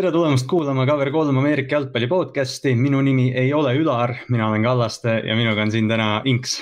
tere 0.00 0.14
tulemast 0.14 0.46
kuulama 0.48 0.86
Cover3 0.88 1.28
Ameerika 1.28 1.74
jalgpalli 1.74 2.06
podcast'i, 2.08 2.70
minu 2.72 3.02
nimi 3.04 3.26
ei 3.36 3.50
ole 3.52 3.74
Ülar, 3.76 4.14
mina 4.32 4.46
olen 4.48 4.62
Kallaste 4.64 5.18
ja 5.26 5.34
minuga 5.36 5.60
on 5.60 5.72
siin 5.74 5.90
täna 5.90 6.22
Inks. 6.24 6.54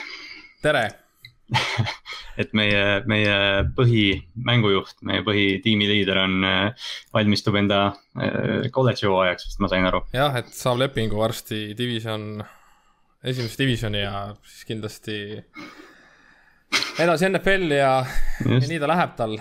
tere! 0.63 0.89
Et 2.43 2.51
meie, 2.59 2.81
meie 3.07 3.37
põhimängujuht, 3.77 4.97
meie 5.07 5.23
põhitiimi 5.27 5.87
liider 5.87 6.19
on, 6.25 6.49
valmistub 7.15 7.61
enda 7.61 7.79
kolledži 8.75 9.07
hooajaks, 9.07 9.47
vist 9.53 9.63
ma 9.63 9.71
sain 9.71 9.87
aru. 9.87 10.03
jah, 10.17 10.35
et 10.43 10.51
saab 10.55 10.83
lepingu 10.83 11.23
varsti 11.23 11.77
division, 11.79 12.43
esimesse 13.23 13.63
divisioni 13.63 14.03
ja 14.03 14.25
siis 14.43 14.67
kindlasti 14.73 15.21
edasi 17.07 17.31
NFL 17.31 17.79
ja, 17.79 17.95
ja 18.49 18.61
nii 18.67 18.83
ta 18.83 18.91
läheb 18.91 19.15
tal. 19.23 19.39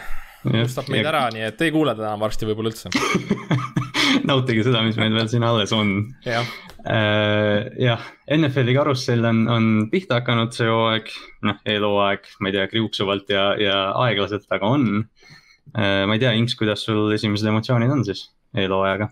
Unustab 0.48 0.94
meid 0.94 1.10
ära, 1.10 1.26
nii 1.34 1.50
et 1.50 1.66
ei 1.66 1.74
kuule 1.74 1.98
teda 1.98 2.14
varsti 2.22 2.46
võib-olla 2.46 2.70
üldse 2.70 2.94
nautige 4.30 4.66
seda, 4.66 4.82
mis 4.86 4.98
meil 5.00 5.16
veel 5.16 5.30
siin 5.32 5.46
alles 5.48 5.74
on. 5.76 5.94
jah 6.26 6.46
uh,, 6.88 7.68
jah, 7.82 8.04
NFL-i 8.38 8.76
karussell 8.78 9.26
on, 9.28 9.44
on 9.52 9.70
pihta 9.92 10.22
hakanud 10.22 10.56
see 10.56 10.70
hooaeg, 10.72 11.12
noh, 11.48 11.62
eelhooaeg, 11.68 12.30
ma 12.42 12.52
ei 12.52 12.58
tea, 12.58 12.68
kriuksuvalt 12.72 13.32
ja, 13.34 13.50
ja 13.62 13.80
aeglaselt, 14.06 14.48
aga 14.54 14.74
on 14.78 14.88
uh,. 15.02 16.04
ma 16.08 16.16
ei 16.16 16.24
tea, 16.24 16.36
Inks, 16.40 16.58
kuidas 16.60 16.86
sul 16.88 17.12
esimesed 17.16 17.50
emotsioonid 17.52 17.94
on 17.94 18.06
siis 18.08 18.28
eelhooajaga? 18.58 19.12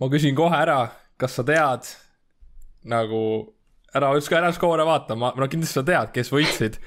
ma 0.00 0.12
küsin 0.12 0.36
kohe 0.38 0.60
ära, 0.60 0.80
kas 1.20 1.38
sa 1.38 1.46
tead 1.46 1.88
nagu, 2.86 3.22
ära, 3.96 4.12
ära 4.14 4.54
skoore 4.54 4.86
vaata, 4.86 5.18
ma, 5.18 5.32
no 5.36 5.48
kindlasti 5.50 5.80
sa 5.80 5.86
tead, 5.86 6.14
kes 6.14 6.32
võitsid 6.32 6.80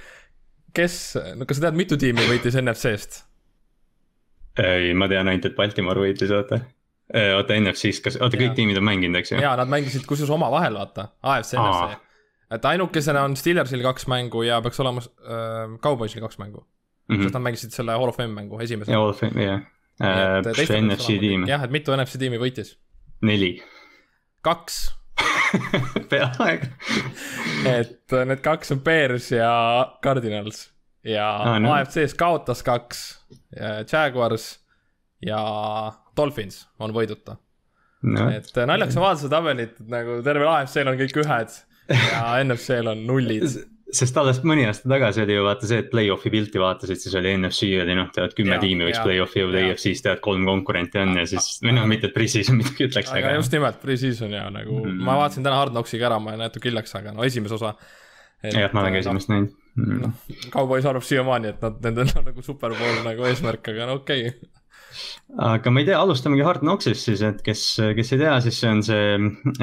kes, 0.75 0.95
no 1.37 1.47
kas 1.49 1.59
sa 1.59 1.67
tead, 1.67 1.77
mitu 1.79 1.97
tiimi 1.99 2.25
võitis 2.29 2.57
NFC-st? 2.59 3.23
ei, 4.59 4.91
ma 4.97 5.07
tean 5.07 5.29
ainult, 5.31 5.47
et 5.47 5.55
Baltimore 5.55 6.01
võitis, 6.03 6.31
oota. 6.35 6.59
Oota 7.09 7.55
NFC-s, 7.57 8.03
kas, 8.05 8.17
oota, 8.21 8.37
kõik 8.37 8.53
tiimid 8.57 8.77
on 8.77 8.85
mänginud, 8.85 9.17
eks 9.21 9.33
ju? 9.33 9.41
jaa, 9.41 9.55
nad 9.57 9.71
mängisid 9.71 10.05
kusjuures 10.09 10.33
omavahel, 10.35 10.77
vaata, 10.77 11.07
AFC, 11.25 11.55
NFC. 11.57 11.97
et 12.57 12.67
ainukesena 12.71 13.23
on 13.25 13.37
Steelersil 13.39 13.81
kaks 13.85 14.05
mängu 14.11 14.43
ja 14.45 14.59
peaks 14.65 14.79
olema 14.83 15.01
äh, 15.01 15.73
Cowboysil 15.81 16.21
kaks 16.25 16.37
mängu 16.41 16.61
mm. 16.61 17.15
-hmm. 17.15 17.23
sest 17.23 17.33
nad 17.33 17.45
mängisid 17.47 17.73
selle 17.73 17.97
Hall 17.97 18.13
of 18.13 18.17
Fame 18.17 18.33
mängu 18.33 18.61
esimese. 18.61 18.93
Hall 18.93 19.09
of 19.09 19.19
Fame, 19.19 19.43
jah. 19.43 19.61
see 20.55 20.81
NFC 20.81 21.19
tiim. 21.19 21.47
jah, 21.47 21.63
et 21.63 21.71
mitu 21.71 21.95
NFC 21.97 22.19
tiimi 22.19 22.37
võitis? 22.37 22.77
neli. 23.21 23.63
kaks 24.41 24.95
peaaegu 26.09 26.67
et 27.67 28.13
need 28.25 28.41
kaks 28.43 28.71
on 28.71 28.79
Bears 28.85 29.31
ja 29.31 29.51
Cardinals 30.03 30.69
ja 31.03 31.27
ah, 31.35 31.59
no. 31.59 31.73
AFC-s 31.73 32.13
kaotas 32.13 32.63
kaks, 32.63 33.03
Jaguars 33.91 34.59
ja 35.25 35.39
Dolphins 36.17 36.63
on 36.79 36.93
võiduta 36.95 37.37
no.. 38.03 38.29
et 38.31 38.51
äh, 38.55 38.69
naljakas 38.69 38.99
on 38.99 39.05
vaadata 39.05 39.25
seda 39.25 39.39
tabelit, 39.39 39.81
nagu 39.91 40.21
tervel 40.25 40.51
AFC-l 40.53 40.93
on 40.93 41.01
kõik 41.01 41.19
ühed 41.23 41.59
ja 41.89 42.23
NFC-l 42.45 42.93
on 42.93 43.05
nullid 43.09 43.59
sest 43.95 44.17
alles 44.21 44.39
mõni 44.45 44.65
aasta 44.69 44.89
tagasi 44.89 45.23
oli 45.23 45.35
ju 45.35 45.45
vaata 45.45 45.69
see, 45.69 45.79
et 45.81 45.87
play-off'i 45.89 46.31
pilti 46.33 46.61
vaatasid, 46.61 46.99
siis 47.01 47.15
oli 47.17 47.31
NFC 47.39 47.71
oli 47.81 47.95
noh, 47.97 48.11
tead 48.13 48.35
kümme 48.37 48.59
tiimi 48.61 48.85
võiks 48.85 49.01
play-off'i 49.01 49.41
jõuda, 49.41 49.63
EFC-s 49.71 50.05
tead 50.05 50.21
kolm 50.25 50.45
konkurenti 50.47 51.01
on 51.01 51.15
ja 51.17 51.25
siis, 51.29 51.47
või 51.63 51.73
noh, 51.77 51.87
mitte, 51.89 52.11
et 52.11 52.15
pre-season 52.15 52.59
midagi 52.59 52.85
ütleks. 52.85 53.09
aga 53.15 53.33
just 53.39 53.55
nimelt, 53.55 53.79
pre-season 53.81 54.35
ja 54.37 54.45
nagu 54.53 54.77
mm 54.77 54.85
-hmm. 54.85 55.07
ma 55.09 55.17
vaatasin 55.23 55.47
täna 55.47 55.57
Hard 55.57 55.73
Knocksiga 55.73 56.09
ära, 56.11 56.19
ma 56.21 56.35
jäin 56.35 56.45
natuke 56.45 56.69
hiljaks, 56.69 56.95
aga 57.01 57.15
no 57.15 57.25
esimese 57.25 57.57
osa. 57.57 57.73
jah, 58.43 58.69
ma 58.73 58.85
olen 58.85 58.93
ka 58.93 59.01
esimest 59.01 59.33
näinud 59.33 59.57
mm.. 59.75 60.01
noh, 60.05 60.13
Cowboys 60.53 60.85
arvab 60.85 61.03
siiamaani, 61.03 61.55
et 61.55 61.65
nad, 61.65 61.81
nendel 61.83 62.13
on 62.15 62.29
nagu 62.29 62.45
superbowl 62.45 63.03
nagu 63.03 63.25
eesmärk, 63.31 63.73
aga 63.73 63.89
no 63.89 63.99
okei 64.03 64.27
okay. 64.27 64.49
Aga 65.45 65.71
ma 65.73 65.81
ei 65.81 65.87
tea, 65.89 65.99
alustamegi 65.99 66.45
Hard 66.45 66.63
Knocksist 66.63 67.05
siis, 67.07 67.21
et 67.25 67.43
kes, 67.45 67.61
kes 67.97 68.15
ei 68.15 68.23
tea, 68.23 68.33
siis 68.45 68.57
see 68.61 68.71
on 68.71 68.81
see 68.85 69.13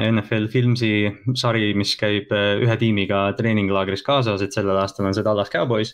NFL 0.07 0.47
Filmsi 0.53 0.93
sari, 1.37 1.73
mis 1.77 1.93
käib 1.99 2.31
äh, 2.35 2.55
ühe 2.63 2.79
tiimiga 2.79 3.27
treeninglaagris 3.37 4.05
kaasas, 4.07 4.43
et 4.43 4.55
sellel 4.55 4.79
aastal 4.79 5.09
on 5.09 5.17
see 5.17 5.25
Dallas 5.27 5.51
Cowboys. 5.53 5.93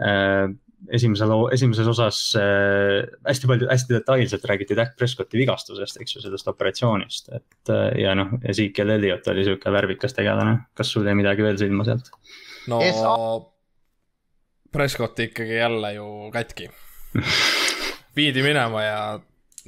Äh, 0.00 0.48
esimese 0.96 1.26
loo, 1.28 1.50
esimeses 1.52 1.88
osas 1.92 2.18
äh, 2.40 3.02
hästi 3.26 3.50
palju, 3.50 3.68
hästi 3.68 3.98
detailselt 3.98 4.46
räägiti 4.48 4.78
Dak 4.78 4.94
Prescotti 4.96 5.36
vigastusest, 5.42 6.00
eks 6.00 6.16
ju, 6.16 6.24
sellest 6.24 6.48
operatsioonist, 6.48 7.28
et 7.36 7.72
ja 8.00 8.14
noh, 8.16 8.32
Ezekiel 8.48 8.96
Elliot 8.96 9.28
oli 9.28 9.44
sihuke 9.44 9.74
värvikas 9.74 10.16
tegelane, 10.16 10.56
kas 10.78 10.94
sul 10.94 11.04
jäi 11.04 11.18
midagi 11.20 11.44
veel 11.44 11.60
silma 11.60 11.84
sealt? 11.84 12.08
no 12.72 12.80
Prescott 14.72 15.18
ikkagi 15.18 15.54
jälle 15.60 15.92
ju 15.92 16.30
katki 16.32 16.70
viidi 18.16 18.42
minema 18.44 18.84
ja 18.84 19.00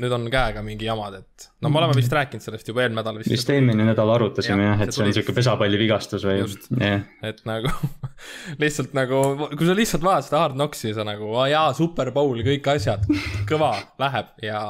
nüüd 0.00 0.12
on 0.14 0.24
käega 0.32 0.62
mingi 0.64 0.86
jamad, 0.86 1.18
et 1.20 1.46
no 1.62 1.70
me 1.72 1.80
oleme 1.80 1.96
vist 1.98 2.12
rääkinud 2.14 2.44
sellest 2.44 2.68
juba 2.68 2.84
eelmine 2.84 3.02
nädal 3.02 3.18
vist. 3.20 3.32
vist 3.32 3.50
eelmine 3.52 3.84
nädal 3.86 4.12
arutasime 4.14 4.64
jah, 4.64 4.84
et 4.84 4.94
see 4.94 5.04
on 5.04 5.12
sihuke 5.12 5.34
pesapallivigastus 5.36 6.24
või. 6.26 6.44
Yeah. 6.78 7.02
et 7.28 7.42
nagu 7.48 7.72
lihtsalt 8.62 8.96
nagu, 8.96 9.20
kui 9.52 9.68
sa 9.68 9.76
lihtsalt 9.76 10.06
vaatad 10.06 10.28
seda 10.28 10.44
Hard 10.44 10.56
Knocksi, 10.56 10.94
sa 10.96 11.04
nagu, 11.08 11.28
aa 11.36 11.50
jaa, 11.52 11.66
Super 11.76 12.12
Bowl, 12.14 12.40
kõik 12.46 12.70
asjad, 12.72 13.04
kõva, 13.48 13.74
läheb 14.02 14.32
ja 14.46 14.62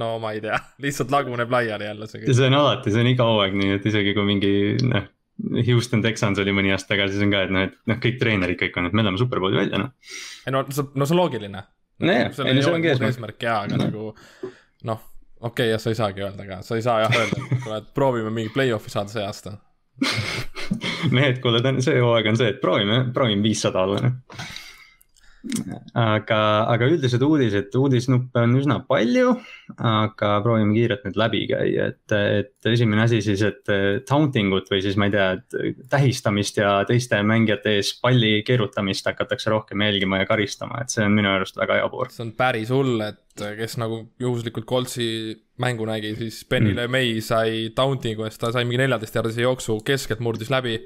no 0.00 0.14
ma 0.22 0.32
ei 0.36 0.40
tea, 0.44 0.58
lihtsalt 0.86 1.12
laguneb 1.12 1.52
laiali 1.52 1.90
jälle 1.90 2.08
see 2.08 2.22
kõik. 2.22 2.32
see 2.40 2.48
on 2.48 2.58
alati, 2.62 2.94
see 2.94 3.04
on 3.04 3.12
iga 3.12 3.28
hooaeg 3.28 3.60
nii, 3.60 3.76
et 3.76 3.92
isegi 3.92 4.16
kui 4.16 4.26
mingi 4.32 4.56
noh 4.88 5.12
Houston 5.66 6.00
Texans 6.00 6.38
oli 6.40 6.52
mõni 6.56 6.70
aasta 6.72 6.94
tagasi, 6.94 7.18
see 7.18 7.26
on 7.26 7.32
ka, 7.34 7.42
et 7.44 7.50
noh, 7.52 7.64
et 7.68 7.74
noh, 7.90 7.98
kõik 8.00 8.16
treenerid 8.20 8.56
kõik 8.60 8.78
on, 8.80 8.88
et 8.88 8.94
me 8.96 9.04
läheme 9.04 9.20
superbowli 9.20 9.58
välja, 9.58 9.82
noh. 9.82 10.14
ei 10.48 10.54
no, 10.54 10.62
no 10.64 10.72
see 11.04 11.12
on 11.12 11.20
loogiline. 11.20 11.60
Nojah, 12.02 12.32
ei 12.46 12.56
no 12.56 12.64
see 12.64 12.72
ongi 12.72 12.92
eesmärk. 12.92 13.12
eesmärk 13.12 13.46
jaa, 13.48 13.60
aga 13.66 13.78
nagu 13.80 14.10
noh, 14.88 15.06
okei 15.40 15.50
okay,, 15.50 15.70
jah, 15.74 15.82
sa 15.82 15.92
ei 15.92 16.00
saagi 16.00 16.26
öelda 16.26 16.48
ka, 16.48 16.60
sa 16.66 16.76
ei 16.76 16.84
saa 16.84 17.00
jah 17.04 17.16
öelda, 17.22 17.40
et 17.40 17.64
kuule, 17.64 17.80
et 17.80 17.88
proovime 17.96 18.34
mingi 18.34 18.52
play-off'i 18.54 18.92
saada 18.92 19.12
see 19.12 19.24
aasta. 19.24 19.56
Mehed, 21.16 21.40
kuule, 21.44 21.62
see 21.80 21.98
hooaeg 22.02 22.30
on 22.32 22.38
see, 22.40 22.52
et 22.52 22.62
proovime, 22.62 23.02
proovime 23.16 23.44
viissada 23.46 23.86
olla, 23.86 24.04
noh 24.08 24.62
aga, 25.96 26.38
aga 26.72 26.88
üldised 26.90 27.22
uudised, 27.22 27.74
uudisnuppe 27.78 28.42
on 28.42 28.56
üsna 28.58 28.78
palju, 28.88 29.34
aga 29.76 30.32
proovime 30.44 30.74
kiirelt 30.76 31.06
need 31.06 31.18
läbi 31.20 31.42
käia, 31.50 31.90
et, 31.92 32.16
et 32.16 32.70
esimene 32.72 33.04
asi 33.06 33.22
siis, 33.24 33.44
et 33.46 33.72
taunting 34.08 34.54
ut 34.56 34.70
või 34.72 34.82
siis 34.84 34.98
ma 35.00 35.08
ei 35.08 35.14
tea, 35.14 35.28
et 35.38 35.86
tähistamist 35.92 36.60
ja 36.60 36.72
teiste 36.88 37.20
mängijate 37.26 37.76
ees 37.78 37.94
palli 38.02 38.40
keerutamist 38.46 39.08
hakatakse 39.10 39.52
rohkem 39.52 39.86
jälgima 39.86 40.22
ja 40.22 40.28
karistama, 40.28 40.82
et 40.82 40.94
see 40.94 41.06
on 41.06 41.16
minu 41.16 41.32
arust 41.32 41.58
väga 41.60 41.80
jabur. 41.82 42.12
see 42.12 42.26
on 42.26 42.34
päris 42.38 42.72
hull, 42.74 43.00
et 43.06 43.46
kes 43.56 43.76
nagu 43.80 44.02
juhuslikult 44.20 44.66
Coltsi 44.68 45.08
mängu 45.62 45.86
nägi, 45.88 46.14
siis 46.18 46.44
Benny 46.48 46.72
mm. 46.72 46.78
LeMay 46.82 47.18
sai 47.24 47.66
taunting'u 47.76 48.26
eest, 48.26 48.40
ta 48.42 48.52
sai 48.52 48.64
mingi 48.64 48.82
neljateistjärgse 48.84 49.44
jooksu 49.44 49.80
keskelt 49.86 50.22
murdis 50.24 50.52
läbi 50.52 50.80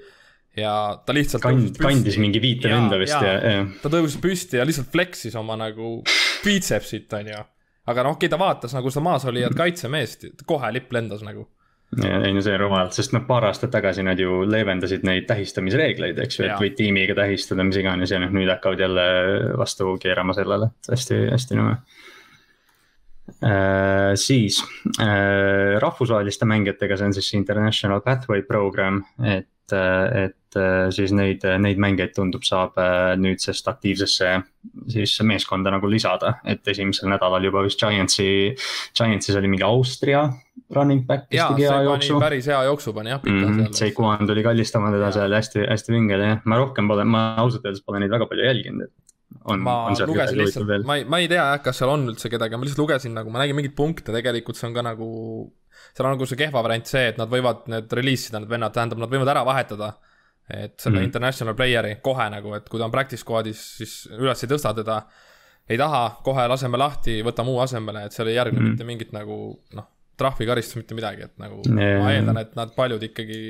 ja 0.56 0.72
ta 1.06 1.14
lihtsalt 1.14 1.44
Kand, 1.44 1.78
kandis 1.78 2.18
mingi 2.20 2.42
viite 2.42 2.70
venda 2.72 2.98
vist 3.00 3.14
ja, 3.14 3.36
ja, 3.36 3.54
ja. 3.54 3.62
ta 3.82 3.92
tõusis 3.92 4.18
püsti 4.22 4.58
ja 4.58 4.66
lihtsalt 4.66 4.90
flex'is 4.92 5.36
oma 5.38 5.56
nagu 5.60 6.00
biitsepsit, 6.44 7.12
on 7.20 7.30
ju. 7.30 7.46
aga 7.92 8.04
noh, 8.06 8.18
okei 8.18 8.26
okay,, 8.26 8.34
ta 8.34 8.40
vaatas 8.40 8.74
nagu 8.76 8.90
seda 8.90 9.06
maasolijat 9.06 9.56
kaitsemeest, 9.56 10.28
kohe 10.48 10.72
lipp 10.74 10.92
lendas 10.96 11.22
nagu. 11.26 11.46
ei 12.02 12.34
no 12.34 12.42
see 12.42 12.54
on 12.54 12.64
rumalalt, 12.64 12.94
sest 12.94 13.14
noh, 13.14 13.24
paar 13.26 13.48
aastat 13.48 13.72
tagasi 13.74 14.04
nad 14.06 14.18
ju 14.18 14.42
leevendasid 14.46 15.06
neid 15.06 15.26
tähistamisreegleid, 15.30 16.18
eks 16.22 16.40
ju, 16.40 16.46
et 16.46 16.58
võid 16.62 16.76
tiimiga 16.78 17.16
tähistada, 17.18 17.66
mis 17.66 17.78
iganes 17.80 18.14
ja 18.14 18.22
noh, 18.22 18.30
nüüd 18.34 18.50
hakkavad 18.50 18.86
jälle 18.86 19.08
vastu 19.58 19.96
keerama 20.02 20.36
sellele, 20.38 20.70
et 20.82 20.94
hästi, 20.94 21.24
hästi 21.34 21.58
nõme 21.58 21.78
Äh, 23.44 24.14
siis 24.14 24.64
äh, 25.00 25.78
rahvusvaheliste 25.78 26.44
mängijatega, 26.44 26.96
see 26.98 27.08
on 27.08 27.14
siis 27.16 27.30
International 27.38 28.02
Pathway 28.04 28.42
Program, 28.42 29.00
et, 29.24 29.48
äh, 29.76 30.26
et 30.26 30.36
siis 30.90 31.12
neid, 31.14 31.44
neid 31.62 31.78
mängijaid 31.78 32.10
tundub, 32.16 32.42
saab 32.42 32.74
nüüdsest 33.22 33.68
aktiivsesse 33.70 34.30
siis 34.90 35.12
meeskonda 35.22 35.70
nagu 35.70 35.86
lisada, 35.86 36.40
et 36.42 36.66
esimesel 36.66 37.06
nädalal 37.12 37.46
juba 37.46 37.62
vist 37.62 37.78
Giantsi, 37.78 38.26
Giantsis 38.98 39.38
oli 39.38 39.52
mingi 39.52 39.62
Austria 39.62 40.24
running 40.74 41.04
back, 41.06 41.28
kes 41.30 41.42
tegi 41.52 41.66
hea 41.66 41.82
jooksu. 41.86 42.18
päris 42.22 42.48
hea 42.50 42.62
jooksu 42.68 42.94
pani 42.96 43.12
jah, 43.14 43.20
pika 43.22 43.36
mm 43.36 43.44
-hmm. 43.44 43.62
seal. 43.62 43.78
Seikuan 43.82 44.26
tuli 44.26 44.42
kallistama 44.42 44.90
teda 44.94 45.10
seal 45.12 45.34
hästi, 45.34 45.66
hästi 45.70 45.92
vingel 45.92 46.26
jah, 46.26 46.42
ma 46.44 46.58
rohkem 46.58 46.88
pole, 46.88 47.04
ma 47.04 47.22
ausalt 47.44 47.64
öeldes 47.64 47.82
pole 47.86 48.02
neid 48.02 48.10
väga 48.10 48.26
palju 48.30 48.44
jälginud, 48.44 48.82
et 48.86 48.92
on, 49.44 49.66
on 49.66 49.96
seal 49.96 50.10
lugesin 50.10 50.38
lihtsalt, 50.38 50.86
ma 50.86 50.96
ei, 51.00 51.04
ma 51.04 51.18
ei 51.22 51.28
tea 51.28 51.42
jah, 51.42 51.62
kas 51.62 51.82
seal 51.82 51.90
on 51.94 52.08
üldse 52.12 52.30
kedagi, 52.30 52.56
ma 52.56 52.66
lihtsalt 52.66 52.84
lugesin 52.84 53.14
nagu, 53.14 53.30
ma 53.30 53.42
nägin 53.42 53.58
mingeid 53.58 53.76
punkte, 53.78 54.12
tegelikult 54.12 54.56
see 54.58 54.68
on 54.70 54.74
ka 54.74 54.86
nagu. 54.86 55.08
Seal 55.94 56.06
on 56.08 56.14
nagu 56.16 56.28
see 56.28 56.38
kehva 56.40 56.62
variant 56.64 56.86
see, 56.90 57.10
et 57.12 57.18
nad 57.20 57.30
võivad 57.30 57.66
need 57.72 57.92
release 57.98 58.30
ida, 58.30 58.42
need 58.42 58.52
vennad, 58.52 58.74
tähendab, 58.76 59.02
nad 59.02 59.12
võivad 59.12 59.32
ära 59.34 59.44
vahetada. 59.46 59.92
et 60.50 60.80
selle 60.82 60.98
mm 60.98 61.06
international 61.06 61.54
player'i 61.54 62.00
kohe 62.02 62.24
nagu, 62.30 62.54
et 62.56 62.68
kui 62.68 62.80
ta 62.80 62.88
on 62.88 62.90
practice 62.90 63.22
squad'is, 63.22 63.60
siis 63.78 63.92
üles 64.16 64.42
ei 64.42 64.50
tõsta 64.50 64.74
teda. 64.74 65.02
ei 65.70 65.78
taha, 65.78 66.16
kohe 66.26 66.46
laseme 66.50 66.78
lahti, 66.78 67.20
võta 67.22 67.44
muu 67.46 67.60
asemele, 67.62 68.04
et 68.06 68.12
seal 68.12 68.28
ei 68.28 68.34
järgne 68.34 68.58
mm 68.58 68.70
mitte 68.70 68.84
mingit 68.84 69.12
nagu 69.14 69.36
noh, 69.74 69.86
trahvikaristust, 70.18 70.76
mitte 70.76 70.94
midagi, 70.98 71.28
et 71.28 71.38
nagu 71.38 71.62
yeah. 71.68 72.02
ma 72.02 72.10
eeldan, 72.12 72.40
et 72.42 72.56
nad 72.58 72.74
paljud 72.74 73.02
ikkagi 73.02 73.40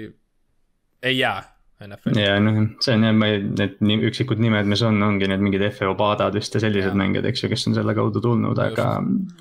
ei 1.02 1.18
jää 1.18 1.40
NFL-i. 1.86 2.20
ja 2.22 2.36
noh, 2.42 2.58
see 2.84 2.94
on 2.96 3.04
jah, 3.06 3.14
ma 3.16 3.28
ei, 3.30 3.40
need 3.46 4.04
üksikud 4.10 4.40
nimed, 4.42 4.68
mis 4.70 4.82
on, 4.86 5.00
ongi 5.04 5.28
need 5.30 5.42
mingid 5.44 5.64
FEO 5.76 5.94
Padad 5.98 6.36
vist 6.36 6.54
ja 6.56 6.62
sellised 6.62 6.92
ja. 6.92 6.98
mängijad, 6.98 7.28
eks 7.30 7.44
ju, 7.44 7.50
kes 7.52 7.66
on 7.70 7.76
selle 7.78 7.94
kaudu 7.96 8.22
tulnud, 8.24 8.60
aga. 8.62 8.88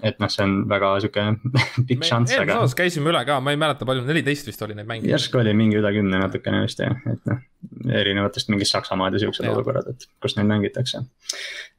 et 0.06 0.22
noh, 0.22 0.32
see 0.32 0.46
on 0.46 0.56
väga 0.72 0.94
sihuke 1.04 1.26
pikk 1.90 2.08
šanss, 2.08 2.34
aga. 2.34 2.40
eelmises 2.40 2.56
aastas 2.56 2.80
käisime 2.80 3.12
üle 3.14 3.24
ka, 3.28 3.40
ma 3.44 3.56
ei 3.56 3.60
mäleta, 3.62 3.88
palju, 3.90 4.06
neliteist 4.08 4.50
vist 4.52 4.64
oli 4.66 4.78
neid 4.78 4.90
mänge. 4.90 5.12
järsku 5.12 5.42
oli 5.42 5.56
mingi 5.58 5.80
üle 5.82 5.94
kümne 5.96 6.22
natukene 6.24 6.64
vist 6.66 6.84
jah, 6.84 6.96
et 7.12 7.22
noh. 7.30 7.44
erinevatest 8.00 8.54
mingist 8.54 8.76
Saksamaad 8.76 9.18
ja 9.18 9.24
siuksed 9.26 9.50
olukorrad, 9.52 9.92
et 9.92 10.08
kus 10.24 10.38
neid 10.40 10.48
mängitakse 10.52 11.04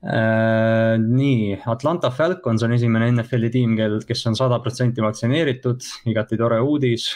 äh,. 0.04 0.94
nii, 1.00 1.56
Atlanta 1.72 2.12
Falcons 2.14 2.66
on 2.66 2.76
esimene 2.76 3.10
NFL-i 3.14 3.52
tiim, 3.54 3.74
kel, 3.80 4.00
kes 4.06 4.26
on 4.28 4.38
sada 4.38 4.60
protsenti 4.64 5.04
vaktsineeritud, 5.04 5.88
igati 6.12 6.40
tore 6.40 6.60
uudis 6.60 7.10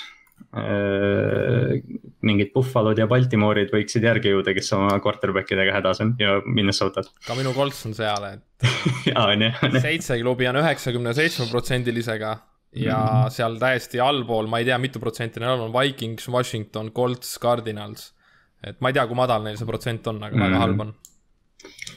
mingid 2.24 2.52
Buffalod 2.54 2.98
ja 2.98 3.08
Baltimore'id 3.10 3.72
võiksid 3.74 4.04
järgi 4.06 4.30
jõuda, 4.30 4.54
kes 4.54 4.70
oma 4.76 4.96
quarterback 5.02 5.50
idega 5.50 5.74
hädas 5.74 6.00
on 6.04 6.14
ja 6.20 6.36
Minnesotat. 6.46 7.10
ka 7.26 7.34
minu 7.38 7.52
Colts 7.56 7.84
on 7.88 7.96
seal, 7.96 8.28
et 8.28 8.68
jaa, 9.10 9.26
on 9.32 9.46
jah. 9.48 9.62
seitse 9.82 10.18
klubi 10.20 10.48
on 10.50 10.60
üheksakümne 10.62 11.14
seitsme 11.16 11.48
protsendilisega 11.50 12.32
ja 12.74 12.98
mm 12.98 13.08
-hmm. 13.08 13.34
seal 13.34 13.58
täiesti 13.58 14.00
allpool, 14.00 14.46
ma 14.50 14.62
ei 14.62 14.68
tea, 14.70 14.78
mitu 14.78 15.02
protsenti 15.02 15.42
neil 15.42 15.58
on, 15.58 15.68
on 15.68 15.74
Vikings, 15.74 16.28
Washington, 16.28 16.92
Colts, 16.92 17.38
Cardinals. 17.42 18.12
et 18.62 18.80
ma 18.80 18.88
ei 18.88 18.94
tea, 18.94 19.06
kui 19.06 19.16
madal 19.16 19.42
neil 19.42 19.56
see 19.58 19.66
protsent 19.66 20.06
on, 20.06 20.22
aga 20.22 20.36
mm 20.36 20.40
-hmm. 20.40 20.44
väga 20.44 20.54
mhm. 20.54 20.62
halb 20.62 20.80
on 20.80 20.94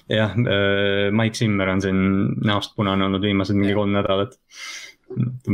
jah, 0.09 0.31
äh, 0.31 1.11
Mike 1.11 1.35
Zimmer 1.35 1.69
on 1.69 1.81
siin 1.81 1.99
näost 2.45 2.75
punane 2.75 3.05
olnud 3.05 3.21
viimased 3.21 3.55
mingi 3.55 3.73
kolm 3.73 3.91
nädalat. 3.91 4.39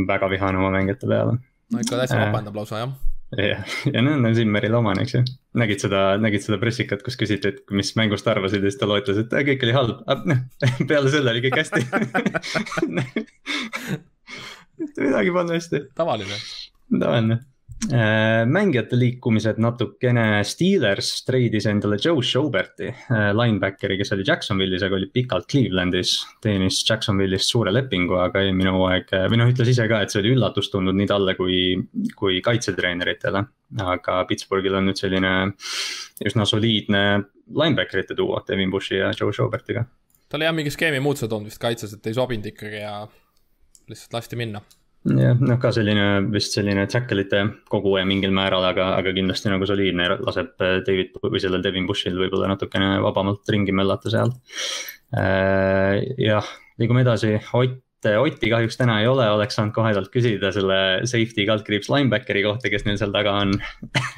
väga 0.06 0.30
vihane 0.30 0.58
oma 0.58 0.70
mängijate 0.70 1.06
peale 1.06 1.38
no 1.72 1.82
ikka 1.82 1.98
täitsa 2.00 2.20
vapendab 2.20 2.54
lausa 2.60 2.82
jah. 2.82 2.92
jah, 3.38 3.62
ja 3.90 4.04
need 4.04 4.18
on 4.18 4.36
Zimmeril 4.36 4.76
omane, 4.78 5.06
eks 5.06 5.16
ju. 5.16 5.22
nägid 5.60 5.78
seda, 5.86 6.00
nägid 6.20 6.42
seda 6.44 6.60
pressikat, 6.62 7.00
kus 7.06 7.18
küsiti, 7.20 7.54
et 7.54 7.74
mis 7.74 7.94
mängust 7.98 8.28
arvasid 8.30 8.62
ja 8.62 8.70
siis 8.70 8.80
ta 8.80 8.90
loetles, 8.90 9.22
et 9.24 9.34
äh, 9.34 9.46
kõik 9.50 9.60
oli 9.66 9.76
halb, 9.76 10.04
noh, 10.30 10.38
peale 10.90 11.08
selle 11.14 11.34
oli 11.34 11.44
kõik 11.46 11.58
hästi 11.62 11.80
mitte 14.84 15.08
midagi 15.08 15.34
polnud 15.34 15.56
hästi. 15.56 15.78
tavaline. 15.98 16.36
tavaline 17.00 17.40
Äh, 17.40 17.53
mängijate 18.48 18.96
liikumised 18.96 19.58
natukene, 19.60 20.42
Steelers 20.46 21.24
treidis 21.26 21.66
endale 21.68 21.98
Joe 22.00 22.22
Schauberti, 22.22 22.88
äh, 22.88 23.30
linebackeri, 23.36 23.98
kes 24.00 24.12
oli 24.16 24.24
Jacksonvilis, 24.26 24.82
aga 24.82 24.96
oli 24.96 25.10
pikalt 25.12 25.48
Clevelandis. 25.50 26.14
teenis 26.40 26.84
Jacksonvilist 26.88 27.50
suure 27.50 27.72
lepingu, 27.72 28.16
aga 28.20 28.40
eelmine 28.40 28.72
hooaeg 28.72 29.10
või 29.30 29.40
noh, 29.40 29.50
ütles 29.52 29.68
ise 29.74 29.88
ka, 29.88 30.00
et 30.00 30.10
see 30.10 30.22
oli 30.22 30.32
üllatus 30.36 30.70
tulnud 30.72 30.96
nii 30.96 31.06
talle 31.10 31.34
kui, 31.36 31.76
kui 32.16 32.40
kaitsetreeneritele. 32.44 33.44
aga 33.84 34.24
Pittsburghil 34.28 34.74
on 34.78 34.88
nüüd 34.88 35.00
selline 35.00 35.34
üsna 36.24 36.46
soliidne 36.46 37.02
linebackerite 37.50 38.16
duo 38.16 38.40
Devin 38.48 38.70
Bushi 38.70 39.00
ja 39.00 39.10
Joe 39.18 39.32
Schaubertiga. 39.32 39.84
ta 40.28 40.36
oli 40.36 40.44
jah 40.44 40.54
mingi 40.54 40.70
skeemi 40.70 41.00
muutuse 41.00 41.28
toonud 41.28 41.50
vist 41.50 41.60
kaitses, 41.60 41.92
et 41.92 42.06
ei 42.06 42.14
sobinud 42.14 42.46
ikkagi 42.46 42.80
ja 42.80 43.06
lihtsalt 43.88 44.12
lasti 44.20 44.36
minna 44.36 44.62
jah, 45.04 45.36
noh 45.36 45.60
ka 45.60 45.70
selline 45.74 46.24
vist 46.32 46.56
selline 46.56 46.86
tackle'ite 46.90 47.44
koguja 47.70 48.04
mingil 48.08 48.32
määral, 48.34 48.64
aga, 48.70 48.94
aga 48.98 49.12
kindlasti 49.16 49.52
nagu 49.52 49.68
soliidne, 49.68 50.08
laseb 50.24 50.54
David 50.58 51.16
või 51.20 51.42
sellel 51.42 51.64
Devin 51.64 51.88
Bushil 51.88 52.16
võib-olla 52.18 52.54
natukene 52.54 52.96
vabamalt 53.04 53.48
ringi 53.52 53.74
möllata 53.76 54.12
seal. 54.12 54.32
Äh, 55.14 56.00
jah, 56.20 56.46
liigume 56.80 57.04
edasi, 57.04 57.36
Ott, 57.54 57.80
Otti 58.04 58.50
kahjuks 58.52 58.76
täna 58.76 58.98
ei 59.00 59.06
ole, 59.08 59.24
oleks 59.32 59.56
saanud 59.56 59.72
kohe 59.76 59.92
talt 59.96 60.10
küsida 60.12 60.50
selle 60.52 60.78
safety 61.08 61.46
kaldkriips 61.48 61.88
linebackeri 61.92 62.42
kohta, 62.44 62.68
kes 62.72 62.84
neil 62.84 62.98
seal 63.00 63.12
taga 63.14 63.32
on. 63.44 63.54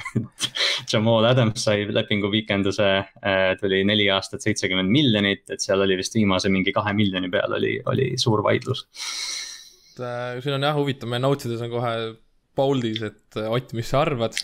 Jamal 0.91 1.27
Adams 1.27 1.65
sai 1.67 1.87
lepingu 1.91 2.31
pikenduse, 2.31 2.89
äh, 3.03 3.49
tuli 3.61 3.83
neli 3.87 4.07
aastat, 4.15 4.43
seitsekümmend 4.47 4.91
miljonit, 4.91 5.45
et 5.51 5.63
seal 5.63 5.83
oli 5.83 5.99
vist 5.99 6.15
viimase 6.19 6.51
mingi 6.51 6.75
kahe 6.75 6.95
miljoni 6.99 7.31
peal 7.31 7.59
oli, 7.59 7.77
oli 7.91 8.13
suur 8.23 8.43
vaidlus 8.47 8.87
et 9.97 10.05
äh, 10.05 10.41
siin 10.45 10.59
on 10.59 10.67
jah 10.67 10.77
huvitav, 10.77 11.11
meie 11.11 11.23
notes 11.23 11.49
ides 11.49 11.63
on 11.65 11.73
kohe 11.73 11.93
bold'is, 12.57 13.03
et 13.07 13.41
äh, 13.41 13.49
Ott, 13.53 13.73
mis 13.77 13.89
sa 13.89 14.03
arvad 14.05 14.37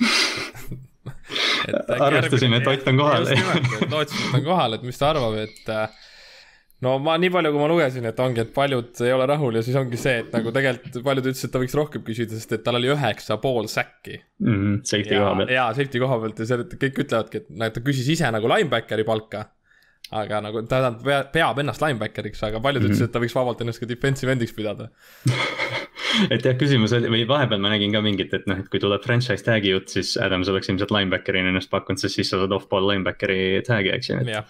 arvestasime, 2.09 2.61
et 2.61 2.71
Ott 2.73 2.89
on 2.89 3.03
kohal. 3.03 3.29
et 3.29 3.93
Ott 3.93 4.17
on 4.33 4.45
kohal, 4.45 4.79
et 4.79 4.89
mis 4.89 4.99
ta 4.99 5.13
arvab, 5.13 5.37
et 5.45 5.73
äh, 5.73 5.87
no 6.85 6.97
ma 7.05 7.17
nii 7.21 7.33
palju, 7.35 7.53
kui 7.55 7.63
ma 7.63 7.71
lugesin, 7.71 8.09
et 8.09 8.21
ongi, 8.25 8.45
et 8.45 8.53
paljud 8.55 9.05
ei 9.05 9.15
ole 9.15 9.29
rahul 9.31 9.61
ja 9.61 9.65
siis 9.65 9.79
ongi 9.81 10.01
see, 10.01 10.23
et 10.25 10.35
nagu 10.35 10.53
tegelikult 10.55 11.01
paljud 11.05 11.31
ütlesid, 11.31 11.49
et 11.49 11.55
ta 11.55 11.63
võiks 11.63 11.79
rohkem 11.79 12.05
küsida, 12.07 12.37
sest 12.39 12.57
et 12.59 12.65
tal 12.67 12.81
oli 12.81 12.93
üheksa 12.93 13.39
pool 13.43 13.69
säkki 13.71 14.19
mm. 14.43 14.83
safety 14.89 15.19
koha 15.19 15.35
pealt. 15.41 15.57
jaa, 15.59 15.69
safety 15.77 16.03
koha 16.03 16.21
pealt 16.25 16.43
ja 16.43 16.53
seal 16.53 16.69
kõik 16.73 17.03
ütlevadki, 17.07 17.45
et 17.45 17.53
näed, 17.53 17.77
ta 17.77 17.85
küsis 17.85 18.09
ise 18.17 18.33
nagu 18.35 18.51
linebackeri 18.51 19.07
palka 19.09 19.51
aga 20.13 20.41
nagu 20.45 20.63
ta 20.69 20.91
peab 21.33 21.61
ennast 21.63 21.83
linebackeriks, 21.83 22.43
aga 22.49 22.61
paljud 22.61 22.83
mm 22.83 22.87
-hmm. 22.87 22.93
ütlesid, 22.93 23.09
et 23.09 23.15
ta 23.15 23.23
võiks 23.23 23.37
vabalt 23.37 23.63
ennast 23.65 23.81
ka 23.81 23.89
defensive 23.89 24.33
end'iks 24.33 24.53
pidada 24.57 24.91
et 26.35 26.45
jah, 26.45 26.57
küsimus 26.59 26.93
oli, 26.97 27.09
või 27.13 27.25
vahepeal 27.29 27.63
ma 27.63 27.73
nägin 27.73 27.95
ka 27.95 28.03
mingit, 28.05 28.35
et 28.37 28.47
noh, 28.51 28.61
et 28.61 28.69
kui 28.73 28.81
tuleb 28.83 29.05
franchise 29.05 29.45
tag'i 29.47 29.73
jutt, 29.73 29.89
siis 29.95 30.15
Adams 30.21 30.51
oleks 30.53 30.69
ilmselt 30.69 30.93
linebacker'ina 30.93 31.53
ennast 31.53 31.71
pakkunud, 31.73 32.01
sest 32.03 32.21
siis 32.21 32.33
sa 32.33 32.41
saad 32.43 32.53
off-ball 32.53 32.91
linebackeri 32.93 33.63
tag'i, 33.67 33.93
eks 33.97 34.11
ju. 34.11 34.19
jah, 34.29 34.49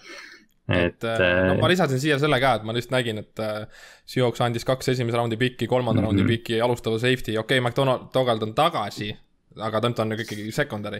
et, 0.67 0.97
et 0.99 1.05
äh, 1.09 1.35
no 1.49 1.59
ma 1.61 1.69
lisasin 1.71 2.01
siia 2.01 2.17
selle 2.19 2.39
ka, 2.43 2.55
et 2.59 2.67
ma 2.67 2.75
lihtsalt 2.75 2.97
nägin, 2.97 3.21
et 3.23 3.43
äh, 3.43 3.85
Seahawks 4.09 4.43
andis 4.43 4.67
kaks 4.67 4.91
esimese 4.95 5.19
raundi 5.19 5.39
pikki, 5.39 5.67
kolmanda 5.67 6.01
mm 6.01 6.07
-hmm. 6.07 6.23
raundi 6.23 6.37
pikki 6.37 6.59
alustava 6.61 6.99
safety, 6.99 7.37
okei 7.37 7.59
okay,, 7.59 7.69
McDonald 7.69 8.43
on 8.43 8.53
tagasi, 8.53 9.13
aga 9.59 9.81
ta 9.81 9.93
on 10.01 10.17
ikkagi 10.17 10.51
secondary 10.51 10.99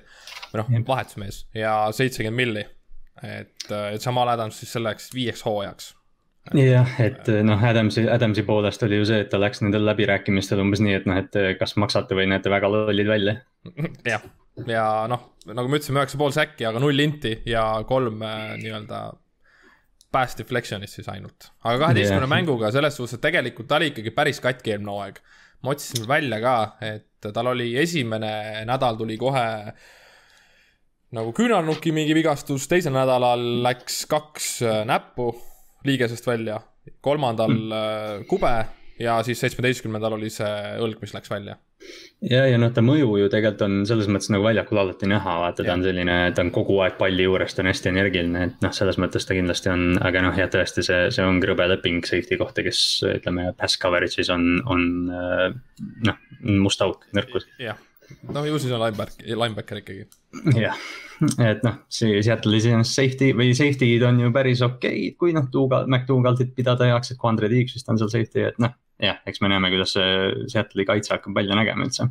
või 0.54 0.62
noh, 0.62 0.88
vahetusmees 0.88 1.48
ja 1.58 1.76
seitsekümmend 1.92 2.38
milli 2.38 2.66
et, 3.22 3.68
et 3.70 4.06
Jamal 4.06 4.34
Adams 4.34 4.58
siis 4.60 4.74
selleks 4.74 5.12
viieks 5.14 5.46
hooajaks. 5.46 5.94
jah, 6.58 6.96
et 7.00 7.30
noh, 7.48 7.66
Adamsi, 7.70 8.08
Adamsi 8.12 8.44
poolest 8.44 8.84
oli 8.84 9.00
ju 9.00 9.08
see, 9.08 9.22
et 9.24 9.30
ta 9.32 9.40
läks 9.40 9.64
nendel 9.64 9.86
läbirääkimistel 9.88 10.60
umbes 10.64 10.82
nii, 10.84 10.98
et 11.00 11.06
noh, 11.10 11.20
et 11.22 11.60
kas 11.60 11.78
maksate 11.80 12.18
või 12.18 12.28
näete 12.32 12.52
väga 12.52 12.72
lollid 12.72 13.08
välja. 13.08 13.38
jah, 14.14 14.26
ja 14.68 14.86
noh, 15.10 15.30
nagu 15.50 15.70
me 15.70 15.80
ütlesime, 15.80 16.02
üheksa 16.02 16.20
pool 16.20 16.36
säkki, 16.36 16.68
aga 16.68 16.82
null 16.84 17.00
inti 17.00 17.38
ja 17.50 17.64
kolm 17.88 18.22
äh, 18.28 18.56
nii-öelda 18.60 19.06
pass 20.14 20.38
deflection'ist 20.38 21.00
siis 21.00 21.10
ainult. 21.10 21.50
aga 21.64 21.80
kaheteistkümne 21.88 22.28
yeah. 22.28 22.36
mänguga 22.36 22.70
selles 22.74 22.98
suhtes, 22.98 23.18
et 23.18 23.24
tegelikult 23.24 23.70
ta 23.70 23.80
oli 23.80 23.90
ikkagi 23.94 24.14
päris 24.14 24.42
katki 24.44 24.76
eelmine 24.76 24.94
hooaeg. 24.94 25.20
ma 25.64 25.74
otsisin 25.74 26.08
välja 26.08 26.40
ka, 26.44 26.56
et 26.84 27.32
tal 27.34 27.50
oli 27.54 27.72
esimene 27.80 28.66
nädal 28.68 29.00
tuli 29.00 29.18
kohe 29.18 29.46
nagu 31.14 31.34
küünarnuki 31.38 31.94
mingi 31.96 32.16
vigastus, 32.18 32.68
teisel 32.72 32.96
nädalal 32.96 33.44
läks 33.66 34.04
kaks 34.10 34.54
äh, 34.66 34.84
näppu 34.90 35.32
liigesest 35.88 36.28
välja, 36.28 36.62
kolmandal 37.04 37.52
mm. 37.52 38.24
kube 38.30 38.54
ja 39.00 39.18
siis 39.24 39.42
seitsmeteistkümnendal 39.44 40.16
oli 40.18 40.30
see 40.32 40.50
õlg, 40.82 41.00
mis 41.02 41.14
läks 41.16 41.32
välja. 41.32 41.58
ja, 42.24 42.46
ja 42.48 42.58
noh, 42.62 42.72
ta 42.72 42.84
mõju 42.86 43.18
ju 43.20 43.30
tegelikult 43.32 43.66
on 43.66 43.78
selles 43.90 44.08
mõttes 44.12 44.32
nagu 44.32 44.46
väljakul 44.46 44.80
alati 44.80 45.10
näha, 45.12 45.36
vaata, 45.44 45.66
ta 45.66 45.76
on 45.76 45.84
selline, 45.84 46.18
ta 46.36 46.46
on 46.46 46.52
kogu 46.56 46.78
aeg 46.86 46.96
palli 47.00 47.26
juures, 47.26 47.56
ta 47.56 47.64
on 47.66 47.72
hästi 47.72 47.92
energiline, 47.92 48.46
et 48.48 48.64
noh, 48.64 48.76
selles 48.76 49.00
mõttes 49.02 49.28
ta 49.28 49.36
kindlasti 49.36 49.74
on, 49.74 49.88
aga 50.08 50.24
noh, 50.24 50.38
jah, 50.40 50.52
tõesti, 50.54 50.86
see, 50.88 51.02
see 51.16 51.26
ongi 51.28 51.50
rõbe 51.50 51.68
leping 51.74 52.06
safety 52.08 52.40
kohta, 52.40 52.64
kes 52.66 52.84
ütleme, 53.18 53.50
pass 53.60 53.80
coverage'is 53.82 54.32
on, 54.34 54.54
on 54.72 54.86
äh, 55.12 55.50
noh, 56.10 56.22
must 56.64 56.86
auk, 56.86 57.10
nõrkus. 57.18 57.50
jah 57.62 57.82
noh, 58.34 58.46
ju 58.48 58.60
siis 58.62 58.74
on 58.76 58.84
linebacker, 58.84 59.26
linebacker 59.40 59.82
ikkagi. 59.82 60.06
jah, 60.58 60.78
et 61.44 61.64
noh, 61.66 61.82
see 61.92 62.22
Seattle'i 62.26 62.62
iseenesest 62.62 63.00
safety 63.00 63.32
või 63.38 63.52
safety'd 63.58 64.06
on 64.08 64.22
ju 64.24 64.32
päris 64.36 64.64
okeid, 64.66 65.18
kui 65.22 65.36
noh, 65.36 65.50
Tuugal, 65.54 65.90
McDougaltit 65.90 66.56
pidada 66.58 66.90
heaks, 66.92 67.14
et 67.14 67.22
Quandre 67.22 67.52
Deeks 67.52 67.78
vist 67.78 67.92
on 67.92 68.02
seal 68.02 68.12
safety, 68.14 68.48
et 68.52 68.62
noh, 68.64 68.74
jah, 69.04 69.20
eks 69.30 69.44
me 69.44 69.52
näeme, 69.52 69.74
kuidas 69.74 69.96
see 69.98 70.48
Seattle'i 70.54 70.88
kaitse 70.90 71.16
hakkab 71.16 71.36
välja 71.38 71.58
nägema 71.60 71.88
üldse 71.88 72.10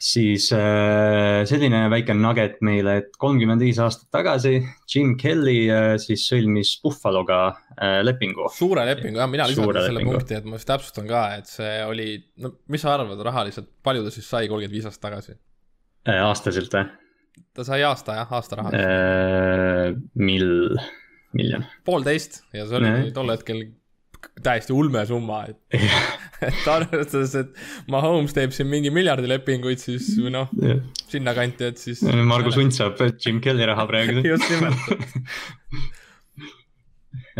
siis 0.00 0.48
äh, 0.56 1.42
selline 1.48 1.82
väike 1.92 2.14
nugget 2.16 2.58
meile, 2.64 2.96
et 3.02 3.16
kolmkümmend 3.20 3.60
viis 3.62 3.78
aastat 3.82 4.08
tagasi 4.14 4.54
Jim 4.88 5.12
Kelly 5.20 5.58
äh, 5.68 5.92
siis 6.00 6.24
sõlmis 6.30 6.72
Buffaloga 6.82 7.40
äh, 7.76 8.00
lepingu. 8.04 8.48
suure 8.56 8.86
lepingu 8.88 9.20
jah, 9.20 9.28
mina 9.30 9.48
lisan 9.50 9.68
selle 9.68 9.98
lepingu. 9.98 10.16
punkti, 10.16 10.38
et 10.40 10.48
ma 10.48 10.56
just 10.56 10.70
täpsustan 10.70 11.10
ka, 11.10 11.24
et 11.42 11.52
see 11.52 11.74
oli, 11.84 12.08
no 12.40 12.54
mis 12.72 12.84
sa 12.84 12.94
arvad 12.96 13.20
rahaliselt, 13.28 13.68
palju 13.84 14.06
ta 14.06 14.14
siis 14.14 14.30
sai 14.32 14.48
kolmkümmend 14.48 14.78
viis 14.78 14.88
aastat 14.88 15.04
tagasi 15.10 15.36
äh,? 15.36 16.22
aastaselt 16.24 16.78
või? 16.78 16.86
ta 17.56 17.68
sai 17.68 17.82
aasta 17.84 18.16
jah, 18.22 18.32
aasta 18.40 18.60
raha 18.60 18.72
äh,. 18.80 19.92
mil, 20.16 20.48
miljon? 21.36 21.68
poolteist 21.84 22.40
ja 22.56 22.64
see 22.64 22.80
oli 22.80 22.88
nee. 22.88 23.12
tol 23.16 23.36
hetkel 23.36 23.66
täiesti 24.44 24.74
ulme 24.76 25.04
summa, 25.08 25.44
et 25.50 25.80
et 26.48 26.66
arvestades, 26.72 27.34
et 27.36 27.90
Mahomes 27.92 28.34
teeb 28.36 28.54
siin 28.56 28.70
mingi 28.70 28.92
miljardilepinguid, 28.94 29.82
siis 29.82 30.12
või 30.20 30.34
noh 30.34 30.52
sinnakanti, 31.10 31.70
et 31.70 31.80
siis. 31.80 32.02
Margus 32.26 32.58
Hunt 32.60 32.76
saab 32.76 33.00
Jim 33.20 33.40
Kelly 33.44 33.66
raha 33.68 33.86
praegu. 33.90 34.22
Just 34.30 34.46
nimelt. 34.52 34.76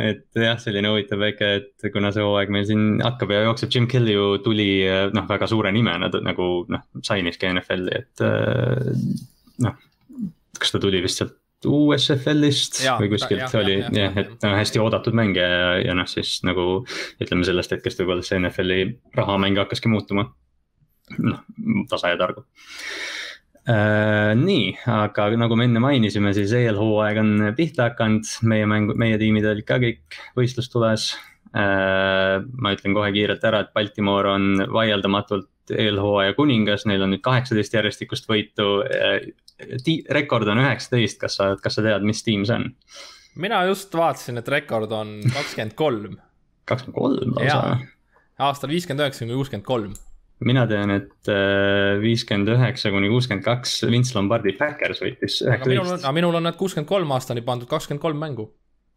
Et 0.00 0.22
jah, 0.38 0.56
selline 0.58 0.88
huvitav 0.88 1.20
väike, 1.20 1.48
et 1.58 1.86
kuna 1.92 2.08
see 2.14 2.22
hooaeg 2.24 2.50
meil 2.54 2.64
siin 2.66 3.02
hakkab 3.04 3.34
ja 3.34 3.42
jookseb, 3.44 3.68
Jim 3.74 3.88
Kelly 3.90 4.14
ju 4.14 4.38
tuli 4.42 4.66
noh, 5.12 5.26
väga 5.28 5.48
suure 5.50 5.72
nimena 5.74 6.08
nagu 6.24 6.46
noh, 6.72 6.84
sainiski 7.04 7.50
NFL-i, 7.50 7.98
et 8.00 8.22
noh 9.66 9.76
kas 10.60 10.74
ta 10.74 10.80
tuli 10.82 11.00
vist 11.04 11.20
sealt 11.20 11.36
USFL-ist 11.66 12.80
või 13.00 13.10
kuskilt 13.12 13.42
ja, 13.42 13.50
oli 13.60 13.76
jah 13.78 13.92
ja, 13.92 14.08
ja, 14.08 14.12
et 14.22 14.44
no, 14.44 14.52
hästi 14.56 14.80
oodatud 14.82 15.16
mäng 15.16 15.36
ja, 15.36 15.76
ja 15.82 15.96
noh, 15.96 16.08
siis 16.08 16.40
nagu 16.46 16.82
ütleme 17.20 17.46
sellest 17.46 17.74
hetkest 17.76 18.00
võib-olla 18.00 18.24
see 18.26 18.40
NFL-i 18.40 18.86
rahamäng 19.18 19.60
hakkaski 19.60 19.92
muutuma. 19.92 20.30
noh, 21.18 21.40
tasa 21.90 22.12
ja 22.12 22.18
targu 22.20 22.44
äh,. 23.68 24.32
nii, 24.38 24.76
aga 24.88 25.30
nagu 25.40 25.58
me 25.58 25.66
enne 25.68 25.82
mainisime, 25.82 26.32
siis 26.36 26.54
eelhooaeg 26.56 27.20
on 27.20 27.32
pihta 27.58 27.90
hakanud, 27.90 28.28
meie 28.46 28.68
mängu, 28.70 28.96
meie 28.98 29.18
tiimid 29.20 29.48
olid 29.50 29.66
ka 29.68 29.80
kõik 29.82 30.20
võistlustules 30.38 31.12
äh,. 31.52 32.40
ma 32.40 32.76
ütlen 32.76 32.96
kohe 32.96 33.12
kiirelt 33.16 33.44
ära, 33.44 33.64
et 33.66 33.74
Baltimore 33.76 34.36
on 34.36 34.66
vaieldamatult 34.72 35.50
eelhooaja 35.76 36.34
kuningas, 36.38 36.86
neil 36.88 37.04
on 37.04 37.14
nüüd 37.14 37.22
kaheksateist 37.24 37.74
järjestikust 37.76 38.28
võitu. 38.30 38.80
Rekord 40.16 40.48
on 40.50 40.60
üheksateist, 40.62 41.20
kas 41.20 41.38
sa, 41.40 41.54
kas 41.62 41.78
sa 41.78 41.84
tead, 41.86 42.06
mis 42.06 42.22
tiim 42.26 42.46
see 42.48 42.58
on? 42.58 42.70
mina 43.40 43.62
just 43.68 43.94
vaatasin, 43.94 44.40
et 44.40 44.48
rekord 44.50 44.92
on 44.92 45.18
kakskümmend 45.30 45.74
kolm. 45.78 46.20
kakskümmend 46.68 46.98
kolm 46.98 47.34
lausa? 47.38 47.78
aastal 48.40 48.72
viiskümmend 48.72 49.04
üheksa 49.04 49.24
kuni 49.24 49.36
kuuskümmend 49.38 49.66
kolm. 49.66 49.94
mina 50.50 50.64
tean, 50.70 50.94
et 50.94 51.30
äh, 51.30 52.00
viiskümmend 52.02 52.52
üheksa 52.56 52.92
kuni 52.94 53.10
kuuskümmend 53.12 53.46
kaks 53.46 53.82
Vince 53.90 54.16
Lombardi 54.16 54.56
Backers 54.58 55.02
võitis 55.04 55.40
üheksateist. 55.44 56.00
aga 56.04 56.14
minul 56.16 56.40
on 56.40 56.48
need 56.48 56.58
kuuskümmend 56.60 56.88
kolm 56.90 57.12
aastani 57.16 57.44
pandud 57.46 57.70
kakskümmend 57.70 58.02
kolm 58.02 58.20
mängu. 58.22 58.50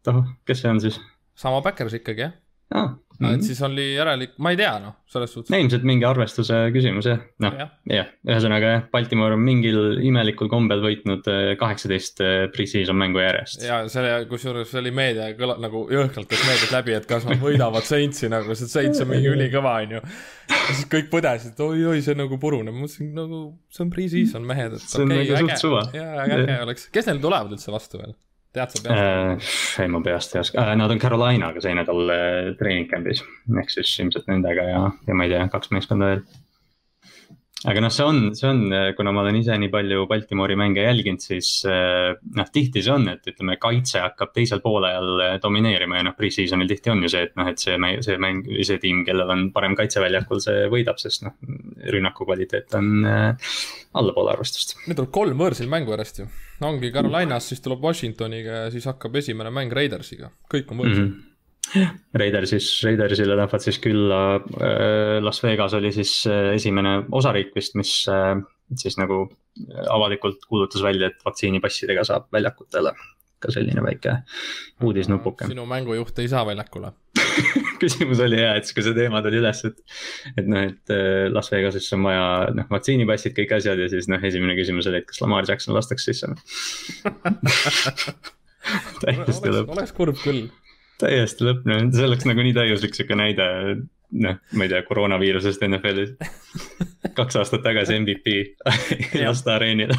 toh, 0.06 0.24
kes 0.48 0.64
see 0.64 0.72
on 0.72 0.82
siis? 0.82 1.00
sama 1.38 1.62
Backers 1.64 1.96
ikkagi 2.00 2.26
jah 2.26 2.34
ah,. 2.74 2.96
Mm 3.14 3.26
-hmm. 3.26 3.34
et 3.34 3.44
siis 3.46 3.60
oli 3.62 3.84
järelikult, 3.94 4.38
ma 4.42 4.50
ei 4.50 4.56
tea, 4.58 4.72
noh, 4.82 4.94
selles 5.06 5.30
suhtes. 5.32 5.54
ilmselt 5.54 5.84
mingi 5.86 6.06
arvestuse 6.08 6.56
küsimus 6.74 7.06
jah, 7.06 7.20
noh 7.44 7.52
jah 7.60 7.68
ja., 7.86 8.06
ühesõnaga 8.26 8.72
jah, 8.72 8.82
Baltimore 8.90 9.36
on 9.36 9.44
mingil 9.44 10.00
imelikul 10.02 10.50
kombel 10.50 10.82
võitnud 10.82 11.28
äh, 11.30 11.52
kaheksateist 11.60 12.24
äh, 12.24 12.34
pre-season 12.50 12.98
mängu 12.98 13.22
järjest. 13.22 13.62
ja 13.68 13.84
selle, 13.92 14.16
kusjuures 14.30 14.74
oli 14.80 14.90
meedia 14.90 15.28
kõla-, 15.38 15.60
nagu 15.62 15.84
jõhkralt 15.94 16.26
käis 16.32 16.42
meedias 16.48 16.74
läbi, 16.74 16.96
et 16.98 17.06
kas 17.06 17.28
nad 17.28 17.38
võidavad 17.38 17.86
Saintsi 17.86 18.32
nagu, 18.32 18.58
see 18.58 18.72
Saints 18.72 19.04
on 19.04 19.12
mingi 19.12 19.30
ülikõva, 19.30 19.76
on 19.84 19.96
ju. 20.00 20.02
ja 20.50 20.74
siis 20.74 20.90
kõik 20.96 21.12
põdesid, 21.14 21.54
oi-oi, 21.68 22.02
see 22.02 22.18
nagu 22.18 22.40
puruneb, 22.42 22.74
ma 22.74 22.82
mõtlesin 22.82 23.14
nagu, 23.14 23.44
see 23.70 23.86
on 23.86 23.94
pre-season 23.94 24.50
mehed, 24.50 24.74
et 24.80 24.90
okei 24.90 25.06
okay,, 25.06 25.38
nagu 25.38 25.78
äge, 25.86 26.02
jaa, 26.02 26.26
äge 26.26 26.60
oleks, 26.66 26.90
kes 26.90 27.12
neil 27.12 27.22
tulevad 27.22 27.54
üldse 27.54 27.70
vastu 27.74 28.02
veel? 28.02 28.18
Tead 28.54 28.74
sa 28.74 28.82
peast 28.84 29.00
äh,? 29.00 29.84
ei, 29.84 29.90
ma 29.90 30.00
peast 30.04 30.36
ei 30.36 30.42
oska 30.44 30.62
äh,, 30.62 30.74
nad 30.78 30.94
on 30.94 31.02
Carolinaga 31.02 31.62
see 31.64 31.74
nädal 31.76 32.14
äh, 32.14 32.54
treening 32.60 32.88
camp'is, 32.90 33.24
ehk 33.60 33.74
siis 33.74 33.92
ilmselt 34.04 34.30
nendega 34.30 34.68
ja, 34.70 34.82
ja 35.08 35.18
ma 35.18 35.26
ei 35.26 35.34
tea, 35.34 35.46
kaks 35.52 35.72
meeskonda 35.74 36.12
veel. 36.12 36.24
Aga 37.64 37.80
noh, 37.80 37.92
see 37.92 38.04
on, 38.04 38.18
see 38.36 38.48
on, 38.48 38.62
kuna 38.96 39.12
ma 39.14 39.22
olen 39.24 39.38
ise 39.38 39.56
nii 39.60 39.70
palju 39.72 40.04
Baltimori 40.10 40.56
mänge 40.58 40.84
jälginud, 40.84 41.22
siis 41.24 41.50
äh, 41.68 42.12
noh, 42.36 42.50
tihti 42.52 42.82
see 42.84 42.92
on, 42.92 43.08
et 43.14 43.26
ütleme, 43.30 43.56
kaitse 43.62 44.02
hakkab 44.04 44.34
teisel 44.36 44.60
poolajal 44.64 45.24
äh, 45.24 45.34
domineerima 45.42 46.00
ja 46.00 46.06
noh, 46.08 46.16
pre-season'il 46.18 46.70
tihti 46.70 46.92
on 46.92 47.04
ju 47.06 47.12
see, 47.14 47.24
et 47.28 47.36
noh, 47.40 47.48
et 47.50 47.62
see, 47.62 47.78
see 48.04 48.18
mäng, 48.20 48.44
see 48.68 48.80
tiim, 48.82 49.04
kellel 49.08 49.32
on 49.34 49.46
parem 49.54 49.76
kaitse 49.78 50.02
väljakul, 50.04 50.42
see 50.44 50.68
võidab, 50.72 51.00
sest 51.00 51.24
noh, 51.26 51.36
rünnaku 51.94 52.28
kvaliteet 52.28 52.76
on 52.80 52.90
äh, 53.08 53.52
allapoole 53.96 54.34
arvestust. 54.34 54.76
nüüd 54.84 54.98
tuleb 55.00 55.14
kolm 55.14 55.40
võõrsil 55.40 55.70
mängu 55.72 55.94
järjest 55.94 56.24
ju 56.24 56.30
ongi 56.64 56.92
Carolinas, 56.94 57.48
siis 57.50 57.62
tuleb 57.64 57.82
Washingtoniga 57.84 58.64
ja 58.64 58.72
siis 58.74 58.86
hakkab 58.88 59.16
esimene 59.20 59.52
mäng 59.54 59.72
Raidersiga, 59.74 60.30
kõik 60.52 60.70
on 60.70 60.84
võõrsil 60.84 61.06
mm. 61.06 61.14
-hmm. 61.14 61.30
Raidersis, 62.14 62.82
Raidersile 62.84 63.36
lähevad 63.36 63.62
siis 63.62 63.78
külla, 63.82 64.36
äh, 64.36 65.22
Las 65.22 65.42
Vegas 65.42 65.74
oli 65.74 65.92
siis 65.92 66.26
äh, 66.30 66.52
esimene 66.54 67.02
osariik 67.12 67.54
vist, 67.56 67.74
mis 67.78 68.08
äh, 68.10 68.36
siis 68.78 68.98
nagu 69.00 69.26
avalikult 69.90 70.46
kuulutas 70.48 70.82
välja, 70.82 71.10
et 71.10 71.26
vaktsiinipassidega 71.26 72.04
saab 72.06 72.30
väljakutele. 72.32 72.94
ka 73.44 73.52
selline 73.52 73.82
väike 73.84 74.12
uudisnupuke. 74.80 75.44
sinu 75.50 75.66
mängujuht 75.68 76.18
ei 76.18 76.28
saa 76.32 76.46
väljakule 76.46 76.92
küsimus 77.82 78.22
oli 78.24 78.38
ja, 78.40 78.54
et 78.56 78.70
kui 78.72 78.82
see 78.86 78.94
teema 78.96 79.20
tuli 79.22 79.36
üles, 79.42 79.60
et, 79.68 79.82
et 80.38 80.48
noh, 80.48 80.62
et 80.64 80.94
Las 81.28 81.52
Vegasesse 81.52 81.98
on 81.98 82.06
vaja 82.06 82.54
noh, 82.56 82.70
vaktsiinipassid, 82.70 83.34
kõik 83.36 83.52
asjad 83.58 83.82
ja 83.82 83.90
siis 83.92 84.08
noh, 84.08 84.24
esimene 84.24 84.56
küsimus 84.56 84.88
oli, 84.88 85.02
et 85.02 85.10
kas 85.10 85.20
Lamar 85.20 85.44
Jackson 85.48 85.76
lastakse 85.76 86.14
sisse 86.14 86.32
täiesti 89.02 89.52
lõpp. 89.52 89.72
oleks 89.74 89.92
kurb 89.96 90.20
küll. 90.22 90.46
Täiesti 91.02 91.46
lõpp, 91.48 91.66
noh, 91.68 91.84
see 91.94 92.06
oleks 92.08 92.26
nagu 92.28 92.44
nii 92.46 92.54
täiuslik 92.56 92.96
sihuke 92.96 93.18
näide, 93.18 93.46
noh, 94.24 94.40
ma 94.54 94.66
ei 94.66 94.72
tea, 94.72 94.82
koroonaviirusest 94.88 95.64
NFL-is. 95.68 96.14
kaks 97.18 97.40
aastat 97.40 97.64
tagasi 97.66 97.98
MVP 98.00 98.34
ei 98.34 99.24
lasta 99.26 99.54
areenil 99.58 99.94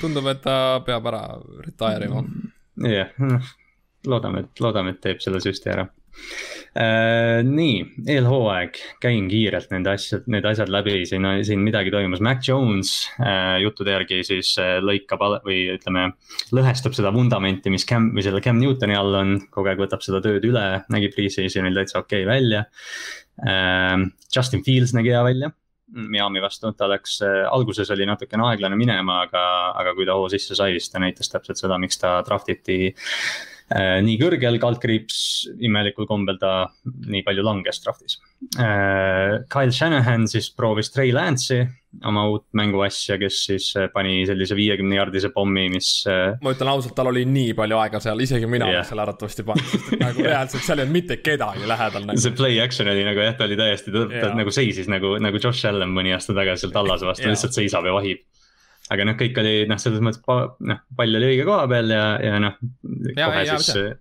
tundub, 0.00 0.28
et 0.30 0.42
ta 0.44 0.54
peab 0.86 1.06
ära 1.10 1.24
retire 1.64 2.10
ima. 2.10 2.22
jah, 2.88 3.12
noh 3.20 3.52
loodame, 4.06 4.40
et, 4.40 4.60
loodame, 4.60 4.94
et 4.94 5.02
teeb 5.02 5.20
selle 5.22 5.40
süsti 5.42 5.70
ära 5.72 5.86
äh,. 6.78 7.40
nii, 7.46 7.76
eelhooaeg, 8.14 8.78
käin 9.02 9.28
kiirelt 9.30 9.70
nende 9.72 9.92
asjad, 9.94 10.26
need 10.32 10.46
asjad 10.48 10.72
läbi, 10.72 11.02
siin, 11.08 11.26
siin 11.46 11.62
midagi 11.64 11.92
toimus, 11.94 12.22
Mac 12.24 12.44
Jones 12.48 12.94
äh, 13.20 13.58
juttude 13.62 13.94
järgi 13.94 14.22
siis 14.26 14.54
äh, 14.62 14.76
lõikab 14.84 15.24
või 15.46 15.64
ütleme, 15.76 16.08
lõhestab 16.56 16.96
seda 16.96 17.12
vundamenti, 17.14 17.72
mis 17.72 17.86
Cam 17.88 18.10
või 18.16 18.26
selle 18.26 18.42
Cam 18.44 18.60
Newtoni 18.60 18.98
all 18.98 19.18
on, 19.22 19.34
kogu 19.52 19.72
aeg 19.72 19.82
võtab 19.84 20.04
seda 20.04 20.22
tööd 20.24 20.44
üle, 20.48 20.66
nägi 20.92 21.12
pre-season'il 21.14 21.82
täitsa 21.82 22.02
okei 22.02 22.26
okay 22.26 22.30
välja 22.30 22.66
äh,. 23.46 23.98
Justin 24.32 24.64
Fields 24.64 24.96
nägi 24.96 25.12
hea 25.12 25.24
välja 25.26 25.52
Miami 25.92 26.40
vastu, 26.40 26.70
ta 26.72 26.88
läks 26.88 27.18
äh,, 27.26 27.42
alguses 27.52 27.90
oli 27.92 28.08
natukene 28.08 28.48
aeglane 28.48 28.78
minema, 28.80 29.22
aga, 29.26 29.44
aga 29.76 29.92
kui 29.98 30.08
ta 30.08 30.16
hoo 30.16 30.28
sisse 30.32 30.56
sai, 30.56 30.78
siis 30.78 30.88
ta 30.92 31.02
näitas 31.02 31.28
täpselt 31.32 31.60
seda, 31.60 31.76
miks 31.80 32.00
ta 32.00 32.20
draft 32.24 32.48
iti 32.52 32.94
Äh, 32.94 33.51
nii 33.72 34.16
kõrgel 34.20 34.58
kaldkriips, 34.60 35.18
imelikul 35.64 36.08
kombel 36.08 36.38
ta 36.40 36.66
nii 36.84 37.22
palju 37.26 37.44
langes 37.46 37.80
draft'is. 37.84 38.18
Äh, 38.58 39.42
Kyle 39.52 39.72
Shanahan 39.72 40.26
siis 40.30 40.50
proovis 40.56 40.90
Trey 40.92 41.12
Lance'i, 41.14 41.62
oma 42.08 42.24
uut 42.32 42.44
mänguasja, 42.58 43.18
kes 43.20 43.38
siis 43.46 43.68
äh, 43.78 43.88
pani 43.94 44.22
sellise 44.28 44.56
viiekümne 44.58 44.98
jaardise 44.98 45.30
pommi, 45.34 45.68
mis. 45.72 45.92
ma 46.42 46.54
ütlen 46.54 46.72
ausalt, 46.72 46.96
tal 46.98 47.12
oli 47.12 47.24
nii 47.28 47.54
palju 47.58 47.80
aega 47.80 48.02
seal, 48.02 48.20
isegi 48.24 48.50
mina 48.50 48.68
yeah. 48.72 48.86
selle 48.88 49.06
arvatavasti 49.06 49.46
pannud, 49.48 49.72
sest 49.72 49.94
et 49.94 50.04
nagu 50.04 50.26
reaalselt 50.30 50.66
seal 50.66 50.82
ei 50.82 50.86
olnud 50.86 50.98
mitte 50.98 51.20
kedagi 51.22 51.68
lähedal 51.70 52.08
nagu.. 52.08 52.24
see 52.24 52.36
play 52.36 52.60
action 52.64 52.90
oli 52.92 53.06
nagu 53.08 53.24
jah, 53.24 53.36
ta 53.38 53.48
oli 53.48 53.58
täiesti, 53.60 53.94
ta 53.94 54.06
yeah. 54.08 54.36
nagu 54.36 54.54
seisis 54.54 54.90
nagu, 54.90 55.16
nagu 55.22 55.40
Josh 55.42 55.68
Allan 55.70 55.92
mõni 55.94 56.14
aasta 56.16 56.36
tagasi 56.36 56.66
seal 56.66 56.76
tallase 56.76 57.08
vastu 57.08 57.30
lihtsalt 57.30 57.60
seisab 57.60 57.88
ja 57.88 57.96
vahib 57.96 58.24
aga 58.92 59.08
noh, 59.08 59.18
kõik 59.18 59.38
oli 59.42 59.54
noh, 59.70 59.80
selles 59.80 60.02
mõttes 60.04 60.22
noh, 60.68 60.80
pall 60.96 61.20
oli 61.20 61.34
õige 61.34 61.46
koha 61.48 61.68
peal 61.70 61.92
ja, 61.92 62.06
ja 62.22 62.40
noh. 62.42 62.58
kohe 63.12 63.44
ja, 63.46 63.58
siis 63.58 63.76
ja, 63.76 63.92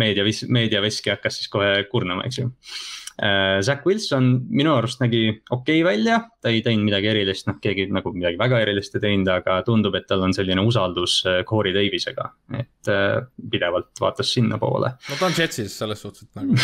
meedia, 0.00 0.24
meediaveski 0.24 1.14
hakkas 1.14 1.40
siis 1.40 1.52
kohe 1.52 1.84
kurnama, 1.90 2.26
eks 2.28 2.42
ju 2.42 2.48
äh,. 2.50 3.60
Zack 3.60 3.84
Wilson 3.84 4.30
minu 4.48 4.72
arust 4.72 5.02
nägi 5.02 5.26
okei 5.28 5.82
okay 5.82 5.84
välja, 5.84 6.22
ta 6.40 6.48
ei 6.48 6.62
teinud 6.64 6.86
midagi 6.88 7.10
erilist, 7.10 7.50
noh, 7.50 7.58
keegi 7.60 7.90
nagu 7.92 8.14
midagi 8.14 8.40
väga 8.40 8.62
erilist 8.64 8.96
ei 8.96 9.04
teinud, 9.04 9.28
aga 9.34 9.58
tundub, 9.66 9.98
et 9.98 10.08
tal 10.08 10.24
on 10.24 10.32
selline 10.36 10.64
usaldus 10.64 11.18
äh, 11.28 11.42
Corey 11.48 11.74
Davisega. 11.76 12.30
et 12.56 12.92
äh, 12.92 13.20
pidevalt 13.52 13.92
vaatas 14.00 14.32
sinnapoole. 14.38 14.94
no 15.10 15.20
ta 15.20 15.28
on 15.28 15.36
Jetsis 15.36 15.76
selles 15.82 16.00
suhtes, 16.00 16.24
et 16.28 16.40
nagu 16.40 16.56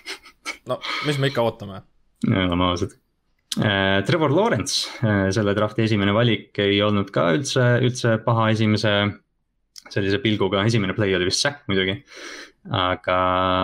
no 0.70 0.80
mis 1.08 1.18
me 1.22 1.32
ikka 1.32 1.48
ootame. 1.48 1.82
oleme 2.28 2.72
ausad 2.72 2.96
Äh, 2.96 3.05
Trevor 3.56 4.34
Lawrence, 4.36 4.90
äh, 5.00 5.28
selle 5.32 5.54
drafti 5.56 5.86
esimene 5.86 6.12
valik 6.16 6.58
ei 6.60 6.80
olnud 6.84 7.12
ka 7.14 7.30
üldse, 7.36 7.70
üldse 7.84 8.18
paha 8.24 8.50
esimese 8.52 8.96
sellise 9.92 10.18
pilguga, 10.22 10.64
esimene 10.66 10.96
play 10.96 11.14
oli 11.16 11.28
vist 11.28 11.44
sack 11.44 11.64
muidugi. 11.70 12.02
aga, 12.66 13.16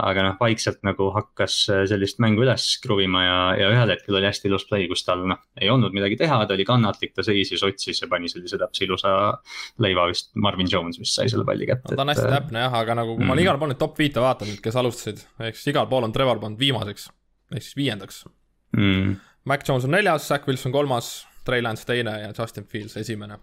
aga 0.07 0.23
noh, 0.23 0.35
vaikselt 0.39 0.85
nagu 0.87 1.09
hakkas 1.11 1.57
sellist 1.91 2.21
mängu 2.23 2.45
üles 2.45 2.69
kruvima 2.85 3.25
ja, 3.25 3.39
ja 3.59 3.71
ühel 3.75 3.91
hetkel 3.91 4.15
oli 4.15 4.29
hästi 4.29 4.47
ilus 4.47 4.69
play, 4.69 4.87
kus 4.87 5.03
tal 5.03 5.25
noh, 5.27 5.41
ei 5.59 5.73
olnud 5.73 5.91
midagi 5.91 6.21
teha, 6.21 6.37
ta 6.47 6.55
oli 6.55 6.63
kannatlik, 6.69 7.11
ta 7.17 7.25
seisis, 7.27 7.65
otsis 7.67 7.99
ja 8.05 8.07
pani 8.13 8.31
sellise 8.31 8.61
täpse 8.63 8.85
ilusa 8.87 9.17
leiva 9.83 10.07
vist, 10.13 10.31
Marvin 10.39 10.71
Jones 10.71 11.01
vist 11.03 11.19
sai 11.19 11.27
selle 11.33 11.43
palli 11.49 11.67
kätte. 11.67 11.91
no 11.91 11.99
ta 11.99 12.07
on 12.07 12.15
hästi 12.15 12.29
täpne 12.31 12.63
jah, 12.63 12.79
aga 12.85 12.97
nagu 13.01 13.17
kui 13.17 13.25
mm. 13.25 13.33
ma 13.33 13.35
olen 13.35 13.43
igal 13.49 13.59
pool 13.59 13.75
neid 13.75 13.83
top 13.83 13.99
viite 13.99 14.23
vaadanud, 14.23 14.63
kes 14.63 14.79
alustasid, 14.85 15.27
ehk 15.49 15.59
siis 15.59 15.75
igal 15.75 15.91
pool 15.91 16.07
on 16.07 16.15
Trevor 16.15 16.39
pannud 16.45 16.63
viimaseks, 16.63 17.11
ehk 17.57 17.67
siis 17.67 17.79
viiendaks 17.83 18.23
mm 18.79 19.19
Mac 19.45 19.69
Jones 19.69 19.85
on 19.85 19.91
neljas, 19.97 20.29
Zack 20.29 20.47
Wilson 20.49 20.73
kolmas, 20.73 21.15
Trey 21.45 21.63
Lance 21.63 21.87
teine 21.87 22.21
ja 22.21 22.33
Justin 22.39 22.67
Fields 22.71 22.97
esimene. 22.97 23.39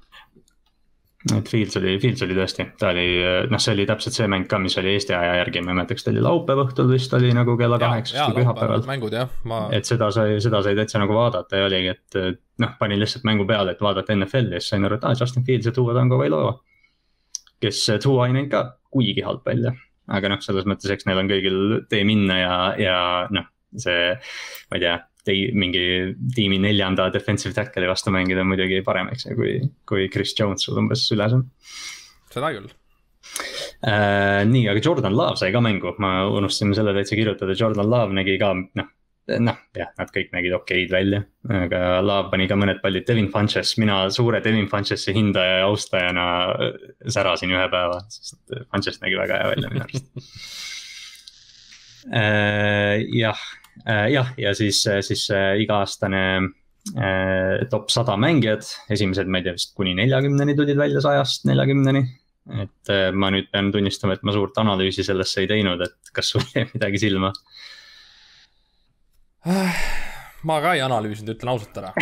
et 1.36 1.50
Fields 1.50 1.75
oli, 1.75 1.98
Fields 2.00 2.22
oli 2.24 2.36
tõesti, 2.38 2.63
ta 2.79 2.94
oli, 2.94 3.08
noh, 3.51 3.60
see 3.60 3.74
oli 3.75 3.84
täpselt 3.88 4.15
see 4.15 4.27
mäng 4.32 4.48
ka, 4.48 4.56
mis 4.63 4.77
oli 4.79 4.94
Eesti 4.94 5.12
aja 5.18 5.34
järgi, 5.41 5.60
ma 5.65 5.74
ei 5.74 5.79
mäleta, 5.82 5.98
kas 5.98 6.08
ta 6.08 6.13
oli 6.13 6.24
laupäeva 6.24 6.63
õhtul 6.63 6.88
vist 6.94 7.13
oli 7.18 7.34
nagu 7.36 7.58
kella 7.60 7.79
kaheksast 7.82 8.29
või 8.29 8.46
pühapäeval. 8.46 8.86
mängud 8.88 9.18
jah, 9.18 9.34
ma. 9.44 9.65
et 9.75 9.89
seda 9.89 10.08
sai, 10.15 10.38
seda 10.39 10.63
sai 10.63 10.77
täitsa 10.79 11.03
nagu 11.03 11.18
vaadata 11.18 11.60
ja 11.60 11.68
oligi, 11.68 11.91
et 11.91 12.20
noh, 12.63 12.72
panin 12.79 13.03
lihtsalt 13.03 13.27
mängu 13.27 13.48
peale, 13.50 13.75
et 13.75 13.84
vaadata 13.84 14.15
NFL-i 14.15 14.56
ja 14.56 14.63
siis 14.63 14.72
sain 14.77 14.88
aru, 14.88 15.01
et 15.01 15.03
aa 15.03 15.12
ah,, 15.12 15.20
Justin 15.20 15.44
Fields 15.44 15.68
ja 15.68 15.75
Tua 15.75 15.98
Tagovailoa. 15.98 16.56
kes 17.60 17.84
Tua 18.00 18.29
ei 18.29 18.39
näinud 18.39 18.56
ka 18.56 18.63
kuigi 18.88 19.27
halb 19.27 19.44
välja, 19.44 19.75
aga 20.08 20.32
noh, 20.32 20.39
selles 20.39 20.72
mõttes, 20.72 20.96
eks 20.96 21.10
neil 21.10 21.20
on 21.20 21.36
kõigil 21.36 21.62
tee 21.91 22.08
minna 22.08 22.39
ja, 22.39 22.58
ja 22.79 23.00
noh 23.36 23.51
see, 23.77 24.13
ma 24.70 24.77
ei 24.77 24.84
tea, 24.84 24.96
tei-, 25.28 25.50
mingi 25.56 25.86
tiimi 26.36 26.60
neljanda 26.64 27.10
defensive 27.14 27.56
tackle'i 27.58 27.90
vastu 27.90 28.14
mängida 28.14 28.44
on 28.44 28.52
muidugi 28.52 28.82
parem, 28.86 29.12
eks 29.14 29.30
ju, 29.30 29.38
kui, 29.40 29.56
kui 29.90 30.10
Chris 30.14 30.36
Jones 30.38 30.66
sul 30.66 30.80
umbes 30.82 31.08
üles 31.16 31.36
on. 31.38 31.48
seda 32.34 32.54
küll 32.56 32.70
äh,. 32.70 34.46
nii, 34.50 34.68
aga 34.72 34.84
Jordan 34.84 35.18
Love 35.18 35.42
sai 35.42 35.52
ka 35.56 35.64
mängu, 35.64 35.96
ma 36.04 36.22
unustasin 36.30 36.76
selle 36.78 36.96
täitsa 36.98 37.20
kirjutada, 37.20 37.58
Jordan 37.58 37.90
Love 37.90 38.16
nägi 38.18 38.40
ka, 38.42 38.54
noh 38.80 38.96
noh, 39.30 39.58
jah, 39.78 39.92
nad 39.94 40.10
kõik 40.10 40.32
nägid 40.34 40.56
okeid 40.58 40.90
välja, 40.90 41.20
aga 41.54 42.00
Love 42.02 42.32
pani 42.32 42.48
ka 42.50 42.56
mõned 42.58 42.80
pallid, 42.82 43.06
Devin 43.06 43.28
Funches, 43.30 43.76
mina 43.78 44.00
suure 44.14 44.40
Devin 44.42 44.66
Funchesi 44.72 45.14
hindaja 45.14 45.60
ja 45.60 45.68
austajana 45.68 46.24
särasin 47.06 47.54
ühe 47.54 47.68
päeva, 47.70 48.00
sest 48.10 48.40
Funches 48.72 48.98
nägi 49.04 49.20
väga 49.20 49.38
hea 49.38 49.52
välja 49.54 49.70
minu 49.70 49.86
arust 49.86 50.10
Äh, 52.08 53.04
jah, 53.12 53.38
jah, 53.86 54.32
ja 54.38 54.54
siis, 54.58 54.82
siis 55.06 55.28
iga-aastane 55.64 56.24
äh, 56.40 57.68
top 57.72 57.92
sada 57.94 58.18
mängijad, 58.20 58.66
esimesed, 58.92 59.30
ma 59.30 59.42
ei 59.42 59.48
tea, 59.48 59.56
vist 59.60 59.76
kuni 59.78 59.96
neljakümneni 60.00 60.58
tulid 60.58 60.80
välja 60.80 61.04
sajast 61.06 61.48
neljakümneni. 61.50 62.04
et 62.64 62.92
ma 63.14 63.30
nüüd 63.30 63.52
pean 63.54 63.70
tunnistama, 63.72 64.16
et 64.18 64.24
ma 64.26 64.34
suurt 64.34 64.58
analüüsi 64.58 65.04
sellesse 65.06 65.44
ei 65.44 65.50
teinud, 65.52 65.82
et 65.86 66.14
kas 66.16 66.32
sul 66.34 66.46
jäi 66.56 66.66
midagi 66.74 67.02
silma? 67.06 67.34
ma 70.44 70.60
ka 70.64 70.76
ei 70.76 70.84
analüüsinud, 70.84 71.36
ütlen 71.36 71.54
ausalt 71.54 71.78
ära 71.82 71.94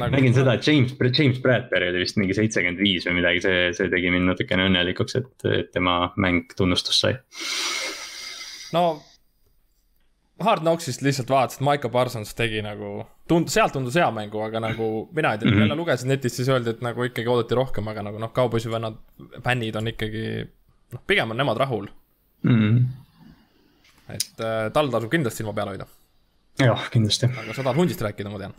Nagu... 0.00 0.08
nägin 0.14 0.34
seda, 0.34 0.54
et 0.56 0.66
James, 0.66 0.94
James 1.18 1.40
Bradbury 1.42 1.90
oli 1.92 2.00
vist 2.04 2.16
mingi 2.20 2.36
seitsekümmend 2.36 2.80
viis 2.80 3.04
või 3.08 3.18
midagi, 3.18 3.42
see, 3.44 3.66
see 3.76 3.90
tegi 3.92 4.12
mind 4.14 4.30
natukene 4.30 4.70
õnnelikuks, 4.70 5.18
et, 5.20 5.34
et 5.52 5.68
tema 5.74 5.98
mäng 6.20 6.54
tunnustust 6.56 7.04
sai 7.04 7.18
no 8.76 8.86
Hard 10.44 10.60
Knocksist 10.60 11.00
lihtsalt 11.00 11.30
vaatasin, 11.32 11.62
et 11.62 11.64
Michael 11.64 11.92
Parsons 11.92 12.34
tegi 12.36 12.60
nagu, 12.64 12.90
tund-, 13.30 13.48
sealt 13.52 13.72
tundus 13.72 13.96
hea 13.96 14.08
mängu, 14.12 14.42
aga 14.44 14.60
nagu 14.60 14.88
mina 15.16 15.32
ei 15.32 15.38
tea 15.38 15.48
mm, 15.48 15.54
-hmm. 15.54 15.60
jälle 15.64 15.76
lugesin 15.78 16.08
netist, 16.12 16.36
siis 16.36 16.48
öeldi, 16.52 16.70
et 16.70 16.82
nagu 16.84 17.02
ikkagi 17.08 17.28
oodati 17.32 17.56
rohkem, 17.56 17.88
aga 17.88 18.02
nagu 18.02 18.20
noh, 18.20 18.32
kauboisi 18.36 18.70
vennad, 18.70 18.98
fännid 19.44 19.76
on 19.80 19.88
ikkagi, 19.88 20.26
noh, 20.92 21.02
pigem 21.06 21.30
on 21.30 21.40
nemad 21.40 21.56
rahul 21.56 21.88
mm. 22.42 22.60
-hmm. 22.60 22.84
et 24.14 24.40
äh, 24.40 24.72
tal 24.72 24.92
tasub 24.92 25.10
kindlasti 25.10 25.42
silma 25.42 25.52
peal 25.52 25.72
hoida. 25.72 25.86
jah, 26.60 26.90
kindlasti. 26.90 27.26
aga 27.26 27.54
sa 27.54 27.62
tahad 27.62 27.76
hundist 27.76 28.00
rääkida, 28.00 28.30
ma 28.30 28.38
tean 28.38 28.54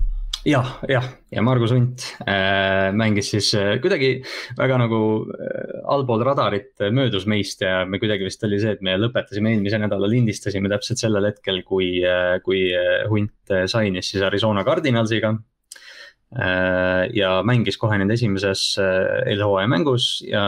jah, 0.47 0.69
jah, 0.87 1.07
ja 1.31 1.43
Margus 1.43 1.73
Hunt 1.75 2.03
äh, 2.23 2.93
mängis 2.95 3.31
siis 3.33 3.49
äh, 3.57 3.77
kuidagi 3.83 4.21
väga 4.57 4.77
nagu 4.79 4.99
äh, 5.33 5.81
allpool 5.91 6.23
radarit 6.23 6.71
äh, 6.79 6.91
möödus 6.93 7.27
meist 7.27 7.61
ja 7.65 7.83
me 7.85 7.99
kuidagi 7.99 8.27
vist 8.27 8.43
oli 8.47 8.59
see, 8.61 8.77
et 8.77 8.85
me 8.85 8.95
lõpetasime 8.99 9.51
eelmise 9.51 9.79
nädala, 9.81 10.09
lindistasime 10.11 10.71
täpselt 10.71 11.03
sellel 11.03 11.27
hetkel, 11.29 11.61
kui 11.67 11.97
äh,, 12.05 12.37
kui 12.45 12.69
äh, 12.71 13.03
Hunt 13.11 13.51
äh, 13.51 13.65
sainis 13.67 14.13
siis 14.13 14.23
Arizona 14.23 14.63
Cardinalsiga 14.67 15.35
äh,. 16.31 17.03
ja 17.17 17.41
mängis 17.43 17.79
kohe 17.81 17.99
nende 17.99 18.15
esimeses 18.15 18.69
äh, 18.79 19.27
eelhooaja 19.33 19.67
mängus 19.71 20.09
ja 20.27 20.47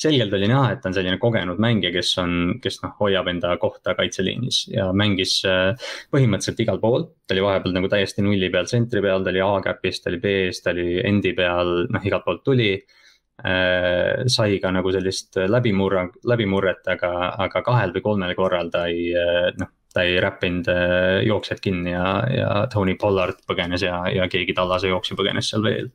selgelt 0.00 0.32
oli 0.34 0.48
näha, 0.50 0.72
et 0.74 0.80
ta 0.82 0.90
on 0.90 0.96
selline 0.96 1.18
kogenud 1.22 1.60
mängija, 1.62 1.92
kes 1.94 2.10
on, 2.22 2.34
kes 2.62 2.80
noh, 2.82 2.94
hoiab 2.98 3.28
enda 3.30 3.52
kohta 3.62 3.94
kaitseliinis 3.98 4.64
ja 4.72 4.88
mängis 4.96 5.36
äh, 5.48 5.92
põhimõtteliselt 6.14 6.64
igal 6.64 6.80
pool. 6.82 7.06
ta 7.26 7.36
oli 7.36 7.44
vahepeal 7.44 7.76
nagu 7.76 7.90
täiesti 7.92 8.24
nulli 8.24 8.50
peal, 8.52 8.66
tsentri 8.70 9.02
peal, 9.04 9.24
ta 9.24 9.32
oli 9.32 9.44
A-käpis, 9.44 10.02
ta 10.02 10.10
oli 10.10 10.20
B-s, 10.24 10.64
ta 10.64 10.74
oli 10.74 10.98
endi 11.04 11.32
peal, 11.36 11.86
noh 11.94 12.10
igalt 12.10 12.26
poolt 12.26 12.44
tuli 12.44 12.72
äh,. 12.74 14.26
sai 14.26 14.58
ka 14.62 14.74
nagu 14.74 14.92
sellist 14.94 15.38
läbimurra, 15.50 16.08
läbimurret, 16.26 16.82
aga, 16.96 17.14
aga 17.46 17.62
kahel 17.66 17.94
või 17.94 18.06
kolmel 18.10 18.36
korral 18.38 18.74
ta 18.74 18.86
ei 18.90 19.08
äh, 19.14 19.50
noh 19.60 19.72
ta 19.94 20.02
ei 20.02 20.16
räppinud 20.22 20.68
äh, 20.70 21.22
jooksjad 21.26 21.60
kinni 21.62 21.92
ja, 21.94 22.06
ja 22.30 22.50
Tony 22.72 22.96
Pollard 23.00 23.40
põgenes 23.48 23.84
ja, 23.86 24.00
ja 24.10 24.26
keegi 24.30 24.56
tallase 24.56 24.90
jooksja 24.90 25.16
põgenes 25.18 25.50
seal 25.52 25.62
veel. 25.64 25.90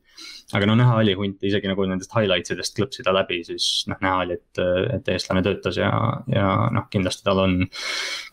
aga 0.56 0.66
no 0.66 0.74
näha 0.78 0.96
oli 1.02 1.14
hunt, 1.18 1.42
isegi 1.46 1.68
nagu 1.70 1.84
nendest 1.86 2.14
highlights 2.16 2.54
idest 2.54 2.76
klõpsi 2.78 3.04
ta 3.06 3.14
läbi, 3.14 3.42
siis 3.46 3.68
noh, 3.90 4.00
näha 4.02 4.24
oli, 4.24 4.38
et, 4.40 4.62
et 4.96 5.12
eestlane 5.14 5.44
töötas 5.46 5.78
ja, 5.78 5.92
ja 6.32 6.48
noh, 6.74 6.88
kindlasti 6.90 7.26
tal 7.28 7.44
on, 7.44 7.60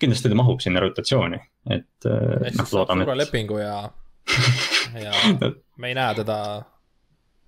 kindlasti 0.01 0.31
ta 0.31 0.39
mahub 0.39 0.63
sinna 0.63 0.81
rotatsiooni, 0.83 1.41
et 1.75 2.09
äh, 2.09 2.49
noh, 2.57 2.73
loodame. 2.79 3.05
suure 3.05 3.19
lepingu 3.19 3.61
ja, 3.61 3.79
ja 5.05 5.15
me 5.77 5.91
ei 5.91 5.99
näe 5.99 6.19
teda 6.23 6.39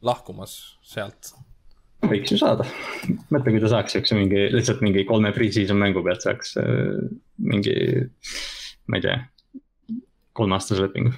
lahkumas 0.06 0.60
sealt 0.86 1.34
võiks 2.06 2.32
ju 2.34 2.40
saada. 2.40 2.66
mõtle, 3.30 3.52
kui 3.52 3.62
ta 3.64 3.72
saaks 3.72 3.96
siukse 3.96 4.18
mingi, 4.18 4.48
lihtsalt 4.54 4.84
mingi 4.86 5.06
kolme 5.08 5.34
pre-season 5.36 5.80
mängu 5.80 6.04
pealt 6.06 6.24
saaks 6.26 6.56
äh, 6.62 7.10
mingi, 7.44 7.76
ma 8.88 9.00
ei 9.00 9.06
tea, 9.06 9.18
kolmeaastase 10.38 10.86
lepingu. 10.86 11.14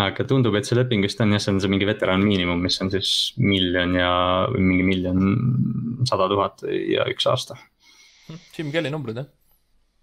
aga 0.00 0.26
tundub, 0.28 0.54
et 0.56 0.68
see 0.68 0.78
leping 0.78 1.04
vist 1.04 1.20
on 1.20 1.34
jah, 1.34 1.42
see 1.42 1.54
on 1.54 1.60
see 1.62 1.72
mingi 1.72 1.88
veteran 1.88 2.22
miinimum, 2.24 2.62
mis 2.64 2.80
on 2.84 2.92
siis 2.94 3.34
miljon 3.40 3.98
ja, 3.98 4.12
või 4.54 4.64
mingi 4.70 4.86
miljon 4.86 6.06
sada 6.08 6.30
tuhat 6.30 6.64
ja 6.70 7.08
üks 7.10 7.28
aasta. 7.28 7.58
Jim 8.56 8.70
Kelly 8.72 8.92
numbrid 8.92 9.20
jah 9.20 9.28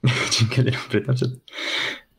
Jim 0.34 0.50
Kelly 0.52 0.74
numbrid 0.76 1.08
täpselt 1.08 1.40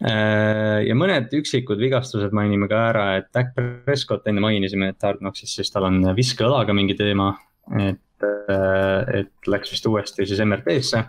äh, 0.02 0.80
ja 0.88 0.96
mõned 0.98 1.30
üksikud 1.38 1.78
vigastused 1.78 2.34
mainime 2.34 2.66
ka 2.72 2.80
ära, 2.88 3.06
et 3.20 3.30
Dak 3.34 3.54
Prescott 3.86 4.26
enne 4.26 4.42
mainisime, 4.42 4.90
et 4.90 5.06
Hard 5.06 5.22
Knocksis 5.22 5.54
siis 5.60 5.70
tal 5.70 5.86
on 5.86 6.00
viskeõlaga 6.16 6.74
mingi 6.74 6.98
teema 6.98 7.30
et, 7.70 8.24
äh, 8.24 9.20
et 9.20 9.50
läks 9.50 9.72
vist 9.74 9.86
uuesti 9.86 10.26
siis 10.26 10.42
MRP-sse. 10.44 11.04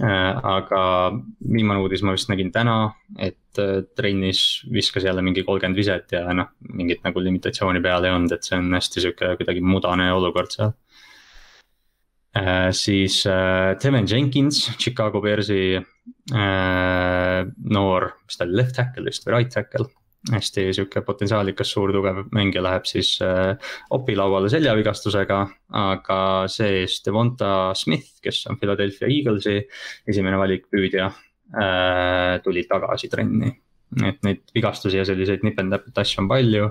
Äh, 0.00 0.36
aga 0.48 0.82
viimane 1.44 1.82
uudis 1.84 2.00
ma 2.06 2.14
vist 2.14 2.30
nägin 2.30 2.48
täna, 2.54 2.94
et 3.20 3.60
äh, 3.60 3.82
trennis 3.96 4.64
viskas 4.72 5.04
jälle 5.04 5.22
mingi 5.22 5.44
kolmkümmend 5.44 5.76
viset 5.76 6.14
ja 6.16 6.24
noh, 6.32 6.54
mingit 6.72 7.04
nagu 7.04 7.20
limitatsiooni 7.20 7.82
peal 7.84 8.06
ei 8.06 8.14
olnud, 8.14 8.32
et 8.32 8.48
see 8.48 8.56
on 8.56 8.72
hästi 8.72 9.04
sihuke 9.04 9.34
kuidagi 9.40 9.60
mudane 9.64 10.08
olukord 10.14 10.56
seal. 10.56 10.72
siis 12.74 13.20
Devin 13.82 14.08
Jenkins, 14.10 14.64
Chicago 14.80 15.20
Bearsi 15.22 15.78
noor, 17.76 18.08
mis 18.24 18.40
ta 18.40 18.48
oli, 18.48 18.56
left 18.58 18.74
tackle 18.74 19.06
vist 19.06 19.28
või 19.28 19.36
right 19.36 19.54
tackle 19.54 19.86
hästi 20.32 20.68
sihuke 20.72 21.02
potentsiaalikas, 21.04 21.70
suur, 21.74 21.92
tugev 21.92 22.22
mängija 22.34 22.62
läheb 22.64 22.86
siis 22.88 23.16
äh, 23.24 23.56
opi 23.92 24.16
lauale 24.16 24.48
seljavigastusega. 24.52 25.40
aga 25.74 26.18
see-eest 26.48 27.06
Devonta 27.06 27.74
Smith, 27.74 28.20
kes 28.22 28.44
on 28.50 28.58
Philadelphia 28.60 29.08
Eaglesi 29.10 29.58
esimene 30.08 30.38
valik 30.38 30.68
püüdja 30.72 31.10
äh,, 31.10 32.40
tuli 32.44 32.64
tagasi 32.70 33.10
trenni. 33.12 33.52
et 34.04 34.24
neid 34.26 34.40
vigastusi 34.54 34.96
ja 34.98 35.04
selliseid 35.06 35.44
nipendäpet 35.46 35.98
asju 36.02 36.24
on 36.24 36.28
palju 36.28 36.70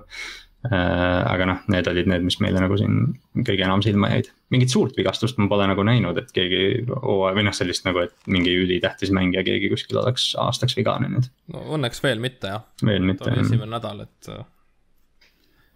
aga 0.71 1.47
noh, 1.47 1.63
need 1.73 1.87
olid 1.91 2.07
need, 2.07 2.23
mis 2.23 2.37
meile 2.39 2.61
nagu 2.63 2.77
siin 2.79 3.01
kõige 3.35 3.65
enam 3.65 3.81
silma 3.83 4.13
jäid. 4.13 4.29
mingit 4.53 4.71
suurt 4.71 4.95
vigastust 4.95 5.39
ma 5.41 5.49
pole 5.51 5.65
nagu 5.67 5.83
näinud, 5.83 6.17
et 6.21 6.31
keegi 6.31 6.85
hooaja 6.87 7.35
või 7.35 7.43
noh, 7.49 7.55
sellist 7.57 7.83
nagu, 7.87 8.05
et 8.05 8.31
mingi 8.31 8.53
ülitähtis 8.61 9.11
mängija 9.15 9.43
keegi 9.43 9.71
kuskil 9.73 9.99
oleks 9.99 10.29
aastaks 10.39 10.77
vigane 10.79 11.11
nüüd. 11.11 11.27
no 11.51 11.65
õnneks 11.75 11.99
veel 12.05 12.23
mitte 12.23 12.53
jah. 12.55 12.63
veel 12.85 13.03
mitte 13.03 13.35
esimene 13.43 13.73
nädal, 13.75 14.05
et 14.07 14.31
äh, 14.31 14.45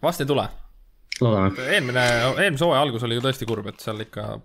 vast 0.08 0.24
ei 0.24 0.30
tule. 0.30 0.48
loodame. 1.20 1.68
eelmine, 1.68 2.08
eelmise 2.38 2.64
hooaja 2.64 2.86
algus 2.88 3.04
oli 3.04 3.20
ju 3.20 3.28
tõesti 3.28 3.48
kurb, 3.50 3.68
et 3.68 3.84
seal 3.84 4.00
ikka, 4.08 4.38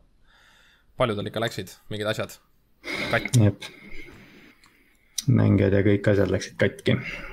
paljudel 1.00 1.32
ikka 1.32 1.48
läksid 1.48 1.78
mingid 1.94 2.12
asjad 2.12 2.36
katki. 3.16 3.54
mängijad 5.32 5.80
ja 5.80 5.88
kõik 5.88 6.12
asjad 6.12 6.36
läksid 6.36 6.60
katki 6.60 7.00
Äh, 7.00 7.33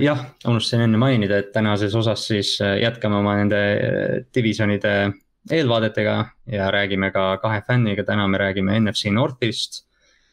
jah, 0.00 0.24
unustasin 0.46 0.84
enne 0.86 0.98
mainida, 0.98 1.40
et 1.42 1.52
tänases 1.52 1.94
osas 1.98 2.26
siis 2.28 2.54
äh, 2.62 2.76
jätkame 2.82 3.18
oma 3.18 3.34
nende 3.40 3.58
äh, 3.58 4.18
divisjonide 4.34 5.12
eelvaadetega 5.50 6.16
ja 6.52 6.70
räägime 6.70 7.10
ka 7.10 7.36
kahe 7.42 7.62
fänniga, 7.66 8.04
täna 8.06 8.28
me 8.28 8.38
räägime 8.38 8.78
NFC 8.80 9.10
Northist. 9.10 9.86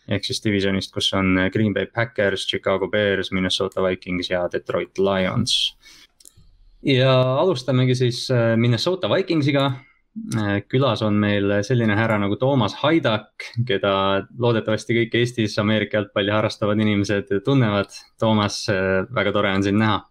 ehk 0.09 0.25
siis 0.25 0.41
divisjonist, 0.41 0.93
kus 0.93 1.11
on 1.13 1.37
Green 1.53 1.73
Bay 1.73 1.85
Packers, 1.85 2.47
Chicago 2.47 2.87
Bears, 2.89 3.31
Minnesota 3.31 3.81
Vikings 3.83 4.29
ja 4.29 4.47
Detroit 4.51 4.97
Lions. 4.97 5.77
ja 6.83 7.35
alustamegi 7.39 7.95
siis 7.95 8.27
Minnesota 8.55 9.09
Vikingsiga 9.09 9.71
Äh, 9.71 9.88
külas 10.71 11.01
on 11.05 11.17
meil 11.19 11.51
selline 11.65 11.95
härra 11.97 12.19
nagu 12.21 12.35
Toomas 12.39 12.75
Haidak, 12.81 13.49
keda 13.67 13.93
loodetavasti 14.39 14.97
kõik 14.97 15.17
Eestis 15.21 15.57
Ameerika 15.61 15.99
jalgpalli 15.99 16.33
harrastavad 16.33 16.79
inimesed 16.81 17.31
tunnevad. 17.45 17.95
Toomas, 18.19 18.61
äh, 18.73 19.05
väga 19.15 19.33
tore 19.35 19.53
on 19.55 19.63
sind 19.63 19.79
näha. 19.81 20.01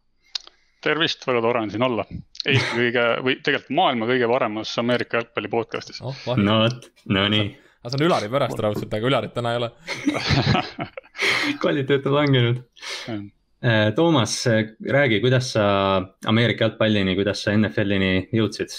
tervist, 0.83 1.27
väga 1.27 1.40
tore 1.42 1.61
on 1.61 1.71
siin 1.71 1.83
olla. 1.83 2.05
Eesti 2.47 2.77
kõige 2.77 3.07
või 3.27 3.40
tegelikult 3.42 3.75
maailma 3.75 4.07
kõige 4.07 4.29
paremas 4.31 4.77
Ameerika 4.79 5.18
jalgpalli 5.18 5.49
podcast'is 5.51 5.99
oh,. 6.07 6.37
no 6.37 6.61
vot, 6.62 6.87
no 7.11 7.25
nii. 7.29 7.49
aga 7.83 7.90
see 7.90 7.99
on 7.99 8.07
Ülari 8.07 8.29
pärast 8.31 8.62
raudselt, 8.62 8.94
aga 8.94 9.11
Ülarit 9.11 9.35
täna 9.35 9.53
ei 9.53 9.59
ole 9.59 9.73
kvaliteet 11.62 12.07
on 12.07 12.14
langenud. 12.14 12.62
Äh, 13.64 13.90
Toomas, 13.94 14.44
räägi, 14.92 15.21
kuidas 15.21 15.53
sa 15.53 15.64
Ameerika 16.27 16.68
jalgpallini, 16.68 17.16
kuidas 17.18 17.42
sa 17.42 17.57
NFL-ini 17.57 18.29
jõudsid? 18.38 18.79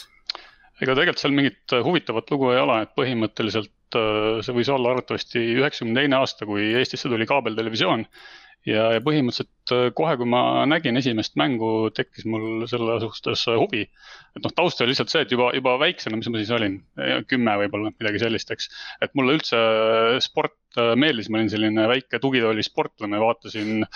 Ega 0.79 0.95
tegelikult 0.95 1.21
seal 1.21 1.35
mingit 1.35 1.75
äh, 1.75 1.83
huvitavat 1.85 2.31
lugu 2.33 2.51
ei 2.53 2.61
ole, 2.61 2.81
et 2.83 2.93
põhimõtteliselt 2.97 3.97
äh, 3.99 4.39
see 4.45 4.55
võis 4.55 4.71
olla 4.73 4.93
arvatavasti 4.93 5.43
üheksakümne 5.59 6.01
teine 6.01 6.19
aasta, 6.19 6.47
kui 6.49 6.71
Eestisse 6.79 7.11
tuli 7.11 7.27
kaabeltelevisioon. 7.29 8.05
Ja, 8.67 8.85
ja 8.95 9.01
põhimõtteliselt 9.03 9.73
äh, 9.73 9.87
kohe, 9.95 10.15
kui 10.19 10.27
ma 10.29 10.65
nägin 10.69 10.99
esimest 10.99 11.37
mängu, 11.39 11.89
tekkis 11.95 12.25
mul 12.29 12.65
selle 12.69 12.97
suhtes 13.03 13.45
äh, 13.47 13.57
huvi. 13.59 13.85
et 14.35 14.43
noh, 14.43 14.53
taust 14.55 14.81
oli 14.81 14.91
lihtsalt 14.91 15.13
see, 15.13 15.23
et 15.25 15.33
juba, 15.33 15.49
juba 15.55 15.77
väiksena, 15.81 16.19
mis 16.19 16.29
ma 16.31 16.41
siis 16.41 16.51
olin, 16.55 16.79
kümme 17.29 17.55
võib-olla, 17.63 17.93
midagi 17.95 18.21
sellist, 18.23 18.51
eks. 18.53 18.69
et 19.05 19.15
mulle 19.17 19.37
üldse 19.39 19.59
sport 20.23 20.55
meeldis, 20.99 21.31
ma 21.31 21.39
olin 21.39 21.49
selline 21.49 21.87
väike 21.89 22.19
tugitooli 22.21 22.61
sportlane, 22.63 23.17
vaatasin 23.19 23.87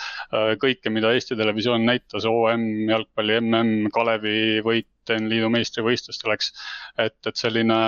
kõike, 0.58 0.90
mida 0.90 1.12
Eesti 1.14 1.36
Televisioon 1.38 1.86
näitas, 1.86 2.26
OM, 2.26 2.64
jalgpalli 2.90 3.38
mm, 3.38 3.92
Kalevi 3.94 4.58
võit, 4.66 4.90
liidu 5.06 5.52
meistrivõistlustel, 5.54 6.34
eks. 6.34 6.50
et, 6.98 7.18
et 7.30 7.38
selline 7.38 7.78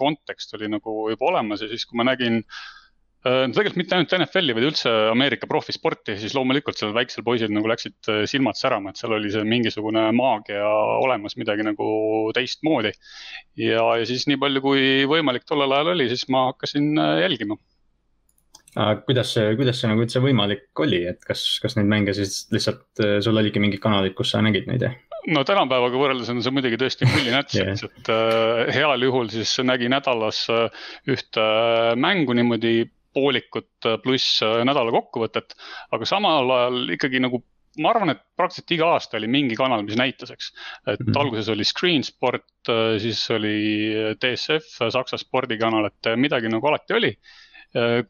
kontekst 0.00 0.56
oli 0.56 0.70
nagu 0.72 1.00
juba 1.12 1.32
olemas 1.34 1.60
ja 1.60 1.68
siis, 1.68 1.84
kui 1.84 2.00
ma 2.00 2.08
nägin 2.08 2.40
äh, 2.40 2.60
Äh, 2.60 2.79
tegelikult 3.24 3.76
mitte 3.76 3.96
ainult 3.96 4.14
NFL-i, 4.16 4.54
vaid 4.56 4.66
üldse 4.70 4.92
Ameerika 5.10 5.48
profisporti, 5.50 6.16
siis 6.20 6.32
loomulikult 6.36 6.78
sellel 6.80 6.96
väiksel 6.96 7.24
poisil 7.26 7.52
nagu 7.52 7.68
läksid 7.68 8.08
äh, 8.08 8.22
silmad 8.30 8.56
särama, 8.56 8.92
et 8.92 9.00
seal 9.00 9.16
oli 9.16 9.32
see 9.32 9.44
mingisugune 9.48 10.06
maagia 10.16 10.64
olemas, 11.00 11.36
midagi 11.40 11.66
nagu 11.66 11.90
teistmoodi. 12.36 12.94
ja, 13.60 13.84
ja 14.00 14.08
siis 14.08 14.24
nii 14.30 14.40
palju, 14.40 14.64
kui 14.64 14.86
võimalik 15.10 15.44
tollel 15.48 15.76
ajal 15.76 15.92
oli, 15.94 16.08
siis 16.12 16.24
ma 16.32 16.48
hakkasin 16.50 16.94
äh, 16.96 17.18
jälgima. 17.26 17.58
kuidas 19.04 19.34
see, 19.34 19.52
kuidas 19.58 19.80
see 19.82 19.90
nagu 19.90 20.04
üldse 20.06 20.22
võimalik 20.24 20.80
oli, 20.80 21.04
et 21.12 21.20
kas, 21.26 21.44
kas 21.62 21.76
neid 21.76 21.90
mänge 21.90 22.14
siis 22.16 22.46
lihtsalt, 22.54 23.04
sul 23.20 23.36
oligi 23.36 23.60
mingid 23.60 23.82
kanalid, 23.82 24.14
kus 24.16 24.32
sa 24.32 24.40
nägid 24.46 24.70
neid, 24.70 24.86
jah? 24.86 24.96
no 25.28 25.42
tänapäevaga 25.46 25.98
võrreldes 26.00 26.30
on 26.32 26.40
see 26.44 26.54
muidugi 26.54 26.78
tõesti 26.80 27.08
mullinäts 27.08 27.56
yeah., 27.58 27.74
et 27.74 28.10
äh, 28.12 28.70
heal 28.76 29.04
juhul 29.04 29.28
siis 29.32 29.52
nägi 29.66 29.90
nädalas 29.92 30.44
äh, 30.52 30.86
ühte 31.10 31.44
äh, 31.44 31.92
mängu 32.00 32.36
niimoodi 32.36 32.86
poolikut 33.14 33.88
äh, 33.88 33.96
pluss 34.02 34.40
äh, 34.46 34.60
nädala 34.66 34.92
kokkuvõtet, 34.94 35.56
aga 35.94 36.08
samal 36.08 36.50
ajal 36.56 36.94
ikkagi 36.96 37.22
nagu 37.22 37.42
ma 37.80 37.92
arvan, 37.92 38.10
et 38.10 38.22
praktiliselt 38.36 38.72
iga 38.74 38.88
aasta 38.96 39.16
oli 39.16 39.28
mingi 39.30 39.54
kanal, 39.56 39.84
mis 39.86 39.98
näitas, 39.98 40.32
eks. 40.34 40.50
et 40.86 40.98
mm 40.98 41.06
-hmm. 41.06 41.20
alguses 41.20 41.48
oli 41.48 41.64
Screen 41.64 42.04
Sport, 42.04 42.48
äh, 42.68 42.98
siis 42.98 43.22
oli 43.30 43.54
DSF, 44.20 44.90
Saksa 44.90 45.16
spordikanal, 45.16 45.86
et 45.86 46.10
midagi 46.16 46.50
nagu 46.50 46.66
alati 46.66 46.98
oli 46.98 47.14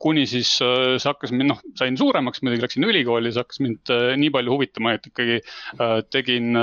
kuni 0.00 0.22
siis 0.28 0.54
äh, 0.64 0.96
see 0.96 1.08
hakkas 1.10 1.34
mind, 1.34 1.50
noh, 1.50 1.58
sain 1.76 1.96
suuremaks, 2.00 2.40
muidugi 2.40 2.64
läksin 2.64 2.86
ülikooli, 2.88 3.32
see 3.32 3.42
hakkas 3.42 3.60
mind 3.60 3.92
äh, 3.92 4.14
nii 4.20 4.32
palju 4.32 4.54
huvitama, 4.54 4.94
et 4.96 5.08
ikkagi 5.10 5.36
tegin 6.12 6.56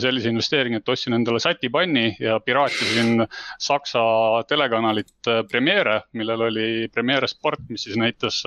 sellise 0.00 0.30
investeeringi, 0.30 0.78
et 0.80 0.90
ostsin 0.90 1.16
endale 1.16 1.40
satipanni 1.42 2.06
ja 2.22 2.38
piraatisin 2.42 3.24
Saksa 3.60 4.02
telekanalit 4.48 5.30
Premiere, 5.50 6.00
millel 6.18 6.46
oli 6.48 6.66
Premiere 6.94 7.28
Sport, 7.30 7.66
mis 7.72 7.86
siis 7.86 7.98
näitas 8.00 8.40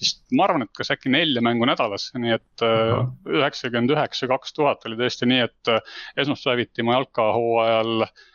vist, 0.00 0.22
ma 0.36 0.46
arvan, 0.46 0.66
et 0.66 0.72
kas 0.76 0.92
äkki 0.94 1.12
nelja 1.12 1.42
mängu 1.44 1.68
nädalas, 1.68 2.10
nii 2.16 2.34
et 2.36 2.64
üheksakümmend 2.64 3.96
üheksa, 3.96 4.30
kaks 4.30 4.56
tuhat 4.56 4.84
oli 4.88 4.98
tõesti 5.00 5.28
nii, 5.28 5.44
et 5.48 5.72
esmaspäeviti 6.24 6.86
ma 6.86 6.98
jalkahooajal 6.98 8.08
Äh, 8.08 8.26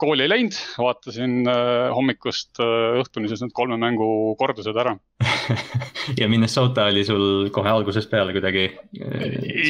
kooli 0.00 0.24
ei 0.24 0.30
läinud, 0.30 0.56
vaatasin 0.80 1.42
äh, 1.48 1.90
hommikust 1.94 2.60
äh, 2.62 3.00
õhtuni 3.00 3.28
siis 3.28 3.42
need 3.44 3.52
kolme 3.56 3.76
mängu 3.80 4.06
kordused 4.40 4.76
ära 4.80 4.96
ja 6.20 6.28
Minnesota 6.30 6.86
oli 6.90 7.04
sul 7.06 7.50
kohe 7.54 7.70
algusest 7.70 8.10
peale 8.10 8.34
kuidagi. 8.36 8.66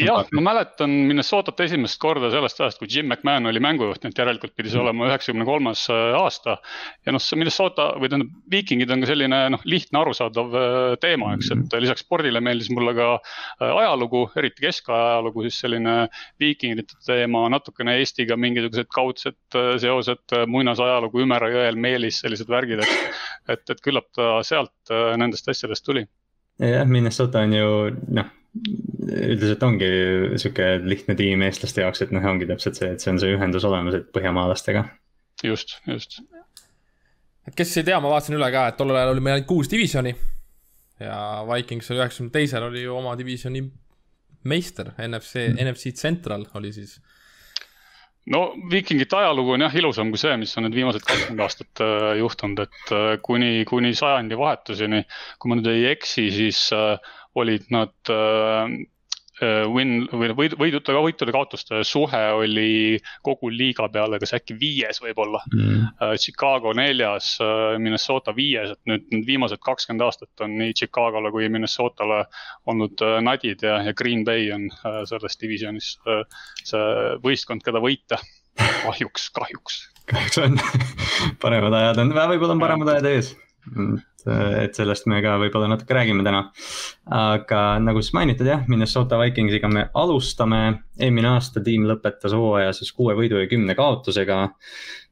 jah, 0.05 0.27
ma 0.37 0.45
mäletan 0.51 0.93
Minnesotat 1.11 1.61
esimest 1.67 2.01
korda 2.03 2.31
sellest 2.33 2.61
ajast, 2.61 2.81
kui 2.81 2.91
Jim 2.91 3.11
McMahon 3.11 3.51
oli 3.51 3.63
mängujuht, 3.63 4.03
nii 4.03 4.15
et 4.15 4.23
järelikult 4.23 4.55
pidi 4.57 4.73
see 4.73 4.81
mm. 4.81 4.87
olema 4.87 5.11
üheksakümne 5.11 5.47
kolmas 5.49 5.87
aasta. 5.91 6.59
ja 7.07 7.15
noh, 7.17 7.23
see 7.23 7.41
Minnesota 7.41 7.91
või 8.01 8.13
tähendab, 8.13 8.35
Vikingid 8.51 8.95
on 8.95 9.05
ka 9.05 9.11
selline 9.13 9.41
noh, 9.57 9.65
lihtne 9.65 10.03
arusaadav 10.03 10.59
teema, 11.03 11.35
eks, 11.37 11.53
et 11.55 11.65
mm. 11.65 11.85
lisaks 11.87 12.05
spordile 12.07 12.43
meeldis 12.45 12.71
mulle 12.75 12.95
ka 12.99 13.11
ajalugu, 13.71 14.27
eriti 14.41 14.67
keskaja 14.67 15.15
ajalugu, 15.15 15.47
siis 15.47 15.61
selline 15.65 15.97
viikingite 16.41 16.99
teema, 17.07 17.47
natukene 17.53 17.99
Eestiga 18.01 18.37
mingisugused 18.41 18.89
kaudsed 18.95 19.61
seosed, 19.81 20.25
äh, 20.33 20.47
muinasajalugu, 20.51 21.23
Ümera 21.25 21.51
jõel, 21.53 21.79
Meelis, 21.81 22.21
sellised 22.23 22.51
värgid, 22.51 22.83
et, 22.85 23.19
et, 23.55 23.63
et 23.75 23.83
küllap 23.85 24.09
ta 24.17 24.41
sealt 24.47 24.93
äh, 24.93 25.15
nendest 25.21 25.49
asjadest 25.51 25.70
tuli. 25.79 26.05
jah, 26.59 26.89
Minnesota 26.89 27.45
on 27.47 27.55
ju 27.55 27.69
noh, 28.19 28.33
üldiselt 29.11 29.63
ongi 29.63 29.91
sihuke 30.43 30.73
lihtne 30.83 31.15
tiim 31.19 31.47
eestlaste 31.47 31.85
jaoks, 31.85 32.03
et 32.03 32.15
noh, 32.15 32.27
ongi 32.33 32.49
täpselt 32.51 32.81
see, 32.81 32.91
et 32.97 33.05
see 33.05 33.13
on 33.15 33.23
see 33.23 33.37
ühendus 33.37 33.67
olemas, 33.69 34.01
et 34.01 34.11
põhjamaalastega. 34.17 34.85
just, 35.47 35.79
just. 35.87 36.19
et 37.47 37.55
kes 37.57 37.77
ei 37.79 37.87
tea, 37.87 38.01
ma 38.03 38.11
vaatasin 38.13 38.39
üle 38.41 38.51
ka, 38.53 38.67
et 38.73 38.81
tollel 38.81 38.99
ajal 38.99 39.15
oli 39.15 39.25
meil 39.25 39.39
ainult 39.39 39.49
kuus 39.49 39.71
divisjoni 39.71 40.15
ja 41.01 41.21
Vikings 41.49 41.91
oli 41.91 42.03
üheksakümne 42.03 42.35
teisel 42.35 42.67
oli 42.67 42.83
ju 42.85 42.97
oma 42.97 43.15
divisjoni 43.19 43.63
meister, 44.51 44.93
NFC 44.99 45.47
mm., 45.47 45.63
NFC 45.69 45.95
Central 45.97 46.45
oli 46.59 46.73
siis 46.73 46.99
no 48.27 48.43
viikingite 48.71 49.17
ajalugu 49.17 49.55
on 49.57 49.65
jah 49.65 49.77
ilusam 49.81 50.11
kui 50.13 50.21
see, 50.21 50.37
mis 50.41 50.53
on 50.59 50.67
need 50.67 50.77
viimased 50.77 51.05
kakskümmend 51.07 51.45
aastat 51.47 51.83
äh, 51.85 52.13
juhtunud, 52.21 52.63
et 52.67 52.95
äh, 52.97 53.11
kuni, 53.25 53.65
kuni 53.69 53.95
sajandi 53.97 54.39
vahetuseni, 54.39 55.03
kui 55.39 55.51
ma 55.51 55.59
nüüd 55.59 55.71
ei 55.73 55.87
eksi, 55.95 56.29
siis 56.35 56.67
äh, 56.77 56.97
olid 57.41 57.69
nad 57.71 57.95
win 59.41 60.07
või 60.13 60.31
noh, 60.31 60.37
võid, 60.39 60.55
võidude, 60.61 60.95
võitude 60.97 61.35
kaotuste 61.35 61.81
suhe 61.87 62.23
oli 62.37 62.99
kogu 63.27 63.51
liiga 63.53 63.89
peale 63.93 64.21
kas 64.23 64.35
äkki 64.37 64.57
viies 64.61 65.01
võib-olla. 65.03 65.43
Mm.. 65.55 65.87
Uh, 66.01 66.15
Chicago 66.21 66.75
neljas 66.77 67.33
uh,, 67.43 67.77
Minnesota 67.81 68.35
viies, 68.37 68.75
et 68.75 68.91
nüüd 68.91 69.07
need 69.15 69.27
viimased 69.29 69.63
kakskümmend 69.65 70.07
aastat 70.07 70.45
on 70.45 70.57
nii 70.61 70.77
Chicagole 70.77 71.33
kui 71.35 71.49
Minnesotale 71.53 72.25
olnud 72.71 73.05
nadid 73.25 73.65
ja, 73.67 73.81
ja 73.87 73.97
Green 73.97 74.25
Bay 74.29 74.51
on 74.55 74.69
selles 75.09 75.39
divisjonis 75.41 75.95
see 76.65 76.85
võistkond, 77.25 77.65
keda 77.65 77.83
võita. 77.83 78.21
kahjuks, 78.87 79.31
kahjuks. 79.37 79.85
kahjuks 80.11 80.43
on. 80.45 80.59
Paremad 81.43 81.77
ajad 81.77 82.03
on, 82.05 82.17
võib-olla 82.17 82.57
on 82.57 82.63
paremad 82.63 82.93
ajad 82.97 83.09
ees 83.13 83.35
et 84.65 84.77
sellest 84.77 85.09
me 85.11 85.21
ka 85.25 85.37
võib-olla 85.41 85.71
natuke 85.73 85.97
räägime 85.97 86.25
täna. 86.27 86.45
aga 87.17 87.65
nagu 87.83 88.03
siis 88.03 88.15
mainitud 88.17 88.49
jah, 88.49 88.65
Minnesota 88.69 89.19
Vikingsiga 89.21 89.69
me 89.73 89.89
alustame, 89.95 90.63
eelmine 91.01 91.35
aasta 91.35 91.63
tiim 91.65 91.87
lõpetas 91.89 92.37
hooaja 92.37 92.73
siis 92.77 92.93
kuue 92.97 93.17
võidu 93.19 93.41
ja 93.41 93.51
kümne 93.51 93.77
kaotusega. 93.79 94.47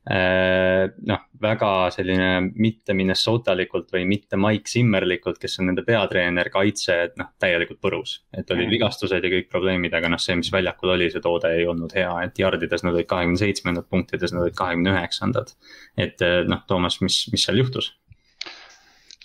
Äh, 0.09 0.87
noh, 1.05 1.25
väga 1.43 1.91
selline 1.93 2.29
mitte 2.57 2.95
Minnesotalikult 2.97 3.91
või 3.93 4.07
mitte 4.09 4.39
Mike 4.41 4.71
Zimmerlikult, 4.73 5.37
kes 5.43 5.59
on 5.61 5.69
nende 5.69 5.85
peatreener, 5.85 6.49
kaitse, 6.49 6.97
et 7.11 7.19
noh, 7.21 7.29
täielikult 7.37 7.83
põrus. 7.85 8.23
et 8.33 8.49
olid 8.49 8.71
mm. 8.71 8.73
vigastused 8.73 9.25
ja 9.25 9.33
kõik 9.35 9.51
probleemid, 9.53 9.93
aga 9.93 10.09
noh, 10.15 10.23
see, 10.23 10.39
mis 10.41 10.49
väljakul 10.55 10.95
oli, 10.95 11.11
see 11.13 11.21
toode 11.21 11.53
ei 11.59 11.69
olnud 11.69 11.93
hea, 11.99 12.15
et 12.25 12.41
jardides 12.41 12.87
nad 12.87 12.97
olid 12.97 13.11
kahekümne 13.11 13.43
seitsmendad, 13.43 13.85
punktides 13.91 14.33
nad 14.33 14.47
olid 14.47 14.57
kahekümne 14.57 14.97
üheksandad. 14.97 15.53
et 16.01 16.25
noh, 16.49 16.65
Toomas, 16.65 17.03
mis, 17.05 17.27
mis 17.35 17.45
seal 17.45 17.61
juhtus? 17.61 17.93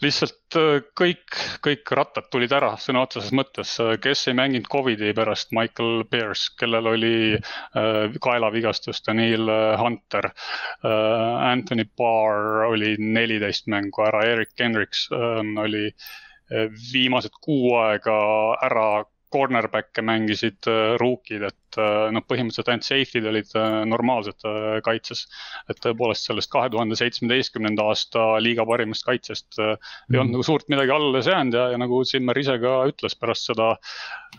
Lihtsalt 0.03 0.57
äh, 0.59 0.81
kõik, 0.99 1.37
kõik 1.65 1.91
rattad 1.97 2.27
tulid 2.33 2.51
ära 2.55 2.73
sõna 2.81 3.03
otseses 3.05 3.33
mõttes, 3.35 3.75
kes 4.03 4.27
ei 4.29 4.37
mänginud 4.37 4.67
Covidi 4.71 5.13
pärast, 5.15 5.53
Michael 5.55 6.03
Pierce, 6.11 6.51
kellel 6.59 6.89
oli 6.93 7.13
äh, 7.37 8.17
kaelavigastus, 8.23 9.03
Daniel 9.07 9.49
äh, 9.49 9.77
Hunter 9.79 10.29
äh,. 10.29 11.51
Anthony 11.53 11.85
Barr 11.97 12.67
oli 12.67 12.95
neliteist 12.99 13.67
mängu 13.71 14.05
ära, 14.05 14.23
Erik 14.33 14.53
Hendriks 14.59 15.07
äh, 15.13 15.41
oli 15.63 15.87
äh, 15.89 16.69
viimased 16.93 17.35
kuu 17.41 17.75
aega 17.81 18.19
ära 18.65 18.87
cornerback'e 19.33 20.03
mängisid 20.05 20.69
äh, 20.69 20.95
rookid, 21.01 21.47
et 21.49 21.62
äh, 21.81 22.07
noh, 22.15 22.23
põhimõtteliselt 22.29 22.71
ainult 22.71 22.87
safety'd 22.87 23.29
olid 23.29 23.53
äh, 23.59 23.77
normaalsed 23.89 24.47
kaitses. 24.85 25.25
et 25.69 25.79
tõepoolest 25.83 26.27
sellest 26.29 26.51
kahe 26.51 26.69
tuhande 26.73 26.97
seitsmeteistkümnenda 26.99 27.85
aasta 27.91 28.25
liiga 28.43 28.65
parimast 28.67 29.05
kaitsest 29.07 29.57
mm. 29.57 29.77
ei 30.13 30.19
olnud 30.19 30.33
mhm. 30.33 30.35
nagu 30.37 30.47
suurt 30.47 30.69
midagi 30.73 30.93
alles 30.95 31.29
jäänud 31.29 31.57
ja, 31.57 31.69
ja 31.73 31.79
nagu 31.81 32.03
Zimmer 32.07 32.39
ise 32.39 32.57
ka 32.61 32.75
ütles 32.91 33.17
pärast 33.19 33.51
seda 33.51 33.73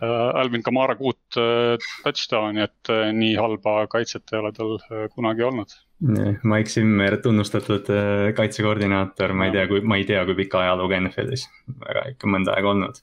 Alvin 0.05 0.62
Kamara 0.66 0.97
kuut 0.99 1.37
touchdown'i, 1.37 2.64
et 2.66 2.90
nii 3.14 3.37
halba 3.38 3.85
kaitset 3.90 4.33
ei 4.33 4.40
ole 4.40 4.51
tal 4.57 4.73
kunagi 5.14 5.47
olnud 5.47 5.77
Mike 6.42 6.68
Zimmer, 6.68 7.16
tunnustatud 7.23 7.88
äh, 7.88 8.33
kaitsekoordinaator, 8.37 9.33
ma 9.33 9.47
ei 9.49 9.55
tea, 9.55 9.66
kui, 9.70 9.81
ma 9.81 9.97
ei 9.97 10.05
tea, 10.09 10.25
kui 10.27 10.37
pika 10.37 10.61
ajalooga 10.64 10.99
NFL-is, 11.01 11.47
väga 11.81 12.03
ikka 12.12 12.31
mõnda 12.31 12.57
aega 12.57 12.73
olnud. 12.75 12.99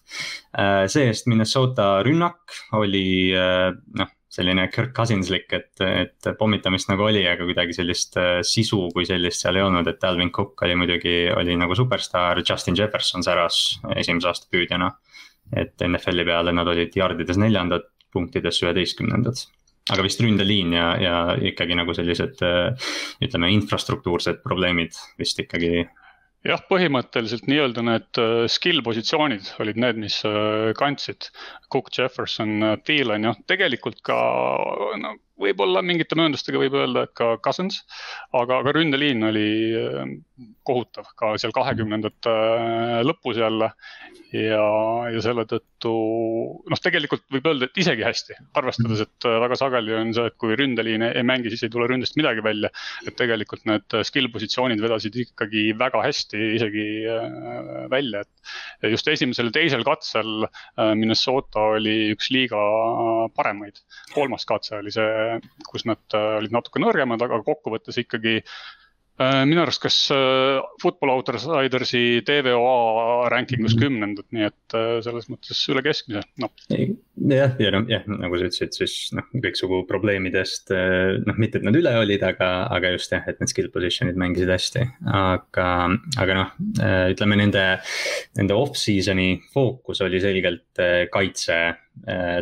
Äh, 0.53 0.83
see-eest 0.91 1.29
Minnesota 1.31 1.93
rünnak 2.05 2.57
oli 2.77 3.31
äh, 3.37 3.71
noh, 3.97 4.11
selline 4.31 4.67
Kirk 4.71 4.93
Cousinslik, 4.95 5.49
et, 5.53 5.81
et 5.83 6.29
pommitamist 6.39 6.87
nagu 6.91 7.03
oli, 7.03 7.25
aga 7.27 7.43
kuidagi 7.43 7.75
sellist 7.75 8.15
sisu 8.47 8.85
kui 8.95 9.03
sellist 9.07 9.43
seal 9.43 9.59
ei 9.59 9.65
olnud, 9.65 9.87
et 9.91 10.03
Alvin 10.07 10.31
Cook 10.31 10.63
oli 10.63 10.77
muidugi, 10.79 11.15
oli 11.35 11.57
nagu 11.59 11.75
superstaar, 11.75 12.39
Justin 12.47 12.77
Jefferson 12.79 13.25
säras 13.27 13.61
esimese 13.97 14.31
aasta 14.31 14.47
püüdjana. 14.51 14.91
et 15.51 15.83
NFL-i 15.83 16.23
peale 16.23 16.53
nad 16.55 16.67
olid 16.71 16.93
jardides 16.95 17.35
neljandad, 17.35 17.89
punktides 18.13 18.61
üheteistkümnendad 18.63 19.41
aga 19.89 20.03
vist 20.05 20.21
ründeliin 20.21 20.75
ja, 20.75 20.87
ja 21.01 21.15
ikkagi 21.51 21.75
nagu 21.75 21.93
sellised 21.97 22.39
ütleme, 23.25 23.49
infrastruktuursed 23.57 24.39
probleemid 24.45 24.95
vist 25.19 25.41
ikkagi 25.41 25.83
jah, 26.47 26.61
põhimõtteliselt 26.69 27.47
nii-öelda 27.49 27.83
need 27.85 28.21
skill 28.51 28.81
positsioonid 28.85 29.51
olid 29.63 29.79
need, 29.81 29.99
mis 30.01 30.21
kandsid. 30.79 31.29
Cook, 31.71 31.91
Jefferson, 31.97 32.57
Thielen, 32.85 33.27
jah, 33.29 33.37
tegelikult 33.47 34.01
ka 34.05 34.17
no 35.01 35.15
võib-olla 35.41 35.83
mingite 35.85 36.17
mööndustega 36.19 36.61
võib 36.61 36.77
öelda, 36.79 37.05
et 37.07 37.15
ka 37.17 37.33
Cousins. 37.43 37.81
aga, 38.31 38.61
aga 38.61 38.75
ründeliin 38.77 39.23
oli 39.29 39.47
kohutav 40.67 41.11
ka 41.17 41.35
seal 41.41 41.53
kahekümnendate 41.55 42.33
lõpus 43.07 43.39
jälle 43.41 43.71
ja, 44.35 44.63
ja 45.11 45.21
selle 45.23 45.43
tõttu 45.49 45.91
noh, 46.71 46.81
tegelikult 46.83 47.23
võib 47.33 47.47
öelda, 47.51 47.67
et 47.67 47.81
isegi 47.81 48.05
hästi, 48.05 48.37
arvestades, 48.59 49.03
et 49.03 49.27
äh, 49.27 49.37
väga 49.43 49.57
sageli 49.59 49.95
on 49.97 50.13
see, 50.15 50.29
et 50.31 50.37
kui 50.41 50.55
ründeliin 50.57 51.05
ei 51.09 51.25
mängi, 51.27 51.51
siis 51.51 51.65
ei 51.67 51.73
tule 51.73 51.89
ründest 51.91 52.17
midagi 52.19 52.43
välja. 52.45 52.71
et 53.07 53.17
tegelikult 53.19 53.65
need 53.69 53.97
äh, 53.97 54.05
skill 54.07 54.31
positsioonid 54.33 54.81
vedasid 54.83 55.17
ikkagi 55.25 55.71
väga 55.79 56.03
hästi 56.05 56.41
isegi 56.57 56.87
äh, 57.11 57.87
välja, 57.91 58.23
et 58.23 58.93
just 58.95 59.07
esimesel 59.11 59.51
ja 59.51 59.55
teisel 59.59 59.83
katsel 59.85 60.45
Minnesota 60.97 61.63
oli 61.75 62.11
üks 62.15 62.31
liiga 62.33 62.59
paremaid. 63.35 63.81
kolmas 64.15 64.45
katse 64.49 64.77
oli 64.79 64.93
see, 64.93 65.30
kus 65.67 65.87
nad 65.89 66.19
olid 66.19 66.53
natuke 66.53 66.83
nõrgemad, 66.83 67.23
aga 67.25 67.41
kokkuvõttes 67.45 67.99
ikkagi 68.01 68.39
Äh, 69.21 69.43
minu 69.45 69.61
arust, 69.61 69.81
kas 69.83 69.95
äh, 70.13 70.61
Football 70.81 71.11
Outsidersi 71.17 72.21
TVOA 72.25 73.27
ranking 73.29 73.65
us 73.67 73.75
kümnendad, 73.77 74.25
nii 74.33 74.47
et 74.47 74.75
äh, 74.77 74.93
selles 75.05 75.27
mõttes 75.29 75.59
üle 75.69 75.83
keskmise, 75.85 76.23
noh. 76.41 76.53
jah, 76.71 77.53
ja 77.61 77.73
noh, 77.75 77.85
jah, 77.91 78.07
nagu 78.07 78.39
sa 78.39 78.47
ütlesid, 78.47 78.73
siis 78.79 78.95
noh, 79.17 79.27
kõiksugu 79.43 79.83
probleemidest, 79.89 80.73
noh, 81.27 81.37
mitte 81.41 81.59
et 81.59 81.67
nad 81.67 81.77
üle 81.77 81.93
olid, 81.99 82.23
aga, 82.25 82.49
aga 82.73 82.95
just 82.95 83.13
jah, 83.13 83.27
et 83.29 83.43
need 83.43 83.51
skill 83.51 83.69
position'id 83.73 84.17
mängisid 84.21 84.49
hästi. 84.55 84.87
aga, 85.11 85.67
aga 86.23 86.39
noh, 86.39 86.57
ütleme 87.11 87.37
nende, 87.43 87.67
nende 88.39 88.57
off-season'i 88.57 89.35
fookus 89.53 90.01
oli 90.07 90.23
selgelt 90.23 90.81
kaitse 91.13 91.61
Äh, 91.61 91.90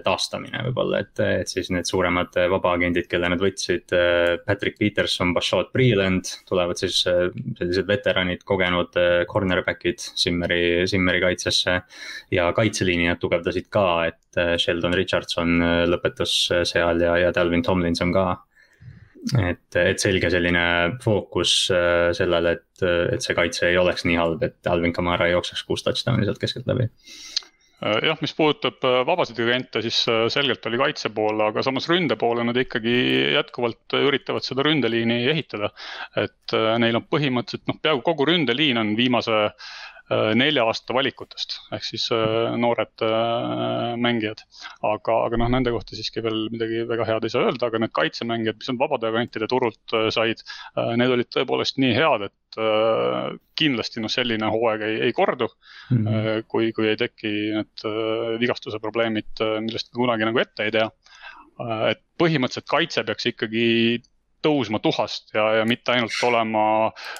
taastamine 0.05 0.61
võib-olla, 0.69 1.01
et, 1.03 1.19
et 1.41 1.49
siis 1.51 1.67
need 1.73 1.87
suuremad 1.89 2.35
äh, 2.39 2.47
vabaagendid, 2.51 3.09
kelle 3.11 3.27
nad 3.31 3.41
võtsid, 3.41 3.91
äh, 3.97 4.35
Patrick 4.45 4.77
Peterson, 4.79 5.33
Bashad 5.35 5.71
Breeland, 5.73 6.29
tulevad 6.47 6.79
siis 6.79 7.01
sellised 7.03 7.87
veteranid, 7.89 8.45
kogenud 8.47 8.95
cornerback'id 9.29 9.99
Simmeri, 9.99 10.87
Simmeri 10.89 11.23
kaitsesse. 11.23 11.79
ja 12.31 12.51
kaitseliini 12.55 13.09
nad 13.09 13.19
tugevdasid 13.19 13.67
ka, 13.73 13.85
et 14.07 14.39
Sheldon 14.61 14.93
Richardson 14.95 15.57
lõpetas 15.89 16.35
seal 16.69 17.01
ja, 17.03 17.17
ja 17.25 17.33
Dalvin 17.35 17.65
Tomlinson 17.65 18.13
ka 18.15 18.27
et, 19.41 19.75
et 19.75 19.99
selge 19.99 20.29
selline 20.31 20.63
fookus 21.03 21.55
sellele, 22.15 22.53
et, 22.55 22.85
et 23.15 23.25
see 23.25 23.35
kaitse 23.35 23.67
ei 23.67 23.81
oleks 23.81 24.05
nii 24.07 24.19
halb, 24.21 24.45
et 24.45 24.71
Alvin 24.71 24.95
Kamara 24.95 25.27
jookseks 25.33 25.65
kuus 25.67 25.83
touchdown'i 25.83 26.29
sealt 26.29 26.39
keskeltläbi 26.39 26.87
Äh, 26.87 27.38
jah, 27.79 28.17
mis 28.21 28.33
puudutab 28.35 28.83
äh, 28.83 28.99
vabasid 29.07 29.39
agente, 29.43 29.81
siis 29.85 30.01
äh, 30.11 30.25
selgelt 30.33 30.65
oli 30.67 30.79
kaitse 30.81 31.11
poole, 31.15 31.49
aga 31.51 31.63
samas 31.65 31.87
ründe 31.91 32.17
poole 32.19 32.43
nad 32.47 32.57
ikkagi 32.59 32.95
jätkuvalt 33.37 33.97
üritavad 33.99 34.45
seda 34.45 34.65
ründeliini 34.67 35.21
ehitada. 35.31 35.71
et 36.19 36.55
neil 36.81 36.97
on 36.97 37.05
põhimõtteliselt 37.05 37.69
noh, 37.69 37.77
peaaegu 37.81 38.01
kogu 38.03 38.25
ründeliin 38.27 38.79
on 38.81 38.95
viimase 38.97 39.37
Äh, 39.39 39.98
nelja 40.09 40.63
aasta 40.65 40.93
valikutest 40.95 41.55
ehk 41.75 41.85
siis 41.85 42.07
äh, 42.15 42.55
noored 42.57 43.03
äh, 43.05 43.93
mängijad. 44.01 44.41
aga, 44.81 45.17
aga 45.27 45.39
noh, 45.41 45.51
nende 45.53 45.73
kohta 45.75 45.97
siiski 45.97 46.23
veel 46.25 46.47
midagi 46.53 46.81
väga 46.89 47.05
head 47.09 47.27
ei 47.27 47.33
saa 47.33 47.45
öelda, 47.45 47.69
aga 47.69 47.81
need 47.83 47.93
kaitsemängijad, 47.93 48.57
mis 48.57 48.71
on 48.73 48.79
vabade 48.81 49.09
agentide 49.09 49.49
turult 49.51 49.95
said, 50.15 50.41
need 50.97 51.13
olid 51.13 51.29
tõepoolest 51.33 51.77
nii 51.81 51.93
head, 51.97 52.25
et 52.29 52.59
kindlasti 53.59 54.01
noh, 54.01 54.11
selline 54.11 54.49
hooaeg 54.49 54.85
ei, 54.87 54.97
ei 55.09 55.15
kordu 55.15 55.49
mm. 55.49 55.97
-hmm. 55.97 56.47
kui, 56.49 56.71
kui 56.73 56.89
ei 56.89 56.97
teki 56.97 57.33
need 57.59 57.85
vigastuse 58.41 58.81
probleemid, 58.81 59.43
millest 59.61 59.93
me 59.93 60.01
kunagi 60.01 60.29
nagu 60.29 60.41
ette 60.41 60.65
ei 60.65 60.73
tea 60.73 60.89
et 61.91 62.01
põhimõtteliselt 62.19 62.69
kaitse 62.71 63.03
peaks 63.03 63.29
ikkagi 63.33 63.65
tõusma 64.45 64.79
tuhast 64.83 65.33
ja, 65.35 65.45
ja 65.59 65.65
mitte 65.67 65.93
ainult 65.93 66.15
olema, 66.27 66.63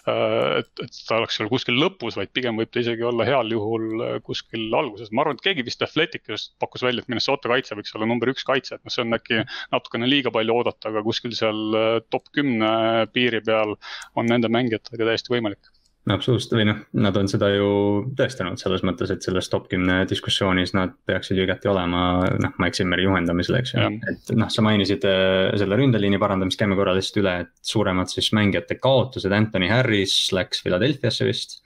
äh, 0.09 0.59
et, 0.61 0.71
et 0.85 0.99
ta 1.07 1.19
oleks 1.19 1.39
seal 1.39 1.49
kuskil 1.51 1.79
lõpus, 1.79 2.17
vaid 2.19 2.31
pigem 2.35 2.59
võib 2.59 2.71
ta 2.71 2.83
isegi 2.83 3.05
olla 3.05 3.27
heal 3.27 3.51
juhul 3.55 4.05
äh, 4.05 4.13
kuskil 4.25 4.67
alguses. 4.81 5.11
ma 5.11 5.25
arvan, 5.25 5.39
et 5.39 5.45
keegi 5.45 5.65
vist 5.67 5.83
Athleticust 5.85 6.55
pakkus 6.61 6.85
välja, 6.85 7.03
et 7.03 7.11
Minnesota 7.11 7.51
kaitse 7.51 7.77
võiks 7.79 7.95
olla 7.95 8.09
number 8.09 8.31
üks 8.33 8.47
kaitse, 8.47 8.77
et 8.77 8.85
noh, 8.85 8.93
see 8.93 9.05
on 9.05 9.17
äkki 9.17 9.43
natukene 9.73 10.09
liiga 10.09 10.33
palju 10.35 10.59
oodata, 10.59 10.93
aga 10.93 11.03
kuskil 11.05 11.35
seal 11.37 11.79
äh, 11.79 11.89
top 12.13 12.31
kümne 12.35 13.07
piiri 13.13 13.43
peal 13.45 13.75
on 14.19 14.29
nende 14.29 14.51
mängijatega 14.51 15.11
täiesti 15.11 15.35
võimalik 15.35 15.71
absoluutselt 16.13 16.55
või 16.57 16.65
noh, 16.69 16.79
nad 17.03 17.17
on 17.19 17.27
seda 17.29 17.49
ju 17.51 17.69
tõestanud 18.17 18.59
selles 18.61 18.83
mõttes, 18.87 19.11
et 19.13 19.25
selles 19.25 19.49
top 19.51 19.67
kümne 19.71 20.01
diskussioonis 20.09 20.73
nad 20.77 20.95
peaksid 21.09 21.37
ju 21.37 21.45
igati 21.45 21.69
olema, 21.71 22.03
noh, 22.41 22.55
Mike 22.61 22.79
Zimmeri 22.79 23.05
juhendamisel, 23.05 23.59
eks 23.59 23.75
ju. 23.75 23.89
et 24.11 24.31
noh, 24.37 24.49
sa 24.53 24.65
mainisid 24.65 25.05
äh, 25.09 25.49
selle 25.59 25.77
ründeliini 25.79 26.19
parandamist, 26.21 26.59
käime 26.59 26.77
korra 26.79 26.95
lihtsalt 26.97 27.21
üle, 27.23 27.35
et 27.45 27.53
suuremad 27.73 28.11
siis 28.11 28.31
mängijate 28.37 28.79
kaotused, 28.81 29.33
Anthony 29.35 29.69
Harris 29.71 30.15
läks 30.35 30.63
Philadelphiasse 30.65 31.29
vist. 31.29 31.59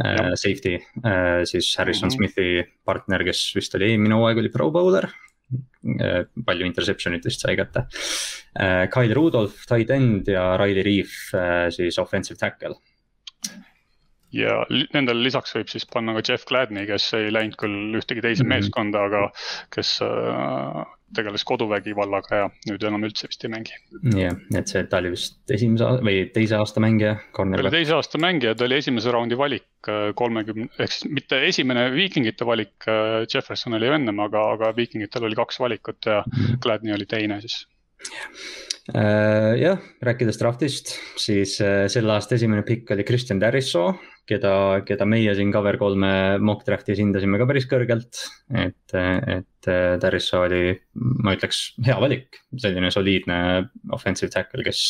Äh, 0.00 0.32
safety, 0.40 0.78
äh, 1.04 1.42
siis 1.44 1.74
Harrison 1.76 2.08
mm 2.08 2.14
-hmm. 2.14 2.32
Smithi 2.32 2.78
partner, 2.84 3.24
kes 3.24 3.50
vist 3.56 3.74
oli 3.76 3.90
eelmine 3.90 4.16
hooaeg 4.16 4.38
oli 4.40 4.48
pro 4.48 4.70
bowler 4.70 5.10
palju 6.46 6.64
interception 6.64 7.14
itest 7.14 7.40
sai 7.40 7.56
kätte. 7.56 7.82
Kyle 8.88 9.14
Rudolph, 9.14 9.66
tight 9.68 9.90
end 9.90 10.28
ja 10.28 10.56
Riley 10.56 10.82
Reef 10.82 11.12
siis 11.76 11.98
offensive 11.98 12.38
tackle 12.40 12.78
ja 14.32 14.62
nendele 14.94 15.26
lisaks 15.26 15.54
võib 15.56 15.70
siis 15.72 15.84
panna 15.88 16.14
ka 16.16 16.24
Jeff 16.24 16.48
Gladney, 16.48 16.86
kes 16.88 17.10
ei 17.18 17.30
läinud 17.32 17.58
küll 17.60 17.98
ühtegi 17.98 18.24
teise 18.24 18.42
mm 18.42 18.48
-hmm. 18.48 18.54
meeskonda, 18.54 19.04
aga 19.08 19.22
kes 19.74 19.98
äh, 20.06 20.82
tegeles 21.16 21.44
koduvägivallaga 21.44 22.38
ja 22.38 22.46
nüüd 22.70 22.84
enam 22.88 23.04
üldse 23.04 23.28
vist 23.28 23.44
ei 23.44 23.52
mängi. 23.52 23.76
jah, 24.16 24.38
et 24.56 24.68
see, 24.72 24.84
ta 24.88 25.02
oli 25.02 25.12
vist 25.12 25.52
esimese 25.52 25.90
või 26.00 26.24
teise 26.32 26.56
aasta 26.56 26.80
mängija. 26.80 27.18
ta 27.36 27.44
oli 27.44 27.74
teise 27.74 27.96
aasta 27.98 28.20
mängija, 28.22 28.54
ta 28.56 28.64
oli 28.64 28.78
esimese 28.80 29.12
raundi 29.12 29.38
valik 29.38 29.90
äh, 29.92 30.12
kolmekümne, 30.16 30.70
ehk 30.78 30.96
siis 30.96 31.12
mitte 31.12 31.42
esimene 31.48 31.90
viikingite 31.92 32.48
valik, 32.48 32.74
äh, 32.88 33.26
Jefferson 33.28 33.76
oli 33.76 33.92
ennem, 33.92 34.24
aga, 34.24 34.46
aga 34.56 34.72
viikingitel 34.76 35.28
oli 35.28 35.38
kaks 35.38 35.60
valikut 35.60 36.00
ja 36.06 36.22
mm 36.24 36.32
-hmm. 36.32 36.58
Gladney 36.62 36.94
oli 36.94 37.06
teine 37.06 37.40
siis. 37.40 37.66
jah, 39.62 39.78
rääkides 40.02 40.38
draftist, 40.40 40.96
siis 41.16 41.54
selle 41.86 42.12
aasta 42.12 42.34
esimene 42.34 42.62
pikk 42.66 42.90
oli 42.90 43.04
Kristjan 43.04 43.38
Tärisoo 43.38 43.92
keda, 44.28 44.54
keda 44.86 45.06
meie 45.08 45.34
siin 45.36 45.52
Cover 45.54 45.76
kolme 45.80 46.12
mock 46.42 46.64
draft'is 46.66 47.00
hindasime 47.02 47.40
ka 47.40 47.46
päris 47.48 47.66
kõrgelt. 47.70 48.20
et, 48.54 48.94
et 48.94 49.70
Darisso 50.02 50.42
oli, 50.46 50.74
ma 51.24 51.34
ütleks, 51.36 51.62
hea 51.86 51.98
valik, 52.02 52.42
selline 52.58 52.90
soliidne 52.94 53.38
offensive 53.94 54.32
tackle, 54.32 54.64
kes 54.66 54.82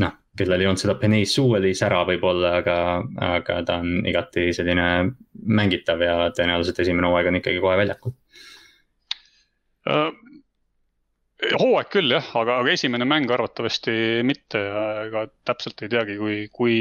noh, 0.00 0.16
kellel 0.38 0.62
ei 0.62 0.70
olnud 0.70 0.82
seda 0.82 0.96
Penei 0.98 1.26
Sewell'i 1.28 1.74
sära 1.78 2.02
võib-olla, 2.08 2.56
aga, 2.62 2.78
aga 3.36 3.60
ta 3.66 3.78
on 3.82 4.02
igati 4.06 4.50
selline 4.56 4.88
mängitav 5.34 6.02
ja 6.02 6.18
tõenäoliselt 6.34 6.82
esimene 6.84 7.10
hooaeg 7.10 7.30
on 7.30 7.40
ikkagi 7.42 7.62
kohe 7.62 7.78
väljakul 7.82 8.14
uh 9.90 10.12
hooaeg 11.52 11.90
küll 11.92 12.14
jah, 12.14 12.26
aga, 12.38 12.58
aga 12.62 12.72
esimene 12.74 13.06
mäng 13.08 13.30
arvatavasti 13.34 14.22
mitte 14.26 14.60
ega 15.06 15.26
täpselt 15.46 15.82
ei 15.84 15.90
teagi, 15.92 16.16
kui, 16.20 16.36
kui 16.54 16.76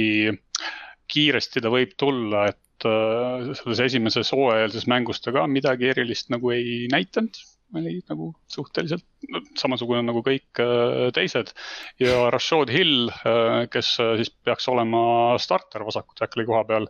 kiiresti 1.14 1.64
ta 1.64 1.72
võib 1.74 1.96
tulla, 2.00 2.48
et 2.52 2.88
äh, 2.90 3.50
selles 3.60 3.82
esimeses 3.88 4.32
hooajalses 4.34 4.88
mängus 4.92 5.22
ta 5.24 5.34
ka 5.36 5.46
midagi 5.50 5.92
erilist 5.94 6.32
nagu 6.34 6.54
ei 6.56 6.88
näidanud 6.92 7.42
oli 7.74 7.96
nagu 8.06 8.28
suhteliselt 8.54 9.06
no, 9.34 9.40
samasugune 9.58 10.04
nagu 10.06 10.22
kõik 10.26 10.62
äh, 10.62 11.08
teised. 11.16 11.56
ja 12.02 12.28
Rashad 12.34 12.70
Hill, 12.74 13.10
äh, 13.10 13.64
kes 13.74 13.96
siis 13.98 14.30
peaks 14.46 14.70
olema 14.70 15.04
starter 15.42 15.86
vasaku 15.88 16.18
tackle'i 16.20 16.46
koha 16.50 16.64
peal. 16.70 16.90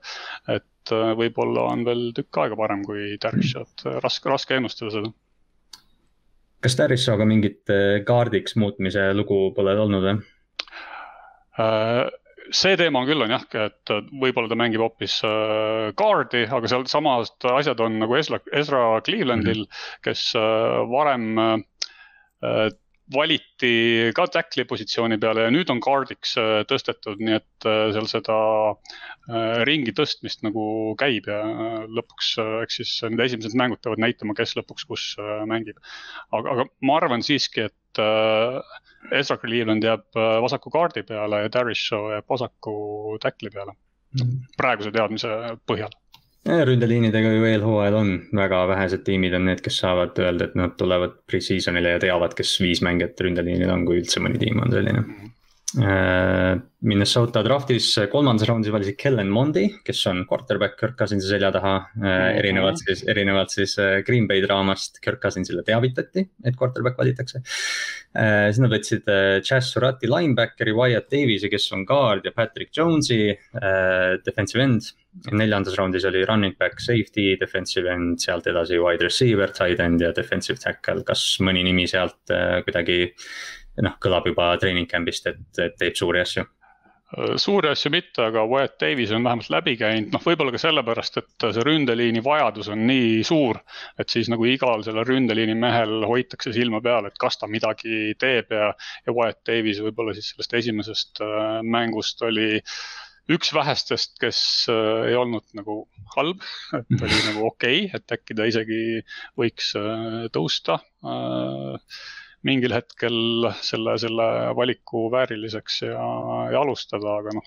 et 0.51 0.91
võib-olla 0.91 1.69
on 1.71 1.85
veel 1.87 2.09
tükk 2.11 2.41
aega 2.43 2.57
parem 2.59 2.81
kui 2.83 3.13
Darishot, 3.23 3.85
raske, 4.03 4.27
raske 4.27 4.57
ennustada 4.59 4.91
seda. 4.91 5.13
kas 6.65 6.75
Darishoga 6.75 7.23
mingit 7.29 7.71
kaardiks 8.03 8.57
muutmise 8.59 9.05
lugu 9.15 9.45
pole 9.55 9.77
olnud 9.79 10.03
või? 10.09 10.17
See 12.53 12.77
teema 12.79 13.01
on 13.01 13.09
küll 13.09 13.25
on 13.25 13.33
jah, 13.33 13.43
et 13.65 13.93
võib-olla 14.21 14.51
ta 14.51 14.57
mängib 14.59 14.83
hoopis 14.83 15.19
äh, 15.27 15.89
guard'i, 15.99 16.45
aga 16.45 16.69
seal 16.69 16.85
samad 16.91 17.47
asjad 17.53 17.81
on 17.83 17.99
nagu 18.03 18.17
Ezra, 18.19 18.39
Ezra 18.53 18.83
Clevelandil 19.05 19.63
mm, 19.63 19.69
-hmm. 19.69 19.99
kes 20.05 20.25
äh, 20.39 20.79
varem 20.91 21.27
äh, 21.39 22.69
valiti 23.11 24.11
ka 24.15 24.25
tackle'i 24.31 24.67
positsiooni 24.69 25.17
peale 25.19 25.47
ja 25.47 25.51
nüüd 25.51 25.71
on 25.73 25.81
guard'iks 25.83 26.37
tõstetud, 26.69 27.19
nii 27.19 27.35
et 27.35 27.67
seal 27.67 28.07
seda 28.07 28.37
ringi 29.67 29.91
tõstmist 29.95 30.43
nagu 30.45 30.63
käib 30.99 31.27
ja 31.27 31.41
lõpuks, 31.91 32.33
eks 32.63 32.79
siis 32.79 32.93
need 33.09 33.25
esimesed 33.25 33.57
mängud 33.59 33.81
peavad 33.83 34.01
näitama, 34.03 34.35
kes 34.37 34.55
lõpuks 34.59 34.87
kus 34.87 35.07
mängib. 35.51 35.79
aga, 36.31 36.55
aga 36.55 36.67
ma 36.87 36.97
arvan 37.01 37.25
siiski, 37.27 37.67
et 37.67 38.03
Ezra 39.11 39.37
Cleveland 39.37 39.83
jääb 39.83 40.05
äh, 40.15 40.37
vasaku 40.41 40.71
kaardi 40.73 41.03
peale 41.07 41.43
ja 41.43 41.51
Darius 41.53 41.81
Shaw 41.87 42.11
jääb 42.13 42.29
vasaku 42.29 42.75
tackle'i 43.21 43.51
peale. 43.53 43.75
Praeguse 44.57 44.91
teadmise 44.93 45.29
põhjal 45.67 45.91
ründeliinidega 46.43 47.29
ju 47.37 47.45
eelhooajal 47.47 47.95
on 47.95 48.09
väga 48.35 48.65
vähesed 48.67 49.05
tiimid 49.07 49.35
on 49.37 49.45
need, 49.47 49.61
kes 49.63 49.77
saavad 49.83 50.17
öelda, 50.19 50.49
et 50.49 50.57
nad 50.59 50.75
tulevad 50.79 51.15
pre-season'ile 51.31 51.95
ja 51.95 52.01
teavad, 52.03 52.35
kes 52.35 52.57
viis 52.61 52.83
mängijat 52.83 53.21
ründeliinil 53.23 53.71
on, 53.71 53.85
kui 53.87 54.01
üldse 54.01 54.23
mõni 54.23 54.41
tiim 54.41 54.59
on 54.59 54.75
selline 54.75 54.99
mm. 54.99 55.13
-hmm 55.13 55.31
Minnesota 55.73 57.41
draftis 57.41 57.87
kolmandas 58.11 58.45
raundis 58.49 58.73
valisid 58.73 58.97
Kellen 58.99 59.29
Mondi, 59.33 59.63
kes 59.85 60.01
on 60.11 60.19
quarterback 60.29 60.75
Kirk 60.77 60.97
Cousinsi 60.99 61.29
selja 61.31 61.49
taha 61.55 61.73
mm. 61.79 62.03
-hmm. 62.03 62.39
erinevalt 62.39 62.81
siis, 62.83 63.03
erinevalt 63.09 63.49
siis 63.49 63.77
äh, 63.79 64.03
Green 64.05 64.27
Bay 64.27 64.41
draamast 64.43 64.99
Kirk 65.01 65.21
Cousinsile 65.21 65.63
teavitati, 65.63 66.27
et 66.45 66.55
quarterback 66.59 66.97
valitakse. 66.97 67.41
siis 68.13 68.59
nad 68.61 68.69
võtsid 68.69 69.07
Chas 69.41 69.71
Surati 69.73 70.05
linebackeri, 70.05 70.71
Wyatt 70.71 71.09
Davis'i, 71.09 71.49
kes 71.49 71.71
on 71.73 71.85
guard 71.85 72.25
ja 72.25 72.31
Patrick 72.31 72.69
Jones'i 72.77 73.33
defensive 74.25 74.61
end. 74.61 74.81
neljandas 75.31 75.75
raundis 75.77 76.05
oli 76.05 76.25
running 76.25 76.55
back, 76.57 76.79
safety, 76.79 77.35
defensive 77.39 77.89
end, 77.89 78.19
sealt 78.19 78.47
edasi 78.47 78.79
wide 78.81 79.03
receiver, 79.03 79.49
tight 79.49 79.79
end 79.79 80.01
ja 80.01 80.11
defensive 80.11 80.57
tackle, 80.57 81.03
kas 81.03 81.37
mõni 81.39 81.63
nimi 81.63 81.87
sealt 81.87 82.33
kuidagi 82.65 83.13
noh, 83.81 83.95
kõlab 84.01 84.27
juba 84.29 84.53
treening 84.61 84.89
camp'ist, 84.89 85.31
et, 85.31 85.77
teeb 85.79 85.95
suuri 85.97 86.21
asju 86.21 86.45
suuri 87.37 87.69
asju 87.69 87.91
mitte, 87.93 88.23
aga 88.25 88.43
Wyatt 88.49 88.79
Davis 88.81 89.11
on 89.13 89.25
vähemalt 89.25 89.49
läbi 89.53 89.75
käinud, 89.77 90.09
noh, 90.13 90.23
võib-olla 90.25 90.53
ka 90.55 90.61
sellepärast, 90.61 91.19
et 91.21 91.45
see 91.55 91.65
ründeliini 91.67 92.23
vajadus 92.25 92.71
on 92.73 92.85
nii 92.89 93.21
suur. 93.27 93.59
et 93.99 94.09
siis 94.09 94.29
nagu 94.33 94.45
igal 94.49 94.83
sellel 94.85 95.05
ründeliini 95.07 95.55
mehel 95.59 96.07
hoitakse 96.09 96.53
silma 96.55 96.81
peal, 96.81 97.05
et 97.05 97.17
kas 97.21 97.37
ta 97.37 97.47
midagi 97.47 98.15
teeb 98.19 98.51
ja, 98.53 98.71
ja 99.05 99.13
Wyatt 99.13 99.43
Davis 99.49 99.81
võib-olla 99.83 100.15
siis 100.17 100.31
sellest 100.33 100.57
esimesest 100.61 101.21
äh, 101.21 101.61
mängust 101.61 102.21
oli 102.25 102.63
üks 103.31 103.53
vähestest, 103.55 104.17
kes 104.19 104.41
äh, 104.73 105.11
ei 105.11 105.19
olnud 105.19 105.45
nagu 105.57 105.83
halb, 106.15 106.41
et 106.79 106.97
oli 107.05 107.21
nagu 107.29 107.47
okei 107.51 107.85
okay,, 107.85 108.01
et 108.01 108.17
äkki 108.17 108.37
ta 108.39 108.49
isegi 108.49 108.81
võiks 109.39 109.73
äh, 109.77 110.25
tõusta 110.33 110.81
mingil 112.47 112.73
hetkel 112.75 113.47
selle, 113.63 113.95
selle 114.01 114.25
valiku 114.57 115.05
vääriliseks 115.13 115.81
ja, 115.85 116.07
ja 116.51 116.61
alustada, 116.61 117.17
aga 117.21 117.35
noh, 117.37 117.45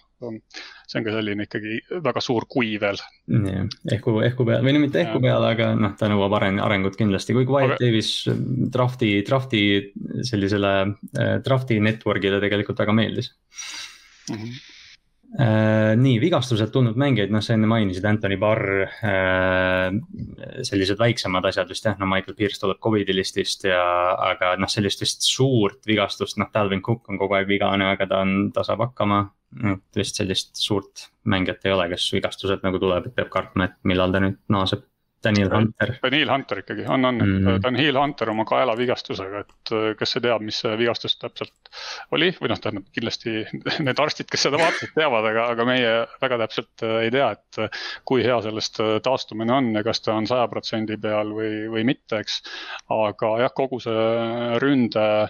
see 0.89 1.01
on 1.01 1.07
ka 1.07 1.15
selline 1.17 1.47
ikkagi 1.47 1.81
väga 2.05 2.23
suur 2.25 2.47
kui 2.49 2.75
veel. 2.81 3.01
ehku, 3.93 4.19
ehku 4.27 4.47
peal 4.49 4.65
või 4.65 4.77
no 4.77 4.85
mitte 4.85 5.03
ehku 5.05 5.21
peale, 5.25 5.53
aga 5.53 5.73
noh, 5.79 5.97
ta 6.01 6.09
nõuab 6.13 6.39
areng, 6.41 6.63
arengut 6.65 6.97
kindlasti, 7.01 7.37
kuigi 7.37 7.53
Wyatt 7.53 7.77
aga... 7.77 7.83
Davis 7.83 8.13
drafti, 8.73 9.13
drafti 9.27 9.65
sellisele 10.27 10.73
äh, 10.87 11.37
drafti 11.45 11.81
network'ile 11.85 12.41
tegelikult 12.45 12.81
väga 12.85 12.97
meeldis 12.97 13.35
mm. 14.31 14.41
-hmm 14.41 14.65
nii, 15.35 16.17
vigastuselt 16.23 16.71
tulnud 16.73 16.97
mängijaid, 16.97 17.33
noh, 17.35 17.43
sa 17.45 17.57
enne 17.57 17.69
mainisid 17.69 18.05
Anthony 18.09 18.39
Barr 18.41 18.63
äh,. 18.87 19.97
sellised 20.65 21.01
väiksemad 21.01 21.49
asjad 21.51 21.69
vist 21.69 21.89
jah, 21.89 21.97
no 22.01 22.09
Michael 22.09 22.37
Pierce 22.39 22.63
tuleb 22.63 22.79
Covidi 22.83 23.17
listist 23.17 23.67
ja, 23.69 23.83
aga 24.31 24.55
noh, 24.61 24.71
sellist 24.71 25.03
vist 25.03 25.27
suurt 25.27 25.83
vigastust, 25.89 26.39
noh, 26.41 26.51
Dalvin 26.55 26.83
Cook 26.85 27.11
on 27.11 27.21
kogu 27.21 27.37
aeg 27.39 27.51
vigane, 27.51 27.91
aga 27.91 28.09
ta 28.11 28.23
on, 28.25 28.51
ta 28.55 28.65
saab 28.67 28.87
hakkama. 28.87 29.27
et 29.73 29.97
vist 29.97 30.19
sellist 30.19 30.57
suurt 30.59 31.07
mängijat 31.25 31.65
ei 31.65 31.73
ole, 31.73 31.87
kes 31.93 32.09
vigastuselt 32.13 32.65
nagu 32.67 32.81
tuleb, 32.83 33.07
et 33.07 33.15
peab 33.15 33.31
kartma, 33.33 33.71
et 33.71 33.77
millal 33.89 34.13
ta 34.13 34.21
nüüd 34.21 34.41
naaseb 34.53 34.83
Daniel 35.25 35.51
Hunter. 35.51 35.95
Daniel 36.03 36.31
Hunter 36.31 36.61
ikkagi, 36.61 36.85
on, 36.87 37.05
on 37.05 37.15
mm, 37.15 37.39
-hmm. 37.47 37.63
Daniel 37.63 37.99
Hunter 37.99 38.31
oma 38.31 38.45
kaelavigastusega, 38.45 39.41
et 39.41 39.73
äh, 39.73 39.89
kes 39.99 40.13
see 40.17 40.23
teab, 40.23 40.45
mis 40.45 40.61
see 40.63 40.77
vigastus 40.79 41.17
täpselt 41.19 41.71
oli 42.15 42.31
või 42.41 42.53
noh, 42.53 42.61
tähendab 42.63 42.87
kindlasti 42.95 43.35
need 43.87 44.03
arstid, 44.05 44.31
kes 44.31 44.47
seda 44.47 44.61
vaatasid, 44.61 44.95
teavad, 44.95 45.27
aga, 45.33 45.49
aga 45.57 45.69
meie 45.69 45.93
väga 46.23 46.41
täpselt 46.45 46.87
äh, 46.87 46.97
ei 47.07 47.13
tea, 47.15 47.31
et 47.39 47.61
äh, 47.65 47.83
kui 48.05 48.25
hea 48.27 48.39
sellest 48.45 48.81
taastumine 49.03 49.53
on 49.57 49.73
ja 49.75 49.85
kas 49.87 50.05
ta 50.05 50.15
on 50.15 50.29
saja 50.31 50.49
protsendi 50.53 51.01
peal 51.01 51.33
või, 51.35 51.67
või 51.73 51.87
mitte, 51.89 52.23
eks. 52.23 52.43
aga 52.93 53.37
jah, 53.45 53.55
kogu 53.57 53.81
see 53.83 54.59
ründe 54.63 55.07
Äh, 55.07 55.29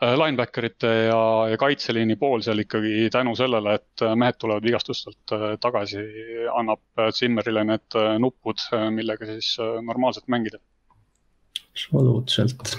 linebackerite 0.00 0.92
ja, 1.08 1.20
ja 1.50 1.56
kaitseliini 1.60 2.16
pool 2.20 2.42
seal 2.44 2.60
ikkagi 2.60 3.08
tänu 3.12 3.34
sellele, 3.38 3.78
et 3.78 4.04
äh, 4.04 4.16
mehed 4.18 4.36
tulevad 4.40 4.64
vigastustelt 4.66 5.32
äh, 5.32 5.44
tagasi, 5.60 6.02
annab 6.52 7.04
Zimmerile 7.16 7.64
need 7.64 8.00
nupud, 8.20 8.60
millega 8.92 9.28
siis 9.30 9.54
normaalselt 9.60 10.28
mängida. 10.28 10.60
absoluutselt 11.72 12.76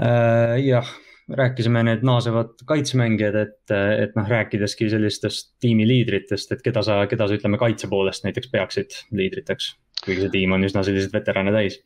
äh,, 0.00 0.56
jah 0.64 0.94
rääkisime 1.28 1.82
need 1.82 2.04
naasevad 2.06 2.60
kaitsemängijad, 2.66 3.34
et, 3.34 3.72
et 4.02 4.12
noh, 4.14 4.28
rääkideski 4.30 4.86
sellistest 4.90 5.56
tiimiliidritest, 5.60 6.52
et 6.54 6.62
keda 6.62 6.84
sa, 6.86 7.00
keda 7.10 7.26
sa 7.26 7.38
ütleme 7.38 7.58
kaitse 7.58 7.90
poolest 7.90 8.24
näiteks 8.24 8.52
peaksid 8.52 8.94
liidriteks, 9.10 9.72
kuigi 10.06 10.24
see 10.24 10.34
tiim 10.38 10.56
on 10.56 10.64
üsna 10.66 10.86
selliseid 10.86 11.14
veterane 11.14 11.54
täis 11.54 11.80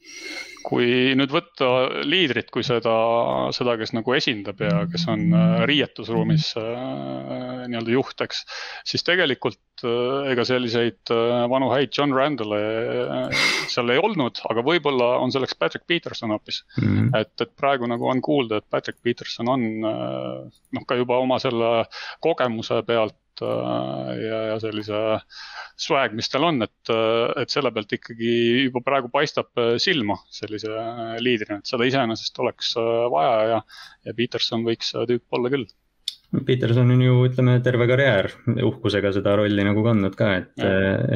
kui 0.65 1.15
nüüd 1.17 1.33
võtta 1.33 1.69
liidrit 2.07 2.51
kui 2.53 2.65
seda, 2.67 2.93
seda, 3.57 3.77
kes 3.81 3.95
nagu 3.97 4.15
esindab 4.17 4.61
ja 4.63 4.85
kes 4.91 5.07
on 5.11 5.23
äh, 5.33 5.55
riietusruumis 5.69 6.51
äh, 6.61 7.65
nii-öelda 7.71 7.95
juht, 7.95 8.21
eks. 8.25 8.43
siis 8.89 9.05
tegelikult 9.07 9.85
äh, 9.87 10.31
ega 10.33 10.45
selliseid 10.49 11.13
vanu 11.53 11.71
häid 11.73 11.95
John 11.97 12.15
Randall'e 12.17 12.61
seal 13.73 13.95
ei 13.95 14.03
olnud, 14.03 14.43
aga 14.53 14.65
võib-olla 14.67 15.15
on 15.25 15.33
selleks 15.35 15.57
Patrick 15.59 15.87
Peterson 15.89 16.35
hoopis 16.35 16.63
mm. 16.77 16.85
-hmm. 16.85 17.11
et, 17.21 17.35
et 17.41 17.55
praegu 17.57 17.89
nagu 17.91 18.11
on 18.11 18.21
kuulda, 18.25 18.61
et 18.61 18.69
Patrick 18.71 19.01
Peterson 19.03 19.49
on 19.49 19.67
noh, 19.81 20.87
ka 20.87 20.99
juba 21.01 21.21
oma 21.23 21.41
selle 21.43 21.87
kogemuse 22.21 22.83
pealt 22.87 23.17
ja, 23.41 24.39
ja 24.51 24.57
sellise 24.63 25.03
swag, 25.81 26.15
mis 26.17 26.31
tal 26.33 26.47
on, 26.49 26.63
et, 26.67 26.93
et 27.41 27.53
selle 27.53 27.73
pealt 27.75 27.93
ikkagi 27.97 28.33
juba 28.67 28.83
praegu 28.87 29.11
paistab 29.13 29.53
silma 29.83 30.19
sellise 30.33 30.73
liidrina, 31.23 31.61
et 31.61 31.71
seda 31.71 31.89
iseenesest 31.89 32.43
oleks 32.45 32.75
vaja 33.13 33.37
ja, 33.55 33.61
ja 34.09 34.17
Peterson 34.17 34.67
võiks 34.67 34.93
tüüp 34.95 35.39
olla 35.39 35.53
küll. 35.53 35.69
Peterson 36.47 36.93
on 36.95 37.01
ju, 37.03 37.15
ütleme, 37.27 37.57
terve 37.65 37.89
karjäär 37.91 38.29
uhkusega 38.63 39.11
seda 39.17 39.33
rolli 39.41 39.65
nagu 39.67 39.83
kandnud 39.83 40.15
ka, 40.19 40.29
et, 40.39 40.67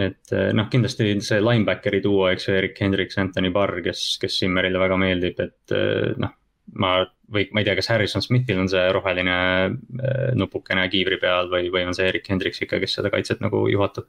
et 0.09 0.33
noh, 0.59 0.67
kindlasti 0.73 1.13
see 1.23 1.39
linebackeri 1.39 2.01
duo, 2.03 2.25
eks 2.33 2.49
ju, 2.49 2.57
Erik 2.59 2.81
Hendriks, 2.83 3.21
Anthony 3.23 3.53
Barr, 3.55 3.79
kes, 3.85 4.17
kes 4.23 4.41
Simmerile 4.43 4.83
väga 4.83 4.99
meeldib, 4.99 5.39
et 5.45 5.77
noh 6.19 6.35
ma 6.73 6.97
või 7.35 7.47
ma 7.53 7.63
ei 7.63 7.69
tea, 7.69 7.77
kas 7.79 7.89
Harrison 7.93 8.23
Smithil 8.25 8.61
on 8.63 8.69
see 8.73 8.85
roheline 8.95 9.37
äh, 9.37 10.33
nupukene 10.39 10.87
kiivri 10.93 11.19
peal 11.23 11.51
või, 11.53 11.71
või 11.73 11.87
on 11.89 11.97
see 11.97 12.09
Erik 12.11 12.29
Hendriks 12.31 12.63
ikka, 12.65 12.81
kes 12.83 12.99
seda 12.99 13.13
kaitset 13.13 13.43
nagu 13.45 13.67
juhatab? 13.73 14.09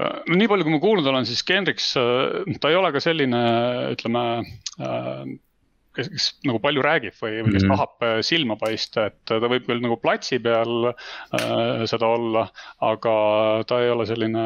no 0.00 0.38
nii 0.38 0.48
palju, 0.48 0.66
kui 0.66 0.74
ma 0.74 0.80
kuulnud 0.82 1.06
olen, 1.10 1.28
siis 1.28 1.42
Hendriks, 1.48 1.92
äh, 2.00 2.56
ta 2.62 2.72
ei 2.72 2.78
ole 2.78 2.92
ka 2.94 3.02
selline, 3.04 3.40
ütleme 3.94 4.24
äh, 4.80 5.32
kes, 5.96 6.10
kes 6.12 6.28
nagu 6.48 6.60
palju 6.62 6.84
räägib 6.84 7.16
või, 7.20 7.40
või 7.44 7.54
kes 7.56 7.64
mm 7.64 7.72
-hmm. 7.72 7.76
tahab 7.76 8.24
silma 8.26 8.56
paista, 8.60 9.08
et 9.10 9.18
ta 9.28 9.40
võib 9.44 9.66
küll 9.68 9.82
nagu 9.84 9.98
platsi 10.00 10.40
peal 10.42 10.92
äh, 10.92 11.84
seda 11.90 12.12
olla, 12.16 12.46
aga 12.86 13.16
ta 13.68 13.82
ei 13.84 13.92
ole 13.92 14.08
selline 14.08 14.44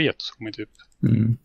riietusruumi 0.00 0.54
tüüp 0.56 0.86
mm. 1.02 1.12
-hmm. 1.12 1.36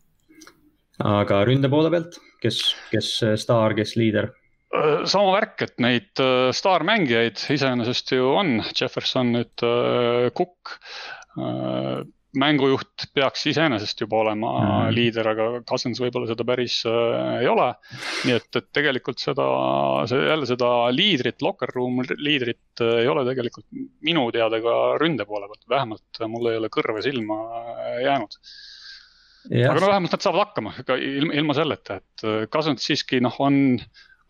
aga 1.18 1.44
ründe 1.46 1.70
poole 1.70 1.92
pealt, 1.94 2.18
kes, 2.42 2.62
kes 2.90 3.20
staar, 3.44 3.76
kes 3.78 3.96
liider? 4.00 4.32
Äh, 4.74 5.04
sama 5.06 5.36
värk, 5.36 5.62
et 5.62 5.78
neid 5.82 6.22
äh, 6.22 6.50
staarmängijaid 6.54 7.38
iseenesest 7.54 8.14
ju 8.16 8.32
on, 8.34 8.58
Jefferson 8.74 9.34
nüüd 9.36 9.66
äh, 9.66 10.28
Cook 10.34 10.78
mängujuht 12.38 13.08
peaks 13.14 13.44
iseenesest 13.50 14.00
juba 14.04 14.20
olema 14.22 14.50
mm. 14.58 14.92
liider, 14.94 15.28
aga 15.32 15.46
Cousins 15.66 15.98
võib-olla 16.02 16.28
seda 16.30 16.46
päris 16.46 16.76
ei 16.86 17.48
ole. 17.50 17.66
nii 18.26 18.36
et, 18.38 18.48
et 18.58 18.68
tegelikult 18.74 19.22
seda, 19.22 19.46
jälle 20.10 20.46
seda 20.46 20.70
liidrit, 20.94 21.42
locker 21.42 21.70
room 21.74 22.00
liidrit 22.18 22.82
ei 22.86 23.10
ole 23.10 23.24
tegelikult 23.26 23.66
minu 24.06 24.28
teada 24.34 24.62
ka 24.62 24.76
ründe 25.02 25.26
poole 25.26 25.50
pealt, 25.50 25.66
vähemalt 25.74 26.22
mul 26.30 26.50
ei 26.52 26.62
ole 26.62 26.70
kõrva 26.74 27.02
silma 27.06 27.38
jäänud. 28.02 28.38
aga 29.50 29.78
no 29.78 29.92
vähemalt 29.92 30.18
nad 30.18 30.26
saavad 30.26 30.46
hakkama, 30.48 30.74
ega 30.82 30.98
ilma, 30.98 31.38
ilma 31.42 31.58
selleta, 31.58 31.98
et 32.02 32.26
Cousins 32.54 32.90
siiski 32.90 33.22
noh, 33.22 33.42
on 33.42 33.78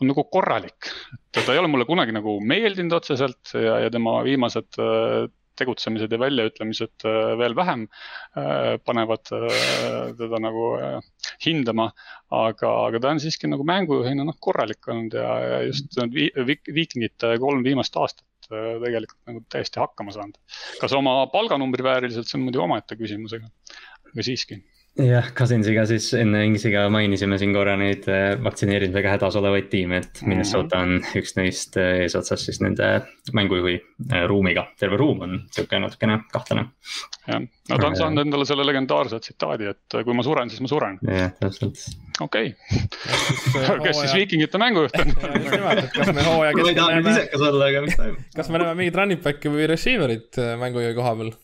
on 0.01 0.11
nagu 0.11 0.25
korralik. 0.31 0.91
ta 1.35 1.53
ei 1.53 1.61
ole 1.61 1.71
mulle 1.71 1.87
kunagi 1.87 2.15
nagu 2.15 2.37
meeldinud 2.43 2.99
otseselt 2.99 3.55
ja, 3.59 3.79
ja 3.85 3.91
tema 3.93 4.21
viimased 4.27 4.79
äh, 4.83 5.25
tegutsemised 5.59 6.11
ja 6.11 6.19
väljaütlemised 6.19 7.07
äh, 7.07 7.33
veel 7.39 7.55
vähem 7.55 7.87
äh, 7.87 8.75
panevad 8.85 9.23
teda 10.19 10.41
nagu 10.43 10.69
hindama. 11.45 11.91
aga, 12.35 12.71
aga 12.89 13.01
ta 13.01 13.15
on 13.15 13.23
siiski 13.23 13.51
nagu 13.51 13.67
mängujuhina 13.67 14.27
noh 14.27 14.39
korralik 14.43 14.89
olnud 14.91 15.15
ja, 15.15 15.33
ja 15.47 15.63
just 15.69 15.99
Vikingite 16.75 17.37
kolm 17.43 17.63
viimast 17.67 17.97
aastat 17.97 18.51
tegelikult 18.51 19.21
nagu 19.31 19.43
täiesti 19.51 19.81
hakkama 19.81 20.13
saanud. 20.13 20.39
kas 20.81 20.93
oma 20.93 21.21
palganumbri 21.33 21.87
vääriliselt, 21.87 22.29
see 22.29 22.41
on 22.41 22.49
muidugi 22.49 22.67
omaette 22.67 22.99
küsimus, 22.99 23.37
aga, 23.39 23.49
aga 24.11 24.27
siiski 24.27 24.59
jah, 25.01 25.27
Cousinsiga 25.35 25.83
siis 25.91 26.07
enne 26.19 26.45
Ingsiga 26.47 26.85
mainisime 26.93 27.39
siin 27.41 27.55
korra 27.55 27.75
neid 27.79 28.07
äh, 28.11 28.37
vaktsineerimisega 28.43 29.17
hädas 29.17 29.37
olevaid 29.41 29.67
tiime, 29.73 29.99
et 30.05 30.23
Minnesota 30.27 30.85
on 30.85 31.01
üks 31.19 31.35
neist 31.39 31.79
äh, 31.81 32.05
eesotsas 32.05 32.45
siis 32.47 32.61
nende 32.63 32.91
mängujuhi 33.35 33.75
äh, 33.81 34.23
ruumiga, 34.31 34.69
terve 34.79 34.99
ruum 35.01 35.25
on 35.27 35.37
sihuke 35.55 35.81
natukene 35.83 36.21
kahtlane. 36.33 36.69
jah, 37.27 37.43
no 37.43 37.81
ta 37.81 37.91
on 37.91 37.99
saanud 37.99 38.23
endale 38.23 38.47
selle 38.47 38.67
legendaarse 38.69 39.19
tsitaadi, 39.25 39.73
et 39.75 39.99
kui 40.07 40.15
ma 40.15 40.27
suren, 40.27 40.53
siis 40.53 40.63
ma 40.63 40.71
suren. 40.71 40.99
jah, 41.11 41.35
täpselt. 41.43 41.83
okei 42.21 42.55
okay. 42.55 43.79
kes 43.89 44.03
siis 44.05 44.15
viikingite 44.21 44.63
mängujuht 44.63 44.99
on? 45.01 45.15
just 45.43 45.57
nimelt, 45.59 45.87
et 45.89 45.95
kas 45.99 46.15
me 46.15 46.27
hooaja 46.31 46.55
keskel 46.61 46.93
näeme. 46.95 47.17
isekas 47.17 47.49
olla, 47.51 47.73
aga 47.73 47.87
mis 47.89 47.99
toimub. 47.99 48.27
kas 48.37 48.53
me 48.53 48.63
näeme 48.63 48.79
mingit 48.85 49.01
running 49.03 49.27
back'i 49.27 49.51
või 49.51 49.67
receiver'it 49.75 50.39
mängujuhi 50.63 50.95
koha 51.01 51.17
peal? 51.19 51.35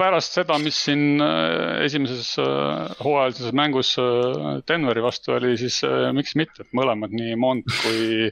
Pärast 0.00 0.36
seda, 0.38 0.56
mis 0.62 0.78
siin 0.86 1.20
äh, 1.22 1.82
esimeses 1.84 2.32
äh, 2.40 2.92
hooajalises 3.04 3.54
mängus 3.56 3.92
äh, 4.00 4.60
Denveri 4.68 5.02
vastu 5.04 5.34
oli, 5.36 5.56
siis 5.60 5.80
miks 6.16 6.36
mitte, 6.40 6.64
et 6.64 6.76
mõlemad, 6.76 7.12
nii 7.14 7.36
Mont 7.40 7.66
kui, 7.82 8.30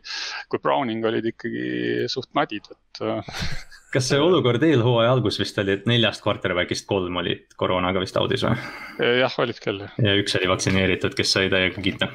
kui 0.49 0.63
Browning 0.65 1.05
olid 1.09 1.29
ikkagi 1.33 2.07
suht 2.11 2.31
nadid, 2.39 2.71
et 2.73 3.03
kas 3.93 4.09
see 4.11 4.21
olukord 4.21 4.65
eelhooaja 4.65 5.13
algus 5.17 5.39
vist 5.41 5.59
oli, 5.61 5.77
et 5.79 5.89
neljast 5.89 6.25
quarterback'ist 6.25 6.89
kolm 6.89 7.21
olid 7.21 7.47
koroonaga 7.61 8.03
vist 8.03 8.17
audis 8.21 8.47
või? 8.47 8.57
jah, 9.23 9.39
olid 9.45 9.61
küll. 9.65 9.85
ja 9.85 10.17
üks 10.21 10.37
oli 10.41 10.51
vaktsineeritud, 10.51 11.17
kes 11.19 11.37
sai 11.37 11.53
täiega 11.53 11.85
kiita 11.85 12.11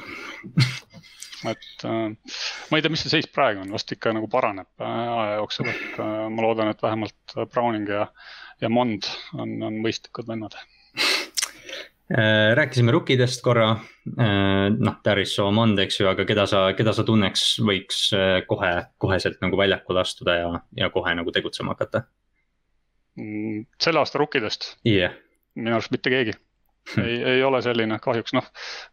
et 1.51 1.87
äh, 1.89 2.37
ma 2.69 2.79
ei 2.79 2.85
tea, 2.85 2.93
mis 2.93 3.03
see 3.05 3.17
seis 3.17 3.27
praegu 3.31 3.63
on, 3.63 3.73
vast 3.75 3.91
ikka 3.95 4.13
nagu 4.15 4.29
paraneb 4.31 4.69
aja 4.79 5.41
jooksul, 5.41 5.69
et 5.73 5.99
äh, 5.99 6.15
ma 6.31 6.47
loodan, 6.47 6.71
et 6.71 6.81
vähemalt 6.83 7.37
Browning 7.51 7.91
ja 7.91 8.07
äh, 8.07 8.31
ja 8.63 8.69
Mond 8.71 9.07
on, 9.37 9.57
on 9.63 9.79
mõistlikud 9.83 10.27
vennad 10.29 10.55
äh, 10.57 12.53
rääkisime 12.57 12.93
rukkidest 12.95 13.43
korra, 13.45 13.69
äh, 14.13 14.67
noh, 14.73 14.99
Darius 15.05 15.35
Mond, 15.55 15.79
eks 15.83 15.99
ju, 16.01 16.09
aga 16.11 16.25
keda 16.29 16.47
sa, 16.49 16.65
keda 16.77 16.95
sa 16.95 17.05
tunneks, 17.07 17.45
võiks 17.65 18.05
äh, 18.17 18.39
kohe, 18.49 18.73
koheselt 19.01 19.41
nagu 19.43 19.59
väljakule 19.59 20.03
astuda 20.03 20.37
ja, 20.39 20.53
ja 20.79 20.91
kohe 20.93 21.15
nagu 21.19 21.35
tegutsema 21.35 21.75
hakata? 21.75 22.05
Mm, 23.19 23.67
selle 23.81 24.01
aasta 24.01 24.17
rukkidest 24.21 24.73
yeah.? 24.89 25.13
minu 25.53 25.75
arust 25.75 25.91
mitte 25.93 26.09
keegi 26.09 26.33
ei, 26.97 27.15
ei 27.35 27.43
ole 27.43 27.61
selline 27.63 27.97
kahjuks 28.03 28.35
noh, 28.35 28.45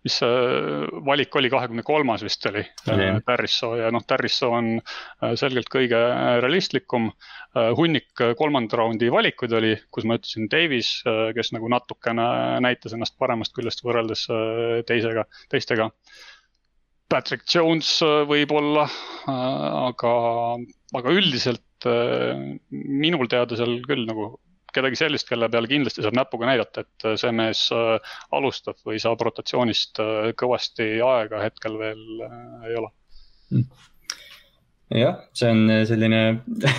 mis 0.07 0.16
see 0.22 0.86
valik 1.07 1.34
oli, 1.36 1.51
kahekümne 1.53 1.84
kolmas 1.86 2.22
vist 2.24 2.47
oli 2.51 2.62
yeah. 2.62 3.18
Tarrisso 3.26 3.72
ja 3.78 3.91
noh, 3.95 4.05
Tarrisso 4.07 4.53
on 4.57 4.72
äh, 4.78 5.34
selgelt 5.41 5.70
kõige 5.72 6.01
realistlikum. 6.45 7.11
Äh, 7.57 7.70
hunnik 7.76 8.24
kolmanda 8.38 8.80
raundi 8.80 9.11
valikuid 9.12 9.55
oli, 9.59 9.74
kus 9.91 10.07
ma 10.09 10.18
ütlesin 10.20 10.51
Davis, 10.53 10.93
äh, 11.09 11.30
kes 11.36 11.53
nagu 11.57 11.70
natukene 11.72 12.26
näitas 12.64 12.95
ennast 12.97 13.18
paremast 13.20 13.57
küljest 13.57 13.84
võrreldes 13.86 14.26
teisega, 14.88 15.26
teistega. 15.51 15.91
Patrick 17.11 17.43
Jones 17.51 17.88
võib-olla, 18.30 18.84
aga, 19.26 20.12
aga 20.95 21.14
üldiselt 21.16 21.88
minul 22.70 23.26
teada 23.32 23.59
seal 23.59 23.80
küll 23.82 24.07
nagu 24.07 24.36
kedagi 24.75 24.99
sellist, 24.99 25.29
kelle 25.29 25.51
peale 25.53 25.71
kindlasti 25.71 26.05
saab 26.05 26.16
näpuga 26.18 26.49
näidata, 26.51 26.85
et 26.85 27.07
äh, 27.07 27.18
see 27.21 27.35
mees 27.37 27.66
äh, 27.75 28.16
alustab 28.37 28.81
või 28.87 29.01
saab 29.03 29.23
rotatsioonist 29.27 30.03
äh, 30.03 30.33
kõvasti 30.39 30.93
aega 31.05 31.45
hetkel 31.45 31.79
veel 31.81 32.03
ei 32.25 32.77
ole 32.79 32.91
mm. 33.55 33.64
jah, 35.01 35.23
see 35.37 35.53
on 35.53 35.75
selline 35.89 36.23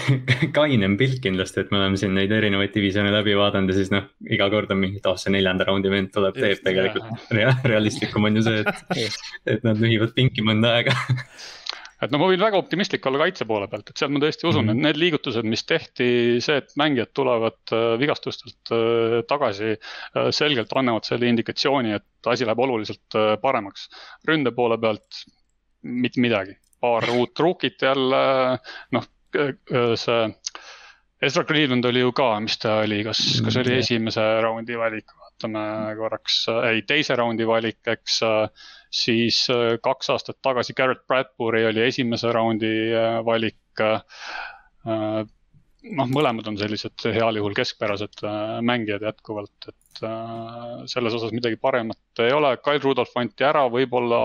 kainem 0.57 0.97
pilt 0.99 1.21
kindlasti, 1.23 1.65
et 1.65 1.73
me 1.73 1.81
oleme 1.81 1.99
siin 2.01 2.15
neid 2.17 2.33
erinevaid 2.35 2.73
divisjone 2.75 3.13
läbi 3.13 3.37
vaadanud 3.39 3.73
ja 3.73 3.79
siis 3.79 3.93
noh, 3.93 4.09
iga 4.27 4.49
kord 4.53 4.71
on 4.73 4.81
mingi, 4.83 5.01
et 5.01 5.09
oh 5.11 5.19
see 5.19 5.33
neljanda 5.35 5.67
raundi 5.67 5.93
vend 5.93 6.13
tuleb, 6.15 6.37
teeb 6.37 6.63
tegelikult 6.67 7.25
rea. 7.37 7.55
realistlikum 7.67 8.29
on 8.29 8.39
ju 8.39 8.45
see, 8.49 8.63
et, 8.65 9.25
et 9.55 9.67
nad 9.67 9.79
nühivad 9.81 10.15
pinki 10.17 10.45
mõnda 10.45 10.77
aega 10.79 10.95
et 12.01 12.13
no 12.13 12.19
ma 12.21 12.29
võin 12.31 12.41
väga 12.41 12.59
optimistlik 12.59 13.05
olla 13.07 13.21
kaitse 13.21 13.45
poole 13.49 13.67
pealt, 13.71 13.91
et 13.91 14.01
seal 14.01 14.11
ma 14.13 14.21
tõesti 14.23 14.47
usun 14.49 14.65
mm, 14.65 14.71
-hmm. 14.71 14.79
et 14.79 14.87
need 14.87 14.99
liigutused, 15.03 15.47
mis 15.47 15.63
tehti, 15.69 16.09
see, 16.43 16.57
et 16.63 16.73
mängijad 16.79 17.13
tulevad 17.17 17.75
äh, 17.77 17.93
vigastustelt 18.01 18.73
äh, 18.73 19.19
tagasi, 19.29 19.75
äh, 19.75 20.31
selgelt 20.33 20.73
annavad 20.73 21.07
selle 21.07 21.29
indikatsiooni, 21.29 21.95
et 21.99 22.31
asi 22.33 22.47
läheb 22.47 22.59
oluliselt 22.65 23.19
paremaks. 23.41 23.87
ründe 24.27 24.51
poole 24.55 24.77
pealt 24.81 25.23
mitte 25.81 26.21
midagi, 26.21 26.57
paar 26.81 27.09
uut 27.17 27.39
rookit 27.39 27.81
jälle, 27.81 28.21
noh, 28.91 29.09
see. 29.95 30.29
Ezra 31.21 31.43
Cleveland 31.45 31.85
oli 31.85 31.99
ju 32.01 32.11
ka, 32.17 32.39
mis 32.41 32.57
ta 32.57 32.79
oli, 32.81 33.03
kas, 33.05 33.19
kas 33.45 33.57
oli 33.61 33.75
mm, 33.75 33.83
esimese 33.83 34.23
raundi 34.41 34.73
valik, 34.77 35.11
vaatame 35.41 35.95
korraks, 35.97 36.45
ei 36.69 36.81
teise 36.87 37.15
raundi 37.17 37.47
valik, 37.47 37.81
eks 37.87 38.21
siis 38.91 39.45
äh, 39.49 39.77
kaks 39.83 40.09
aastat 40.11 40.39
tagasi 40.43 40.73
Garrett 40.75 41.05
Bradbury 41.07 41.65
oli 41.69 41.85
esimese 41.87 42.31
raundi 42.31 42.71
äh, 42.93 43.19
valik. 43.25 43.57
Äh, 43.81 45.23
noh, 45.81 46.11
mõlemad 46.11 46.47
on 46.51 46.59
sellised 46.59 47.07
heal 47.15 47.39
juhul 47.39 47.55
keskpärased 47.57 48.21
mängijad 48.61 49.01
jätkuvalt, 49.07 49.71
et 49.71 49.90
selles 50.01 51.13
osas 51.17 51.33
midagi 51.35 51.57
paremat 51.61 52.21
ei 52.23 52.31
ole. 52.33 52.55
Kyle 52.63 52.81
Rudolph 52.83 53.17
anti 53.19 53.45
ära, 53.45 53.65
võib-olla 53.71 54.19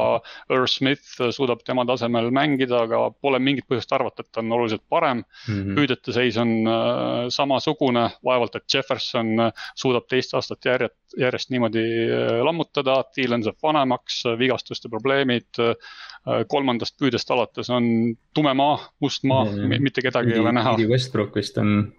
Irv 0.53 0.69
Smith 0.71 1.21
suudab 1.35 1.62
tema 1.67 1.85
tasemel 1.89 2.31
mängida, 2.35 2.85
aga 2.87 3.03
pole 3.23 3.41
mingit 3.43 3.67
põhjust 3.69 3.93
arvata, 3.97 4.25
et 4.25 4.33
ta 4.33 4.43
on 4.43 4.53
oluliselt 4.57 4.85
parem 4.89 5.23
mm. 5.23 5.55
-hmm. 5.55 5.79
hüüdjate 5.79 6.12
seis 6.17 6.37
on 6.43 6.53
äh, 6.67 7.29
samasugune, 7.29 8.09
vaevalt 8.25 8.57
et 8.57 8.75
Jefferson 8.75 9.41
äh, 9.41 9.53
suudab 9.75 10.07
teist 10.09 10.35
aastat 10.35 10.64
järjest, 10.64 10.99
järjest 11.19 11.51
niimoodi 11.51 11.85
äh, 11.85 12.43
lammutada, 12.45 13.03
Dylan 13.17 13.45
saab 13.47 13.59
vanemaks, 13.62 14.23
vigastuste 14.39 14.89
probleemid 14.93 15.62
äh, 15.62 15.75
kolmandast 16.51 16.97
püüdest 16.99 17.31
alates 17.31 17.69
on 17.71 17.87
tume 18.35 18.53
maa, 18.59 18.79
must 19.01 19.25
maa 19.25 19.45
mm, 19.45 19.59
-hmm. 19.59 19.83
mitte 19.87 20.03
kedagi 20.03 20.33
ei 20.35 20.41
ole 20.43 20.53
näha. 20.53 20.75
Didi 20.77 20.89
Westbrook 20.91 21.37
vist 21.37 21.59
on. 21.59 21.93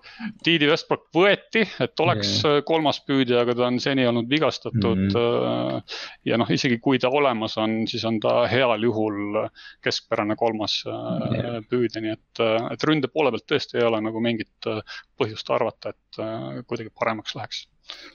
Didi 0.46 0.68
Westbrook 0.68 1.08
võeti, 1.16 1.64
et 1.80 2.00
oleks 2.00 2.44
yeah. 2.44 2.64
kolmas 2.66 3.00
püüdja, 3.08 3.42
aga 3.46 3.56
ta 3.58 3.68
on 3.68 3.80
seni 3.84 4.06
olnud 4.08 4.30
vigastatud 4.30 5.04
mm. 5.04 5.14
-hmm. 5.16 5.96
ja 6.26 6.38
noh, 6.38 6.52
isegi 6.52 6.80
kui 6.84 7.00
ta 7.00 7.10
olemas 7.10 7.58
on, 7.58 7.80
siis 7.88 8.06
on 8.06 8.20
ta 8.24 8.48
heal 8.52 8.84
juhul 8.84 9.42
keskpärane 9.84 10.36
kolmas 10.36 10.82
yeah. 10.88 11.62
püüdja, 11.70 12.02
nii 12.04 12.14
et, 12.18 12.44
et 12.72 12.84
ründe 12.90 13.12
poole 13.14 13.32
pealt 13.34 13.48
tõesti 13.52 13.82
ei 13.82 13.88
ole 13.88 14.02
nagu 14.02 14.22
mingit 14.24 14.72
põhjust 15.18 15.50
arvata, 15.54 15.90
et 15.96 16.22
kuidagi 16.68 16.94
paremaks 17.00 17.36
läheks 17.36 17.66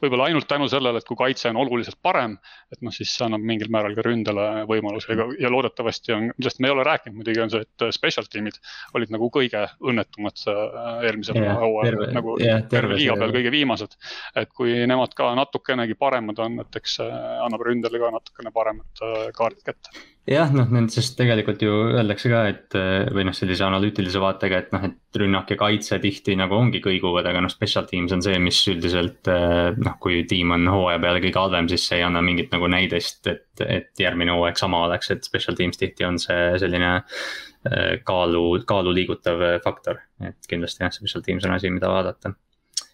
võib-olla 0.03 0.29
ainult 0.29 0.49
tänu 0.51 0.68
sellele, 0.70 1.01
et 1.01 1.09
kui 1.09 1.18
kaitse 1.18 1.51
on 1.51 1.61
oluliselt 1.62 1.99
parem, 2.03 2.37
et 2.73 2.81
noh, 2.85 2.95
siis 2.95 3.12
see 3.16 3.27
annab 3.27 3.45
mingil 3.47 3.70
määral 3.73 3.97
ka 3.97 4.05
ründele 4.07 4.47
võimaluse. 4.70 5.16
Ja, 5.16 5.27
ja 5.47 5.53
loodetavasti 5.53 6.16
on, 6.16 6.31
millest 6.37 6.62
me 6.62 6.70
ei 6.70 6.75
ole 6.75 6.87
rääkinud 6.89 7.18
muidugi, 7.20 7.43
on 7.45 7.53
see, 7.53 7.66
et 7.66 7.87
special 7.95 8.29
tiimid 8.33 8.59
olid 8.99 9.12
nagu 9.14 9.29
kõige 9.33 9.64
õnnetumad 9.81 10.45
äh, 10.53 10.89
eelmisel 11.09 11.41
hooajal, 11.43 12.07
nagu 12.16 12.39
yeah, 12.43 12.64
terve 12.73 12.99
liiga 12.99 13.18
peal 13.20 13.35
kõige 13.35 13.55
viimased. 13.55 13.99
et 14.37 14.51
kui 14.57 14.75
nemad 14.89 15.14
ka 15.16 15.33
natukenegi 15.39 15.99
paremad 15.99 16.41
on, 16.45 16.61
et 16.64 16.81
eks 16.83 16.99
see 17.01 17.20
annab 17.47 17.66
ründele 17.66 18.01
ka 18.03 18.12
natukene 18.16 18.55
paremad 18.55 19.05
äh, 19.07 19.29
kaardid 19.37 19.64
kätte 19.66 20.03
jah, 20.29 20.51
noh, 20.55 20.68
nendest 20.70 21.16
tegelikult 21.18 21.62
ju 21.64 21.73
öeldakse 21.97 22.31
ka, 22.31 22.43
et 22.51 22.77
või 23.14 23.25
noh, 23.27 23.35
sellise 23.37 23.64
analüütilise 23.66 24.20
vaatega, 24.23 24.61
et 24.62 24.75
noh, 24.75 24.85
et 24.87 25.18
rünnak 25.18 25.51
ja 25.51 25.57
kaitse 25.59 25.99
tihti 26.03 26.37
nagu 26.39 26.55
ongi 26.57 26.83
kõiguvad, 26.85 27.27
aga 27.29 27.43
noh, 27.43 27.53
special 27.53 27.89
teams 27.91 28.14
on 28.14 28.23
see, 28.25 28.39
mis 28.43 28.61
üldiselt 28.70 29.29
noh, 29.29 29.97
kui 30.03 30.23
tiim 30.31 30.55
on 30.55 30.68
hooaja 30.70 31.01
peale 31.03 31.23
kõige 31.25 31.41
halvem, 31.43 31.70
siis 31.73 31.87
see 31.89 31.99
ei 31.99 32.07
anna 32.07 32.23
mingit 32.25 32.55
nagu 32.55 32.70
näidest, 32.70 33.27
et, 33.33 33.64
et 33.66 34.05
järgmine 34.05 34.37
hooaeg 34.37 34.61
sama 34.61 34.85
oleks, 34.87 35.11
et 35.14 35.27
special 35.27 35.59
teams 35.59 35.81
tihti 35.81 36.07
on 36.07 36.20
see 36.23 36.53
selline 36.62 36.93
kaalu, 38.07 38.47
kaalu 38.66 38.95
liigutav 38.95 39.43
faktor, 39.64 40.01
et 40.23 40.51
kindlasti 40.51 40.87
jah, 40.87 40.95
special 40.95 41.23
teams 41.27 41.47
on 41.47 41.59
asi, 41.59 41.70
mida 41.70 41.91
vaadata. 41.91 42.35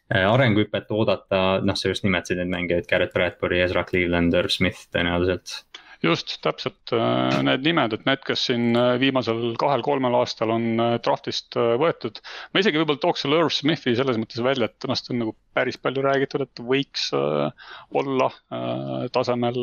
Arenguhüpet 0.09 0.89
oodata, 0.97 1.61
noh, 1.61 1.76
sa 1.76 1.91
just 1.91 2.05
nimetasid 2.07 2.41
neid 2.41 2.49
mängijaid, 2.55 2.87
Garrett 2.89 3.12
Bradbury, 3.12 3.61
Ezra 3.61 3.83
Cleveland, 3.85 4.33
Irv 4.33 4.53
Smith 4.53 4.87
tõenäoliselt 4.89 5.59
just, 6.05 6.36
täpselt 6.44 6.92
äh, 6.94 7.40
need 7.42 7.64
nimed, 7.66 7.94
et 7.96 8.05
need, 8.07 8.22
kes 8.26 8.44
siin 8.49 8.70
äh, 8.78 8.92
viimasel 9.03 9.57
kahel-kolmel 9.59 10.14
aastal 10.20 10.53
on 10.55 10.68
äh, 10.82 10.94
draftist 11.03 11.59
võetud. 11.59 12.20
ma 12.53 12.62
isegi 12.62 12.78
võib-olla 12.78 13.03
tooks 13.03 13.24
selle 13.24 13.40
Irv 13.40 13.51
Smithi 13.55 13.96
selles 13.99 14.20
mõttes 14.20 14.42
välja, 14.44 14.68
et 14.68 14.78
temast 14.82 15.11
on 15.11 15.22
nagu 15.24 15.34
päris 15.59 15.78
palju 15.82 16.05
räägitud, 16.05 16.44
et 16.44 16.62
võiks 16.62 17.09
olla 17.99 18.28
tasemel 19.14 19.59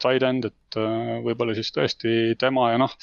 tight 0.00 0.24
end, 0.24 0.48
et 0.48 0.78
võib-olla 1.26 1.52
siis 1.56 1.68
tõesti 1.74 2.14
tema 2.40 2.70
ja 2.72 2.80
noh, 2.80 2.94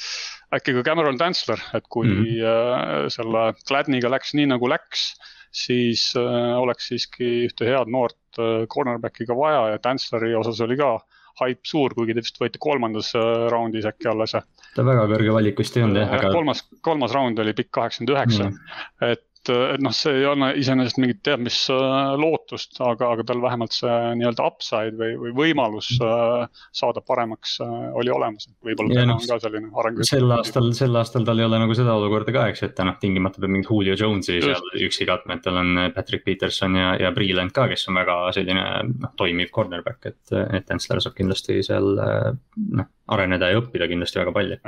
äkki 0.56 0.74
ka 0.80 0.86
Cameron 0.88 1.20
Dantzler, 1.20 1.62
et 1.78 1.86
kui 1.94 2.10
mm 2.10 2.24
-hmm. 2.24 3.10
selle 3.14 3.44
Gladniga 3.68 4.10
läks 4.10 4.34
nii 4.34 4.50
nagu 4.56 4.70
läks, 4.72 5.12
siis 5.54 6.14
oleks 6.18 6.90
siiski 6.90 7.46
ühte 7.46 7.70
head 7.70 7.92
noort 7.92 8.42
cornerback'i 8.74 9.30
ka 9.30 9.38
vaja 9.38 9.76
ja 9.76 9.84
Dantzleri 9.84 10.34
osas 10.36 10.62
oli 10.66 10.80
ka 10.82 10.98
haip 11.42 11.68
suur, 11.68 11.94
kuigi 11.98 12.16
te 12.16 12.24
vist 12.26 12.42
võite 12.42 12.62
kolmandas 12.62 13.12
äh, 13.18 13.46
raundis 13.52 13.88
äkki 13.90 14.10
alles. 14.12 14.36
ta 14.76 14.88
väga 14.88 15.08
kõrge 15.12 15.38
valik 15.38 15.60
vist 15.60 15.78
ei 15.78 15.86
olnud 15.86 16.02
jah, 16.04 16.18
aga. 16.18 16.34
kolmas, 16.36 16.66
kolmas 16.86 17.16
raund 17.16 17.40
oli 17.44 17.56
pikk 17.58 17.72
kaheksakümmend 17.80 18.16
üheksa, 18.16 18.50
mm. 18.52 19.12
et 19.12 19.26
et 19.54 19.82
noh, 19.84 19.94
see 19.96 20.14
ei 20.20 20.26
anna 20.30 20.52
iseenesest 20.58 21.00
mingit 21.02 21.22
teab 21.26 21.44
mis 21.46 21.58
äh, 21.74 22.14
lootust, 22.20 22.78
aga, 22.84 23.12
aga 23.16 23.26
tal 23.28 23.42
vähemalt 23.44 23.76
see 23.76 23.94
nii-öelda 24.20 24.46
upside 24.48 24.96
või, 25.00 25.16
või 25.22 25.34
võimalus 25.40 25.92
äh, 26.04 26.64
saada 26.76 27.04
paremaks 27.06 27.58
äh, 27.66 27.74
oli 28.00 28.14
olemas. 28.14 28.48
võib-olla 28.66 28.96
tema 28.96 29.14
no, 29.14 29.18
on 29.20 29.30
ka 29.30 29.40
selline 29.44 29.72
areng. 29.82 30.02
sel 30.08 30.36
aastal, 30.38 30.72
sel 30.78 31.00
aastal 31.00 31.28
tal 31.28 31.42
ei 31.42 31.48
ole 31.48 31.60
nagu 31.62 31.78
seda 31.78 31.96
olukorda 32.00 32.36
ka, 32.36 32.48
eks, 32.54 32.66
et 32.68 32.76
ta 32.78 32.88
noh, 32.88 32.98
tingimata 33.02 33.42
peab 33.42 33.54
mingit 33.56 33.72
Julio 33.72 33.98
Jones'i 34.00 34.40
seal 34.44 34.82
üksi 34.88 35.08
katma, 35.10 35.38
et 35.38 35.46
tal 35.46 35.62
on 35.62 35.84
Patrick 35.96 36.26
Peterson 36.26 36.80
ja, 36.80 36.96
ja 37.02 37.14
Breland 37.16 37.54
ka, 37.56 37.68
kes 37.72 37.88
on 37.92 38.02
väga 38.02 38.18
selline 38.38 38.66
noh, 38.92 39.14
toimiv 39.20 39.54
cornerback, 39.56 40.12
et, 40.12 40.36
et 40.60 40.76
Ensler 40.76 41.04
saab 41.04 41.18
kindlasti 41.18 41.62
seal 41.66 41.94
noh, 41.96 42.92
areneda 43.14 43.52
ja 43.52 43.62
õppida 43.62 43.88
kindlasti 43.92 44.22
väga 44.22 44.34
palju. 44.36 44.60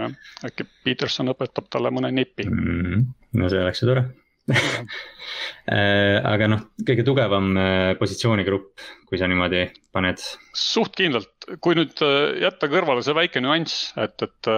äkki 0.48 0.68
Peterson 0.86 1.34
õpetab 1.34 1.68
talle 1.74 1.92
mõne 1.94 2.12
nipi 2.14 2.46
mm. 2.48 2.64
-hmm. 2.64 3.12
no 3.42 3.52
see 3.52 3.64
oleks 3.64 3.84
ju 3.84 3.92
tore 3.92 4.08
aga 6.32 6.48
noh, 6.48 6.62
kõige 6.88 7.04
tugevam 7.08 7.52
äh, 7.60 7.92
positsioonigrupp, 8.00 8.84
kui 9.10 9.20
sa 9.20 9.28
niimoodi 9.28 9.66
paned. 9.96 10.24
suht 10.56 10.96
kindlalt, 10.96 11.50
kui 11.64 11.76
nüüd 11.78 12.00
äh, 12.06 12.40
jätta 12.46 12.70
kõrvale 12.72 13.04
see 13.04 13.18
väike 13.18 13.44
nüanss, 13.44 13.92
et, 14.00 14.24
et 14.24 14.52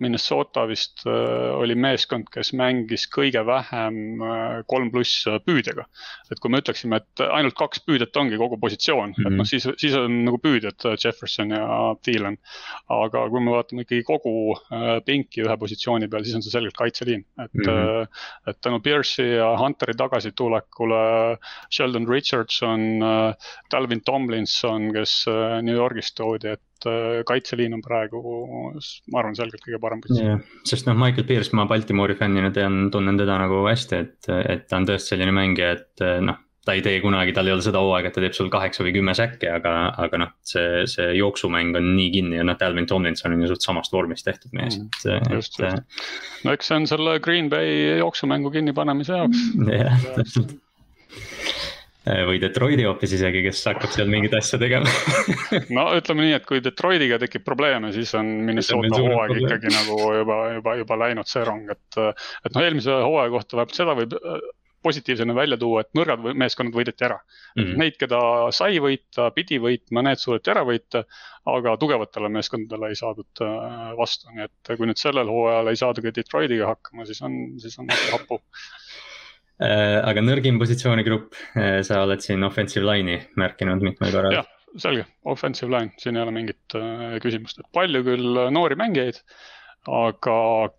Minnesota 0.00 0.64
vist 0.68 1.04
oli 1.06 1.76
meeskond, 1.78 2.28
kes 2.32 2.52
mängis 2.56 3.06
kõige 3.12 3.44
vähem 3.46 4.22
kolm 4.70 4.90
pluss 4.94 5.26
püüdjaga. 5.46 5.86
et 6.32 6.40
kui 6.40 6.50
me 6.50 6.60
ütleksime, 6.62 6.96
et 6.96 7.24
ainult 7.24 7.54
kaks 7.58 7.84
püüdjat 7.86 8.16
ongi 8.16 8.38
kogu 8.40 8.58
positsioon 8.60 9.12
mm, 9.12 9.14
-hmm. 9.14 9.26
et 9.26 9.32
noh, 9.32 9.44
mhm. 9.44 9.50
siis, 9.50 9.68
siis 9.80 9.94
on 9.98 10.24
nagu 10.24 10.38
püüdjad 10.38 10.86
Jefferson 11.04 11.50
ja 11.50 11.94
Thielen. 12.02 12.38
aga 12.88 13.28
kui 13.30 13.40
me 13.40 13.54
vaatame 13.54 13.84
ikkagi 13.84 14.02
kogu 14.02 14.56
pinki 15.06 15.44
ühe 15.44 15.56
positsiooni 15.58 16.08
peal, 16.08 16.24
siis 16.24 16.36
on 16.36 16.42
see 16.42 16.54
selgelt 16.54 16.76
kaitseliin, 16.76 17.24
et 17.44 17.54
mm, 17.54 17.64
-hmm. 17.64 18.08
et 18.50 18.60
tänu 18.60 18.80
Pierce'i 18.80 19.36
ja 19.36 19.56
Hunteri 19.58 19.94
tagasitulekule 19.94 21.38
Sheldon 21.70 22.08
Richardson, 22.08 22.80
Dalvin 23.72 24.00
Tomlinson, 24.04 24.92
kes 24.94 25.24
äh, 25.28 25.62
New 25.62 25.74
Yorgist 25.74 26.16
toodi, 26.18 26.54
et 26.54 26.62
äh, 26.90 27.20
kaitseliin 27.28 27.76
on 27.76 27.82
praegu, 27.84 28.22
ma 29.12 29.20
arvan, 29.20 29.36
selgelt 29.38 29.64
kõige 29.64 29.80
parem 29.82 30.02
positsioon 30.04 30.30
yeah.. 30.30 30.56
sest 30.68 30.88
noh, 30.88 30.96
Michael 30.98 31.28
Pierce, 31.28 31.54
ma 31.56 31.68
Baltimoori 31.70 32.16
fännina 32.18 32.52
tean, 32.54 32.88
tunnen 32.94 33.20
teda 33.20 33.38
nagu 33.42 33.64
hästi, 33.68 34.00
et, 34.00 34.32
et 34.56 34.66
ta 34.70 34.80
on 34.80 34.88
tõesti 34.88 35.14
selline 35.14 35.34
mängija, 35.34 35.76
et 35.78 36.08
noh 36.24 36.40
ta 36.64 36.72
ei 36.72 36.80
tee 36.80 36.96
kunagi, 37.04 37.34
tal 37.36 37.44
ei 37.44 37.52
ole 37.52 37.60
seda 37.60 37.80
hooaega, 37.84 38.08
et 38.08 38.14
ta 38.16 38.22
teeb 38.24 38.32
sul 38.32 38.48
kaheksa 38.48 38.86
või 38.86 38.94
kümme 38.94 39.12
säkke, 39.16 39.50
aga, 39.52 39.72
aga 40.00 40.20
noh, 40.22 40.30
see, 40.48 40.86
see 40.88 41.10
jooksumäng 41.18 41.76
on 41.76 41.90
nii 41.98 42.08
kinni 42.14 42.38
ja 42.38 42.46
noh, 42.48 42.56
Dalvin 42.56 42.88
Tomlinson 42.88 43.36
on 43.36 43.44
ju 43.44 43.50
suht 43.52 43.66
samast 43.66 43.92
vormist 43.92 44.24
tehtud 44.24 44.56
mees, 44.56 44.78
et 44.80 45.04
mm,. 45.04 45.34
just, 45.36 45.60
just. 45.60 46.08
no 46.46 46.56
eks 46.56 46.72
see 46.72 46.80
on 46.80 46.88
selle 46.88 47.18
Green 47.24 47.52
Bay 47.52 47.98
jooksumängu 48.00 48.54
kinnipanemise 48.54 49.20
jaoks. 49.20 49.44
jah, 49.84 50.08
täpselt 50.16 50.56
Äh, 51.14 51.52
või 52.04 52.40
Detroiti 52.40 52.84
hoopis 52.84 53.14
isegi, 53.16 53.40
kes 53.46 53.62
hakkab 53.70 53.92
seal 53.94 54.10
mingit 54.12 54.34
asja 54.36 54.58
tegema 54.60 54.90
no 55.76 55.86
ütleme 55.96 56.26
nii, 56.26 56.34
et 56.38 56.48
kui 56.48 56.60
Detroitiga 56.64 57.18
tekib 57.22 57.46
probleeme, 57.46 57.92
siis 57.96 58.12
on 58.18 58.28
Minnesota 58.44 59.00
hooaeg 59.00 59.40
ikkagi 59.40 59.72
nagu 59.72 59.96
juba, 60.18 60.40
juba, 60.58 60.76
juba 60.82 61.00
läinud 61.06 61.30
see 61.30 61.46
rong, 61.48 61.70
et. 61.72 62.02
et 62.44 62.52
noh, 62.52 62.60
eelmise 62.66 62.98
hooaja 63.06 63.32
kohta 63.32 63.56
vähemalt 63.56 63.80
seda 63.80 63.96
võib 63.96 64.18
äh, 64.20 64.44
positiivsena 64.84 65.34
välja 65.34 65.56
tuua, 65.56 65.80
et 65.80 65.96
nõrgad 65.96 66.26
meeskonnad 66.36 66.76
võideti 66.76 67.06
ära 67.08 67.16
mm. 67.16 67.62
-hmm. 67.62 67.78
Neid, 67.80 67.96
keda 68.00 68.20
sai 68.52 68.82
võita, 68.84 69.30
pidi 69.36 69.56
võitma, 69.62 70.04
need 70.04 70.20
suudeti 70.20 70.52
ära 70.52 70.66
võita. 70.68 71.06
aga 71.44 71.76
tugevatele 71.80 72.28
meeskondadele 72.32 72.92
ei 72.92 73.00
saadud 73.00 73.44
äh, 73.44 73.90
vastu, 73.96 74.28
nii 74.32 74.44
et 74.44 74.76
kui 74.76 74.88
nüüd 74.88 75.00
sellel 75.00 75.28
hooajal 75.28 75.72
ei 75.72 75.80
saada 75.80 76.04
ka 76.04 76.12
Detroitiga 76.20 76.72
hakkama, 76.74 77.08
siis 77.08 77.20
on, 77.24 77.34
siis 77.60 77.78
on 77.80 77.88
hapu 78.12 78.40
Äh, 78.40 78.83
aga 79.62 80.22
nõrgim 80.24 80.58
positsioonigrupp, 80.58 81.34
äh, 81.54 81.80
sa 81.86 82.02
oled 82.02 82.22
siin 82.24 82.42
offensive 82.46 82.86
line'i 82.86 83.20
märkinud 83.38 83.84
mitmel 83.86 84.14
korral. 84.14 84.38
jah, 84.40 84.48
selge, 84.80 85.06
offensive 85.30 85.70
line, 85.70 85.92
siin 86.00 86.18
ei 86.18 86.24
ole 86.24 86.34
mingit 86.34 86.78
äh, 86.78 87.18
küsimust, 87.22 87.60
et 87.60 87.68
palju 87.74 88.02
küll 88.06 88.40
noori 88.54 88.78
mängijaid. 88.80 89.22
aga 89.84 90.34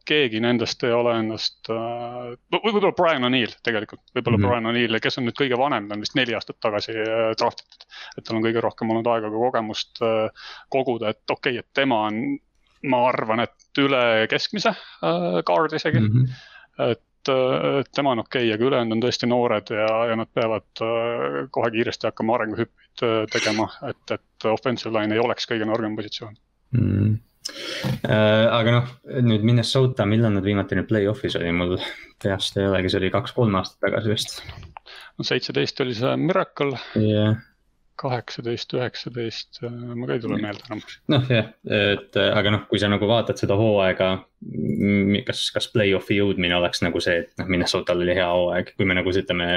keegi 0.09 0.39
nendest 0.41 0.81
ei 0.81 0.89
ole 0.89 1.11
ennast 1.19 1.67
äh,, 1.69 2.31
võib-olla 2.55 2.89
Brian 2.97 3.27
O'Neill 3.27 3.51
tegelikult, 3.61 4.01
võib-olla 4.15 4.39
mm 4.39 4.41
-hmm. 4.41 4.49
Brian 4.49 4.69
O'Neill, 4.71 4.99
kes 4.99 5.19
on 5.19 5.27
nüüd 5.27 5.37
kõige 5.37 5.59
vanem, 5.61 5.85
ta 5.85 5.93
on 5.93 6.01
vist 6.01 6.15
neli 6.17 6.33
aastat 6.33 6.57
tagasi 6.59 6.95
äh, 7.03 7.35
draft 7.37 7.61
itud. 7.61 7.85
et 8.17 8.25
tal 8.25 8.39
on 8.39 8.47
kõige 8.47 8.63
rohkem 8.65 8.89
olnud 8.89 9.07
aega 9.07 9.29
ka 9.29 9.43
kogemust 9.43 10.01
äh, 10.01 10.49
koguda, 10.73 11.13
et 11.13 11.21
okei 11.29 11.53
okay,, 11.53 11.61
et 11.61 11.69
tema 11.77 12.01
on, 12.07 12.39
ma 12.89 13.03
arvan, 13.11 13.45
et 13.45 13.83
üle 13.85 14.25
keskmise 14.27 14.73
äh, 14.73 15.43
guard 15.45 15.77
isegi 15.77 15.99
mm. 15.99 16.09
-hmm. 16.09 16.89
et 16.91 17.03
et 17.31 17.91
tema 17.95 18.13
on 18.15 18.23
okei 18.23 18.47
okay,, 18.47 18.55
aga 18.55 18.67
ülejäänud 18.69 18.97
on 18.97 19.03
tõesti 19.05 19.29
noored 19.29 19.71
ja, 19.73 19.87
ja 20.11 20.17
nad 20.19 20.31
peavad 20.33 20.83
äh, 20.83 21.37
kohe 21.55 21.71
kiiresti 21.73 22.09
hakkama 22.09 22.37
arenguhüppeid 22.37 23.05
äh, 23.05 23.21
tegema, 23.33 23.69
et, 23.89 24.17
et 24.17 24.49
offensive 24.51 24.93
line 24.95 25.15
ei 25.15 25.23
oleks 25.23 25.49
kõige 25.49 25.67
nõrgem 25.69 25.97
positsioon. 25.97 26.37
Mm.. 26.77 27.15
Äh, 28.09 28.45
aga 28.49 28.77
noh, 28.79 28.93
nüüd 29.25 29.45
Minnesota, 29.45 30.07
millal 30.09 30.33
nad 30.33 30.45
viimati 30.45 30.77
nüüd 30.79 30.89
play-off'is 30.89 31.37
oli, 31.37 31.51
mul 31.53 31.75
peast 32.21 32.57
ei 32.57 32.69
olegi, 32.69 32.89
see 32.91 33.03
oli 33.03 33.11
kaks-kolm 33.13 33.59
aastat 33.59 33.85
tagasi 33.85 34.13
vist. 34.13 34.39
no 35.17 35.27
seitseteist 35.27 35.83
oli 35.85 35.97
see 35.97 36.15
Miracle. 36.21 36.79
Yeah 36.97 37.35
kaheksateist, 37.99 38.73
üheksateist, 38.75 39.61
mul 39.63 40.07
ka 40.09 40.17
ei 40.17 40.23
tule 40.23 40.39
meelde 40.41 40.65
enam. 40.67 40.81
noh 41.13 41.29
jah, 41.31 41.51
et 41.71 42.17
aga 42.25 42.53
noh, 42.53 42.65
kui 42.69 42.81
sa 42.81 42.89
nagu 42.91 43.07
vaatad 43.09 43.39
seda 43.39 43.57
hooaega, 43.59 44.09
kas, 45.27 45.45
kas 45.55 45.69
play-off'i 45.73 46.19
jõudmine 46.19 46.57
oleks 46.57 46.83
nagu 46.85 47.01
see, 47.03 47.23
et 47.23 47.31
noh, 47.41 47.47
Minnesotal 47.51 48.03
oli 48.03 48.17
hea 48.17 48.27
hooaeg, 48.27 48.73
kui 48.75 48.89
me 48.89 48.97
nagu 48.97 49.13
ütleme 49.15 49.47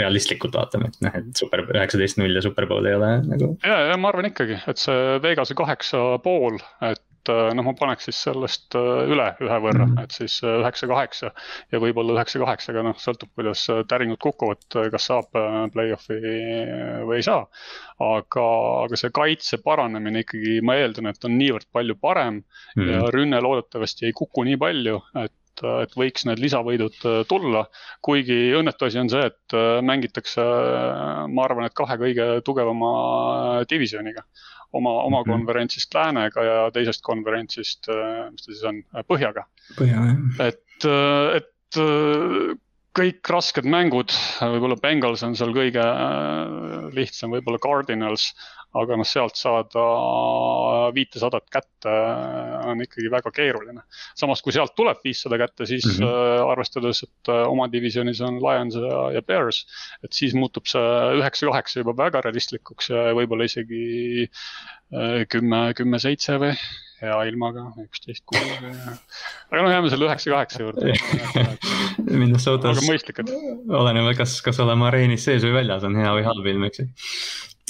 realistlikult 0.00 0.56
vaatame, 0.56 0.90
et 0.90 1.04
noh, 1.04 1.20
et 1.20 1.44
super 1.44 1.64
üheksateist 1.68 2.20
null 2.20 2.36
ja 2.36 2.44
superbowl 2.44 2.88
ei 2.88 2.98
ole 2.98 3.12
nagu. 3.28 3.52
ja, 3.66 3.78
ja 3.92 4.00
ma 4.00 4.12
arvan 4.12 4.30
ikkagi, 4.32 4.60
et 4.70 4.80
see 4.80 5.20
Vegase 5.24 5.56
kaheksa 5.58 6.04
pool, 6.24 6.58
et 6.80 6.96
äh, 6.96 7.09
noh, 7.56 7.66
ma 7.66 7.74
paneks 7.78 8.08
siis 8.08 8.20
sellest 8.26 8.76
äh, 8.78 9.10
üle 9.10 9.26
ühe 9.42 9.58
võrra 9.64 9.86
mm, 9.86 9.94
-hmm. 9.94 10.04
et 10.04 10.16
siis 10.16 10.38
äh, 10.44 10.58
üheksa-kaheksa. 10.62 11.32
ja 11.72 11.80
võib-olla 11.82 12.16
üheksa-kaheksaga 12.18 12.84
noh, 12.86 12.98
sõltub, 13.00 13.32
kuidas 13.38 13.66
täringud 13.88 14.20
kukuvad, 14.22 14.64
kas 14.92 15.08
saab 15.10 15.30
play-off'i 15.74 16.20
või 17.08 17.18
ei 17.18 17.26
saa. 17.26 17.46
aga, 18.00 18.46
aga 18.84 18.96
see 18.96 19.12
kaitse 19.14 19.60
paranemine 19.64 20.24
ikkagi, 20.24 20.60
ma 20.64 20.78
eeldan, 20.80 21.10
et 21.12 21.28
on 21.28 21.36
niivõrd 21.38 21.68
palju 21.72 21.96
parem 22.00 22.40
mm 22.40 22.44
-hmm. 22.76 22.90
ja 22.90 23.10
rünne 23.16 23.40
loodetavasti 23.40 24.06
ei 24.06 24.16
kuku 24.16 24.44
nii 24.48 24.56
palju, 24.56 25.02
et 25.24 25.36
et 25.60 25.92
võiks 25.92 26.24
need 26.24 26.38
lisavõidud 26.40 26.94
tulla. 27.28 27.66
kuigi 28.00 28.54
õnnetu 28.56 28.86
asi 28.86 28.98
on 28.98 29.10
see, 29.12 29.26
et 29.26 29.56
mängitakse, 29.84 30.40
ma 31.28 31.44
arvan, 31.44 31.66
et 31.66 31.74
kahe 31.76 31.98
kõige 32.00 32.40
tugevama 32.46 33.64
divisjoniga 33.68 34.24
oma, 34.72 34.92
oma 35.02 35.22
mm 35.22 35.30
konverentsist 35.30 35.94
läänega 35.94 36.44
ja 36.44 36.56
teisest 36.74 37.02
konverentsist, 37.06 37.88
äh, 37.88 38.30
mis 38.32 38.44
ta 38.44 38.52
siis 38.52 38.64
on, 38.66 38.82
äh, 38.94 39.04
põhjaga. 39.06 39.46
põhja, 39.78 40.02
jah. 40.06 40.48
et, 40.48 40.86
äh, 40.88 41.40
et 41.40 41.80
kõik 42.98 43.28
rasked 43.30 43.66
mängud, 43.70 44.12
võib-olla 44.40 44.76
Bengals 44.82 45.22
on 45.22 45.36
seal 45.38 45.52
kõige 45.54 45.84
lihtsam, 46.96 47.30
võib-olla 47.36 47.60
Cardinals 47.62 48.32
aga 48.78 48.96
noh, 48.98 49.06
sealt 49.06 49.38
saada 49.38 49.84
viitesadat 50.94 51.46
kätte 51.50 51.94
on 52.70 52.82
ikkagi 52.84 53.10
väga 53.10 53.32
keeruline. 53.34 53.82
samas, 54.18 54.42
kui 54.42 54.54
sealt 54.54 54.76
tuleb 54.78 55.00
viissada 55.04 55.38
kätte, 55.40 55.66
siis 55.66 55.86
mm 55.86 56.04
-hmm. 56.04 56.50
arvestades, 56.52 57.02
et 57.02 57.32
äh, 57.34 57.46
oma 57.48 57.66
divisjonis 57.72 58.20
on 58.20 58.38
Lions 58.42 58.74
ja, 58.74 59.00
ja 59.16 59.22
Bears. 59.22 59.66
et 60.04 60.12
siis 60.12 60.34
muutub 60.34 60.66
see 60.66 60.86
üheksa-kaheksa 61.18 61.80
juba 61.80 61.96
väga 61.96 62.20
realistlikuks 62.20 62.90
ja 62.90 63.10
võib-olla 63.14 63.44
isegi 63.44 64.28
äh, 64.94 65.26
kümme, 65.28 65.74
kümme-seitse 65.74 66.38
või 66.38 66.54
hea 67.00 67.18
ilmaga, 67.30 67.66
üksteist 67.82 68.24
kuus. 68.28 68.42
aga 69.50 69.62
no 69.64 69.72
jääme 69.72 69.92
selle 69.92 70.08
üheksa-kaheksa 70.08 70.64
juurde 70.64 70.94
Minnesotas 72.20 72.82
oleneb, 72.84 74.10
kas, 74.18 74.38
kas 74.44 74.60
oleme 74.62 74.88
areenis 74.88 75.24
sees 75.26 75.44
või 75.46 75.60
väljas, 75.60 75.86
on 75.86 75.96
hea 75.98 76.10
või 76.16 76.26
halb 76.26 76.50
ilm, 76.52 76.66
eks 76.68 76.82
ju. 76.82 76.88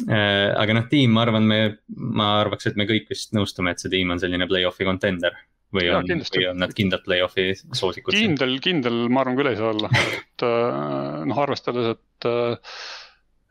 Äh, 0.09 0.49
aga 0.57 0.77
noh, 0.79 0.87
tiim, 0.89 1.13
ma 1.13 1.27
arvan, 1.27 1.47
me, 1.49 1.61
ma 1.93 2.33
arvaks, 2.41 2.71
et 2.71 2.79
me 2.81 2.87
kõik 2.89 3.11
vist 3.11 3.35
nõustume, 3.37 3.75
et 3.75 3.83
see 3.83 3.93
tiim 3.93 4.13
on 4.15 4.23
selline 4.23 4.49
play-off'i 4.51 4.87
contender. 4.89 5.37
või 5.71 5.87
on, 5.95 6.03
või 6.03 6.47
on 6.51 6.57
nad 6.59 6.73
kindlad 6.75 7.05
play-off'i 7.05 7.53
soosikud? 7.55 8.15
kindel, 8.17 8.57
kindel, 8.65 9.05
ma 9.13 9.21
arvan 9.23 9.37
küll 9.39 9.53
ei 9.53 9.59
saa 9.59 9.71
olla, 9.71 9.91
et 10.17 10.47
äh, 10.47 11.21
noh, 11.31 11.43
arvestades, 11.45 11.93
et 11.95 12.27
äh, 12.27 12.75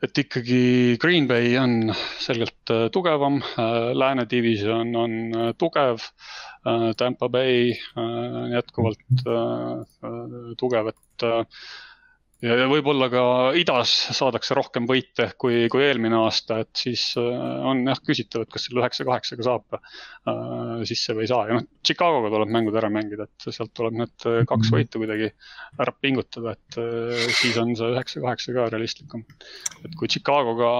et 0.03 0.21
ikkagi 0.23 0.97
Green 1.01 1.27
Bay 1.27 1.57
on 1.59 1.93
selgelt 2.19 2.73
tugevam, 2.93 3.41
Lääne 3.93 4.25
division 4.29 4.95
on 4.95 5.17
tugev. 5.59 6.03
Tampa 6.97 7.29
Bay 7.31 7.73
on 7.95 8.51
jätkuvalt 8.51 9.23
tugev, 10.59 10.91
et 10.91 11.27
ja, 12.43 12.55
ja 12.61 12.67
võib-olla 12.71 13.09
ka 13.11 13.23
idas 13.59 13.91
saadakse 14.15 14.55
rohkem 14.57 14.87
võite 14.89 15.29
kui, 15.39 15.65
kui 15.71 15.83
eelmine 15.85 16.17
aasta, 16.21 16.61
et 16.63 16.71
siis 16.79 17.03
äh, 17.19 17.25
on 17.67 17.83
jah 17.87 17.99
küsitav, 18.05 18.45
et 18.45 18.53
kas 18.53 18.67
selle 18.67 18.83
üheksa, 18.83 19.05
kaheksaga 19.07 19.45
saab 19.47 19.77
äh, 19.77 20.85
sisse 20.89 21.15
või 21.17 21.25
ei 21.25 21.31
saa 21.31 21.49
ja 21.49 21.57
noh, 21.57 21.67
Chicagoga 21.85 22.31
tuleb 22.33 22.53
mängud 22.55 22.77
ära 22.79 22.91
mängida, 22.93 23.27
et 23.27 23.49
sealt 23.49 23.73
tuleb 23.77 23.99
need 23.99 24.27
äh, 24.29 24.41
kaks 24.49 24.69
mhm. 24.69 24.77
võitu 24.77 25.03
kuidagi 25.03 25.31
ära 25.83 25.95
pingutada, 25.99 26.55
et 26.55 26.79
äh, 26.81 27.27
siis 27.41 27.59
on 27.61 27.75
see 27.79 27.91
üheksa, 27.95 28.23
kaheksa 28.23 28.55
ka 28.55 28.69
realistlikum. 28.71 29.25
et 29.83 29.99
kui 29.99 30.11
Chicagoga 30.11 30.71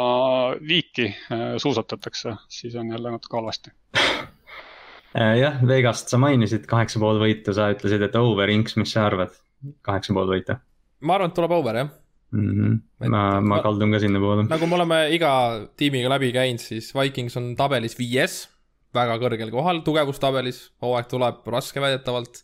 viiki 0.63 1.09
äh, 1.11 1.51
suusatatakse, 1.61 2.37
siis 2.51 2.79
on 2.79 2.95
jälle 2.95 3.15
natuke 3.17 3.39
halvasti 3.39 3.75
äh, 3.97 5.35
jah, 5.41 5.59
Vegast 5.67 6.11
sa 6.11 6.21
mainisid 6.21 6.69
kaheksa 6.71 7.03
pool 7.03 7.19
võitu, 7.21 7.55
sa 7.55 7.71
ütlesid, 7.75 8.07
et 8.07 8.17
over 8.19 8.49
Inks, 8.53 8.79
mis 8.79 8.95
sa 8.95 9.09
arvad, 9.09 9.35
kaheksa 9.83 10.15
pool 10.15 10.31
võitu? 10.37 10.55
Ma 11.01 11.15
arvan, 11.15 11.31
et 11.31 11.37
tuleb 11.37 11.53
over 11.55 11.79
jah 11.79 11.89
mm. 12.31 12.51
-hmm. 12.51 13.09
ma, 13.09 13.23
ma 13.41 13.61
kaldun 13.63 13.91
ka 13.91 13.99
sinnapoole. 13.99 14.45
nagu 14.49 14.67
me 14.67 14.75
oleme 14.75 14.99
iga 15.15 15.31
tiimiga 15.77 16.09
läbi 16.09 16.31
käinud, 16.35 16.61
siis 16.61 16.93
Vikings 16.95 17.37
on 17.37 17.55
tabelis 17.55 17.97
viies, 17.99 18.47
väga 18.95 19.17
kõrgel 19.21 19.51
kohal 19.51 19.81
tugevustabelis, 19.85 20.69
hooaeg 20.81 21.09
tuleb 21.11 21.47
raske 21.47 21.81
väidetavalt. 21.81 22.43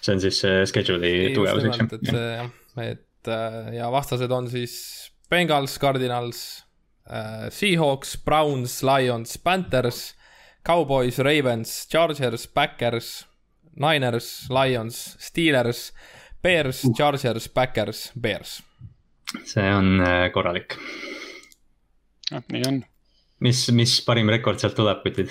see 0.00 0.14
on 0.14 0.20
siis 0.20 0.42
schedule'i 0.70 1.34
tugevus, 1.34 1.64
eks 1.64 1.78
ju? 1.78 1.88
et 1.92 2.10
see 2.10 2.28
jah, 2.36 2.50
et 2.82 3.28
äh, 3.28 3.74
ja 3.78 3.90
vastased 3.90 4.30
on 4.30 4.48
siis 4.50 4.74
Bengals, 5.30 5.78
Cardinals 5.80 6.64
äh,, 7.08 7.48
Seahawks, 7.50 8.16
Browns, 8.24 8.82
Lions, 8.82 9.38
Panthers, 9.38 10.14
Cowboys, 10.64 11.18
Ravens, 11.18 11.86
Chargers, 11.90 12.46
Backers, 12.46 13.26
Niners, 13.74 14.48
Lions, 14.50 15.16
Steelers 15.18 15.92
Bears, 16.42 16.82
Chargers, 16.96 17.48
Backers, 17.48 18.10
Bears. 18.20 18.62
see 19.44 19.74
on 19.74 20.00
äh, 20.02 20.28
korralik. 20.34 20.74
jah, 22.30 22.42
nii 22.50 22.64
on. 22.66 22.80
mis, 23.46 23.68
mis 23.72 24.00
parim 24.04 24.30
rekord 24.32 24.58
sealt 24.58 24.74
tuleb, 24.74 25.04
kutid? 25.06 25.30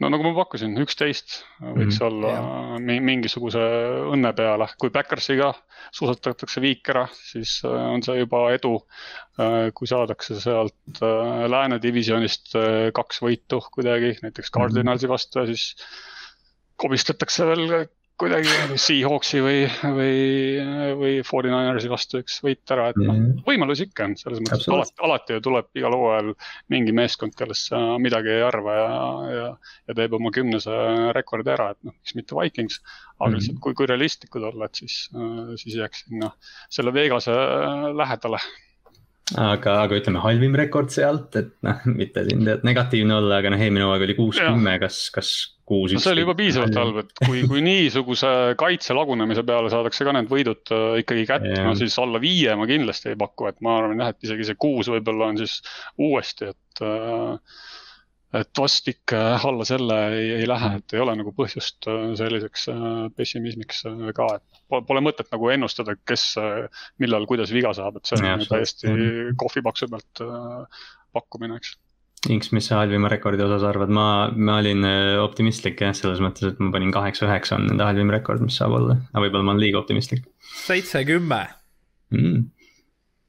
no 0.00 0.08
nagu 0.10 0.24
ma 0.24 0.32
pakkusin, 0.40 0.72
üksteist 0.80 1.42
võiks 1.60 1.76
mm 1.76 1.92
-hmm. 1.92 2.06
olla 2.08 2.32
yeah. 2.32 3.04
mingisuguse 3.04 3.66
õnne 4.16 4.32
peale, 4.38 4.70
kui 4.80 4.90
Backersiga 4.90 5.52
suusatatakse 5.92 6.64
viik 6.64 6.88
ära, 6.88 7.04
siis 7.12 7.60
äh, 7.68 7.76
on 7.92 8.02
see 8.02 8.16
juba 8.24 8.46
edu. 8.56 8.78
Äh, 9.36 9.70
kui 9.76 9.86
saadakse 9.86 10.40
sealt 10.40 11.04
lääne 11.52 11.78
divisjonist 11.82 12.56
kaks 12.96 13.20
võitu 13.22 13.60
kuidagi, 13.72 14.16
näiteks 14.24 14.48
mhm. 14.48 14.56
Cardinalsi 14.56 15.08
vastu 15.08 15.44
ja 15.44 15.50
siis 15.52 15.74
komistatakse 16.80 17.46
veel 17.46 17.68
kuidagi 18.20 18.78
Seahawksi 18.80 19.40
või, 19.42 19.60
või, 19.96 20.16
või 20.98 21.12
49ersi 21.20 21.90
vastu 21.90 22.20
üks 22.22 22.38
võit 22.44 22.74
ära, 22.74 22.90
et 22.92 23.00
noh, 23.00 23.18
võimalusi 23.46 23.88
ikka 23.88 24.06
on, 24.08 24.16
selles 24.20 24.42
mõttes, 24.44 24.66
et 24.66 24.74
alati, 24.76 24.96
alati 25.08 25.38
ju 25.38 25.44
tuleb 25.48 25.80
igal 25.80 25.96
hooajal 25.98 26.32
mingi 26.72 26.94
meeskond, 26.96 27.34
kellest 27.38 27.72
sa 27.72 27.80
midagi 28.02 28.34
ei 28.34 28.44
arva 28.46 28.76
ja, 28.78 28.88
ja, 29.36 29.46
ja 29.90 29.98
teeb 29.98 30.18
oma 30.18 30.32
kümnese 30.34 30.76
rekordi 31.16 31.54
ära, 31.54 31.70
et 31.74 31.80
noh, 31.88 31.96
miks 31.98 32.18
mitte 32.18 32.38
Vikings. 32.38 32.82
aga 32.82 32.90
mm 32.90 33.24
-hmm. 33.24 33.38
lihtsalt, 33.38 33.62
kui, 33.64 33.74
kui 33.74 33.86
realistlikud 33.86 34.42
olla, 34.42 34.66
et 34.66 34.82
siis, 34.82 34.98
siis 35.62 35.78
jääks 35.78 36.04
sinna 36.08 36.32
selle 36.70 36.94
Vegase 36.94 37.32
lähedale 37.96 38.38
aga, 39.38 39.74
aga 39.86 39.98
ütleme 39.98 40.20
halvim 40.22 40.54
rekord 40.58 40.92
sealt, 40.92 41.36
et 41.40 41.52
noh, 41.66 41.82
mitte 42.00 42.24
siin 42.28 42.46
negatiivne 42.66 43.16
olla, 43.20 43.40
aga 43.40 43.52
noh, 43.54 43.62
eelmine 43.62 43.86
hooaeg 43.86 44.06
oli 44.08 44.16
kuus, 44.18 44.40
kümme, 44.42 44.76
kas, 44.82 45.04
kas 45.14 45.32
kuus. 45.68 45.94
no 45.94 46.02
see 46.02 46.14
oli 46.14 46.24
juba 46.24 46.36
piisavalt 46.38 46.78
halb, 46.78 47.00
et 47.04 47.12
kui, 47.22 47.44
kui 47.50 47.62
niisuguse 47.64 48.32
kaitse 48.60 48.96
lagunemise 48.96 49.44
peale 49.48 49.72
saadakse 49.72 50.06
ka 50.06 50.16
need 50.16 50.30
võidud 50.32 50.74
äh, 50.74 50.88
ikkagi 51.04 51.26
kätte, 51.28 51.54
no 51.64 51.74
siis 51.78 51.96
alla 52.02 52.20
viie 52.22 52.56
ma 52.58 52.68
kindlasti 52.70 53.12
ei 53.12 53.20
paku, 53.20 53.48
et 53.50 53.60
ma 53.64 53.78
arvan 53.80 54.02
jah, 54.02 54.12
et 54.14 54.28
isegi 54.28 54.50
see 54.50 54.60
kuus 54.60 54.90
võib-olla 54.92 55.30
on 55.32 55.40
siis 55.40 55.60
uuesti, 56.02 56.52
et 56.52 56.84
äh, 56.86 57.62
et 58.38 58.58
vast 58.58 58.88
ikka 58.88 59.20
alla 59.48 59.66
selle 59.68 59.98
ei, 60.16 60.30
ei 60.40 60.48
lähe, 60.48 60.72
et 60.80 60.96
ei 60.96 61.02
ole 61.04 61.14
nagu 61.20 61.34
põhjust 61.36 61.88
äh, 61.90 62.08
selliseks 62.18 62.68
pessimismiks 63.18 63.84
ka, 64.16 64.28
et 64.38 64.62
pole 64.88 65.04
mõtet 65.04 65.28
nagu 65.34 65.52
ennustada, 65.52 65.98
kes 66.08 66.26
millal, 67.02 67.28
kuidas 67.28 67.52
viga 67.52 67.74
saab, 67.76 68.00
et 68.00 68.08
see 68.08 68.20
on 68.20 68.28
ja, 68.30 68.36
täiesti 68.48 68.98
kohvipaksu 69.40 69.90
pealt 69.92 70.22
pakkumine, 71.12 71.60
eks. 71.60 71.76
Inks, 72.30 72.52
mis 72.54 72.68
sa 72.70 72.78
halvima 72.78 73.08
rekordi 73.10 73.42
osas 73.42 73.64
arvad, 73.66 73.90
ma, 73.90 74.06
ma 74.30 74.60
olin 74.60 74.86
äh, 74.86 75.16
optimistlik 75.18 75.80
jah, 75.82 75.94
selles 75.96 76.20
mõttes, 76.22 76.52
et 76.52 76.60
ma 76.62 76.70
panin 76.70 76.92
kaheksa-üheksa 76.94 77.56
on 77.56 77.66
nende 77.66 77.82
halvim 77.82 78.12
rekord, 78.14 78.44
mis 78.46 78.60
saab 78.60 78.76
olla, 78.78 78.94
aga 79.10 79.24
võib-olla 79.24 79.48
ma 79.48 79.54
olen 79.56 79.62
liiga 79.64 79.80
optimistlik. 79.82 80.28
seitse-kümme 80.62 81.40
mm.. 82.14 82.44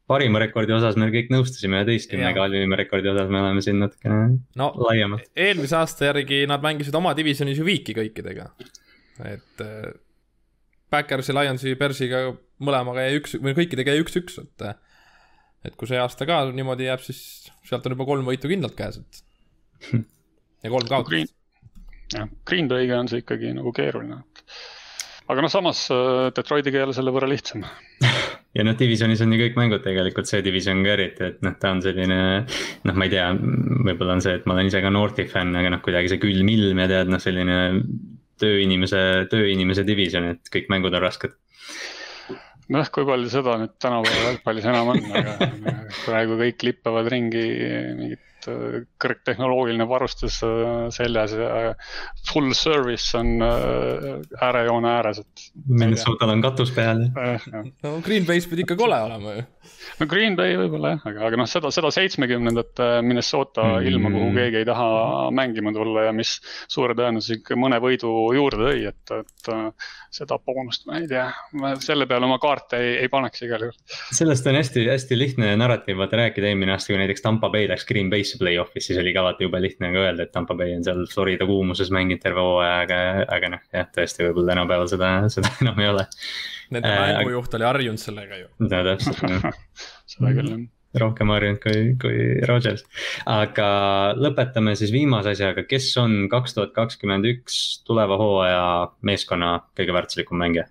Parima 0.09 0.41
rekordi 0.43 0.75
osas 0.75 0.97
me 0.99 1.07
kõik 1.13 1.29
nõustusime 1.31 1.79
üheteistkümnega, 1.79 2.45
halvima 2.45 2.77
rekordi 2.79 3.11
osas 3.11 3.29
me 3.31 3.39
oleme 3.39 3.63
siin 3.63 3.79
natukene 3.81 4.23
no, 4.59 4.71
laiemad. 4.83 5.27
eelmise 5.35 5.77
aasta 5.79 6.09
järgi 6.09 6.43
nad 6.49 6.63
mängisid 6.63 6.95
oma 6.99 7.13
divisjonis 7.17 7.59
ju 7.59 7.67
viiki 7.67 7.95
kõikidega, 7.97 8.49
et 9.29 9.63
äh, 9.63 9.93
Backers 10.93 11.31
ja 11.31 11.37
Lionsi, 11.39 11.75
Bersiga 11.79 12.25
mõlemaga 12.63 13.07
jäi 13.07 13.21
üks, 13.21 13.37
või 13.41 13.55
kõikidega 13.57 13.95
jäi 13.95 14.03
üks-üks, 14.03 14.41
et 14.43 14.67
äh, 14.67 14.75
et 15.63 15.77
kui 15.79 15.87
see 15.87 15.99
aasta 15.99 16.27
ka 16.27 16.41
niimoodi 16.51 16.89
jääb, 16.89 17.03
siis 17.05 17.47
sealt 17.63 17.87
on 17.87 17.95
juba 17.95 18.07
kolm 18.09 18.27
võitu 18.27 18.51
kindlalt 18.51 18.75
käes, 18.75 18.99
et 18.99 19.23
ja 20.65 20.73
kolm 20.73 20.89
kaotust. 20.91 21.33
jah, 22.13 22.27
Green 22.47 22.67
Bay'ga 22.71 22.99
on 22.99 23.11
see 23.11 23.23
ikkagi 23.23 23.55
nagu 23.55 23.71
keeruline. 23.75 24.19
aga 25.31 25.47
noh, 25.47 25.51
samas 25.51 25.87
äh, 25.95 26.27
Detroitiga 26.35 26.81
ei 26.81 26.89
ole 26.89 26.99
selle 26.99 27.15
võrra 27.15 27.31
lihtsam 27.31 27.63
ja 28.53 28.65
noh, 28.65 28.77
divisionis 28.77 29.21
on 29.25 29.33
ju 29.33 29.39
kõik 29.41 29.59
mängud 29.59 29.83
tegelikult, 29.85 30.29
see 30.29 30.43
division 30.45 30.83
ka 30.85 30.95
eriti, 30.95 31.29
et 31.31 31.45
noh, 31.45 31.55
ta 31.59 31.73
on 31.73 31.81
selline. 31.85 32.17
noh, 32.87 32.97
ma 32.97 33.07
ei 33.07 33.13
tea, 33.13 33.29
võib-olla 33.33 34.17
on 34.17 34.25
see, 34.25 34.35
et 34.39 34.45
ma 34.49 34.57
olen 34.57 34.69
ise 34.69 34.83
ka 34.83 34.93
Northi 34.93 35.27
fänn, 35.29 35.55
aga 35.59 35.73
noh, 35.73 35.83
kuidagi 35.85 36.13
see 36.13 36.21
külm 36.21 36.51
ilm 36.53 36.83
ja 36.83 36.89
tead 36.91 37.13
noh, 37.13 37.21
selline 37.23 37.57
tööinimese, 38.43 39.01
tööinimese 39.31 39.85
division, 39.87 40.33
et 40.33 40.53
kõik 40.53 40.69
mängud 40.73 40.93
on 40.93 41.05
rasked 41.05 41.35
nojah, 42.73 42.89
kui 42.93 43.05
palju 43.07 43.29
seda 43.31 43.57
nüüd 43.59 43.73
tänapäeva 43.81 44.29
jalgpallis 44.29 44.67
enam 44.71 44.93
on, 44.93 45.01
aga 45.19 45.33
praegu 46.05 46.37
kõik 46.39 46.63
lippavad 46.69 47.09
ringi 47.11 47.43
mingit 47.97 48.23
äh, 48.51 48.83
kõrgtehnoloogiline 49.01 49.87
varustus 49.89 50.39
äh, 50.45 50.87
seljas 50.93 51.35
ja 51.37 51.73
full 52.29 52.53
service 52.57 53.17
on 53.17 53.35
äh, 53.43 54.07
äärejoone 54.41 54.91
ääres, 54.91 55.23
et. 55.23 55.47
Minnesotal 55.67 56.33
on 56.35 56.43
katus 56.43 56.73
peal 56.75 57.05
eh,. 57.07 57.47
no 57.83 57.97
Green 58.05 58.27
Bay's 58.27 58.47
pidi 58.49 58.65
ikka 58.65 58.77
kole 58.79 58.99
olema 59.07 59.37
ju. 59.37 59.45
no 60.01 60.09
Green 60.09 60.37
Bay 60.39 60.57
võib-olla 60.59 60.95
jah, 60.95 61.07
aga, 61.11 61.25
aga 61.29 61.41
noh, 61.43 61.49
seda, 61.49 61.71
seda 61.75 61.91
seitsmekümnendate 61.93 62.89
Minnesota 63.05 63.65
mm. 63.75 63.89
ilma, 63.91 64.13
kuhu 64.15 64.31
keegi 64.37 64.61
ei 64.61 64.69
taha 64.69 64.89
mängima 65.35 65.73
tulla 65.75 66.07
ja 66.09 66.15
mis 66.15 66.37
suure 66.71 66.97
tõenäosusega 66.99 67.59
mõne 67.59 67.79
võidu 67.83 68.13
juurde 68.35 68.63
tõi, 68.63 68.87
et, 68.89 69.15
et 69.19 69.53
seda 70.13 70.37
boonust 70.45 70.85
ma 70.87 70.99
ei 71.01 71.07
tea, 71.09 71.25
ma 71.59 71.73
selle 71.81 72.05
peale 72.09 72.27
oma 72.27 72.37
kaarte 72.41 72.79
ei, 72.79 72.93
ei 73.03 73.09
paneks 73.11 73.45
igal 73.47 73.67
juhul. 73.67 73.77
sellest 74.13 74.47
on 74.49 74.57
hästi-hästi 74.59 75.17
lihtne 75.17 75.53
narratiiv 75.59 75.99
vaata 76.01 76.19
rääkida 76.21 76.51
eelmine 76.51 76.75
aasta, 76.75 76.93
kui 76.93 77.01
näiteks 77.01 77.25
Tampa 77.25 77.49
Bay 77.53 77.67
läks 77.69 77.87
Green 77.89 78.11
Bay'sse 78.13 78.32
play-off'is, 78.41 78.89
siis 78.89 78.99
oli 79.01 79.13
ka 79.15 79.23
vaata 79.25 79.45
jube 79.45 79.61
lihtne 79.63 79.91
ka 79.93 80.05
öelda, 80.07 80.27
et 80.27 80.33
Tampa 80.35 80.57
Bay 80.59 80.75
on 80.77 80.85
seal 80.85 81.03
Florida 81.11 81.47
kuumuses 81.49 81.91
mänginud 81.93 82.21
terve 82.23 82.43
hooaja, 82.43 82.75
aga, 82.85 82.99
aga 83.37 83.55
noh, 83.55 83.65
jah, 83.73 83.89
tõesti, 83.95 84.27
võib-olla 84.27 84.53
tänapäeval 84.53 84.91
seda, 84.91 85.15
seda 85.33 85.51
enam 85.63 85.81
ei 85.83 85.91
ole. 85.93 86.05
Nende 86.73 86.93
äh, 86.93 87.09
mängujuht 87.19 87.59
oli 87.59 87.69
harjunud 87.69 88.01
sellega 88.01 88.39
ju. 88.39 88.47
no 88.63 88.71
täpselt 88.71 89.19
seda 90.15 90.37
küll 90.37 90.55
jah 90.55 90.63
rohkem 91.01 91.31
harjunud 91.33 91.57
kui, 91.61 91.93
kui 92.01 92.17
Rodgers. 92.45 92.83
aga 93.29 93.67
lõpetame 94.13 94.75
siis 94.77 94.93
viimase 94.93 95.33
asjaga, 95.33 95.65
kes 95.65 95.87
on 96.01 96.27
kaks 96.29 96.53
tuhat 96.57 96.75
kakskümmend 96.75 97.25
üks 97.31 97.59
tuleva 97.87 98.17
hooaja 98.21 98.65
meeskonna 99.01 99.55
kõige 99.77 99.95
väärtuslikum 99.97 100.37
mängija? 100.43 100.67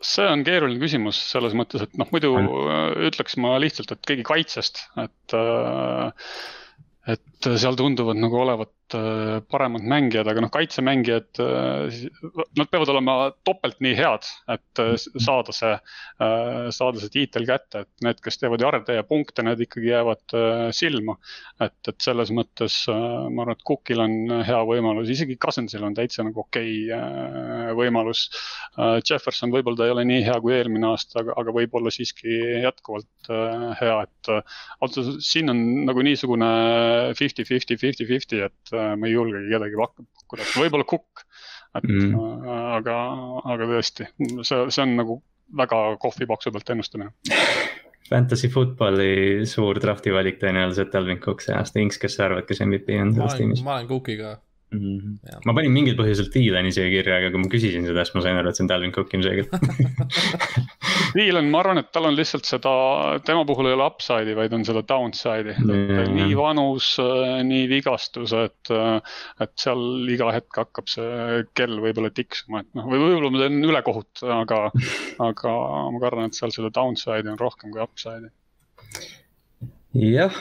see 0.00 0.24
on 0.24 0.42
keeruline 0.46 0.80
küsimus 0.80 1.18
selles 1.30 1.52
mõttes, 1.56 1.84
et 1.84 1.98
noh, 2.00 2.08
muidu 2.14 2.32
ütleks 3.10 3.36
ma 3.40 3.58
lihtsalt, 3.60 3.92
et 3.92 4.06
keegi 4.08 4.24
kaitsest, 4.24 4.86
et 5.02 5.34
äh, 5.36 6.30
et 7.08 7.48
seal 7.58 7.76
tunduvad 7.76 8.16
nagu 8.20 8.36
olevat 8.42 8.72
paremad 9.50 9.84
mängijad, 9.86 10.28
aga 10.30 10.42
noh, 10.44 10.50
kaitsemängijad, 10.52 11.28
äh, 11.42 11.98
nad 12.58 12.70
peavad 12.70 12.92
olema 12.92 13.16
topelt 13.46 13.78
nii 13.84 13.94
head, 13.98 14.28
et 14.54 14.82
äh, 14.82 14.94
saada 14.98 15.54
see, 15.54 15.72
saada 16.74 17.00
see 17.00 17.12
tiitel 17.14 17.46
kätte, 17.48 17.84
et 17.84 18.04
need, 18.04 18.18
kes 18.24 18.40
teevad 18.40 18.62
jarde 18.62 18.96
ja 18.98 19.04
punkte, 19.06 19.44
need 19.46 19.62
ikkagi 19.64 19.90
jäävad 19.90 20.34
silma. 20.76 21.16
et, 21.60 21.76
et 21.88 21.96
selles 22.00 22.30
mõttes 22.34 22.76
ma 22.88 23.44
arvan, 23.44 23.56
et 23.56 23.64
Cookil 23.66 24.02
on 24.02 24.42
hea 24.46 24.60
võimalus, 24.68 25.10
isegi 25.12 25.36
Cousinsil 25.40 25.84
on 25.84 25.96
täitsa 25.96 26.24
nagu 26.26 26.42
okei 26.44 26.86
okay, 26.90 27.74
võimalus. 27.76 28.26
Jefferson 28.76 29.52
võib-olla 29.52 29.80
ta 29.80 29.88
ei 29.88 29.94
ole 29.94 30.04
nii 30.08 30.22
hea 30.26 30.36
kui 30.42 30.54
eelmine 30.56 30.90
aasta, 30.90 31.20
aga, 31.22 31.34
aga 31.40 31.54
võib-olla 31.56 31.92
siiski 31.94 32.36
jätkuvalt 32.64 33.32
hea, 33.80 33.96
et. 34.04 34.32
öeldes 34.80 35.24
siin 35.26 35.52
on 35.52 35.60
nagu 35.88 36.04
niisugune 36.04 36.50
fifty, 37.18 37.44
fifty, 37.48 37.76
fifty, 37.80 38.06
fifty, 38.08 38.44
et 38.46 38.74
Äh, 38.79 38.79
ma 38.96 39.08
ei 39.08 39.14
julgegi 39.14 39.52
kedagi 39.54 39.80
pakkuda, 39.80 40.46
võib-olla 40.62 40.86
Cook. 40.92 41.24
et 41.78 41.86
mm. 41.86 42.46
aga, 42.78 42.96
aga 43.54 43.68
tõesti, 43.74 44.08
see, 44.42 44.64
see 44.68 44.84
on 44.84 44.96
nagu 44.98 45.20
väga 45.60 45.78
kohvipaksu 46.02 46.52
pealt 46.54 46.74
ennustamine 46.74 47.12
Fantasy 48.10 48.48
football'i 48.50 49.46
suur 49.46 49.78
drafti 49.82 50.10
valik 50.10 50.40
tõenäoliselt 50.40 50.94
Alvin 50.98 51.20
Cook 51.22 51.44
see 51.44 51.54
aasta, 51.54 51.78
Inks, 51.82 51.98
kes 52.02 52.16
sa 52.18 52.26
arvad, 52.26 52.46
kes 52.48 52.62
MVP 52.66 52.96
on 52.98 53.14
selles 53.14 53.36
tiimis? 53.38 53.62
ma 53.66 53.78
olen 53.78 53.90
Cookiga 53.90 54.36
mm. 54.72 54.98
-hmm. 54.98 55.42
ma 55.46 55.54
panin 55.56 55.74
mingil 55.74 55.96
põhjusel 55.98 56.30
Dylan'i 56.34 56.72
siia 56.74 56.88
kirja, 56.92 57.18
aga 57.20 57.30
kui 57.32 57.42
ma 57.42 57.50
küsisin 57.52 57.86
seda, 57.88 58.04
siis 58.06 58.16
ma 58.16 58.24
sain 58.24 58.38
aru, 58.40 58.50
et 58.50 58.58
see 58.58 58.64
on 58.64 58.70
Dalvin 58.70 58.94
Cook 58.94 59.14
ilmselgelt 59.16 59.50
Dylan, 61.16 61.50
ma 61.50 61.62
arvan, 61.64 61.80
et 61.82 61.90
tal 61.94 62.06
on 62.06 62.16
lihtsalt 62.18 62.46
seda, 62.46 62.72
tema 63.26 63.42
puhul 63.48 63.70
ei 63.70 63.76
ole 63.76 63.88
upside'i, 63.90 64.36
vaid 64.38 64.54
on 64.56 64.64
seda 64.68 64.84
downside'i 64.86 65.56
yeah.. 65.56 66.06
nii 66.14 66.38
vanus, 66.38 66.92
nii 67.50 67.66
vigastused, 67.72 68.72
et 69.42 69.54
seal 69.64 69.84
iga 70.14 70.30
hetk 70.36 70.62
hakkab 70.62 70.90
see 70.92 71.42
kell 71.58 71.82
võib-olla 71.82 72.12
tiksuma, 72.14 72.62
et 72.64 72.70
noh, 72.78 72.86
või 72.90 73.02
võib-olla 73.02 73.34
ma 73.34 73.44
teen 73.44 73.70
ülekohut, 73.72 74.24
aga, 74.40 74.62
aga 75.30 75.54
ma 75.94 76.02
kardan, 76.02 76.30
et 76.30 76.38
seal 76.38 76.54
seda 76.54 76.72
downside'i 76.74 77.32
on 77.34 77.40
rohkem 77.42 77.74
kui 77.74 77.82
upside'i. 77.82 78.30
jah 80.14 80.34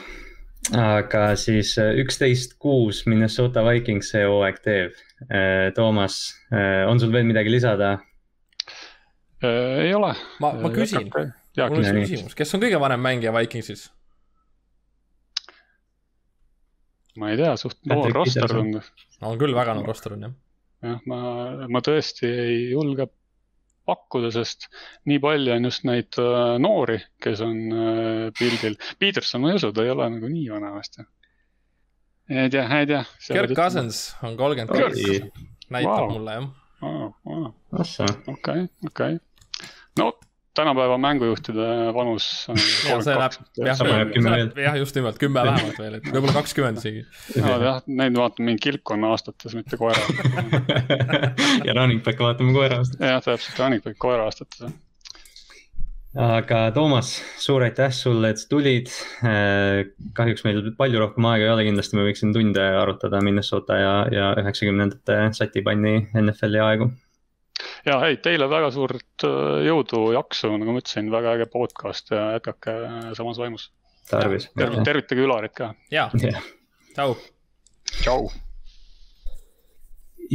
aga 0.78 1.24
siis 1.40 1.74
äh, 1.82 1.96
üksteist 2.04 2.58
kuus 2.62 3.04
Minnesota 3.10 3.64
Vikings 3.66 4.12
see 4.14 4.26
hooaeg 4.28 4.60
teeb. 4.66 4.98
Äh, 5.28 5.70
Toomas, 5.76 6.20
äh, 6.54 6.86
on 6.90 7.02
sul 7.02 7.14
veel 7.14 7.28
midagi 7.30 7.52
lisada? 7.54 7.98
ei 9.40 9.94
ole. 9.96 10.12
ma, 10.44 10.50
ma 10.60 10.70
küsin, 10.74 11.06
mul 11.08 11.78
on 11.78 11.86
see 11.86 12.02
küsimus, 12.02 12.34
kes 12.36 12.50
on 12.58 12.60
kõige 12.66 12.80
vanem 12.82 13.00
mängija 13.00 13.32
Vikingsis? 13.32 13.86
ma 17.20 17.32
ei 17.32 17.40
tea, 17.40 17.54
suht 17.60 17.80
noor 17.88 18.12
roster 18.18 18.52
tundub. 18.52 18.90
on 19.24 19.40
küll, 19.40 19.56
väga 19.56 19.78
noor 19.78 19.88
roster 19.94 20.18
on 20.18 20.28
jah. 20.28 20.34
jah, 20.84 21.00
ma, 21.08 21.22
ma 21.72 21.82
tõesti 21.86 22.28
ei 22.28 22.60
julge 22.74 23.08
pakkuda, 23.90 24.32
sest 24.34 24.70
nii 25.10 25.20
palju 25.24 25.56
on 25.56 25.70
just 25.70 25.86
neid 25.90 26.20
äh, 26.22 26.56
noori, 26.62 27.00
kes 27.24 27.44
on 27.46 27.60
äh, 27.74 28.24
pildil. 28.38 28.78
Peterson, 29.02 29.44
ma 29.44 29.54
ei 29.54 29.60
usu, 29.60 29.74
ta 29.76 29.86
ei 29.86 29.94
ole 29.96 30.10
nagu 30.16 30.32
nii 30.32 30.48
vana 30.54 30.72
vast 30.78 31.02
ju. 31.02 31.08
ei 32.30 32.50
tea, 32.54 32.66
ei 32.80 32.90
tea. 32.94 33.04
Kirk 33.28 33.56
Cousins 33.58 34.04
on 34.24 34.38
kolmkümmend 34.40 34.74
kaks, 34.78 35.44
näitab 35.74 36.06
wow. 36.06 36.16
mulle 36.16 36.40
jah. 36.40 36.50
okei, 38.34 38.68
okei. 38.88 39.20
no 40.00 40.14
tänapäeva 40.60 40.98
mängujuhtide 41.02 41.70
vanus. 41.96 42.28
ja 42.90 43.00
see 43.04 43.16
läheb, 43.16 44.58
jah, 44.60 44.76
just 44.80 44.98
nimelt 44.98 45.22
kümme 45.22 45.46
vähemalt 45.48 45.80
veel, 45.80 45.98
et 46.00 46.12
võib-olla 46.12 46.36
kakskümmend 46.42 46.82
isegi. 46.82 47.06
jah, 47.40 47.80
neid 47.88 48.20
vaatame 48.20 48.52
mingi 48.52 48.66
kilpkonna 48.68 49.14
aastates, 49.16 49.56
mitte 49.58 49.80
koera 49.80 50.04
ja 51.68 51.76
running 51.78 52.04
back'e 52.06 52.26
vaatame 52.28 52.54
koera 52.56 52.84
aastates. 52.84 53.08
jah, 53.08 53.24
täpselt, 53.26 53.58
running 53.64 53.84
back 53.86 54.00
koera 54.02 54.28
aastates, 54.30 54.78
aga 56.30 56.62
Toomas, 56.76 57.14
suur 57.42 57.64
aitäh 57.68 57.92
sulle, 57.96 58.34
et 58.34 58.42
sa 58.42 58.48
tulid. 58.50 58.90
Äh, 59.26 59.92
kahjuks 60.18 60.46
meil 60.48 60.64
palju 60.78 61.04
rohkem 61.04 61.28
aega 61.30 61.46
ei 61.46 61.54
ole, 61.54 61.68
kindlasti 61.70 62.00
me 62.00 62.08
võiksime 62.08 62.34
tunde 62.36 62.66
arutada 62.80 63.22
Minnesota 63.26 63.78
ja, 63.78 63.94
ja 64.14 64.32
üheksakümnendate 64.42 65.22
satipanni 65.38 66.02
NFL-i 66.18 66.66
aegu 66.66 66.90
ja 67.88 68.00
ei, 68.08 68.18
teile 68.24 68.50
väga 68.52 68.72
suurt 68.74 69.26
äh, 69.28 69.64
jõudu, 69.68 70.10
jaksu, 70.16 70.52
nagu 70.60 70.76
ma 70.76 70.84
ütlesin, 70.84 71.12
väga 71.14 71.36
äge 71.38 71.50
podcast 71.52 72.14
ja 72.14 72.30
jätkake 72.38 72.76
äh, 72.86 73.10
samas 73.18 73.40
vaimus. 73.42 73.70
tarvis. 74.10 74.50
tervitage 74.56 75.26
Ülarit 75.26 75.56
ka. 75.58 75.74
ja, 75.94 76.10
tšau. 76.96 77.16
tšau. 78.00 78.30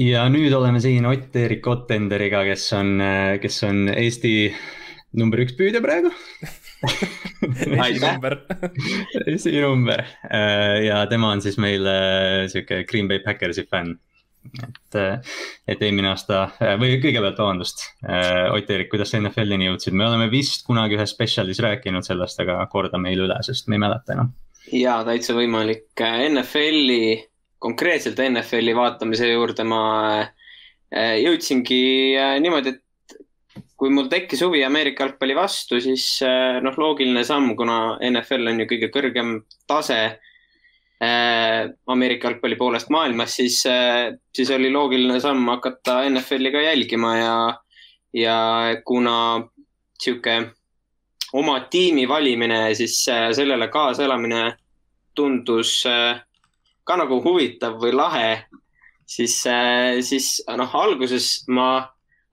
ja 0.00 0.28
nüüd 0.32 0.54
oleme 0.56 0.82
siin 0.82 1.06
Ott-Erik 1.10 1.66
Ottenderiga, 1.70 2.44
kes 2.48 2.70
on, 2.78 2.96
äh, 3.02 3.34
kes 3.42 3.62
on 3.68 3.88
Eesti 3.94 4.54
number 5.14 5.44
üks 5.44 5.54
püüdja 5.58 5.82
praegu 5.84 6.10
esinumber 7.86 8.40
esinumber 9.36 10.02
ja 10.84 11.04
tema 11.08 11.30
on 11.32 11.40
siis 11.40 11.54
meil 11.62 11.86
sihuke 12.50 12.82
Green 12.90 13.06
Bay 13.08 13.22
Packersi 13.24 13.62
fänn 13.70 13.94
et, 14.44 14.98
et 15.68 15.82
eelmine 15.82 16.10
aasta 16.12 16.46
või 16.80 16.98
kõigepealt, 17.02 17.38
vabandust, 17.40 17.84
Ott-Erik, 18.04 18.90
kuidas 18.92 19.12
sa 19.12 19.20
NFL-ini 19.20 19.70
jõudsid, 19.70 19.96
me 19.96 20.06
oleme 20.08 20.30
vist 20.32 20.66
kunagi 20.66 20.98
ühes 20.98 21.14
spetsialis 21.14 21.62
rääkinud 21.64 22.06
sellest, 22.06 22.40
aga 22.44 22.60
korda 22.72 23.00
meile 23.00 23.28
üle, 23.28 23.38
sest 23.46 23.68
me 23.68 23.78
ei 23.78 23.84
mäleta 23.86 24.16
enam. 24.16 24.32
ja 24.72 25.00
täitsa 25.06 25.36
võimalik, 25.36 25.90
NFL-i, 25.98 27.18
konkreetselt 27.64 28.20
NFL-i 28.20 28.76
vaatamise 28.76 29.30
juurde 29.32 29.66
ma 29.68 29.84
jõudsingi 30.94 31.84
niimoodi, 32.44 32.74
et 32.74 32.84
kui 33.80 33.90
mul 33.92 34.06
tekkis 34.12 34.42
huvi 34.44 34.62
Ameerika 34.64 35.04
jalgpalli 35.04 35.34
vastu, 35.36 35.80
siis 35.82 36.06
noh, 36.62 36.76
loogiline 36.78 37.24
samm, 37.26 37.54
kuna 37.58 37.96
NFL 38.06 38.52
on 38.52 38.62
ju 38.62 38.68
kõige 38.70 38.90
kõrgem 38.94 39.34
tase 39.68 39.98
Ameerika 41.86 42.28
jalgpalli 42.28 42.56
poolest 42.56 42.90
maailmas, 42.90 43.36
siis, 43.36 43.60
äh, 43.66 44.12
siis 44.34 44.50
oli 44.50 44.70
loogiline 44.72 45.20
samm 45.20 45.48
hakata 45.48 46.02
NFL-i 46.08 46.52
ka 46.52 46.62
jälgima 46.64 47.16
ja, 47.16 47.36
ja 48.12 48.36
kuna 48.84 49.16
sihuke 50.02 50.36
oma 51.32 51.60
tiimi 51.70 52.08
valimine 52.08 52.60
ja 52.68 52.74
siis 52.74 52.98
äh, 53.08 53.30
sellele 53.32 53.68
kaasaelamine 53.68 54.56
tundus 55.14 55.84
ka 56.84 56.96
nagu 56.98 57.20
huvitav 57.22 57.76
või 57.78 57.92
lahe, 57.94 58.30
siis, 59.06 59.36
siis 60.02 60.26
noh, 60.58 60.74
alguses 60.74 61.44
ma 61.48 61.68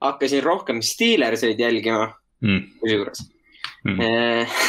hakkasin 0.01 0.41
rohkem 0.43 0.81
Steelerseid 0.81 1.61
jälgima 1.61 2.07
mm. 2.41 2.63
kusjuures 2.81 3.21
mm.. 3.87 3.99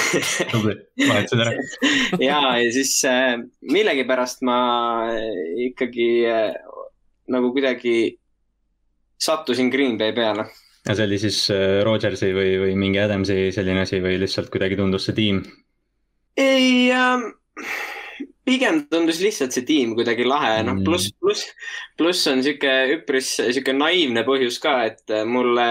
tubli, 0.52 0.76
vahetasid 1.02 1.44
ära. 1.44 1.54
ja, 2.28 2.40
ja 2.60 2.72
siis 2.74 2.94
äh, 3.08 3.36
millegipärast 3.72 4.44
ma 4.46 4.58
ikkagi 5.68 6.10
äh, 6.28 6.52
nagu 7.32 7.52
kuidagi 7.54 7.96
sattusin 9.22 9.70
Green 9.70 9.98
Bay 9.98 10.14
peale. 10.16 10.48
ja 10.88 10.96
see 10.96 11.06
oli 11.06 11.20
siis 11.22 11.44
äh, 11.54 11.80
Rodgersi 11.86 12.32
või, 12.34 12.56
või 12.64 12.76
mingi 12.78 13.02
Adamsi 13.02 13.52
selline 13.54 13.86
asi 13.86 14.02
või 14.02 14.18
lihtsalt 14.22 14.50
kuidagi 14.52 14.78
tundus 14.80 15.08
see 15.08 15.18
tiim? 15.18 15.42
ei 16.40 16.90
äh,, 16.90 17.28
pigem 18.46 18.80
tundus 18.90 19.20
lihtsalt 19.22 19.54
see 19.54 19.64
tiim 19.66 19.92
kuidagi 19.94 20.24
lahe, 20.26 20.56
noh 20.66 20.74
mm. 20.74 20.86
pluss, 20.86 21.12
pluss, 21.22 21.44
pluss 21.98 22.26
on 22.30 22.40
sihuke 22.42 22.70
üpris 22.96 23.28
sihuke 23.38 23.74
naiivne 23.76 24.24
põhjus 24.26 24.58
ka, 24.62 24.74
et 24.88 25.12
mulle, 25.30 25.66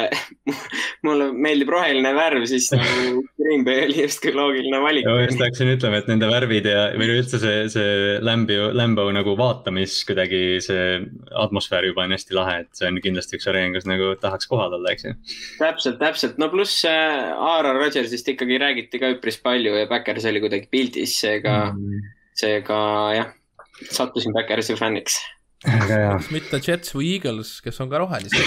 mulle 1.08 1.28
meeldib 1.36 1.72
roheline 1.74 2.14
värv, 2.16 2.46
siis 2.48 2.70
nagu 2.76 3.26
Green 3.42 3.66
Bay 3.68 3.84
oli 3.90 4.06
justkui 4.06 4.32
loogiline 4.38 4.80
valik. 4.84 5.10
ma 5.10 5.26
just 5.26 5.44
hakkasin 5.44 5.74
ütlema, 5.74 6.00
et 6.00 6.08
nende 6.12 6.30
värvid 6.32 6.70
ja, 6.72 6.86
või 7.00 7.10
üldse 7.18 7.42
see, 7.44 7.66
see 7.74 8.16
Lambo, 8.24 8.70
Lambo 8.78 9.10
nagu 9.12 9.36
vaatamis 9.40 9.98
kuidagi 10.08 10.42
see 10.64 10.88
atmosfäär 11.44 11.90
juba 11.90 12.08
on 12.08 12.16
hästi 12.16 12.40
lahe, 12.40 12.56
et 12.64 12.72
see 12.80 12.88
on 12.88 13.02
kindlasti 13.04 13.36
üks 13.36 13.52
areen, 13.52 13.76
kus 13.76 13.90
nagu 13.90 14.14
tahaks 14.24 14.48
kohal 14.52 14.80
olla, 14.80 14.96
eks 14.96 15.10
ju. 15.10 15.14
täpselt, 15.60 16.00
täpselt, 16.00 16.40
no 16.40 16.48
pluss 16.54 16.86
äh, 16.88 17.36
Aaron 17.36 17.82
Rodgersist 17.84 18.32
ikkagi 18.32 18.64
räägiti 18.64 19.04
ka 19.04 19.12
üpris 19.12 19.42
palju 19.44 19.76
ja 19.76 19.92
Backers 19.92 20.32
oli 20.32 20.40
kuidagi 20.48 20.72
pildis, 20.72 21.20
seega 21.20 21.60
mm 21.76 22.18
seega 22.42 22.80
jah, 23.16 23.34
sattusin 23.90 24.36
Backersi 24.36 24.78
fänniks. 24.80 25.20
väga 25.66 26.00
hea. 26.04 26.16
mitte 26.34 26.62
Jets 26.66 26.96
või 26.96 27.16
Eagles, 27.16 27.60
kes 27.66 27.82
on 27.84 27.92
ka 27.92 28.02
rohelised 28.02 28.42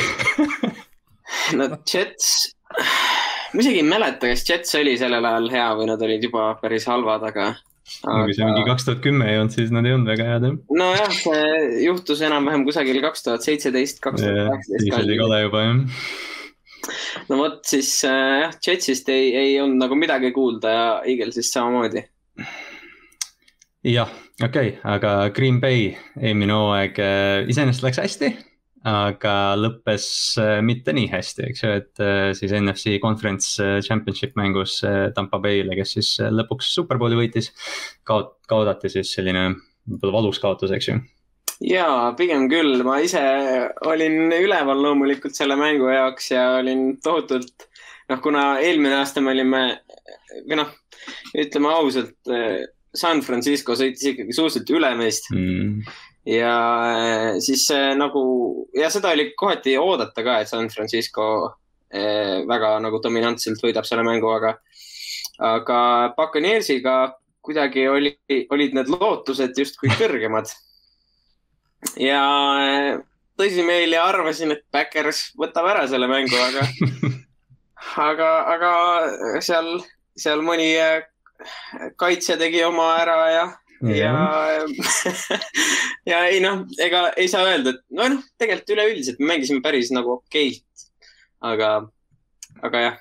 no 1.58 1.68
Jets, 1.86 2.32
ma 3.54 3.62
isegi 3.62 3.82
ei 3.82 3.86
mäleta, 3.86 4.30
kas 4.32 4.44
Jets 4.48 4.74
oli 4.80 4.96
sellel 5.00 5.24
ajal 5.30 5.52
hea 5.52 5.70
või 5.78 5.88
nad 5.92 6.02
olid 6.08 6.26
juba 6.26 6.50
päris 6.62 6.88
halvad, 6.90 7.28
aga 7.30 7.48
aga.... 7.54 8.20
kui 8.24 8.36
see 8.36 8.46
mingi 8.48 8.66
kaks 8.68 8.88
tuhat 8.88 9.02
kümme 9.04 9.30
ei 9.30 9.40
olnud, 9.40 9.54
siis 9.54 9.72
nad 9.74 9.86
ei 9.86 9.96
olnud 9.96 10.10
väga 10.10 10.28
head 10.32 10.46
jah. 10.48 10.60
nojah, 10.82 11.16
see 11.22 11.82
juhtus 11.86 12.22
enam-vähem 12.26 12.66
kusagil 12.68 13.02
kaks 13.04 13.26
tuhat 13.26 13.46
seitseteist, 13.46 14.02
kaks 14.04 14.24
tuhat 14.24 14.40
kaheksateist. 14.50 14.88
siis 14.88 15.02
oli 15.02 15.20
kole 15.20 15.42
juba 15.46 15.66
jah 15.68 15.84
no 17.30 17.38
vot, 17.38 17.60
siis 17.68 17.90
äh, 18.08 18.42
jah, 18.44 18.58
Jetsist 18.66 19.08
ei, 19.12 19.30
ei 19.38 19.54
olnud 19.62 19.80
nagu 19.84 19.98
midagi 19.98 20.32
kuulda 20.36 20.74
ja 20.74 20.86
Eaglesist 21.08 21.54
samamoodi 21.54 22.04
jah, 23.84 24.08
okei 24.42 24.68
okay,, 24.68 24.80
aga 24.88 25.28
Green 25.36 25.60
Bay 25.60 25.90
eelmine 26.16 26.56
hooaeg 26.56 26.98
äh, 27.04 27.44
iseenesest 27.52 27.84
läks 27.84 28.00
hästi, 28.00 28.30
aga 28.88 29.34
lõppes 29.60 30.06
äh, 30.40 30.60
mitte 30.64 30.94
nii 30.96 31.10
hästi, 31.12 31.48
eks 31.50 31.64
ju, 31.64 31.72
et 31.82 32.02
äh, 32.02 32.30
siis 32.36 32.54
NFC 32.56 32.96
Conference 33.02 33.60
Championship 33.84 34.38
mängus 34.40 34.78
Tampa 35.16 35.40
Bay'le, 35.42 35.76
kes 35.76 35.96
siis 35.98 36.14
lõpuks 36.32 36.72
Superbowli 36.78 37.18
võitis. 37.18 37.50
kaot-, 38.08 38.38
kaotati 38.48 38.92
siis 38.92 39.12
selline 39.12 39.50
võib-olla 39.84 40.20
valus 40.20 40.40
kaotus, 40.40 40.72
eks 40.72 40.88
ju 40.88 40.98
ja 41.64 41.88
pigem 42.16 42.48
küll, 42.50 42.80
ma 42.86 42.98
ise 43.04 43.22
olin 43.86 44.32
üleval 44.32 44.80
loomulikult 44.80 45.36
selle 45.36 45.58
mängu 45.60 45.92
jaoks 45.92 46.32
ja 46.32 46.46
olin 46.62 46.96
tohutult, 47.04 47.68
noh, 48.08 48.20
kuna 48.24 48.54
eelmine 48.64 48.96
aasta 49.02 49.20
me 49.20 49.36
olime 49.36 49.66
või 50.48 50.58
noh, 50.62 50.72
ütleme 51.36 51.70
ausalt 51.70 52.32
San 52.94 53.22
Francisco 53.26 53.76
sõitis 53.78 54.12
ikkagi 54.12 54.34
suhteliselt 54.36 54.70
üle 54.76 54.92
meist 54.98 55.30
mm. 55.32 55.82
ja 56.30 56.54
äh, 56.94 57.28
siis 57.42 57.66
nagu 57.98 58.22
ja 58.76 58.90
seda 58.92 59.14
oli 59.16 59.32
kohati 59.38 59.76
oodata 59.80 60.24
ka, 60.26 60.40
et 60.40 60.50
San 60.52 60.70
Francisco 60.72 61.28
väga 61.94 62.72
nagu 62.82 62.98
dominantselt 62.98 63.60
võidab 63.62 63.86
selle 63.86 64.02
mängu, 64.02 64.26
aga, 64.34 64.56
aga 65.46 65.76
Buccaneersiga 66.16 66.94
kuidagi 67.44 67.88
oli, 67.88 68.14
olid 68.50 68.76
need 68.76 68.90
lootused 68.90 69.58
justkui 69.60 69.92
kõrgemad. 70.00 70.50
ja 72.00 72.22
tõsimeeli 73.38 73.98
arvasin, 74.00 74.54
et 74.54 74.64
Backers 74.72 75.28
võtab 75.38 75.68
ära 75.74 75.86
selle 75.90 76.08
mängu, 76.10 76.36
aga 76.40 76.66
aga, 78.08 78.30
aga 78.54 78.72
seal, 79.44 79.76
seal 80.16 80.44
mõni 80.46 80.70
kaitsja 82.00 82.38
tegi 82.40 82.62
oma 82.66 82.94
ära 83.00 83.18
ja 83.32 83.44
ja, 83.92 84.12
ja 86.10 86.20
ei 86.30 86.40
noh, 86.40 86.64
ega 86.80 87.08
ei 87.20 87.28
saa 87.28 87.44
öelda, 87.48 87.74
et 87.74 87.82
noh, 87.96 88.20
tegelikult 88.40 88.76
üleüldiselt 88.76 89.20
me 89.20 89.34
mängisime 89.34 89.64
päris 89.64 89.90
nagu 89.94 90.18
okeilt. 90.18 90.86
aga, 91.44 91.72
aga 92.64 92.84
jah. 92.86 93.00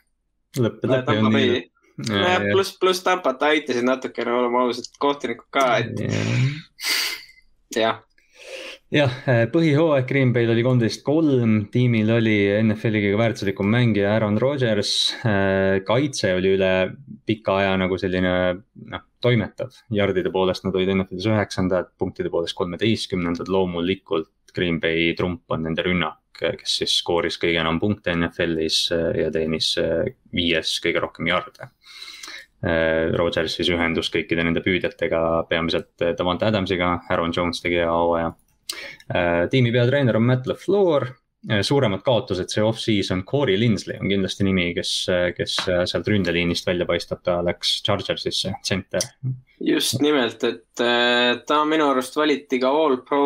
lõppude 0.60 0.92
lõppu 0.98 1.18
on 1.20 1.30
nii. 1.38 1.62
nojah, 2.10 2.48
pluss, 2.52 2.78
pluss 2.82 3.06
Tampat 3.06 3.46
aitasid 3.52 3.86
natukene, 3.88 4.34
oleme 4.34 4.64
ausad, 4.66 4.90
kohtunikud 5.00 5.48
ka, 5.54 5.68
et 5.84 6.04
jah 7.86 8.02
jah, 8.94 9.14
põhihooaeg 9.54 10.06
Green 10.10 10.32
Bay'l 10.36 10.52
oli 10.54 10.64
kolmteist 10.66 11.02
kolm, 11.06 11.56
tiimil 11.74 12.12
oli 12.14 12.36
NFL-i 12.62 13.02
kõige 13.08 13.20
väärtuslikum 13.20 13.70
mängija 13.74 14.14
Aaron 14.14 14.38
Rodgers. 14.42 15.16
kaitse 15.88 16.34
oli 16.38 16.54
üle 16.58 16.74
pika 17.26 17.58
aja 17.64 17.74
nagu 17.80 17.98
selline 17.98 18.34
noh, 18.94 19.06
toimetav. 19.24 19.74
Yardide 19.96 20.32
poolest 20.34 20.68
nad 20.68 20.76
olid 20.78 20.94
NFL-is 20.94 21.30
üheksandad, 21.32 21.94
punktide 21.98 22.32
poolest 22.34 22.58
kolmeteistkümnendad, 22.60 23.50
loomulikult 23.50 24.32
Green 24.54 24.80
Bay 24.80 25.14
trump 25.18 25.50
on 25.50 25.66
nende 25.66 25.86
rünnak, 25.86 26.22
kes 26.38 26.78
siis 26.82 26.98
skooris 27.00 27.40
kõige 27.42 27.62
enam 27.64 27.80
punkte 27.82 28.14
NFL-is 28.14 28.86
ja 29.18 29.32
teenis 29.34 29.74
viies 30.34 30.78
kõige 30.84 31.02
rohkem 31.02 31.32
jarde. 31.32 31.72
Rodgers 33.18 33.58
siis 33.58 33.68
ühendus 33.74 34.08
kõikide 34.14 34.46
nende 34.46 34.62
püüdjatega, 34.64 35.20
peamiselt 35.50 36.06
Davante 36.16 36.48
Adamsiga, 36.48 36.94
Aaron 37.12 37.34
Jones 37.36 37.60
tegi 37.64 37.82
hea 37.82 37.92
hooaja. 37.92 38.32
Tiimi 39.52 39.72
peatreener 39.76 40.18
on 40.18 40.26
Matt 40.26 40.48
LaFleur 40.48 41.10
Äh, 41.52 41.60
suuremad 41.62 42.00
kaotused 42.06 42.48
see 42.54 42.64
off-season, 42.64 43.26
Corey 43.28 43.58
Linsley 43.60 43.98
on 44.00 44.08
kindlasti 44.08 44.46
nimi, 44.48 44.70
kes, 44.78 44.92
kes 45.36 45.58
sealt 45.92 46.08
ründeliinist 46.08 46.68
välja 46.70 46.88
paistab, 46.88 47.20
ta 47.26 47.42
läks 47.44 47.82
Chargersisse, 47.84 48.54
tsenter. 48.64 49.04
just 49.60 50.00
nimelt, 50.00 50.44
et 50.48 50.80
äh, 50.80 51.42
ta 51.48 51.58
minu 51.68 51.90
arust 51.92 52.16
valiti 52.16 52.62
ka 52.64 52.72
all 52.72 53.02
pro 53.04 53.26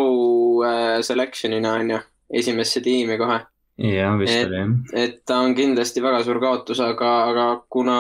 äh, 0.66 0.98
selection'ina 1.06 1.76
on 1.78 1.94
ju, 1.94 2.02
esimesse 2.42 2.82
tiimi 2.82 3.20
kohe. 3.22 3.38
jah, 3.86 4.18
vist 4.18 4.34
et, 4.34 4.50
oli 4.50 4.64
jah. 4.64 4.74
et 5.04 5.22
ta 5.26 5.38
on 5.46 5.54
kindlasti 5.54 6.02
väga 6.02 6.24
suur 6.26 6.42
kaotus, 6.42 6.82
aga, 6.82 7.12
aga 7.30 7.48
kuna, 7.70 8.00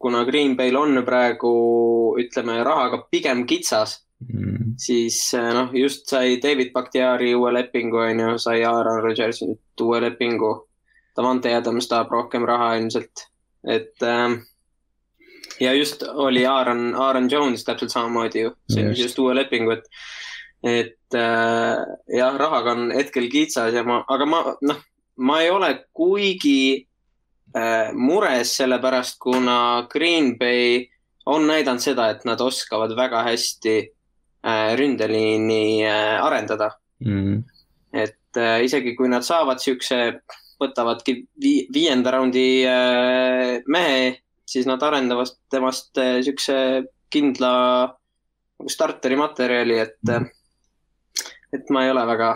kuna 0.00 0.24
Green 0.24 0.56
Bay'l 0.56 0.80
on 0.80 1.02
praegu 1.04 1.52
ütleme 2.24 2.62
rahaga 2.64 3.04
pigem 3.12 3.44
kitsas 3.44 3.98
mm. 4.20 4.74
siis 4.78 5.18
äh, 5.34 5.52
noh, 5.54 5.72
just 5.74 6.08
sai 6.10 6.38
David 6.42 6.72
Bakhtiari 6.72 7.34
uue 7.34 7.52
lepingu, 7.52 8.02
on 8.04 8.20
ju, 8.20 8.36
sai 8.38 8.62
Aaron 8.64 9.02
Rodgersi 9.04 9.48
nüüd 9.50 9.84
uue 9.86 10.00
lepingu. 10.06 10.54
Davante 11.16 11.52
Adams 11.54 11.88
tahab 11.90 12.12
rohkem 12.14 12.46
raha 12.46 12.74
ilmselt, 12.78 13.26
et 13.66 14.02
ähm, 14.06 14.40
ja 15.60 15.74
just 15.74 16.02
oli 16.02 16.46
Aaron, 16.46 16.94
Aaron 16.94 17.28
Jones 17.30 17.64
täpselt 17.66 17.92
samamoodi 17.92 18.46
ju, 18.46 18.52
sõlmis 18.72 19.02
just 19.02 19.18
uue 19.20 19.34
lepingu, 19.36 19.74
et, 19.74 19.88
et 20.62 21.18
äh, 21.18 21.82
jah, 22.16 22.38
rahaga 22.40 22.76
on 22.76 22.94
hetkel 22.94 23.28
kitsas 23.32 23.74
ja 23.74 23.84
ma, 23.86 24.00
aga 24.08 24.28
ma 24.28 24.44
noh, 24.62 24.80
ma 25.20 25.40
ei 25.42 25.50
ole 25.52 25.72
kuigi 25.92 26.86
äh, 27.56 27.92
mures 27.92 28.54
sellepärast, 28.60 29.18
kuna 29.20 29.86
Green 29.92 30.36
Bay 30.38 30.86
on 31.26 31.46
näidanud 31.50 31.82
seda, 31.82 32.08
et 32.14 32.24
nad 32.24 32.40
oskavad 32.40 32.94
väga 32.96 33.24
hästi 33.26 33.76
ründeliini 34.42 35.84
äh, 35.84 36.16
arendada 36.24 36.70
mm.. 37.04 37.42
et 37.92 38.40
äh, 38.40 38.64
isegi 38.64 38.94
kui 38.96 39.10
nad 39.12 39.26
saavad 39.26 39.60
siukse, 39.60 40.00
võtavadki 40.60 41.16
vii, 41.40 41.68
viienda 41.72 42.12
raundi 42.14 42.44
mehe, 43.72 44.02
siis 44.48 44.68
nad 44.68 44.82
arendavad 44.84 45.32
temast 45.52 45.96
siukse 45.96 46.56
kindla 47.12 47.54
nagu 48.60 48.72
starteri 48.72 49.16
materjali, 49.16 49.80
et 49.80 49.98
mm., 50.04 50.28
et 51.56 51.72
ma 51.74 51.82
ei 51.86 51.90
ole 51.90 52.04
väga 52.06 52.28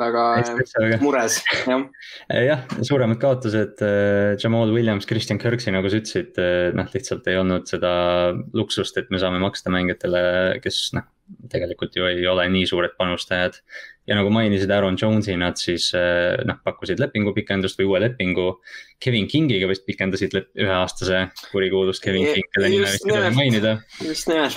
väga 0.00 0.22
mures, 1.02 1.36
jah. 1.68 1.82
jah, 2.32 2.62
suuremad 2.80 3.20
kaotused, 3.20 3.82
Jamal 4.40 4.72
Williams, 4.72 5.04
Christian 5.06 5.38
Kirksey, 5.38 5.74
nagu 5.76 5.92
sa 5.92 6.00
ütlesid, 6.00 6.40
noh, 6.74 6.88
lihtsalt 6.96 7.28
ei 7.28 7.36
olnud 7.36 7.68
seda 7.68 7.92
luksust, 8.56 8.96
et 8.96 9.12
me 9.12 9.20
saame 9.20 9.42
maksta 9.44 9.70
mängijatele, 9.70 10.22
kes 10.64 10.80
noh 10.96 11.04
tegelikult 11.50 11.96
ju 11.96 12.06
ei 12.08 12.26
ole 12.28 12.46
nii 12.52 12.66
suured 12.68 12.94
panustajad. 12.98 13.58
ja 14.08 14.16
nagu 14.18 14.30
mainisid 14.34 14.70
Aaron 14.74 14.96
Jones'i, 14.98 15.36
nad 15.38 15.58
siis 15.60 15.84
eh, 15.94 16.40
noh, 16.48 16.56
pakkusid 16.66 16.98
lepingupikendust 16.98 17.78
või 17.78 17.86
uue 17.86 18.00
lepingu. 18.02 18.46
Kevin 18.98 19.28
Kingiga 19.30 19.68
vist 19.70 19.84
pikendasid 19.86 20.34
üheaastase 20.34 21.20
kurikuulus 21.52 22.02
Kevin 22.02 22.26
King, 22.32 22.48
kelle 22.50 22.72
nime 22.72 22.88
vist 22.88 23.06
ei 23.06 23.12
tohi 23.14 23.30
mainida. 23.36 23.76
just 24.02 24.26
nimelt 24.26 24.56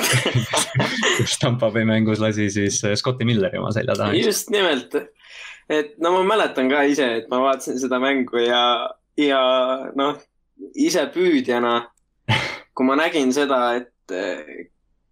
kus 1.20 1.38
Tampa 1.42 1.70
Bay 1.76 1.86
mängus 1.86 2.24
lasi 2.24 2.50
siis 2.54 2.80
eh, 2.88 2.96
Scotti 2.98 3.28
Milleri 3.30 3.62
oma 3.62 3.70
selja 3.76 3.98
taha. 4.00 4.16
just 4.18 4.50
nimelt, 4.54 4.98
et 5.70 5.94
no 6.02 6.16
ma 6.18 6.24
mäletan 6.34 6.72
ka 6.72 6.82
ise, 6.90 7.12
et 7.22 7.30
ma 7.30 7.44
vaatasin 7.44 7.78
seda 7.84 8.02
mängu 8.02 8.42
ja, 8.42 8.64
ja 9.22 9.44
noh, 10.00 10.18
ise 10.74 11.06
püüdjana, 11.14 11.76
kui 12.74 12.90
ma 12.90 12.98
nägin 12.98 13.36
seda, 13.36 13.68
et 13.84 14.18
eh, 14.18 14.72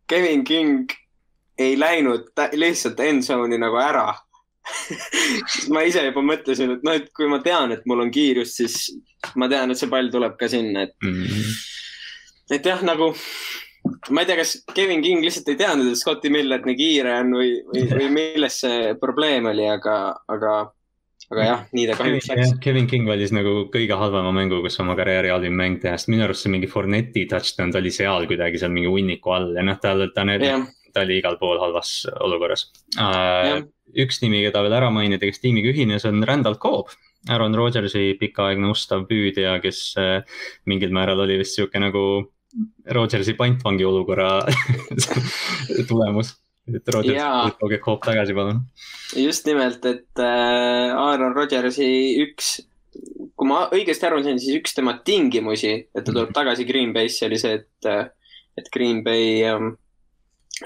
Kevin 0.10 0.44
King 0.48 0.90
ei 1.62 1.80
läinud 1.80 2.32
lihtsalt 2.58 3.00
end 3.06 3.26
zone'i 3.28 3.60
nagu 3.62 3.80
ära 3.82 4.10
siis 5.50 5.70
ma 5.74 5.84
ise 5.88 6.04
juba 6.06 6.24
mõtlesin, 6.26 6.76
et 6.78 6.86
noh, 6.86 6.98
et 6.98 7.10
kui 7.18 7.30
ma 7.32 7.42
tean, 7.44 7.74
et 7.76 7.86
mul 7.90 8.04
on 8.06 8.12
kiirust, 8.14 8.60
siis 8.62 8.78
ma 9.40 9.50
tean, 9.52 9.72
et 9.72 9.80
see 9.80 9.90
pall 9.92 10.12
tuleb 10.14 10.38
ka 10.40 10.50
sinna, 10.52 10.86
et 10.88 10.96
mm. 11.04 11.24
-hmm. 11.24 11.56
et 12.58 12.66
jah, 12.66 12.84
nagu 12.86 13.12
ma 14.14 14.22
ei 14.22 14.30
tea, 14.30 14.38
kas 14.38 14.60
Kevin 14.76 15.02
King 15.02 15.26
lihtsalt 15.26 15.50
ei 15.50 15.58
teadnud, 15.58 15.90
et 15.92 15.98
Scotti 15.98 16.30
Miller 16.30 16.62
nii 16.66 16.78
kiire 16.78 17.18
on 17.24 17.34
või, 17.40 17.56
või, 17.72 17.88
või 17.90 18.12
milles 18.20 18.62
see 18.66 18.94
probleem 19.02 19.50
oli, 19.50 19.66
aga, 19.68 19.98
aga, 20.30 20.54
aga 21.32 21.48
jah, 21.48 21.64
nii 21.74 21.88
ta 21.90 21.98
kahjuks 21.98 22.30
läks. 22.30 22.54
Kevin 22.62 22.90
King 22.92 23.10
valis 23.10 23.34
nagu 23.34 23.66
kõige 23.74 23.98
halvema 23.98 24.34
mängu, 24.36 24.62
kus 24.62 24.78
oma 24.84 24.96
karjääri 25.00 25.34
halvim 25.34 25.58
mäng 25.58 25.82
teha, 25.82 25.98
sest 25.98 26.14
minu 26.14 26.28
arust 26.28 26.46
see 26.46 26.54
mingi 26.54 26.70
Forneti 26.70 27.26
touchdown, 27.26 27.74
ta 27.74 27.82
oli 27.82 27.94
seal 27.94 28.30
kuidagi 28.30 28.62
seal 28.62 28.74
mingi 28.76 28.94
hunniku 28.94 29.34
all 29.34 29.58
ja 29.58 29.66
noh, 29.66 29.82
tal, 29.82 30.06
ta 30.14 30.28
need 30.28 30.46
yeah 30.46 30.70
ta 30.94 31.06
oli 31.06 31.20
igal 31.22 31.38
pool 31.42 31.62
halvas 31.62 32.02
olukorras 32.20 32.68
uh,. 32.98 33.64
üks 33.92 34.22
nimi, 34.24 34.44
keda 34.48 34.64
veel 34.66 34.78
ära 34.80 34.92
mainida, 34.94 35.28
kes 35.28 35.42
tiimiga 35.44 35.72
ühines, 35.74 36.06
on 36.08 36.24
Randall 36.28 36.60
Cobb. 36.62 36.94
Aaron 37.30 37.54
Rodgersi 37.54 38.16
pikaaegne 38.18 38.72
ustav 38.72 39.04
püüdja, 39.10 39.60
kes 39.62 39.82
uh, 40.02 40.40
mingil 40.66 40.94
määral 40.96 41.22
oli 41.22 41.38
vist 41.44 41.60
sihuke 41.60 41.82
nagu 41.82 42.06
Rodgersi 42.98 43.36
pantvangi 43.38 43.86
olukorra 43.86 44.40
tulemus 45.92 46.34
et 46.70 46.94
Rodgers, 46.94 47.56
tooge 47.60 47.80
Cobb 47.82 48.04
tagasi, 48.06 48.36
palun. 48.38 48.62
just 49.18 49.48
nimelt, 49.50 49.86
et 49.86 50.22
äh, 50.22 50.92
Aaron 50.94 51.34
Rodgersi 51.36 51.88
üks, 52.26 52.54
kui 53.36 53.50
ma 53.50 53.66
õigesti 53.74 54.08
aru 54.08 54.22
sain, 54.26 54.40
siis 54.42 54.60
üks 54.62 54.76
tema 54.78 54.98
tingimusi, 55.06 55.74
et 55.90 56.06
ta 56.06 56.12
tuleb 56.12 56.34
tagasi 56.36 56.68
Green 56.70 56.94
Bay'sse 56.96 57.28
oli 57.28 57.40
see, 57.42 57.58
et, 57.62 57.90
äh, 57.90 58.06
et 58.60 58.70
Green 58.74 59.02
Bay 59.06 59.42
ähm, 59.48 59.74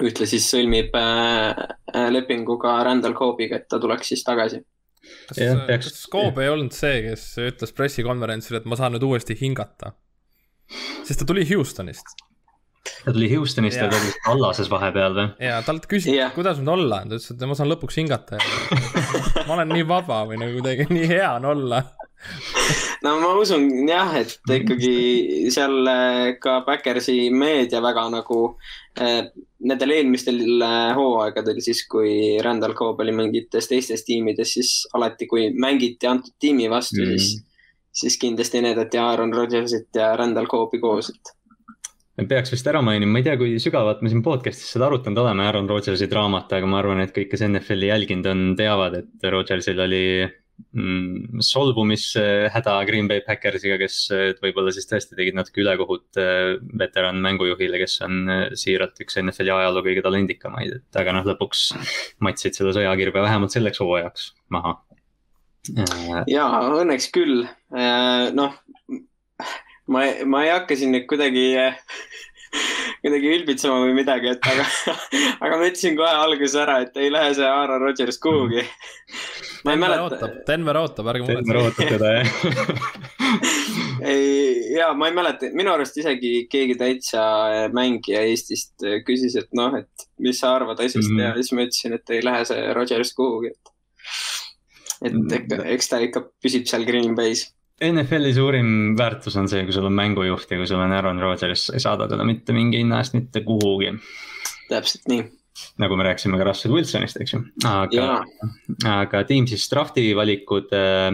ühtlasi 0.04 0.40
sõlmib 0.42 0.96
äh, 0.98 1.62
äh, 1.92 2.08
lepingu 2.12 2.58
ka 2.60 2.78
Randall 2.86 3.16
Cobiga, 3.16 3.60
et 3.60 3.68
ta 3.70 3.80
tuleks 3.82 4.12
siis 4.12 4.24
tagasi. 4.26 4.60
kas, 5.30 5.40
kas 5.68 6.04
Cobb 6.12 6.40
ei 6.42 6.52
olnud 6.52 6.74
see, 6.76 7.00
kes 7.08 7.26
ütles 7.46 7.74
pressikonverentsil, 7.76 8.60
et 8.60 8.68
ma 8.68 8.78
saan 8.78 8.96
nüüd 8.96 9.06
uuesti 9.06 9.38
hingata? 9.40 9.94
sest 11.06 11.20
ta 11.22 11.28
tuli 11.28 11.44
Houstonist. 11.46 12.16
ta 13.04 13.12
tuli 13.14 13.28
Houstonist 13.34 13.78
ja 13.78 13.86
ta 13.90 14.00
oli 14.00 14.14
Allases 14.32 14.70
vahepeal 14.70 15.14
või? 15.14 15.28
ja 15.46 15.60
talt 15.66 15.86
küsiti 15.90 16.18
kuidas 16.34 16.58
nüüd 16.58 16.74
olla, 16.74 17.04
ta 17.06 17.14
ütles, 17.14 17.30
et 17.32 17.46
ma 17.46 17.58
saan 17.58 17.70
lõpuks 17.70 18.00
hingata 18.02 18.40
ma 19.46 19.60
olen 19.60 19.70
nii 19.70 19.86
vaba 19.86 20.24
või 20.26 20.40
nagu 20.42 20.58
kuidagi 20.58 20.88
nii 20.90 21.06
hea 21.14 21.30
on 21.38 21.46
olla 21.54 21.84
no 23.04 23.16
ma 23.20 23.32
usun 23.38 23.66
jah, 23.88 24.14
et 24.18 24.38
ikkagi 24.58 25.50
seal 25.54 25.86
äh, 25.90 26.34
ka 26.42 26.60
Backersi 26.66 27.28
meedia 27.30 27.82
väga 27.84 28.08
nagu 28.12 28.40
äh, 28.98 29.28
nendel 29.64 29.94
eelmistel 29.96 30.40
äh, 30.62 30.90
hooaegadel 30.96 31.62
siis, 31.64 31.84
kui 31.90 32.36
Randall 32.44 32.76
Cobb 32.76 33.00
oli 33.04 33.14
mingites 33.16 33.70
teistes 33.70 34.04
tiimides, 34.04 34.52
siis 34.58 34.72
alati, 34.96 35.28
kui 35.30 35.48
mängiti 35.56 36.10
antud 36.10 36.36
tiimi 36.40 36.68
vastu 36.70 37.00
mm., 37.02 37.16
siis, 37.16 37.64
siis 37.96 38.18
kindlasti 38.20 38.60
näidati 38.64 39.00
Aaron 39.00 39.32
Rodgersit 39.34 39.96
ja 39.96 40.12
Randall 40.16 40.50
Cobbi 40.50 40.80
koos, 40.82 41.12
et 41.12 41.36
peaks 42.24 42.52
vist 42.52 42.68
ära 42.68 42.80
mainima, 42.84 43.12
ma 43.12 43.20
ei 43.20 43.26
tea, 43.26 43.36
kui 43.36 43.58
sügavalt 43.60 44.00
me 44.00 44.08
siin 44.12 44.22
podcast'is 44.24 44.72
seda 44.72 44.88
arutanud 44.88 45.20
oleme, 45.20 45.44
Aaron 45.44 45.68
Rodgersi 45.68 46.08
draamat, 46.08 46.54
aga 46.56 46.68
ma 46.70 46.80
arvan, 46.80 47.02
et 47.04 47.12
kõik, 47.16 47.28
kes 47.32 47.44
NFL-i 47.44 47.90
jälginud 47.90 48.28
on, 48.32 48.44
teavad, 48.56 48.96
et 49.02 49.30
Rodgersil 49.32 49.82
oli 49.84 50.04
solvumishäda 51.46 52.74
Green 52.88 53.08
Bay 53.08 53.22
Packersiga, 53.24 53.78
kes 53.80 53.96
võib-olla 54.42 54.72
siis 54.74 54.88
tõesti 54.90 55.16
tegid 55.16 55.36
natuke 55.36 55.62
ülekohut 55.62 56.20
veteran 56.80 57.20
mängujuhile, 57.24 57.80
kes 57.80 57.98
on 58.06 58.30
siiralt 58.56 59.00
üks 59.04 59.18
NFL-i 59.22 59.54
ajaloo 59.56 59.84
kõige 59.86 60.04
talendikamaid, 60.04 60.78
et 60.80 61.00
aga 61.00 61.16
noh, 61.16 61.28
lõpuks 61.28 61.68
matsid 62.24 62.56
selle 62.56 62.74
sõjakirve 62.76 63.24
vähemalt 63.24 63.56
selleks 63.56 63.80
hooajaks 63.84 64.30
maha. 64.52 64.76
ja 66.30 66.46
õnneks 66.70 67.10
küll, 67.14 67.44
noh 68.36 68.60
ma, 69.86 70.06
ma 70.26 70.44
ei 70.44 70.52
hakka 70.52 70.76
siin 70.78 70.94
nüüd 70.94 71.06
kuidagi 71.10 71.46
kuidagi 73.02 73.32
ülbitsema 73.36 73.80
või 73.84 73.94
midagi, 73.96 74.32
et 74.34 74.48
aga, 74.50 74.66
aga 75.44 75.58
ma 75.58 75.68
ütlesin 75.68 75.98
kohe 75.98 76.12
alguses 76.12 76.56
ära, 76.58 76.80
et 76.84 76.96
ei 77.00 77.12
lähe 77.12 77.34
see 77.36 77.46
Aaron 77.46 77.82
Rodgers 77.84 78.18
kuhugi. 78.22 78.64
ma 79.66 79.74
ei 79.74 79.82
mäleta. 79.82 80.30
Denver 80.48 80.80
ootab, 80.80 81.10
ärge 81.12 81.26
muretsege. 81.26 81.44
Denver 81.44 81.62
ootab 81.64 81.86
teda, 81.92 82.12
jah 82.16 82.26
ei, 84.12 84.76
ja 84.76 84.90
ma 84.94 85.10
ei 85.10 85.16
mäleta, 85.16 85.50
minu 85.56 85.72
arust 85.74 85.98
isegi 86.00 86.46
keegi 86.52 86.76
täitsa 86.80 87.24
mängija 87.74 88.22
Eestist 88.30 88.86
küsis, 89.06 89.36
et 89.40 89.50
noh, 89.56 89.74
et 89.80 90.08
mis 90.22 90.40
sa 90.40 90.54
arvad 90.56 90.80
asjast 90.80 91.10
mm 91.10 91.16
-hmm. 91.16 91.24
ja 91.24 91.34
siis 91.34 91.52
ma 91.52 91.66
ütlesin, 91.66 91.98
et 91.98 92.14
ei 92.14 92.24
lähe 92.24 92.44
see 92.48 92.72
Rodgers 92.76 93.12
kuhugi, 93.18 93.52
et. 93.52 93.74
et 95.10 95.32
ekka, 95.40 95.62
eks 95.76 95.88
ta 95.92 96.00
ikka 96.00 96.24
püsib 96.42 96.66
seal 96.70 96.86
Green 96.88 97.14
Bay's 97.18 97.48
NFL-i 97.84 98.32
suurim 98.32 98.68
väärtus 98.96 99.36
on 99.36 99.48
see, 99.52 99.64
kui 99.64 99.74
sul 99.76 99.84
on 99.84 99.92
mängujuht 99.92 100.50
ja 100.50 100.56
kui 100.56 100.66
sul 100.66 100.80
on 100.80 100.92
Aaron 100.96 101.20
Rodgers, 101.20 101.66
sa 101.66 101.74
ei 101.76 101.80
saada 101.84 102.08
teda 102.08 102.24
mitte 102.24 102.54
mingi 102.56 102.80
hinna 102.80 103.02
eest 103.02 103.12
mitte 103.14 103.42
kuhugi. 103.44 103.92
täpselt 104.70 105.10
nii. 105.12 105.26
Nagu 105.82 105.96
me 105.96 106.06
rääkisime 106.08 106.38
ka 106.40 106.48
Russell 106.48 106.74
Wilsonist, 106.76 107.20
eks 107.22 107.34
ju, 107.34 107.40
aga, 107.68 108.10
aga 108.92 109.22
Teams'is 109.28 109.66
drafti 109.72 110.08
valikud 110.16 110.72
äh, 110.76 111.10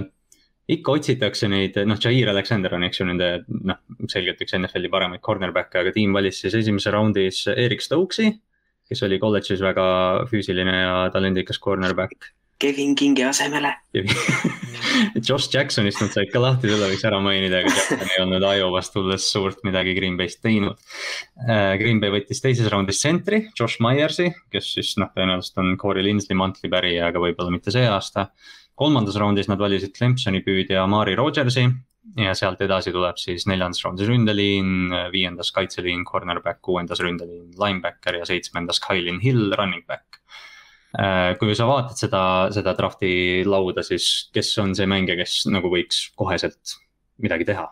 ikka 0.73 0.97
otsitakse 0.99 1.51
neid, 1.51 1.79
noh, 1.89 1.99
Jair 2.01 2.31
Alexander 2.33 2.77
on, 2.77 2.87
eks 2.87 3.01
ju, 3.01 3.09
nende 3.09 3.31
noh, 3.49 3.81
selgelt 4.11 4.41
üks 4.45 4.57
NFL-i 4.59 4.91
paremaid 4.93 5.25
cornerback'e, 5.25 5.83
aga 5.83 5.95
tiim 5.95 6.15
valis 6.17 6.43
siis 6.43 6.57
esimese 6.63 6.95
raundis 6.95 7.45
Erik 7.55 7.85
Stokes'i. 7.85 8.33
kes 8.93 9.03
oli 9.07 9.17
kolledžis 9.19 9.61
väga 9.65 9.85
füüsiline 10.29 10.73
ja 10.83 10.97
talendikas 11.15 11.61
cornerback 11.63 12.33
Kevin 12.63 12.95
Kingi 12.99 13.27
asemele 13.27 13.75
Josh 15.27 15.49
Jacksonist 15.53 16.01
nad 16.03 16.13
said 16.13 16.31
ka 16.33 16.41
lahti, 16.43 16.69
seda 16.71 16.89
võiks 16.91 17.05
ära 17.07 17.19
mainida, 17.23 17.61
aga 17.63 17.73
Jackson 17.73 18.03
ei 18.07 18.23
olnud 18.23 18.47
Iowast 18.47 18.95
tulles 18.95 19.27
suurt 19.33 19.63
midagi 19.67 19.95
Green 19.97 20.19
Bay'st 20.19 20.43
teinud. 20.45 20.81
Äh, 21.47 21.75
Green 21.81 22.01
Bay 22.03 22.13
võttis 22.15 22.43
teises 22.45 22.69
raundis 22.73 23.01
sentri, 23.03 23.45
Josh 23.59 23.83
Myersi, 23.85 24.31
kes 24.53 24.73
siis 24.77 24.95
noh, 25.01 25.13
tõenäoliselt 25.15 25.63
on 25.63 25.77
Corey 25.81 26.05
Linsley 26.07 26.39
mantli 26.39 26.71
pärija, 26.73 27.09
aga 27.11 27.23
võib-olla 27.23 27.55
mitte 27.55 27.75
see 27.75 27.87
aasta. 27.89 28.31
kolmandas 28.75 29.17
raundis 29.21 29.49
nad 29.51 29.61
valisid 29.61 29.95
Clemsoni 29.97 30.43
püüdja 30.43 30.87
Mari 30.91 31.15
Rogersi 31.15 31.67
ja 32.19 32.33
sealt 32.35 32.61
edasi 32.65 32.93
tuleb 32.93 33.21
siis 33.21 33.47
neljandas 33.47 33.85
raundis 33.85 34.09
ründeliin, 34.09 34.91
viiendas 35.13 35.53
kaitseliin, 35.55 36.05
cornerback, 36.09 36.61
kuuendas 36.61 37.01
ründeliin, 37.05 37.53
linebacker 37.61 38.19
ja 38.19 38.27
seitsmendas 38.29 38.83
Kylin 38.83 39.21
Hill, 39.23 39.53
running 39.59 39.87
back 39.87 40.12
kui 41.41 41.55
sa 41.57 41.67
vaatad 41.69 41.97
seda, 41.97 42.23
seda 42.53 42.75
draft'i 42.77 43.45
lauda, 43.49 43.85
siis 43.87 44.29
kes 44.35 44.51
on 44.61 44.75
see 44.77 44.89
mängija, 44.89 45.17
kes 45.23 45.47
nagu 45.49 45.71
võiks 45.73 46.11
koheselt 46.19 46.77
midagi 47.23 47.49
teha? 47.49 47.71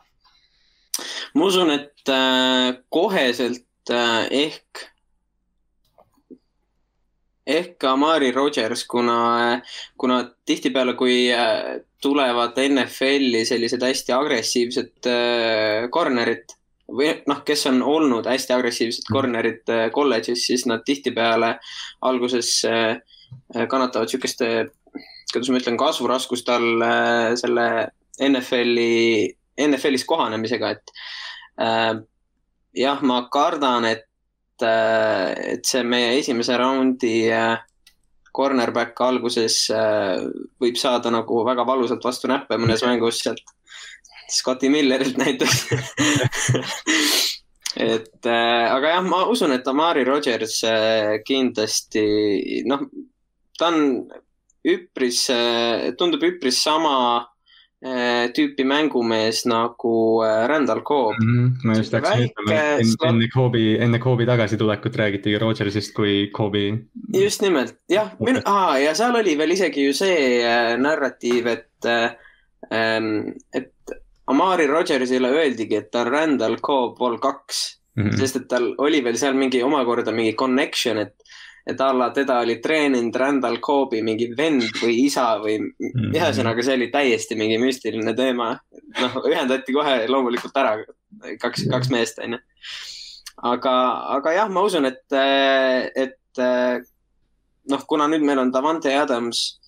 ma 1.35 1.47
usun, 1.47 1.71
et 1.73 2.11
äh, 2.13 2.77
koheselt 2.93 3.93
äh, 3.93 4.25
ehk, 4.47 4.87
ehk 7.47 7.85
Amari 7.89 8.33
Rodgers, 8.37 8.85
kuna, 8.89 9.61
kuna 10.01 10.23
tihtipeale, 10.49 10.97
kui 10.99 11.31
tulevad 12.03 12.59
NFL-i 12.65 13.45
sellised 13.49 13.85
hästi 13.85 14.17
agressiivsed 14.17 15.09
corner'id 15.93 16.57
või 16.91 17.13
noh, 17.31 17.41
kes 17.47 17.65
on 17.71 17.81
olnud 17.87 18.29
hästi 18.29 18.57
agressiivsed 18.57 19.07
mhm. 19.07 19.17
corner'id 19.17 19.75
kolledžis, 19.95 20.49
siis 20.51 20.67
nad 20.69 20.85
tihtipeale 20.89 21.55
alguses 22.11 22.59
äh, 22.69 22.99
Äh, 22.99 23.10
kannatavad 23.71 24.11
sihukeste, 24.11 24.51
kuidas 25.33 25.51
ma 25.51 25.61
ütlen, 25.61 25.79
kasvuraskust 25.81 26.49
all 26.53 26.85
äh, 26.85 27.33
selle 27.41 27.67
NFL-i, 28.21 29.31
NFL-is 29.67 30.05
kohanemisega, 30.09 30.75
et 30.77 30.95
äh, 31.61 31.95
jah, 32.77 33.03
ma 33.03 33.23
kardan, 33.33 33.89
et, 33.91 34.07
et 34.61 35.65
see 35.65 35.81
meie 35.89 36.19
esimese 36.19 36.59
raundi 36.61 37.15
cornerback 38.37 38.99
alguses 39.03 39.55
võib 40.61 40.77
saada 40.77 41.09
nagu 41.11 41.41
väga 41.49 41.65
valusalt 41.65 42.05
vastu 42.05 42.29
näppe 42.29 42.59
mõnes 42.61 42.85
mängus 42.85 43.23
sealt 43.25 43.41
Scotti 44.31 44.69
Millerilt 44.69 45.17
näiteks. 45.17 45.67
Et 47.77 48.27
äh, 48.27 48.67
aga 48.67 48.97
jah, 48.97 49.05
ma 49.07 49.23
usun, 49.31 49.53
et 49.55 49.67
Amari 49.71 50.03
Rodgers 50.05 50.57
äh, 50.67 51.21
kindlasti 51.27 52.65
noh, 52.67 52.83
ta 53.61 53.69
on 53.69 54.09
üpris, 54.67 55.27
äh, 55.33 55.93
tundub 55.97 56.25
üpris 56.25 56.59
sama 56.61 56.95
äh, 57.81 58.29
tüüpi 58.37 58.65
mängumees 58.69 59.45
nagu 59.49 60.21
äh, 60.25 60.47
Randall 60.49 60.83
Cobb 60.85 61.17
mm. 61.21 61.37
-hmm. 61.37 61.65
ma 61.65 61.77
just 61.77 61.93
läksin 61.93 62.27
ütlema, 62.29 62.59
et 62.81 63.07
enne 63.09 63.29
Cobbi, 63.35 63.65
enne 63.81 63.99
Cobbi 63.99 64.27
tagasitulekut 64.27 64.97
räägiti 64.97 65.39
Rodgersist 65.39 65.95
kui 65.95 66.31
Cobbi. 66.37 66.75
just 67.15 67.43
nimelt, 67.43 67.77
jah, 67.89 68.13
minu 68.21 68.41
ah,, 68.45 68.77
ja 68.83 68.95
seal 68.95 69.17
oli 69.17 69.39
veel 69.39 69.57
isegi 69.57 69.87
ju 69.87 69.93
see 69.93 70.45
narratiiv, 70.79 71.47
et 71.47 71.89
äh,, 71.89 72.17
et 73.53 73.73
Amari 74.27 74.67
Rodgersile 74.67 75.29
öeldigi, 75.29 75.77
et 75.77 75.91
ta 75.91 76.05
on 76.05 76.13
Randall 76.13 76.61
Cobb 76.61 76.99
vol 76.99 77.19
kaks 77.19 77.81
mm. 77.97 78.05
-hmm. 78.05 78.17
sest 78.17 78.37
et 78.37 78.49
tal 78.49 78.75
oli 78.79 79.05
veel 79.05 79.17
seal 79.19 79.35
mingi 79.35 79.63
omakorda 79.63 80.13
mingi 80.13 80.35
connection, 80.35 80.99
et 80.99 81.15
et 81.71 81.81
a 81.81 81.91
la 81.95 82.11
teda 82.15 82.41
oli 82.45 82.59
treeninud 82.63 83.17
Randall 83.17 83.61
Coobi 83.65 84.03
mingi 84.05 84.31
vend 84.37 84.69
või 84.83 84.97
isa 85.07 85.27
või 85.43 85.59
mm 85.61 85.71
-hmm. 85.87 86.17
ühesõnaga, 86.19 86.65
see 86.67 86.77
oli 86.79 86.91
täiesti 86.93 87.39
mingi 87.39 87.59
müstiline 87.59 88.15
teema. 88.17 88.59
noh, 89.01 89.17
ühendati 89.31 89.73
kohe 89.73 90.07
loomulikult 90.09 90.57
ära 90.57 90.77
kaks, 91.41 91.67
kaks 91.71 91.91
meest, 91.91 92.19
onju. 92.19 92.39
aga, 93.43 93.75
aga 94.17 94.33
jah, 94.33 94.49
ma 94.51 94.63
usun, 94.67 94.85
et, 94.85 95.05
et 95.95 96.43
noh, 97.71 97.87
kuna 97.87 98.09
nüüd 98.09 98.27
meil 98.27 98.39
on 98.39 98.53
Davante 98.53 98.95
Adams, 98.97 99.61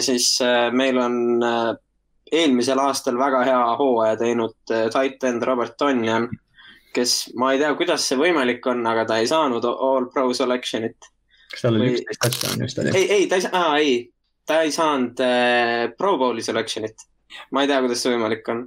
siis 0.00 0.38
meil 0.72 0.98
on 0.98 1.44
eelmisel 2.32 2.78
aastal 2.78 3.18
väga 3.18 3.44
hea 3.44 3.76
hooaja 3.78 4.16
teinud 4.16 4.56
tight 4.66 5.24
end 5.24 5.42
Robert 5.42 5.76
Tonjan 5.78 6.28
kes, 6.92 7.32
ma 7.34 7.52
ei 7.52 7.60
tea, 7.60 7.72
kuidas 7.78 8.04
see 8.06 8.18
võimalik 8.20 8.66
on, 8.70 8.84
aga 8.88 9.06
ta 9.08 9.18
ei 9.20 9.28
saanud 9.30 9.64
all 9.72 10.08
pro 10.12 10.28
selection'it. 10.36 11.11
Kas 11.52 11.64
tal 11.64 11.78
oli 11.78 11.94
üksteist 11.94 12.28
asja 12.28 12.52
on 12.54 12.66
just 12.66 12.82
oli? 12.82 12.92
ei, 12.98 13.08
ei, 13.16 13.24
ta 13.30 13.38
ei 13.38 13.46
saa, 13.46 13.72
ei, 13.78 13.96
ta 14.48 14.60
ei 14.66 14.74
saanud 14.74 15.24
äh, 15.24 15.88
pro 15.98 16.14
bowl'i 16.20 16.44
selection'it. 16.44 17.08
ma 17.52 17.64
ei 17.64 17.70
tea, 17.70 17.80
kuidas 17.84 18.02
see 18.02 18.14
võimalik 18.14 18.48
on. 18.52 18.64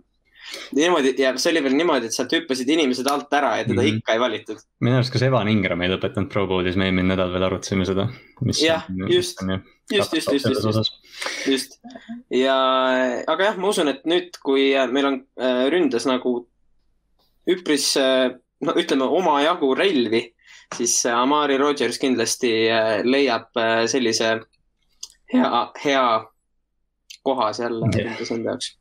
niimoodi 0.77 1.15
ja 1.17 1.33
see 1.41 1.51
oli 1.55 1.63
veel 1.65 1.77
niimoodi, 1.79 2.09
et 2.09 2.15
sealt 2.15 2.33
hüppasid 2.37 2.69
inimesed 2.69 3.07
alt 3.09 3.33
ära 3.33 3.55
ja 3.59 3.65
teda 3.65 3.81
mm 3.81 3.87
-hmm. 3.87 4.01
ikka 4.01 4.13
ei 4.13 4.21
valitud. 4.21 4.65
minu 4.85 4.99
arust, 4.99 5.13
kas 5.13 5.25
Evan 5.25 5.49
Ingram 5.49 5.81
ei 5.81 5.93
lõpetanud 5.93 6.29
pro 6.31 6.45
bowl'is, 6.49 6.77
me 6.77 6.89
eelmine 6.89 7.09
nädal 7.13 7.33
veel 7.33 7.47
arutasime 7.49 7.85
seda. 7.85 8.09
jah, 8.61 8.85
just, 9.09 9.41
just, 9.91 10.13
just, 10.13 10.31
just, 10.31 10.45
just, 10.45 10.65
just, 10.65 10.91
just 11.47 11.79
ja, 12.29 12.57
aga 13.27 13.51
jah, 13.51 13.57
ma 13.57 13.73
usun, 13.73 13.89
et 13.89 14.05
nüüd, 14.05 14.37
kui 14.43 14.73
meil 14.91 15.05
on 15.05 15.23
äh, 15.39 15.65
ründes 15.73 16.05
nagu 16.05 16.43
üpris, 17.49 17.93
äh, 17.97 18.33
no 18.65 18.73
ütleme, 18.77 19.07
omajagu 19.19 19.73
relvi, 19.77 20.23
siis 20.75 20.97
äh, 21.05 21.17
Amari 21.17 21.57
Rodgers 21.61 21.99
kindlasti 22.01 22.53
äh, 22.71 23.01
leiab 23.05 23.51
sellise 23.91 24.39
hea, 25.33 25.51
hea 25.83 26.07
koha 27.25 27.51
seal 27.57 27.79
endas 27.87 28.31
enda 28.33 28.53
jaoks. 28.53 28.71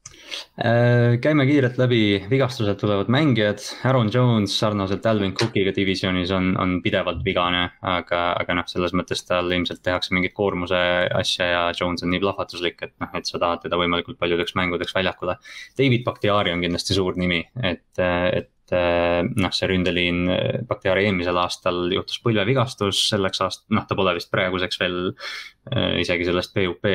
käime 1.25 1.47
kiirelt 1.49 1.79
läbi 1.81 2.01
vigastused 2.29 2.77
tulevad 2.81 3.09
mängijad. 3.13 3.63
Aaron 3.89 4.11
Jones 4.13 4.55
sarnaselt 4.61 5.07
Alvin 5.07 5.33
Cookiga 5.37 5.73
divisionis 5.77 6.33
on, 6.35 6.51
on 6.61 6.77
pidevalt 6.85 7.25
vigane, 7.25 7.65
aga, 7.95 8.23
aga 8.41 8.59
noh, 8.61 8.69
selles 8.71 8.95
mõttes 8.97 9.25
tal 9.29 9.53
ilmselt 9.53 9.83
tehakse 9.85 10.15
mingit 10.17 10.37
koormuse 10.37 10.81
asja 11.21 11.49
ja 11.51 11.63
Jones 11.79 12.05
on 12.05 12.13
nii 12.13 12.23
plahvatuslik, 12.25 12.81
et 12.85 12.95
noh, 13.01 13.13
et 13.17 13.29
sa 13.29 13.41
tahad 13.41 13.65
teda 13.65 13.81
võimalikult 13.81 14.21
paljudeks 14.21 14.57
mängudeks 14.61 14.97
väljakule. 14.97 15.39
David 15.81 16.05
Bakhtiari 16.09 16.53
on 16.55 16.65
kindlasti 16.65 16.97
suur 16.97 17.17
nimi, 17.21 17.43
et, 17.63 17.87
et 18.01 18.54
noh, 18.73 19.53
see 19.53 19.69
ründeliin 19.69 20.21
eh, 20.33 20.59
Bakhtiari 20.69 21.05
eelmisel 21.09 21.37
aastal 21.41 21.93
juhtus 21.93 22.21
põlvevigastus, 22.25 23.03
selleks 23.11 23.43
aast-, 23.45 23.65
noh, 23.75 23.85
ta 23.89 23.97
pole 23.99 24.15
vist 24.17 24.31
praeguseks 24.33 24.81
veel 24.81 24.99
äh, 25.11 26.01
isegi 26.01 26.29
sellest 26.29 26.55
PUP 26.57 26.89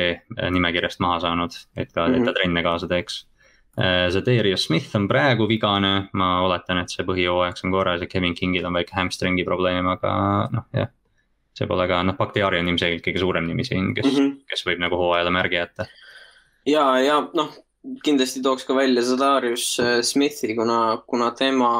nimekirjast 0.50 1.02
maha 1.04 1.20
saanud, 1.26 1.58
et 1.76 1.92
ka, 1.94 2.08
et 2.10 2.24
ta 2.26 2.34
trenne 2.36 2.64
kaasa 2.66 2.90
teeks 2.90 3.24
see 3.80 4.22
Darius 4.26 4.64
Smith 4.66 4.96
on 4.98 5.06
praegu 5.08 5.46
vigane, 5.48 6.10
ma 6.18 6.30
oletan, 6.42 6.80
et 6.82 6.90
see 6.92 7.06
põhijooajaks 7.06 7.62
on 7.64 7.72
korras 7.72 8.02
ja 8.02 8.08
Kevin 8.10 8.34
Kingil 8.36 8.66
on 8.66 8.74
väike 8.76 8.96
hamstringi 8.98 9.44
probleem, 9.46 9.86
aga 9.88 10.12
noh, 10.52 10.66
jah. 10.74 10.90
see 11.56 11.70
pole 11.70 11.86
ka, 11.88 12.02
noh, 12.04 12.18
Bakhtiari 12.18 12.58
on 12.60 12.68
ilmselgelt 12.72 13.06
kõige 13.06 13.22
suurem 13.22 13.46
nimi 13.46 13.64
siin, 13.64 13.94
kes 13.94 14.10
mm, 14.10 14.18
-hmm. 14.18 14.36
kes 14.50 14.66
võib 14.66 14.82
nagu 14.82 14.98
hooajale 14.98 15.32
märgi 15.38 15.60
jätta 15.62 15.86
ja, 16.66 16.84
ja 17.00 17.20
noh, 17.34 17.54
kindlasti 18.04 18.42
tooks 18.44 18.66
ka 18.68 18.76
välja 18.76 19.02
Zadarius 19.02 19.78
äh, 19.80 20.00
Smithi, 20.04 20.54
kuna, 20.56 21.00
kuna 21.06 21.30
tema 21.36 21.70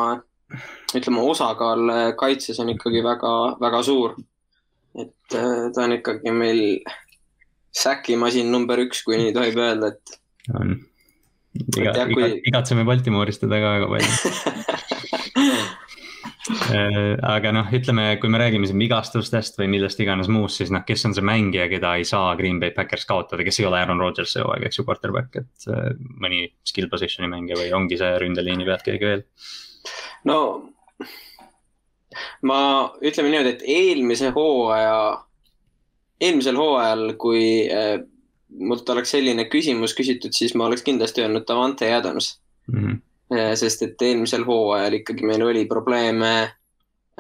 ütleme, 0.97 1.23
osakaal 1.23 1.93
äh, 1.93 2.07
kaitses 2.19 2.61
on 2.63 2.73
ikkagi 2.73 3.03
väga, 3.05 3.33
väga 3.61 3.83
suur. 3.87 4.17
et 4.99 5.37
äh, 5.37 5.69
ta 5.75 5.85
on 5.85 5.93
ikkagi 5.99 6.33
meil 6.35 6.63
säkimasin 7.77 8.51
number 8.51 8.81
üks, 8.83 9.05
kui 9.07 9.21
nii 9.21 9.35
tohib 9.37 9.61
öelda, 9.61 9.93
et. 9.95 10.17
on, 10.55 10.75
iga, 11.55 11.93
iga, 11.93 12.09
kui... 12.11 12.33
igatseme 12.51 12.87
Baltimooris 12.89 13.39
teda 13.43 13.61
ka 13.63 13.77
väga 13.77 13.87
palju 13.93 14.11
aga 17.35 17.53
noh, 17.55 17.69
ütleme, 17.77 18.05
kui 18.21 18.31
me 18.33 18.41
räägime 18.41 18.69
siin 18.69 18.81
vigastustest 18.81 19.59
või 19.61 19.69
millest 19.75 20.01
iganes 20.03 20.31
muust, 20.33 20.61
siis 20.61 20.73
noh, 20.75 20.83
kes 20.87 21.05
on 21.09 21.15
see 21.17 21.25
mängija, 21.27 21.69
keda 21.71 21.95
ei 21.99 22.07
saa 22.09 22.35
Green 22.39 22.61
Bay 22.63 22.75
Packers 22.77 23.07
kaotada, 23.09 23.45
kes 23.47 23.61
ei 23.61 23.69
ole 23.69 23.81
Aaron 23.81 24.01
Rodgers 24.03 24.35
see 24.35 24.45
hooaeg, 24.45 24.67
eks 24.69 24.81
ju, 24.81 24.87
quarterback, 24.89 25.41
et 25.43 25.69
äh, 25.71 25.91
mõni 26.23 26.47
skill 26.67 26.91
position'i 26.93 27.31
mängija 27.31 27.59
või 27.61 27.73
ongi 27.77 27.99
see 28.01 28.13
ründeliini 28.23 28.69
pealt 28.69 28.87
keegi 28.87 29.11
veel? 29.11 29.27
no 30.29 30.39
ma 32.47 32.61
ütleme 33.01 33.33
niimoodi, 33.33 33.57
et 33.57 33.67
eelmise 33.77 34.33
hooaja, 34.37 34.97
eelmisel 36.21 36.59
hooajal, 36.61 37.05
kui 37.21 37.45
äh, 37.73 37.99
mult 38.61 38.89
oleks 38.91 39.15
selline 39.15 39.47
küsimus 39.53 39.95
küsitud, 39.97 40.35
siis 40.37 40.57
ma 40.59 40.67
oleks 40.67 40.83
kindlasti 40.87 41.23
öelnud 41.25 41.47
Davante 41.49 41.93
Adams 41.95 42.35
mm. 42.67 42.81
-hmm 42.81 42.99
Äh, 43.01 43.10
sest 43.31 43.83
et 43.87 44.03
eelmisel 44.03 44.45
hooajal 44.47 44.97
ikkagi 44.99 45.27
meil 45.27 45.45
oli 45.47 45.65
probleeme 45.71 46.33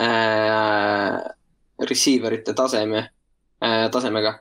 äh, 0.00 1.18
receiver 1.88 2.34
ite 2.34 2.54
taseme 2.54 3.10
äh,, 3.64 3.90
tasemega. 3.90 4.34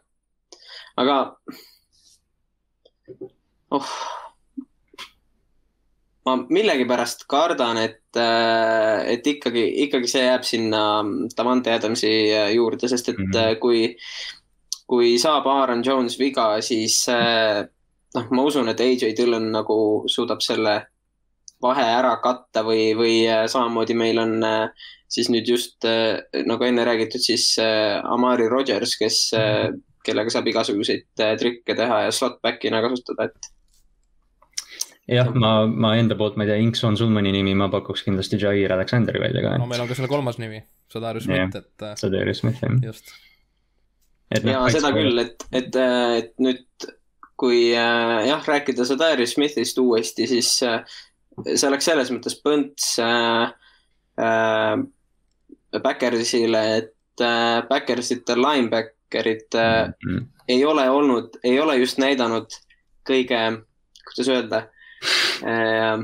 aga 0.98 1.18
oh, 3.72 3.92
ma 6.26 6.36
millegipärast 6.50 7.28
kardan, 7.30 7.78
et, 7.78 8.02
äh, 8.18 9.06
et 9.14 9.28
ikkagi, 9.28 9.66
ikkagi 9.86 10.10
see 10.10 10.26
jääb 10.26 10.44
sinna 10.44 10.84
Davante 11.38 11.74
Adamsi 11.74 12.14
äh, 12.34 12.52
juurde, 12.56 12.90
sest 12.90 13.10
et 13.10 13.18
mm 13.18 13.32
-hmm. 13.32 13.60
kui, 13.60 13.96
kui 14.88 15.18
saab 15.20 15.48
Aaron 15.48 15.84
Jones 15.86 16.20
viga, 16.20 16.62
siis 16.62 17.06
noh, 18.16 18.26
ma 18.32 18.44
usun, 18.44 18.70
et 18.70 18.80
AJ 18.80 19.14
Dillon 19.18 19.52
nagu 19.52 20.04
suudab 20.08 20.42
selle 20.42 20.88
vahe 21.64 21.86
ära 22.00 22.16
katta 22.24 22.64
või, 22.66 22.94
või 22.98 23.20
äh, 23.28 23.44
samamoodi 23.52 23.96
meil 23.98 24.20
on 24.22 24.40
äh, 24.46 24.88
siis 25.12 25.30
nüüd 25.32 25.48
just 25.50 25.86
äh, 25.88 26.20
nagu 26.48 26.66
enne 26.68 26.86
räägitud, 26.88 27.24
siis 27.24 27.52
Amari 27.60 28.48
Rodgers, 28.52 28.96
kes, 29.00 29.22
kellega 30.06 30.34
saab 30.34 30.48
igasuguseid 30.52 31.08
trikke 31.42 31.76
teha 31.76 32.04
ja 32.06 32.12
slot 32.16 32.40
back'ina 32.46 32.82
kasutada, 32.86 33.30
et. 33.30 33.50
jah, 35.18 35.32
ma, 35.34 35.54
ma 35.68 35.96
enda 36.00 36.18
poolt, 36.20 36.38
ma 36.38 36.46
ei 36.46 36.54
tea, 36.54 36.60
Inks, 36.64 36.84
on 36.88 37.00
sul 37.00 37.10
mõni 37.14 37.34
nimi, 37.36 37.56
ma 37.58 37.72
pakuks 37.74 38.06
kindlasti 38.08 38.40
Jair 38.42 38.76
Alexanderi 38.78 39.22
välja 39.24 39.44
ka. 39.46 39.58
no 39.60 39.68
meil 39.70 39.84
on 39.84 39.90
ka 39.90 39.98
selle 39.98 40.12
kolmas 40.12 40.40
nimi, 40.42 40.62
Sadarius 40.94 41.28
Smith, 41.28 41.60
et. 41.60 41.90
Sadarius 42.00 42.46
Smith, 42.46 42.64
jah. 42.64 42.80
just. 42.86 43.12
No, 44.46 44.52
ja 44.54 44.66
seda 44.70 44.94
küll, 44.94 45.18
et, 45.18 45.42
et, 45.58 45.74
et 45.74 46.36
nüüd 46.38 46.90
kui 47.40 47.72
jah, 47.72 48.44
rääkida 48.46 48.86
Sadarius 48.86 49.34
Smithist 49.34 49.80
uuesti, 49.82 50.28
siis 50.30 50.60
see 51.48 51.68
oleks 51.70 51.88
selles 51.90 52.12
mõttes 52.14 52.38
põnts 52.44 52.94
äh, 53.04 53.52
äh, 54.20 54.76
Backersile, 55.84 56.64
et 56.80 57.24
äh, 57.24 57.62
Backersite 57.70 58.36
linebacker'id 58.38 59.56
äh, 59.56 59.88
mm 59.88 60.16
-hmm. 60.16 60.26
ei 60.48 60.66
ole 60.66 60.90
olnud, 60.90 61.40
ei 61.44 61.60
ole 61.60 61.78
just 61.78 61.98
näidanud 61.98 62.48
kõige, 63.10 63.42
kuidas 64.06 64.30
öelda 64.30 64.64
äh,, 65.44 66.00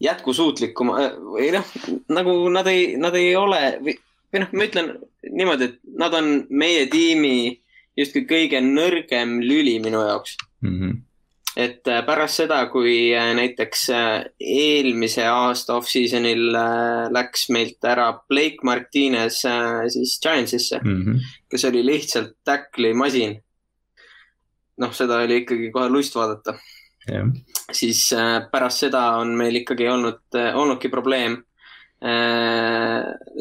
jätkusuutlikum 0.00 0.90
äh, 0.90 1.16
või 1.16 1.50
noh, 1.52 1.72
nagu 2.08 2.36
nad 2.48 2.66
ei, 2.66 2.96
nad 2.96 3.14
ei 3.14 3.34
ole 3.36 3.78
või, 3.80 3.96
või 4.32 4.44
noh, 4.44 4.52
ma 4.52 4.68
ütlen 4.70 4.92
niimoodi, 5.30 5.64
et 5.64 5.80
nad 5.98 6.14
on 6.14 6.46
meie 6.50 6.86
tiimi 6.86 7.60
justkui 7.96 8.26
kõige 8.28 8.60
nõrgem 8.62 9.40
lüli 9.42 9.78
minu 9.82 10.04
jaoks 10.06 10.36
mm. 10.62 10.80
-hmm 10.80 11.07
et 11.58 11.88
äh, 11.90 12.04
pärast 12.06 12.38
seda, 12.38 12.60
kui 12.70 13.10
äh, 13.16 13.32
näiteks 13.34 13.88
äh, 13.90 14.28
eelmise 14.38 15.24
aasta 15.26 15.74
off-season'il 15.78 16.54
läks 17.14 17.48
meilt 17.54 17.84
ära 17.88 18.12
Blake 18.30 18.62
Martinez 18.66 19.40
siis 19.94 20.18
Giantsisse 20.22 20.78
mm, 20.78 21.02
-hmm. 21.02 21.28
kes 21.50 21.64
oli 21.70 21.84
lihtsalt 21.86 22.36
tackli 22.44 22.94
masin. 22.94 23.40
noh, 24.78 24.92
seda 24.94 25.22
oli 25.26 25.42
ikkagi 25.42 25.72
kohe 25.74 25.88
lust 25.90 26.14
vaadata 26.14 26.54
yeah.. 27.10 27.26
siis 27.72 28.04
pärast 28.52 28.86
seda 28.86 29.02
on 29.18 29.34
meil 29.36 29.56
ikkagi 29.64 29.88
olnud, 29.88 30.22
olnudki 30.54 30.88
probleem 30.88 31.40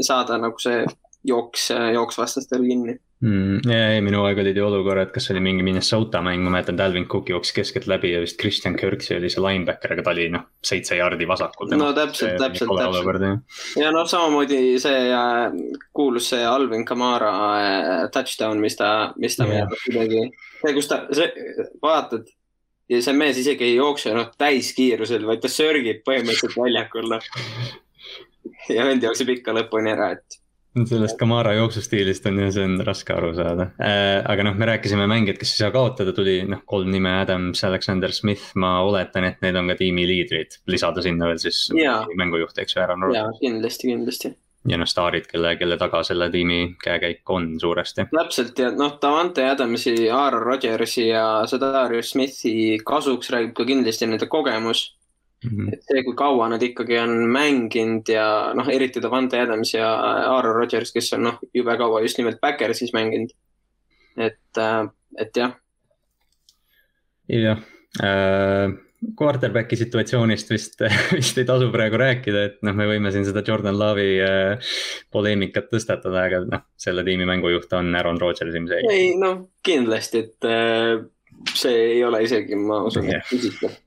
saada 0.01 0.37
nagu 0.41 0.57
see 0.57 0.81
jooks, 1.27 1.69
jooks 1.93 2.17
vastastel 2.17 2.63
kinni 2.65 2.97
mm,. 3.19 3.69
ei, 3.71 4.01
minu 4.05 4.21
aeg 4.27 4.39
olid 4.41 4.57
ju 4.57 4.65
olukorrad, 4.67 5.11
kas 5.13 5.29
oli 5.33 5.41
mingi 5.43 5.65
Minnesota 5.65 6.21
mäng, 6.25 6.43
ma 6.45 6.53
mäletan, 6.53 6.77
Dalvin 6.77 7.07
Cook 7.09 7.29
jooksis 7.29 7.55
keskeltläbi 7.55 8.11
ja 8.13 8.21
vist 8.23 8.39
Christian 8.41 8.77
Kirksey 8.77 9.17
oli 9.17 9.31
see 9.33 9.43
linebacker, 9.43 9.95
aga 9.95 10.05
ta 10.05 10.13
oli 10.15 10.27
noh, 10.33 10.45
seitse 10.63 10.99
jaardi 10.99 11.27
vasakul. 11.29 11.71
no 11.73 11.91
täpselt, 11.97 12.37
täpselt, 12.41 12.73
täpselt. 12.77 13.59
ja 13.81 13.91
noh, 13.95 14.07
samamoodi 14.09 14.61
see 14.83 15.03
äh, 15.17 15.59
kuulus 15.95 16.31
see 16.33 16.45
Alvin 16.45 16.85
Kamara 16.85 17.33
äh, 17.57 18.07
touchdown, 18.13 18.61
mis 18.63 18.77
ta, 18.79 19.13
mis 19.17 19.37
ta 19.39 19.49
yeah. 19.49 19.77
kuidagi, 19.85 20.27
see, 20.61 20.75
kus 20.77 20.91
ta, 20.91 21.03
see, 21.15 21.31
vaatad 21.83 22.29
ja 22.89 23.01
see 23.03 23.17
mees 23.17 23.39
isegi 23.41 23.71
ei 23.71 23.77
jookse 23.79 24.13
noh 24.15 24.31
täiskiirusel, 24.39 25.25
vaid 25.27 25.43
ta 25.43 25.51
sörgib 25.51 26.05
põhimõtteliselt 26.07 26.57
väljakul 26.59 27.09
noh. 27.11 27.31
ja 28.71 28.85
vend 28.87 29.03
jookseb 29.03 29.33
ikka 29.37 29.55
lõpuni 29.57 29.91
ära, 29.95 30.13
et 30.15 30.43
sellest 30.85 31.17
Kamara 31.17 31.53
jooksustiilist 31.57 32.25
on 32.29 32.39
ju, 32.41 32.49
see 32.53 32.65
on 32.67 32.77
raske 32.85 33.13
aru 33.15 33.33
saada 33.37 33.69
äh,. 33.81 34.21
aga 34.29 34.47
noh, 34.47 34.57
me 34.59 34.69
rääkisime 34.69 35.07
mängijad, 35.09 35.39
kes 35.41 35.55
ei 35.55 35.63
saa 35.63 35.71
kaotada, 35.73 36.13
tuli 36.15 36.39
noh, 36.49 36.63
kolm 36.65 36.91
nime, 36.93 37.13
Adams, 37.23 37.63
Alexander 37.67 38.13
Smith, 38.13 38.51
ma 38.55 38.77
oletan, 38.85 39.27
et 39.31 39.39
need 39.45 39.57
on 39.59 39.71
ka 39.71 39.77
tiimi 39.79 40.07
liidrid, 40.09 40.59
lisada 40.69 41.03
sinna 41.05 41.29
veel 41.31 41.39
siis 41.41 41.67
ja. 41.77 42.01
mängujuht, 42.17 42.57
eks 42.61 42.75
ju, 42.75 42.83
Aaron 42.83 43.07
Rodgers. 43.07 43.23
jaa, 43.23 43.39
kindlasti, 43.41 43.91
kindlasti. 43.93 44.33
ja 44.67 44.81
noh, 44.81 44.89
staarid, 44.89 45.29
kelle, 45.31 45.55
kelle 45.57 45.79
taga 45.79 46.03
selle 46.07 46.29
tiimi 46.33 46.59
käekäik 46.83 47.29
on 47.33 47.53
suuresti. 47.61 48.09
täpselt 48.13 48.59
ja 48.59 48.73
noh, 48.75 48.97
Davante 49.01 49.47
Adamsi, 49.49 49.95
Aaron 50.11 50.45
Rodgersi 50.45 51.07
ja 51.09 51.25
Sedarius 51.49 52.13
Smithi 52.13 52.77
kasuks 52.85 53.33
räägib 53.33 53.55
ka 53.57 53.65
kindlasti 53.65 54.09
nende 54.09 54.29
kogemus 54.29 54.96
Mm 55.45 55.49
-hmm. 55.49 55.73
et 55.73 55.83
see, 55.85 56.03
kui 56.03 56.15
kaua 56.17 56.47
nad 56.49 56.63
ikkagi 56.63 56.97
on 56.97 57.11
mänginud 57.29 58.09
ja 58.09 58.53
noh, 58.57 58.69
eriti 58.73 59.01
Davante 59.01 59.37
Adams 59.39 59.73
ja 59.73 59.91
Aaron 60.33 60.55
Rodgers, 60.55 60.91
kes 60.91 61.13
on 61.13 61.23
noh, 61.29 61.37
jube 61.53 61.77
kaua 61.77 62.01
just 62.01 62.17
nimelt 62.17 62.41
Backersis 62.41 62.93
mänginud. 62.93 63.29
et, 64.17 64.57
äh, 64.57 64.89
et 65.17 65.37
jah. 65.37 65.53
jah 67.29 67.61
äh,, 68.01 68.73
quarterback'i 69.19 69.75
situatsioonist 69.75 70.49
vist, 70.49 70.81
vist 71.19 71.37
ei 71.37 71.45
tasu 71.45 71.69
praegu 71.71 72.01
rääkida, 72.01 72.43
et 72.43 72.57
noh, 72.65 72.73
me 72.73 72.89
võime 72.89 73.11
siin 73.13 73.25
seda 73.25 73.43
Jordan 73.47 73.77
Love'i 73.77 74.17
äh, 74.25 74.73
poleemikat 75.13 75.69
tõstatada, 75.69 76.25
aga 76.25 76.45
noh, 76.49 76.65
selle 76.77 77.05
tiimi 77.05 77.29
mängujuht 77.29 77.77
on 77.77 77.93
Aaron 77.95 78.17
Rodgers 78.21 78.55
ilmselgelt. 78.55 78.89
ei 78.89 79.13
noh, 79.21 79.51
kindlasti, 79.61 80.25
et 80.25 80.49
äh, 80.49 80.95
see 81.53 81.83
ei 81.91 82.03
ole 82.03 82.25
isegi, 82.25 82.57
ma 82.57 82.81
usun 82.89 83.05
yeah., 83.05 83.21
küsitav 83.29 83.77
Äh, 83.77 83.86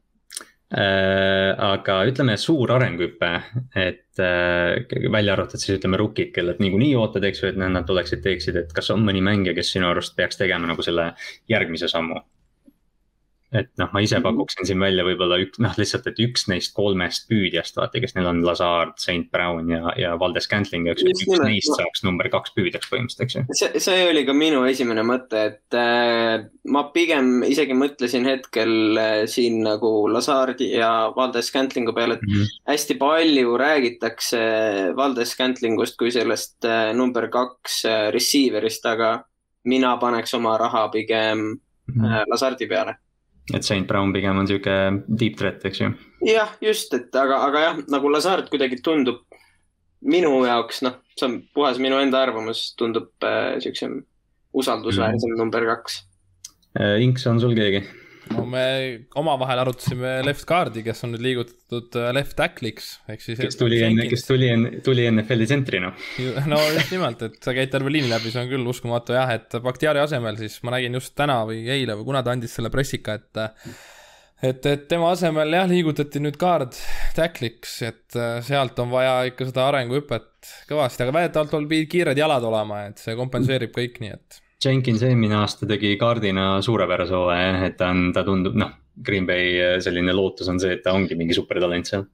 aga 0.71 1.97
ütleme, 2.07 2.37
suur 2.39 2.71
arenguhüpe, 2.77 3.31
et 3.75 4.21
äh, 4.23 5.11
välja 5.11 5.35
arvatud 5.35 5.59
siis 5.59 5.79
ütleme 5.79 5.99
rukid, 5.99 6.31
kellelt 6.35 6.61
niikuinii 6.63 6.93
ootad, 7.01 7.27
eks 7.27 7.43
ju, 7.43 7.51
et 7.51 7.59
nad 7.59 7.87
tuleksid, 7.89 8.23
teeksid, 8.23 8.59
et 8.61 8.75
kas 8.77 8.93
on 8.95 9.03
mõni 9.07 9.23
mängija, 9.25 9.57
kes 9.57 9.73
sinu 9.75 9.91
arust 9.91 10.15
peaks 10.19 10.39
tegema 10.39 10.71
nagu 10.71 10.85
selle 10.87 11.11
järgmise 11.51 11.91
sammu? 11.91 12.23
Et 13.51 13.71
noh, 13.81 13.89
ma 13.91 14.03
ise 14.05 14.15
mhm. 14.19 14.23
pakuksin 14.29 14.67
siin 14.69 14.79
välja 14.83 15.03
võib-olla 15.07 15.41
üks, 15.43 15.59
noh 15.63 15.75
lihtsalt, 15.79 16.07
et 16.07 16.21
üks 16.23 16.47
neist 16.51 16.71
kolmest 16.77 17.27
püüdjast, 17.31 17.75
vaata, 17.81 17.99
kes 18.03 18.15
neil 18.15 18.29
on 18.31 18.45
Lazard, 18.47 18.95
St 19.03 19.27
Brown 19.35 19.73
ja, 19.73 19.91
ja 19.99 20.13
Valdes 20.21 20.47
Scantling, 20.47 20.87
eks 20.91 21.03
ju, 21.03 21.11
üks 21.11 21.25
nimelt, 21.27 21.47
neist 21.49 21.75
saaks 21.75 22.05
number 22.07 22.31
kaks 22.31 22.55
püüdjaks 22.55 22.93
põhimõtteliselt, 22.93 23.25
eks 23.27 23.39
ju. 23.41 23.59
see, 23.59 23.83
see 23.83 24.05
oli 24.07 24.23
ka 24.29 24.37
minu 24.39 24.63
esimene 24.71 25.03
mõte, 25.07 25.43
et 25.51 25.79
äh, 25.79 26.47
ma 26.71 26.85
pigem 26.95 27.43
isegi 27.49 27.75
mõtlesin 27.75 28.29
hetkel 28.31 29.03
äh, 29.03 29.17
siin 29.31 29.59
nagu 29.67 29.93
Lazardi 30.15 30.71
ja 30.77 30.93
Valdes 31.17 31.51
Scantlingu 31.51 31.97
peale, 31.97 32.21
et 32.21 32.27
mm 32.27 32.37
-hmm. 32.37 32.57
hästi 32.71 32.99
palju 33.03 33.59
räägitakse 33.59 34.41
Valdes 34.97 35.35
Scantlingust 35.35 35.99
kui 35.99 36.15
sellest 36.15 36.63
äh, 36.65 36.95
number 36.95 37.27
kaks 37.29 37.83
äh, 37.85 38.09
receiver'ist, 38.15 38.87
aga 38.87 39.25
mina 39.65 39.97
paneks 39.99 40.35
oma 40.39 40.57
raha 40.59 40.89
pigem 40.89 41.49
äh, 41.91 42.23
Lazardi 42.31 42.71
peale 42.71 43.01
et 43.55 43.67
Saint 43.67 43.87
Brown 43.89 44.13
pigem 44.15 44.39
on 44.41 44.49
sihuke 44.49 44.77
deep 45.09 45.39
threat, 45.41 45.65
eks 45.67 45.83
ju. 45.83 45.91
jah, 46.27 46.53
just, 46.65 46.95
et 46.97 47.17
aga, 47.17 47.43
aga 47.49 47.65
jah, 47.67 47.81
nagu 47.93 48.13
Lazard 48.13 48.51
kuidagi 48.53 48.81
tundub 48.85 49.25
minu 50.01 50.33
jaoks, 50.47 50.83
noh, 50.87 51.01
see 51.17 51.29
on 51.29 51.41
puhas 51.55 51.81
minu 51.83 51.99
enda 52.01 52.23
arvamus, 52.25 52.71
tundub 52.81 53.11
äh, 53.27 53.59
siukse 53.63 53.91
usaldusväärsem 54.57 55.35
mm. 55.35 55.39
number 55.39 55.67
kaks 55.75 56.03
äh,. 56.79 57.01
Inks, 57.05 57.27
on 57.31 57.41
sul 57.43 57.57
keegi? 57.59 57.85
No 58.35 58.45
me 58.49 58.65
omavahel 59.21 59.63
arutasime 59.65 60.15
left 60.27 60.47
guard'i, 60.49 60.83
kes 60.87 61.05
on 61.07 61.15
nüüd 61.15 61.25
liigutatud 61.25 61.99
äh, 62.01 62.11
left 62.17 62.37
tackle'iks, 62.39 62.91
ehk 63.11 63.25
siis. 63.25 63.39
kes 63.43 63.59
tuli 63.61 63.81
enne, 63.87 64.07
kes 64.11 64.27
tuli 64.29 64.51
enne, 64.53 64.73
tuli 64.87 65.07
NFL-i 65.11 65.49
tsentrina. 65.51 65.93
no 66.51 66.59
just 66.75 66.95
nimelt, 66.95 67.25
et 67.27 67.39
sa 67.45 67.55
käid 67.57 67.73
terve 67.73 67.93
liini 67.93 68.11
läbi, 68.11 68.33
see 68.33 68.43
on 68.43 68.51
küll 68.51 68.73
uskumatu 68.73 69.17
jah, 69.17 69.33
et 69.37 69.61
Bakhtiari 69.65 70.03
asemel 70.03 70.39
siis 70.41 70.61
ma 70.67 70.77
nägin 70.77 70.99
just 71.01 71.15
täna 71.19 71.43
või 71.49 71.65
eile 71.69 71.99
või 71.99 72.11
kuna 72.13 72.25
ta 72.27 72.35
andis 72.37 72.55
selle 72.57 72.73
pressika, 72.73 73.19
et 73.21 73.45
et, 74.41 74.67
et 74.67 74.85
tema 74.89 75.11
asemel 75.15 75.57
jah, 75.57 75.67
liigutati 75.71 76.23
nüüd 76.23 76.39
guard 76.41 76.77
tackle'iks, 77.17 77.75
et 77.89 78.19
äh, 78.19 78.39
sealt 78.47 78.79
on 78.83 78.93
vaja 78.93 79.25
ikka 79.31 79.51
seda 79.51 79.67
arenguhüpet 79.73 80.55
kõvasti, 80.71 81.05
aga 81.05 81.17
väidetavalt 81.19 81.69
pidid 81.69 81.91
kiired 81.93 82.21
jalad 82.21 82.47
olema, 82.47 82.87
et 82.91 83.03
see 83.03 83.19
kompenseerib 83.19 83.75
kõik, 83.77 84.01
nii 84.03 84.15
et 84.15 84.41
Jenkins 84.61 85.03
eelmine 85.07 85.39
aasta 85.41 85.67
tegi 85.69 85.95
kaardina 86.01 86.61
suurepärase 86.65 87.17
hooaja, 87.17 87.65
et 87.71 87.79
ta 87.81 87.89
on, 87.95 88.11
ta 88.13 88.25
tundub, 88.27 88.59
noh, 88.61 88.75
Green 89.05 89.25
Bay 89.25 89.55
selline 89.81 90.13
lootus 90.13 90.49
on 90.53 90.59
see, 90.61 90.75
et 90.77 90.83
ta 90.85 90.93
ongi 90.93 91.17
mingi 91.17 91.33
supertalent 91.37 91.89
seal. 91.89 92.05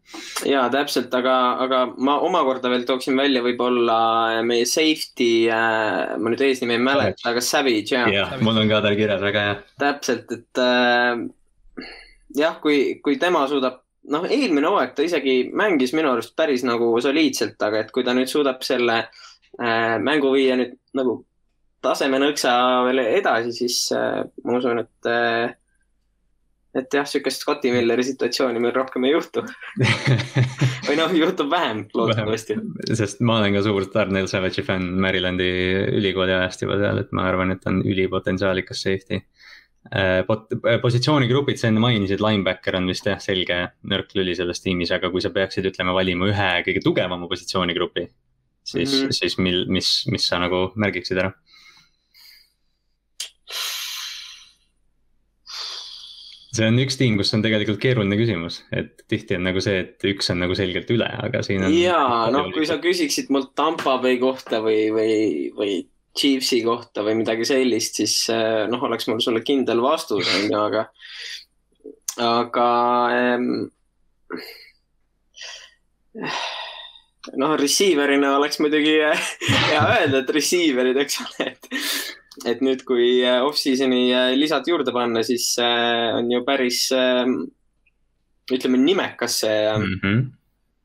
ja 0.47 0.67
täpselt, 0.71 1.15
aga, 1.19 1.35
aga 1.65 1.81
ma 1.99 2.19
omakorda 2.23 2.71
veel 2.71 2.85
tooksin 2.87 3.17
välja 3.19 3.43
võib-olla 3.43 3.99
meie 4.47 4.69
safety 4.71 5.49
äh,, 5.51 6.15
ma 6.21 6.31
nüüd 6.31 6.45
eesnime 6.47 6.77
ei 6.77 6.85
mäleta, 6.87 7.33
aga 7.33 7.43
Savage 7.43 7.97
jah. 7.97 8.07
jah, 8.13 8.37
mul 8.45 8.63
on 8.63 8.71
ka 8.71 8.83
tal 8.85 8.99
kirjas 8.99 9.25
väga 9.25 9.47
hea. 9.49 9.59
täpselt, 9.83 10.31
et 10.37 10.63
äh, 10.63 11.27
jah, 12.39 12.61
kui, 12.63 13.01
kui 13.03 13.19
tema 13.23 13.47
suudab 13.51 13.83
noh, 14.13 14.27
eelmine 14.31 14.71
hooaeg 14.71 14.95
ta 14.95 15.07
isegi 15.07 15.39
mängis 15.57 15.95
minu 15.97 16.13
arust 16.13 16.37
päris 16.39 16.63
nagu 16.67 16.93
soliidselt, 17.03 17.59
aga 17.67 17.83
et 17.83 17.95
kui 17.95 18.07
ta 18.07 18.15
nüüd 18.15 18.31
suudab 18.31 18.63
selle 18.67 19.01
äh, 19.03 19.97
mängu 19.99 20.31
viia 20.37 20.61
nüüd 20.61 20.79
nagu 20.95 21.25
tasemenõksa 21.87 22.57
veel 22.89 23.05
edasi, 23.07 23.55
siis 23.65 23.79
äh, 23.97 24.25
ma 24.45 24.59
usun, 24.61 24.85
et 24.85 25.11
äh, 25.11 25.55
et 26.77 26.93
jah, 26.93 27.07
sihukest 27.09 27.45
Scotti 27.45 27.71
Milleri 27.73 28.05
situatsiooni 28.07 28.61
meil 28.63 28.75
rohkem 28.77 29.07
ei 29.09 29.15
juhtu 29.15 29.43
või 30.89 30.97
noh, 30.99 31.15
juhtub 31.17 31.49
vähem, 31.53 31.85
loodetavasti. 31.97 32.59
sest 32.99 33.23
ma 33.27 33.41
olen 33.41 33.57
ka 33.57 33.63
suur 33.67 33.87
Darnell 33.93 34.29
Savage'i 34.31 34.65
fänn 34.67 34.99
Marylandi 35.03 35.49
ülikooli 35.97 36.37
ajast 36.37 36.67
juba 36.67 36.79
seal, 36.83 37.01
et 37.03 37.15
ma 37.17 37.27
arvan, 37.31 37.55
et 37.57 37.65
on 37.71 37.81
ülipotentsiaalikas 37.85 38.85
safety 38.87 39.23
äh,. 39.95 40.21
positsioonigrupid, 40.83 41.61
sa 41.61 41.71
enne 41.71 41.83
mainisid, 41.85 42.23
linebacker 42.25 42.81
on 42.81 42.93
vist 42.93 43.09
jah, 43.09 43.21
selge 43.23 43.63
nõrk 43.89 44.13
lüli 44.19 44.37
selles 44.39 44.63
tiimis, 44.65 44.93
aga 44.97 45.13
kui 45.13 45.25
sa 45.25 45.33
peaksid, 45.35 45.71
ütleme, 45.73 45.97
valima 45.97 46.29
ühe 46.33 46.53
kõige 46.69 46.85
tugevama 46.85 47.31
positsioonigrupi, 47.31 48.09
siis 48.67 48.93
mm, 48.93 49.03
-hmm. 49.07 49.19
siis 49.23 49.39
mil, 49.39 49.65
mis, 49.73 49.93
mis 50.13 50.29
sa 50.29 50.43
nagu 50.43 50.69
märgiksid 50.77 51.25
ära? 51.25 51.33
See 56.57 56.69
on 56.69 56.79
üks 56.83 56.97
tiim, 57.01 57.17
kus 57.21 57.33
on 57.37 57.43
tegelikult 57.45 57.81
keeruline 57.83 58.17
küsimus, 58.19 58.61
et 58.75 59.05
tihti 59.11 59.37
on 59.39 59.47
nagu 59.49 59.63
see, 59.63 59.83
et 59.85 60.07
üks 60.11 60.31
on 60.33 60.41
nagu 60.43 60.57
selgelt 60.59 60.91
üle, 60.95 61.09
aga 61.29 61.43
siin 61.47 61.67
on. 61.67 61.75
ja 61.77 62.01
noh, 62.33 62.49
kui 62.55 62.67
sa 62.69 62.79
küsiksid 62.83 63.31
mult 63.35 63.53
Tampa 63.59 63.99
Bay 64.03 64.19
kohta 64.23 64.63
või, 64.65 64.89
või, 64.95 65.15
või 65.57 65.79
Chiefsi 66.17 66.63
kohta 66.65 67.05
või 67.05 67.19
midagi 67.21 67.45
sellist, 67.49 68.01
siis 68.01 68.19
eh, 68.33 68.65
noh, 68.73 68.83
oleks 68.89 69.09
mul 69.11 69.21
sulle 69.25 69.45
kindel 69.45 69.83
vastus, 69.85 70.29
on 70.33 70.47
ju, 70.49 70.61
aga, 70.61 70.87
aga 72.25 72.69
ähm, 73.17 73.51
noh, 77.37 77.57
receiver'ina 77.61 78.37
oleks 78.39 78.61
muidugi 78.65 78.97
hea 78.97 79.83
öelda, 79.83 80.23
et 80.23 80.33
receiver'id, 80.39 81.03
eks 81.05 81.21
ole, 81.25 81.51
et 81.53 81.69
et 82.45 82.63
nüüd, 82.65 82.83
kui 82.89 83.21
äh, 83.25 83.43
off-season'i 83.47 84.07
äh, 84.13 84.31
lisad 84.37 84.67
juurde 84.69 84.93
panna, 84.95 85.23
siis 85.27 85.55
äh, 85.63 86.17
on 86.19 86.31
ju 86.33 86.43
päris, 86.47 86.87
ähm, 86.97 87.39
ütleme, 88.53 88.81
nimekas 88.83 89.41
see 89.43 89.61
mm. 89.73 90.01
-hmm. 90.03 90.25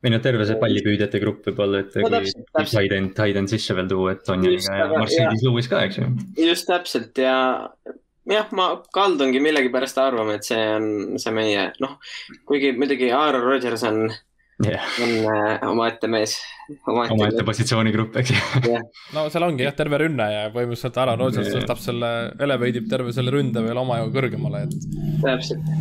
või 0.02 0.14
noh, 0.14 0.22
terve 0.24 0.46
see 0.48 0.60
pallipüüdjate 0.62 1.20
grupp 1.22 1.46
võib-olla, 1.50 1.84
et 1.84 1.98
no, 2.00 2.22
kui 2.56 2.70
Hayden, 2.74 3.12
Hayden 3.18 3.50
sisse 3.50 3.76
veel 3.76 3.90
tuua, 3.90 4.16
et 4.16 4.24
Tonjaniga 4.26 4.78
ja 4.80 4.88
Mercedes 4.94 5.44
Lewis 5.46 5.68
ka, 5.70 5.84
eks 5.86 6.00
ju. 6.00 6.10
just 6.48 6.70
täpselt 6.70 7.18
ja 7.18 7.36
jah, 8.30 8.50
ma 8.56 8.72
kaldungi 8.94 9.40
millegipärast 9.42 9.98
arvama, 9.98 10.38
et 10.38 10.46
see 10.48 10.60
on 10.76 11.18
see 11.22 11.34
meie, 11.34 11.70
noh, 11.84 11.98
kuigi 12.48 12.72
muidugi 12.78 13.12
Aaron 13.12 13.44
Rodgers 13.44 13.84
on 13.88 14.06
yeah. 14.66 14.84
on 15.02 15.12
äh, 15.34 15.68
omaette 15.70 16.08
mees. 16.10 16.36
omaette 16.88 17.44
positsioonigrupp, 17.46 18.16
eks 18.22 18.32
ju 18.32 18.38
yeah.. 18.68 18.84
no 19.16 19.26
seal 19.32 19.46
ongi 19.46 19.66
jah, 19.66 19.74
terve 19.76 20.00
rünne 20.04 20.28
ja 20.30 20.44
põhimõtteliselt 20.54 21.00
Aaron 21.02 21.20
Rodgers 21.20 21.48
yeah. 21.48 21.58
tõstab 21.60 21.82
selle, 21.82 22.12
elevate 22.42 22.82
ib 22.82 22.88
terve 22.90 23.14
selle 23.14 23.34
ründe 23.34 23.64
veel 23.64 23.82
omajagu 23.82 24.12
kõrgemale, 24.14 24.64
et. 24.66 24.86
täpselt. 25.24 25.72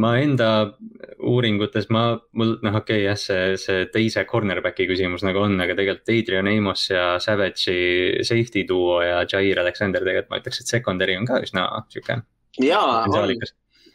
ma 0.00 0.14
enda 0.22 0.50
uuringutes, 1.20 1.88
ma, 1.92 2.04
mul 2.38 2.54
noh, 2.64 2.76
okei 2.80 3.02
okay, 3.02 3.06
jah, 3.08 3.18
see, 3.20 3.56
see 3.60 3.86
teise 3.92 4.24
cornerback'i 4.28 4.86
küsimus 4.88 5.24
nagu 5.26 5.42
on, 5.44 5.58
aga 5.60 5.76
tegelikult 5.78 6.12
Adrian 6.14 6.50
Amos 6.50 6.86
ja 6.92 7.06
Savage'i 7.22 8.24
safety 8.26 8.64
duo 8.68 9.00
ja 9.04 9.24
Jair 9.28 9.60
Alexander 9.62 10.04
tegelikult 10.06 10.32
ma 10.32 10.40
ütleks, 10.42 10.62
et 10.62 10.76
secondary 10.78 11.16
on 11.20 11.28
ka 11.28 11.40
üsna 11.44 11.66
sihuke. 11.92 12.20
jaa, 12.64 13.02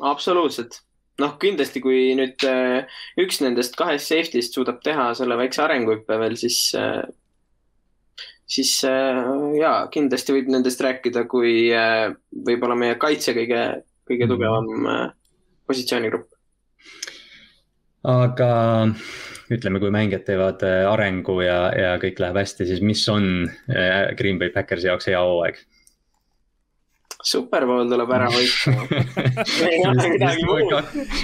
absoluutselt 0.06 0.85
noh, 1.22 1.36
kindlasti, 1.42 1.82
kui 1.84 2.14
nüüd 2.18 2.44
äh, 2.48 3.02
üks 3.22 3.42
nendest 3.44 3.78
kahest 3.80 4.12
safety'st 4.12 4.56
suudab 4.58 4.82
teha 4.86 5.12
selle 5.18 5.38
väikse 5.40 5.64
arenguhüppe 5.66 6.18
veel, 6.22 6.38
siis 6.40 6.60
äh,, 6.80 7.04
siis 8.52 8.78
äh, 8.88 9.22
jaa, 9.60 9.78
kindlasti 9.94 10.36
võib 10.36 10.52
nendest 10.54 10.82
rääkida 10.84 11.26
kui 11.32 11.70
võib-olla 12.48 12.78
meie 12.80 12.98
kaitse 13.02 13.36
kõige, 13.38 13.62
kõige 14.10 14.30
tugevam 14.32 14.90
äh, 14.92 15.06
positsioonigrupp. 15.70 16.32
aga 18.06 18.50
ütleme, 19.54 19.80
kui 19.82 19.94
mängijad 19.94 20.26
teevad 20.28 20.62
arengu 20.66 21.40
ja, 21.46 21.60
ja 21.78 21.96
kõik 22.02 22.20
läheb 22.22 22.38
hästi, 22.42 22.68
siis 22.70 22.82
mis 22.82 23.02
on 23.14 23.48
Green 24.18 24.42
Bay 24.42 24.52
Packersi 24.54 24.90
jaoks 24.90 25.10
hea 25.10 25.22
hooaeg? 25.22 25.62
Superbowl 27.26 27.90
tuleb 27.90 28.12
ära 28.16 28.28
hoida 28.34 28.76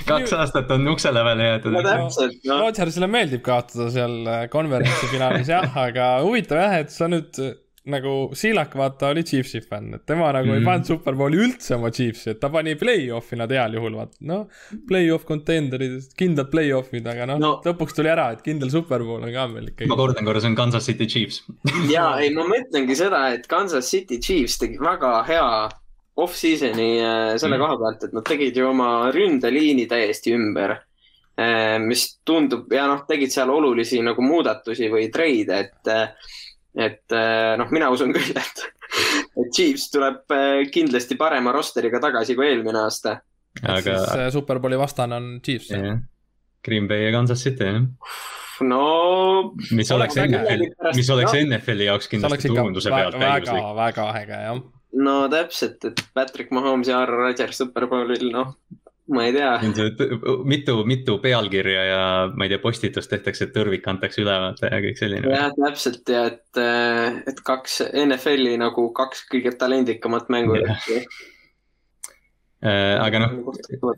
kaks 0.11 0.33
aastat 0.37 0.71
on 0.73 0.87
uksele 0.93 1.23
veel 1.27 1.43
jäetud. 1.45 1.75
no 1.75 1.81
täpselt 1.85 2.47
no.. 2.49 2.61
Rodgersile 2.65 3.09
meeldib 3.11 3.43
kaotada 3.45 3.89
seal 3.93 4.15
konverentsi 4.53 5.05
äh, 5.07 5.11
finaalis 5.13 5.51
jah, 5.51 5.77
aga 5.87 6.13
huvitav 6.25 6.63
jah, 6.63 6.79
et 6.81 6.93
sa 6.93 7.09
nüüd 7.11 7.37
äh, 7.41 7.53
nagu 7.91 8.29
Siilak 8.37 8.75
vaata 8.77 9.09
oli 9.09 9.23
Chiefsi 9.25 9.61
fänn, 9.65 9.95
et 9.97 10.05
tema 10.05 10.29
nagu 10.35 10.45
mm. 10.45 10.53
ei 10.53 10.59
mhm. 10.59 10.67
pannud 10.69 10.89
Superbowli 10.89 11.39
üldse 11.41 11.75
oma 11.77 11.89
Chiefsi, 11.93 12.35
et 12.35 12.41
ta 12.41 12.51
pani 12.53 12.75
play-off'i 12.77 13.39
nad 13.39 13.51
heal 13.53 13.77
juhul 13.77 13.97
vaata, 13.97 14.17
noh. 14.29 14.43
Play-off 14.89 15.25
contender'id, 15.29 16.11
kindlad 16.17 16.51
play-off'id, 16.53 17.07
aga 17.13 17.29
noh 17.31 17.41
no. 17.41 17.51
lõpuks 17.65 17.97
tuli 17.97 18.11
ära, 18.13 18.29
et 18.35 18.45
kindel 18.45 18.69
Superbowl 18.73 19.25
on 19.25 19.33
ka 19.33 19.47
meil 19.53 19.71
ikkagi. 19.71 19.89
ma 19.89 19.97
kordan 19.97 20.29
korra, 20.29 20.43
see 20.43 20.53
on 20.53 20.57
Kansas 20.59 20.89
City 20.89 21.09
Chiefs 21.09 21.41
ja 21.89 22.11
ei, 22.21 22.29
ma 22.35 22.45
mõtlengi 22.49 22.97
seda, 22.97 23.27
et 23.37 23.49
Kansas 23.49 23.89
City 23.89 24.21
Chiefs 24.21 24.61
tegi 24.61 24.81
väga 24.81 25.21
hea 25.29 25.47
off-season'i 26.23 26.89
äh, 27.02 27.34
selle 27.41 27.57
mm. 27.57 27.64
koha 27.64 27.77
pealt, 27.81 28.06
et 28.07 28.15
nad 28.15 28.27
tegid 28.27 28.57
ju 28.57 28.68
oma 28.69 28.89
ründeliini 29.14 29.88
täiesti 29.89 30.35
ümber. 30.38 30.76
Äh, 31.41 31.77
mis 31.84 32.06
tundub 32.27 32.72
ja 32.76 32.85
noh, 32.89 33.06
tegid 33.07 33.34
seal 33.34 33.52
olulisi 33.53 34.02
nagu 34.06 34.23
muudatusi 34.26 34.91
või 34.91 35.07
treide, 35.14 35.61
et, 35.65 35.91
äh, 35.91 36.35
et 36.88 37.18
noh, 37.60 37.72
mina 37.73 37.89
usun 37.91 38.14
küll, 38.15 38.35
et, 38.39 38.64
et 39.35 39.49
Chiefs 39.52 39.89
tuleb 39.91 40.35
kindlasti 40.72 41.18
parema 41.19 41.53
roster'iga 41.56 41.99
tagasi 42.03 42.35
kui 42.38 42.48
eelmine 42.52 42.85
aasta. 42.85 43.18
aga. 43.61 43.81
siis 43.84 44.38
Superbowli 44.38 44.80
vastane 44.80 45.18
on 45.18 45.34
Chiefs 45.43 45.73
yeah.. 45.73 45.99
Green 46.64 46.88
Bay 46.88 47.07
ja 47.07 47.11
Kansas 47.11 47.43
City, 47.43 47.68
jah 47.68 47.89
no. 48.61 49.53
mis 49.72 49.91
oleks 49.91 50.15
NFL, 50.22 50.68
mis 50.95 51.10
oleks 51.10 51.34
NFL-i 51.41 51.88
jaoks 51.89 52.07
kindlasti 52.11 52.52
turunduse 52.52 52.93
pealt 52.93 53.18
väga, 53.19 53.57
väga 53.77 54.07
äge 54.22 54.39
jah 54.45 54.61
no 54.99 55.15
täpselt, 55.31 55.84
et 55.88 56.03
Patrick 56.13 56.51
Mahomes 56.51 56.89
ja 56.91 57.01
Aaron 57.01 57.26
Rodgers 57.26 57.61
Superbowlil, 57.61 58.27
noh, 58.34 58.53
ma 59.11 59.26
ei 59.27 59.34
tea. 59.35 59.51
mitu, 60.43 60.77
mitu 60.88 61.18
pealkirja 61.23 61.84
ja 61.85 62.03
ma 62.35 62.45
ei 62.45 62.53
tea, 62.53 62.61
postitust 62.63 63.11
tehtakse, 63.11 63.47
et 63.47 63.53
tõrvik 63.55 63.88
antakse 63.91 64.23
üle 64.23 64.38
vaata 64.45 64.72
ja 64.72 64.80
kõik 64.84 64.99
selline. 64.99 65.34
jah, 65.34 65.51
täpselt 65.57 66.11
ja 66.11 66.26
et, 66.31 66.63
et 67.31 67.43
kaks 67.47 67.81
NFL-i 68.05 68.57
nagu 68.61 68.89
kaks 68.97 69.26
kõige 69.31 69.55
talendikamat 69.59 70.31
mängujuhti. 70.34 71.03
Äh, 72.61 72.97
aga 73.01 73.23
noh, 73.23 73.95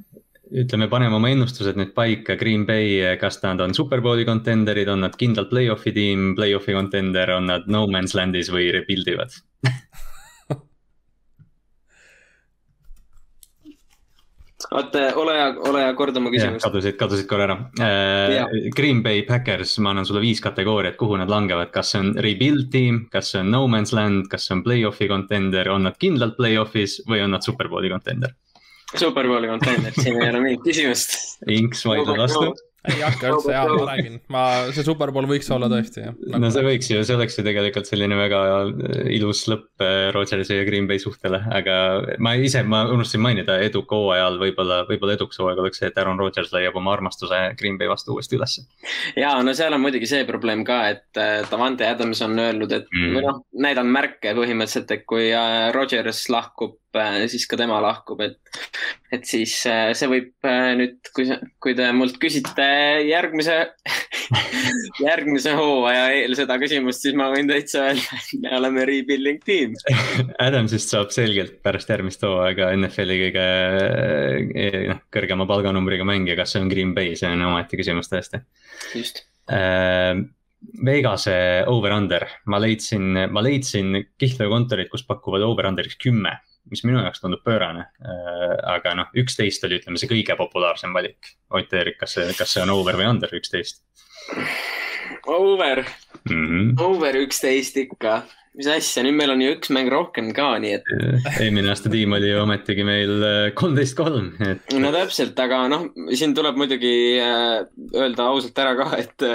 ütleme, 0.63 0.87
paneme 0.87 1.17
oma 1.17 1.33
ennustused 1.33 1.75
nüüd 1.79 1.91
paika, 1.97 2.37
Green 2.39 2.63
Bay, 2.69 3.01
kas 3.19 3.41
nad 3.43 3.61
on 3.65 3.75
superbowli 3.75 4.25
contender'id, 4.29 4.89
on 4.93 5.03
nad 5.03 5.17
kindlalt 5.19 5.51
play-off'i 5.51 5.91
tiim, 5.95 6.31
play-off'i 6.37 6.77
contender, 6.77 7.33
on 7.35 7.49
nad 7.51 7.67
no 7.67 7.85
man's 7.91 8.15
land'is 8.15 8.53
või 8.53 8.69
rebuild 8.75 9.09
ivad 9.13 9.35
oota, 14.71 15.03
ole 15.19 15.35
hea, 15.37 15.47
ole 15.69 15.83
hea, 15.83 15.93
korda 15.97 16.21
oma 16.21 16.31
küsimust. 16.33 16.65
kadusid, 16.65 16.97
kadusid 16.99 17.27
korra 17.29 17.47
ära 17.49 17.57
uh,. 17.59 18.59
Green 18.75 19.03
Bay 19.05 19.23
Packers, 19.27 19.75
ma 19.83 19.93
annan 19.93 20.07
sulle 20.07 20.23
viis 20.23 20.41
kategooriat, 20.43 20.97
kuhu 20.99 21.17
nad 21.19 21.31
langevad, 21.31 21.71
kas 21.73 21.93
see 21.93 22.03
on 22.03 22.13
rebuild 22.25 22.69
tiim, 22.73 23.03
kas 23.13 23.33
see 23.33 23.43
on 23.43 23.51
no 23.53 23.65
man's 23.71 23.93
land, 23.95 24.27
kas 24.31 24.47
see 24.47 24.57
on 24.57 24.65
play-off'i 24.65 25.09
contender, 25.11 25.69
on 25.73 25.89
nad 25.89 25.99
kindlalt 26.01 26.37
play-off'is 26.39 27.01
või 27.09 27.23
on 27.25 27.35
nad 27.35 27.45
superbowli 27.45 27.91
contender? 27.93 28.35
Superbowli 28.93 29.49
konteinerid, 29.49 29.97
siin 29.97 30.21
ei 30.21 30.29
ole 30.29 30.43
mingit 30.43 30.67
küsimust. 30.67 31.17
Inks 31.49 31.81
vaidleb 31.89 32.19
vastu 32.19 32.53
ei 32.91 32.99
hakka 32.99 33.29
üldse, 33.31 33.51
jaa, 33.53 33.67
ma 33.69 33.85
räägin, 33.87 34.17
ma, 34.33 34.43
see 34.75 34.83
Superbowl 34.85 35.27
võiks 35.29 35.47
olla 35.55 35.69
tõesti, 35.71 36.03
jah 36.03 36.15
nagu.... 36.17 36.41
no 36.43 36.49
see 36.53 36.65
võiks 36.65 36.89
ju, 36.91 36.99
see 37.07 37.15
oleks 37.15 37.37
ju 37.39 37.45
tegelikult 37.45 37.87
selline 37.87 38.17
väga 38.19 38.41
äh, 38.57 38.99
ilus 39.15 39.45
lõpp 39.51 39.83
äh, 39.85 40.09
Rodgersi 40.15 40.57
ja 40.57 40.65
Green 40.67 40.89
Bay 40.89 40.99
suhtele, 41.01 41.39
aga 41.55 41.77
ma 42.23 42.35
ise, 42.35 42.65
ma 42.67 42.83
unustasin 42.91 43.23
mainida, 43.23 43.57
eduka 43.63 43.99
hooajal 43.99 44.39
võib-olla, 44.41 44.81
võib-olla 44.89 45.15
edukas 45.17 45.39
hooaeg 45.39 45.63
oleks 45.63 45.79
see, 45.81 45.91
et 45.91 45.99
Aaron 46.01 46.19
Rodgers 46.19 46.51
leiab 46.55 46.77
oma 46.79 46.95
armastuse 46.97 47.41
Green 47.59 47.79
Bay 47.79 47.91
vastu 47.91 48.17
uuesti 48.17 48.39
ülesse. 48.39 48.67
ja 49.19 49.35
no 49.45 49.55
seal 49.55 49.75
on 49.77 49.83
muidugi 49.85 50.09
see 50.09 50.27
probleem 50.27 50.65
ka, 50.67 50.83
et 50.91 51.23
äh, 51.23 51.39
Davante 51.49 51.87
Adams 51.87 52.23
on 52.27 52.35
öelnud, 52.35 52.75
et 52.75 52.91
mm. 52.91 53.17
või 53.17 53.27
noh, 53.29 53.43
näidanud 53.63 53.95
märke 53.95 54.35
põhimõtteliselt, 54.35 54.91
et 54.91 55.07
kui 55.07 55.31
Rodgers 55.73 56.27
lahkub 56.33 56.79
siis 57.31 57.45
ka 57.49 57.57
tema 57.59 57.79
lahkub, 57.83 58.21
et, 58.25 58.37
et 59.13 59.25
siis 59.27 59.55
äh, 59.69 59.91
see 59.97 60.09
võib 60.11 60.47
äh, 60.47 60.73
nüüd, 60.79 60.99
kui, 61.15 61.25
kui 61.63 61.75
te 61.77 61.89
mult 61.95 62.19
küsite 62.21 62.65
järgmise 63.07 63.57
järgmise 65.07 65.55
hooaja 65.57 66.05
eel 66.17 66.35
seda 66.37 66.57
küsimust, 66.61 67.03
siis 67.05 67.17
ma 67.17 67.29
võin 67.33 67.49
täitsa 67.49 67.87
öelda, 67.89 68.19
et 68.19 68.43
me 68.43 68.53
oleme 68.59 68.85
rebuilding 68.89 69.41
tiim. 69.45 69.75
Adamsist 70.43 70.93
saab 70.93 71.11
selgelt 71.15 71.59
pärast 71.65 71.91
järgmist 71.91 72.23
hooaega 72.25 72.71
NFL-i 72.77 73.19
kõige 73.25 73.47
noh, 74.93 75.03
kõrgema 75.13 75.49
palganumbriga 75.49 76.07
mängija, 76.07 76.37
kas 76.39 76.55
see 76.55 76.63
on 76.63 76.71
Green 76.71 76.95
Bay, 76.97 77.17
see 77.19 77.31
on 77.31 77.43
omaette 77.49 77.79
küsimus 77.79 78.11
tõesti. 78.11 78.43
just 78.93 79.25
äh, 79.51 80.15
Vegase 80.85 81.65
over-under, 81.67 82.23
ma 82.47 82.59
leidsin, 82.63 83.17
ma 83.35 83.41
leidsin 83.43 83.97
kihlveokontorid, 84.21 84.87
kus 84.91 85.03
pakuvad 85.03 85.43
over-under'iks 85.43 85.99
kümme 85.99 86.37
mis 86.71 86.83
minu 86.85 87.01
jaoks 87.01 87.23
tundub 87.23 87.43
pöörane. 87.45 87.87
Äh, 88.03 88.53
aga 88.75 88.95
noh, 88.99 89.09
üksteist 89.23 89.65
oli, 89.67 89.81
ütleme, 89.81 89.99
see 89.99 90.11
kõige 90.11 90.37
populaarsem 90.39 90.95
valik. 90.95 91.33
Ott 91.53 91.73
Eerik, 91.73 91.99
kas 92.01 92.15
see, 92.17 92.29
kas 92.37 92.55
see 92.55 92.63
on 92.63 92.73
over 92.73 92.97
või 92.99 93.09
under 93.09 93.33
üksteist? 93.35 93.83
Over 95.27 95.83
mm, 95.83 96.47
-hmm. 96.47 96.71
over 96.83 97.19
üksteist 97.23 97.77
ikka 97.79 98.23
mis 98.57 98.69
asja, 98.69 99.01
nüüd 99.05 99.17
meil 99.17 99.33
on 99.33 99.41
ju 99.41 99.53
üks 99.55 99.71
mäng 99.73 99.89
rohkem 99.89 100.29
ka, 100.35 100.51
nii 100.61 100.75
et. 100.77 100.89
eelmine 101.39 101.71
aasta 101.71 101.89
tiim 101.93 102.13
oli 102.13 102.29
ju 102.29 102.41
ometigi 102.43 102.85
meil 102.85 103.13
äh, 103.25 103.45
kolmteist 103.57 103.97
kolm, 103.97 104.29
et. 104.45 104.75
no 104.77 104.91
täpselt, 104.93 105.39
aga 105.41 105.63
noh, 105.71 105.87
siin 106.13 106.35
tuleb 106.37 106.59
muidugi 106.61 106.93
äh, 107.21 107.63
öelda 107.97 108.29
ausalt 108.29 108.61
ära 108.61 108.75
ka, 108.77 108.91
et, 109.01 109.25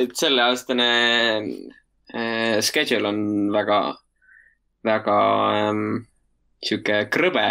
et 0.00 0.16
selleaastane 0.18 0.88
äh, 1.38 2.58
schedule 2.66 3.12
on 3.12 3.22
väga, 3.54 3.78
väga 4.90 5.20
ähm, 5.60 5.86
sihuke 6.68 7.04
krõbe 7.12 7.48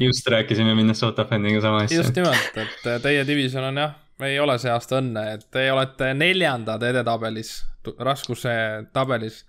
just 0.00 0.26
rääkisime 0.28 0.74
Minnesota 0.74 1.24
fänniga 1.24 1.60
sama 1.60 1.76
asja. 1.82 1.96
just 1.96 2.16
nimelt, 2.16 2.56
et 2.56 3.02
teie 3.02 3.26
division 3.26 3.64
on 3.64 3.76
jah, 3.76 3.94
ei 4.22 4.38
ole 4.40 4.58
see 4.60 4.70
aasta 4.72 5.00
õnne, 5.00 5.26
et 5.36 5.46
teie 5.50 5.72
olete 5.72 6.12
neljandad 6.14 6.82
edetabelis, 6.82 7.62
raskuse 7.98 8.54
tabelis. 8.92 9.42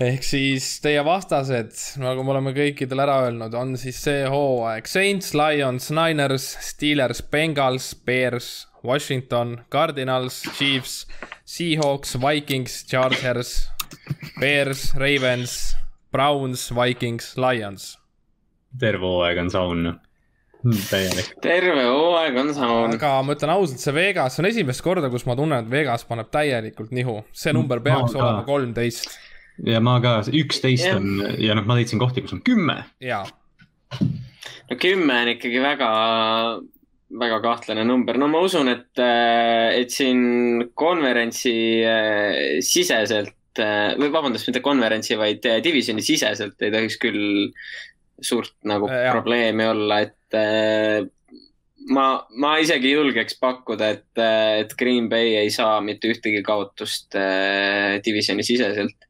ehk 0.00 0.22
siis 0.22 0.66
teie 0.80 1.02
vastased, 1.04 1.74
nagu 1.98 2.24
me 2.24 2.36
oleme 2.36 2.54
kõikidele 2.56 3.04
ära 3.04 3.18
öelnud, 3.26 3.54
on 3.54 3.76
siis 3.76 3.98
see 4.02 4.24
hooaeg 4.30 4.86
Saints, 4.86 5.34
Lions, 5.34 5.90
Niners, 5.90 6.52
Steelers, 6.70 7.22
Bengals, 7.22 7.94
Bears, 8.06 8.68
Washington, 8.84 9.64
Cardinals, 9.70 10.42
Chiefs, 10.54 11.06
Seahawks, 11.44 12.14
Vikings, 12.22 12.84
Chargers, 12.86 13.68
Bears, 14.40 14.92
Ravens 14.94 15.74
Browns, 16.12 16.70
Vikings, 16.72 17.34
Lions. 17.36 17.96
terve 18.80 19.04
hooaeg 19.04 19.38
on 19.40 19.50
saun 19.52 19.86
hmm, 19.88 20.82
täielik. 20.88 21.30
terve 21.44 21.84
hooaeg 21.84 22.36
on 22.40 22.52
saun. 22.56 22.94
aga 22.96 23.12
ma 23.24 23.36
ütlen 23.36 23.52
ausalt, 23.52 23.82
see 23.82 23.94
Vegas, 23.96 24.36
see 24.36 24.44
on 24.44 24.50
esimest 24.50 24.84
korda, 24.84 25.10
kus 25.12 25.26
ma 25.28 25.36
tunnen, 25.38 25.64
et 25.64 25.72
Vegas 25.72 26.06
paneb 26.08 26.30
täielikult 26.32 26.94
nihu. 26.96 27.20
see 27.32 27.52
number 27.56 27.82
peaks 27.84 28.16
ma 28.16 28.24
olema 28.24 28.46
kolmteist. 28.48 29.18
ja 29.66 29.82
ma 29.84 29.98
ka, 30.04 30.18
üksteist 30.32 30.88
on 30.94 31.22
ja 31.36 31.56
noh, 31.58 31.68
ma 31.68 31.78
leidsin 31.78 32.00
kohti, 32.00 32.24
kus 32.24 32.36
on 32.36 32.42
kümme. 32.46 32.80
jaa. 33.04 33.24
no 34.00 34.80
kümme 34.80 35.22
on 35.24 35.32
ikkagi 35.36 35.64
väga, 35.64 35.90
väga 37.20 37.40
kahtlane 37.44 37.84
number, 37.88 38.20
no 38.20 38.30
ma 38.32 38.44
usun, 38.44 38.72
et, 38.72 38.92
et 39.76 39.92
siin 39.92 40.70
konverentsi 40.72 41.58
eh, 41.84 42.62
siseselt 42.64 43.36
Äh, 43.62 43.92
või 43.98 44.10
vabandust, 44.14 44.48
mitte 44.50 44.62
konverentsi, 44.64 45.16
vaid 45.18 45.46
äh, 45.48 45.60
divisioni 45.64 46.04
siseselt 46.04 46.60
ei 46.62 46.74
tohiks 46.74 46.98
küll 47.02 47.48
suurt 48.20 48.56
nagu 48.66 48.88
ja. 48.90 49.12
probleemi 49.14 49.66
olla, 49.68 50.00
et 50.06 50.36
äh, 50.38 51.02
ma, 51.94 52.06
ma 52.40 52.56
isegi 52.62 52.92
julgeks 52.92 53.38
pakkuda, 53.42 53.90
et, 53.94 54.22
et 54.64 54.74
Green 54.78 55.08
Bay 55.10 55.36
ei 55.42 55.52
saa 55.54 55.78
mitte 55.84 56.10
ühtegi 56.10 56.42
kaotust 56.46 57.18
äh, 57.18 57.98
divisioni 58.04 58.46
siseselt 58.46 59.08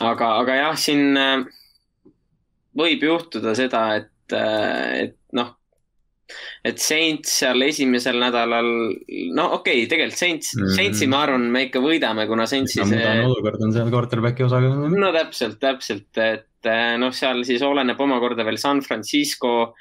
aga, 0.00 0.32
aga 0.40 0.58
jah, 0.60 0.78
siin 0.80 1.16
äh, 1.20 1.46
võib 2.76 3.06
juhtuda 3.06 3.54
seda, 3.58 3.86
et, 4.02 4.36
et 4.36 5.18
et 6.66 6.80
Saints 6.82 7.30
seal 7.42 7.62
esimesel 7.66 8.18
nädalal, 8.20 8.68
no 9.36 9.46
okei 9.58 9.82
okay,, 9.82 9.90
tegelikult 9.90 10.18
Saints 10.18 10.54
mm, 10.56 10.64
-hmm. 10.64 10.74
Saintsi 10.78 11.08
ma 11.10 11.22
arvan, 11.26 11.46
me 11.52 11.66
ikka 11.68 11.82
võidame, 11.84 12.26
kuna 12.30 12.46
Saintsi 12.50 12.82
see. 12.82 13.14
olukord 13.26 13.62
on 13.62 13.74
seal 13.76 13.92
quarterback'i 13.92 14.46
osaga. 14.46 14.72
no 14.90 15.12
täpselt, 15.14 15.60
täpselt, 15.62 16.10
et 16.24 16.70
eh, 16.72 16.96
noh, 17.02 17.14
seal 17.14 17.44
siis 17.48 17.62
oleneb 17.62 18.00
omakorda 18.00 18.46
veel 18.46 18.58
San 18.62 18.82
Francisco 18.82 19.74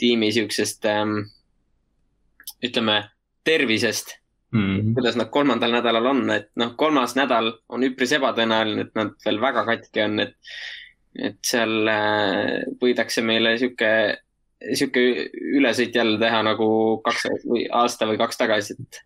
tiimi 0.00 0.32
siuksest 0.32 0.88
ähm,, 0.90 1.18
ütleme, 2.64 2.98
tervisest 3.44 4.16
mm. 4.52 4.60
-hmm. 4.60 4.94
kuidas 4.94 5.16
nad 5.16 5.30
kolmandal 5.30 5.72
nädalal 5.78 6.06
on, 6.14 6.24
et 6.30 6.50
noh, 6.56 6.74
kolmas 6.76 7.16
nädal 7.18 7.52
on 7.68 7.84
üpris 7.84 8.14
ebatõenäoline, 8.18 8.88
et 8.88 8.94
nad 8.94 9.16
veel 9.24 9.40
väga 9.40 9.66
katki 9.68 10.06
on, 10.06 10.20
et, 10.20 10.36
et 11.18 11.40
seal 11.44 11.88
äh, 11.88 12.62
võidakse 12.80 13.24
meile 13.26 13.58
sihuke 13.58 13.92
sihuke 14.72 15.02
ülesõit 15.58 15.96
jälle 15.96 16.18
teha 16.20 16.42
nagu 16.46 16.66
kaks 17.06 17.28
või 17.48 17.66
aasta 17.82 18.08
või 18.10 18.18
kaks 18.20 18.40
tagasi, 18.40 18.76
et 18.78 19.00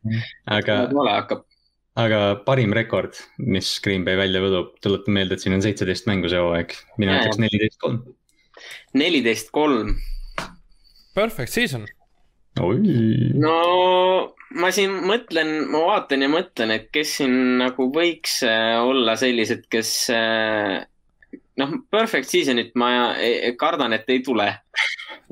aga, 0.59 0.79
vale 0.93 1.15
hakkab. 1.17 1.45
aga 2.03 2.21
parim 2.47 2.75
rekord, 2.77 3.19
mis 3.39 3.77
Green 3.85 4.07
Bay 4.07 4.19
välja 4.21 4.43
võdub, 4.45 4.75
tuletan 4.85 5.17
meelde, 5.19 5.37
et 5.37 5.45
siin 5.45 5.57
on 5.57 5.65
seitseteist 5.65 6.09
mängu 6.11 6.31
see 6.33 6.43
hooaeg, 6.43 6.77
mina 7.01 7.21
ütleks 7.21 7.43
neliteist 7.43 7.81
kolm. 7.83 8.03
neliteist 8.97 9.53
kolm. 9.55 9.97
Perfect 11.17 11.53
season. 11.53 11.87
no 13.41 13.57
ma 14.61 14.71
siin 14.75 14.93
mõtlen, 15.07 15.53
ma 15.73 15.83
vaatan 15.91 16.25
ja 16.25 16.29
mõtlen, 16.33 16.73
et 16.77 16.91
kes 16.95 17.17
siin 17.21 17.57
nagu 17.61 17.89
võiks 17.93 18.39
äh, 18.47 18.77
olla 18.81 19.17
sellised, 19.19 19.67
kes 19.73 19.93
äh, 20.15 20.85
noh, 21.63 21.75
perfect 21.91 22.31
season'it 22.31 22.75
ma 22.79 22.91
kardan, 23.59 23.97
et 23.97 24.09
ei 24.13 24.23
tule. 24.25 24.49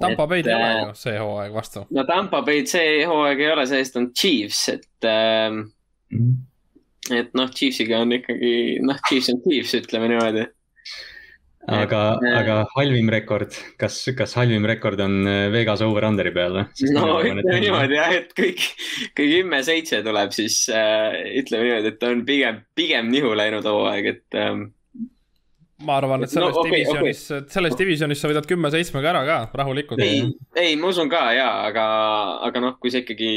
Tampa 0.00 0.26
Bay'd 0.26 0.48
ei 0.50 0.56
ole 0.56 0.72
ju 0.74 0.90
see 0.98 1.14
hooaeg 1.20 1.54
vastu. 1.54 1.84
no 1.94 2.04
Tampa 2.08 2.42
Bay'd 2.46 2.70
see 2.70 3.04
hooaeg 3.06 3.40
ei 3.44 3.52
ole, 3.52 3.66
see-eest 3.70 4.00
on 4.00 4.10
Chiefs, 4.16 4.66
et 4.74 5.08
äh,. 5.08 5.62
Mm. 6.14 6.36
et 7.14 7.32
noh, 7.36 7.48
Chiefsiga 7.50 8.02
on 8.04 8.14
ikkagi, 8.14 8.52
noh, 8.84 9.00
Chiefs 9.08 9.32
on 9.32 9.40
Chiefs, 9.44 9.74
ütleme 9.80 10.10
niimoodi. 10.12 10.44
aga, 11.64 12.00
äh, 12.20 12.36
aga 12.38 12.58
halvim 12.74 13.08
rekord, 13.12 13.56
kas, 13.80 14.02
kas 14.16 14.34
halvim 14.36 14.66
rekord 14.68 15.00
on 15.00 15.22
äh, 15.24 15.46
Vegas 15.52 15.80
over-under'i 15.84 16.32
peal 16.36 16.58
või? 16.58 16.92
no 16.92 17.18
ütleme 17.24 17.60
niimoodi 17.64 17.98
jah, 17.98 18.14
et 18.20 18.34
kõik, 18.36 18.66
kui 19.16 19.30
kümme-seitse 19.32 20.02
tuleb, 20.06 20.34
siis 20.36 20.60
äh, 20.68 21.18
ütleme 21.40 21.70
niimoodi, 21.70 21.94
et 21.94 22.08
on 22.10 22.24
pigem, 22.28 22.62
pigem 22.76 23.10
nihu 23.12 23.32
läinud 23.36 23.66
hooaeg, 23.68 24.10
et 24.12 24.40
ähm, 24.40 24.68
ma 25.86 25.98
arvan, 26.00 26.24
et 26.24 26.32
selles 26.32 26.54
no, 26.54 26.62
okay, 26.64 26.80
divisionis 26.80 27.20
okay., 27.30 27.46
selles 27.52 27.76
divisionis 27.78 28.22
sa 28.22 28.30
võidad 28.30 28.48
kümme 28.48 28.70
seitsmega 28.72 29.12
ära 29.12 29.22
ka 29.28 29.38
rahulikult. 29.60 30.02
ei, 30.04 30.24
ei, 30.58 30.74
ma 30.80 30.90
usun 30.92 31.10
ka 31.12 31.26
ja, 31.36 31.48
aga, 31.68 31.84
aga 32.48 32.62
noh, 32.64 32.76
kui 32.80 32.92
sa 32.92 33.02
ikkagi 33.02 33.30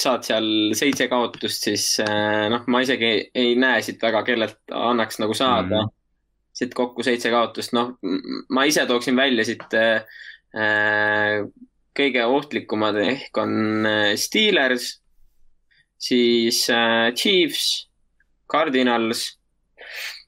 saad 0.00 0.26
seal 0.26 0.50
seitse 0.78 1.08
kaotust, 1.10 1.66
siis 1.66 1.86
eh, 2.04 2.46
noh, 2.52 2.66
ma 2.70 2.82
isegi 2.84 3.08
ei, 3.08 3.24
ei 3.42 3.56
näe 3.58 3.80
siit 3.84 4.02
väga, 4.02 4.22
kellelt 4.26 4.60
annaks 4.74 5.18
nagu 5.22 5.34
saada 5.36 5.84
mm. 5.84 5.96
siit 6.60 6.76
kokku 6.78 7.06
seitse 7.06 7.32
kaotust, 7.32 7.74
noh, 7.76 7.96
ma 8.54 8.66
ise 8.70 8.86
tooksin 8.90 9.18
välja 9.18 9.46
siit 9.48 9.76
äh, 9.78 11.42
kõige 11.96 12.24
ohtlikumad 12.26 12.98
ehk 13.02 13.42
on 13.42 13.86
Steelers, 14.18 14.94
siis 16.00 16.64
äh, 16.72 17.10
Chiefs, 17.18 17.90
Cardinals 18.50 19.28
Äh, 19.80 20.19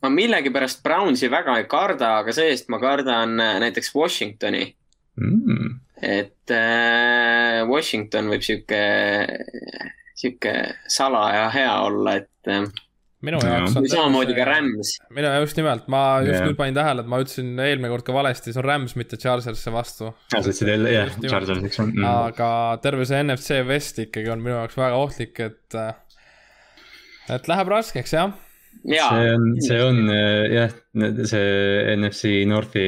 ma 0.00 0.10
millegipärast 0.12 0.82
Brownsi 0.84 1.30
väga 1.32 1.58
ei 1.60 1.68
karda, 1.70 2.18
aga 2.22 2.34
see-eest 2.34 2.70
ma 2.72 2.80
kardan 2.82 3.36
äh, 3.42 3.56
näiteks 3.64 3.92
Washingtoni 3.94 4.64
mm.. 5.20 5.72
et 6.02 6.54
äh, 6.56 7.60
Washington 7.68 8.30
võib 8.32 8.44
sihuke, 8.46 8.84
sihuke 10.16 10.54
salaja 10.88 11.48
hea 11.52 11.74
olla, 11.84 12.16
et 12.22 12.52
äh, 12.52 12.64
minu 13.26 13.42
jaoks 13.44 13.76
on. 13.76 13.88
samamoodi 13.92 14.36
ka 14.38 14.48
Rams. 14.48 14.94
minu, 15.12 15.32
just 15.44 15.60
nimelt, 15.60 15.88
ma 15.92 16.02
just 16.24 16.38
yeah. 16.38 16.48
nüüd 16.48 16.60
panin 16.60 16.80
tähele, 16.80 17.04
et 17.04 17.12
ma 17.12 17.20
ütlesin 17.20 17.52
eelmine 17.60 17.92
kord 17.92 18.06
ka 18.06 18.16
valesti, 18.16 18.54
see 18.54 18.62
on 18.62 18.68
Rams, 18.70 18.96
mitte 18.96 19.20
Chargerisse 19.20 19.74
vastu. 19.74 20.14
sa 20.32 20.40
ütlesid 20.40 20.72
jälle, 20.72 20.94
jah, 20.96 21.12
Chargersiks 21.26 21.82
on 21.84 21.92
mm.. 21.92 22.06
aga 22.30 22.52
terve 22.84 23.04
see 23.08 23.20
NFC 23.20 23.60
West 23.68 24.00
ikkagi 24.06 24.32
on 24.32 24.40
minu 24.40 24.56
jaoks 24.56 24.80
väga 24.80 25.02
ohtlik, 25.04 25.44
et, 25.44 25.80
et 27.36 27.50
läheb 27.50 27.72
raskeks, 27.72 28.16
jah. 28.16 28.34
see 28.80 29.30
on, 29.34 29.48
see 29.62 29.80
on 29.84 30.02
jah, 30.10 30.74
see 31.28 31.96
NFC 31.96 32.34
Northi 32.48 32.86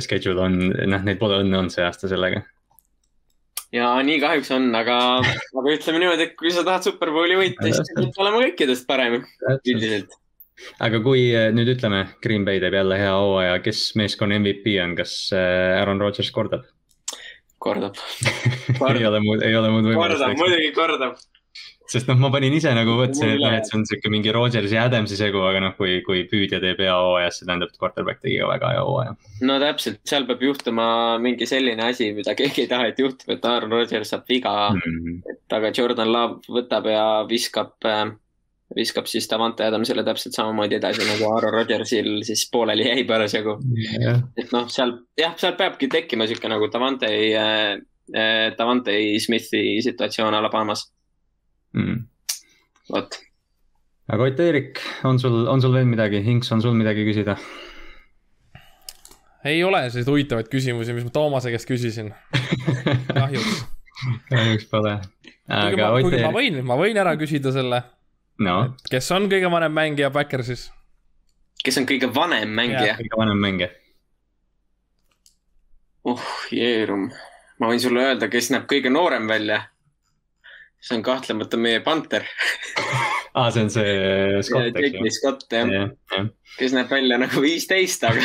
schedule 0.00 0.44
on, 0.46 0.60
noh, 0.70 1.02
neil 1.06 1.18
pole 1.20 1.40
õnne 1.42 1.58
olnud 1.58 1.74
see 1.74 1.84
aasta 1.84 2.10
sellega 2.10 2.44
ja 3.74 3.88
nii 4.06 4.20
kahjuks 4.22 4.52
on, 4.56 4.68
aga, 4.78 4.98
aga 5.22 5.74
ütleme 5.74 6.02
niimoodi, 6.02 6.28
et 6.28 6.36
kui 6.38 6.52
sa 6.54 6.64
tahad 6.66 6.86
Superbowli 6.86 7.38
võita, 7.38 7.66
siis 7.66 7.92
pead 7.96 8.22
olema 8.22 8.44
kõikidest 8.44 8.86
parem 8.88 9.18
üldiselt. 9.56 10.16
aga 10.82 11.00
kui 11.04 11.28
eh, 11.32 11.50
nüüd 11.54 11.74
ütleme, 11.74 12.06
Green 12.24 12.46
Bay 12.46 12.62
teeb 12.62 12.76
jälle 12.78 12.98
hea 13.00 13.12
hooaja, 13.14 13.58
kes 13.64 13.88
meeskonna 14.00 14.38
MVP 14.40 14.78
on, 14.84 14.96
kas 14.98 15.18
eh, 15.36 15.76
Aaron 15.80 16.02
Rodgers 16.02 16.32
kordab? 16.34 16.66
kordab, 17.58 17.98
kordab. 18.78 18.98
ei 19.00 19.08
ole 19.08 19.22
muud, 19.24 19.42
ei 19.42 19.56
ole 19.58 19.72
muud 19.74 19.90
võimalust. 19.90 20.22
kordab, 20.22 20.38
muidugi 20.42 20.72
kordab 20.76 21.18
sest 21.90 22.08
noh, 22.10 22.18
ma 22.20 22.30
panin 22.34 22.54
ise 22.56 22.72
nagu 22.74 22.96
mõtlesin, 22.98 23.34
et 23.36 23.42
noh, 23.42 23.54
et 23.54 23.68
see 23.68 23.76
on 23.78 23.84
sihuke 23.88 24.10
mingi 24.12 24.32
Rodgersi 24.34 24.76
ja 24.76 24.86
Adamsi 24.88 25.18
segu, 25.18 25.40
aga 25.46 25.62
noh, 25.62 25.74
kui, 25.78 26.00
kui 26.06 26.24
püüdja 26.30 26.60
teeb 26.62 26.82
hea 26.82 26.94
hooaja, 26.94 27.30
siis 27.30 27.42
see 27.42 27.48
tähendab, 27.48 27.72
et 27.72 27.80
quarterback 27.82 28.22
tegi 28.24 28.40
ka 28.40 28.50
väga 28.50 28.72
hea 28.74 28.84
hooaja. 28.88 29.14
no 29.46 29.58
täpselt, 29.62 30.00
seal 30.08 30.26
peab 30.28 30.42
juhtuma 30.46 30.88
mingi 31.22 31.48
selline 31.48 31.86
asi, 31.86 32.10
mida 32.16 32.34
keegi 32.38 32.64
ei 32.64 32.70
taha, 32.70 32.90
et 32.90 33.02
juhtub, 33.02 33.30
et 33.36 33.48
Aaron 33.50 33.74
Rodgers 33.78 34.12
saab 34.14 34.26
viga 34.30 34.54
mm. 34.74 34.84
-hmm. 34.86 35.18
et 35.34 35.58
aga 35.58 35.72
Jordan 35.78 36.12
Love 36.12 36.58
võtab 36.58 36.90
ja 36.90 37.06
viskab, 37.30 37.76
äh, 37.86 38.08
viskab 38.76 39.06
siis 39.06 39.28
Davante 39.30 39.64
Adamsile 39.64 40.02
täpselt 40.04 40.34
samamoodi 40.34 40.80
edasi 40.80 41.06
nagu 41.06 41.30
Aaron 41.30 41.54
Rodgersil 41.54 42.22
siis 42.26 42.48
pooleli 42.52 42.88
jäi 42.88 43.04
parasjagu 43.06 43.58
yeah.. 43.78 44.24
et 44.36 44.50
noh, 44.52 44.66
seal 44.68 44.98
jah, 45.18 45.36
seal 45.38 45.54
peabki 45.54 45.88
tekkima 45.88 46.26
sihuke 46.26 46.50
nagu 46.50 46.66
Davante 46.72 47.06
äh,, 47.06 47.78
äh 48.10 48.50
Davante 48.58 48.98
Smithi 49.22 49.82
situatsioon 49.86 50.34
Alabamas 50.34 50.88
mm.. 51.76 52.02
vot. 52.92 53.20
aga 54.08 54.28
Ott 54.30 54.40
Eerik, 54.40 54.82
on 55.04 55.20
sul, 55.20 55.46
on 55.50 55.62
sul 55.62 55.74
veel 55.76 55.88
midagi, 55.88 56.22
Inks, 56.24 56.52
on 56.52 56.62
sul 56.64 56.76
midagi 56.78 57.06
küsida? 57.08 57.36
ei 59.46 59.62
ole 59.64 59.84
selliseid 59.86 60.10
huvitavaid 60.10 60.50
küsimusi, 60.50 60.94
mis 60.96 61.06
ma 61.06 61.14
Toomase 61.14 61.52
käest 61.54 61.68
küsisin 61.68 62.12
kahjuks 63.18 63.66
kahjuks 64.30 64.66
pole. 64.70 64.96
aga 65.48 65.92
Ott 65.92 66.10
Eerik. 66.10 66.24
ma 66.26 66.32
võin, 66.34 66.62
ma 66.66 66.78
võin 66.80 66.98
ära 67.00 67.14
küsida 67.20 67.52
selle 67.54 67.82
no.. 68.42 68.56
kes 68.90 69.10
on 69.16 69.30
kõige 69.32 69.50
vanem 69.52 69.72
mängija 69.76 70.10
Backersis? 70.14 70.68
kes 71.64 71.80
on 71.80 71.88
kõige 71.88 72.10
vanem 72.14 72.50
mängija? 72.50 72.96
kõige 72.98 73.20
vanem 73.22 73.40
mängija. 73.42 73.70
oh, 76.04 76.26
jeerum. 76.52 77.08
ma 77.60 77.70
võin 77.72 77.82
sulle 77.82 78.04
öelda, 78.10 78.30
kes 78.32 78.50
näeb 78.54 78.68
kõige 78.70 78.92
noorem 78.92 79.28
välja 79.30 79.62
see 80.80 80.96
on 80.98 81.04
kahtlemata 81.06 81.58
meie 81.60 81.80
panter 81.84 82.26
aa 82.26 83.46
ah,, 83.46 83.50
see 83.52 83.62
on 83.62 83.70
see 83.70 84.42
Scott, 84.46 84.76
eks 84.82 84.98
ju? 84.98 85.14
Scott 85.18 85.46
jah 85.52 85.72
ja, 85.72 85.88
ja. 86.16 86.26
kes 86.58 86.76
näeb 86.76 86.92
välja 86.92 87.18
nagu 87.20 87.42
viisteist, 87.42 88.04
aga 88.04 88.22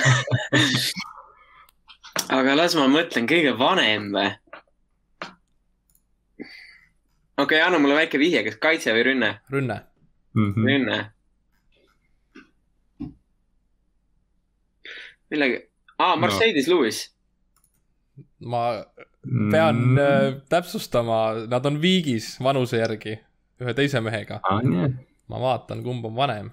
aga 2.37 2.55
las 2.59 2.75
ma 2.79 2.87
mõtlen, 2.91 3.27
kõige 3.29 3.55
vanem 3.59 4.11
või? 4.15 4.29
okei 7.41 7.57
okay,, 7.57 7.63
anna 7.63 7.79
mulle 7.79 7.97
väike 7.97 8.21
vihje, 8.21 8.43
kas 8.47 8.59
kaitse 8.61 8.93
või 8.95 9.07
rünne? 9.11 9.33
rünne 9.51 9.81
mm. 10.33 10.53
-hmm. 10.53 10.67
rünne. 10.67 10.99
millegi, 15.31 15.61
aa, 15.97 16.15
Mercedes 16.19 16.67
no. 16.67 16.75
Lewis. 16.75 17.05
ma 18.39 18.83
pean 19.25 19.75
mm. 19.75 19.97
äh, 19.97 20.33
täpsustama, 20.49 21.47
nad 21.47 21.65
on 21.65 21.81
viigis 21.81 22.33
vanuse 22.43 22.79
järgi 22.81 23.19
ühe 23.61 23.73
teise 23.77 24.01
mehega 24.01 24.39
ah,. 24.43 24.61
ma 25.29 25.41
vaatan, 25.41 25.83
kumb 25.85 26.05
on 26.09 26.15
vanem. 26.15 26.49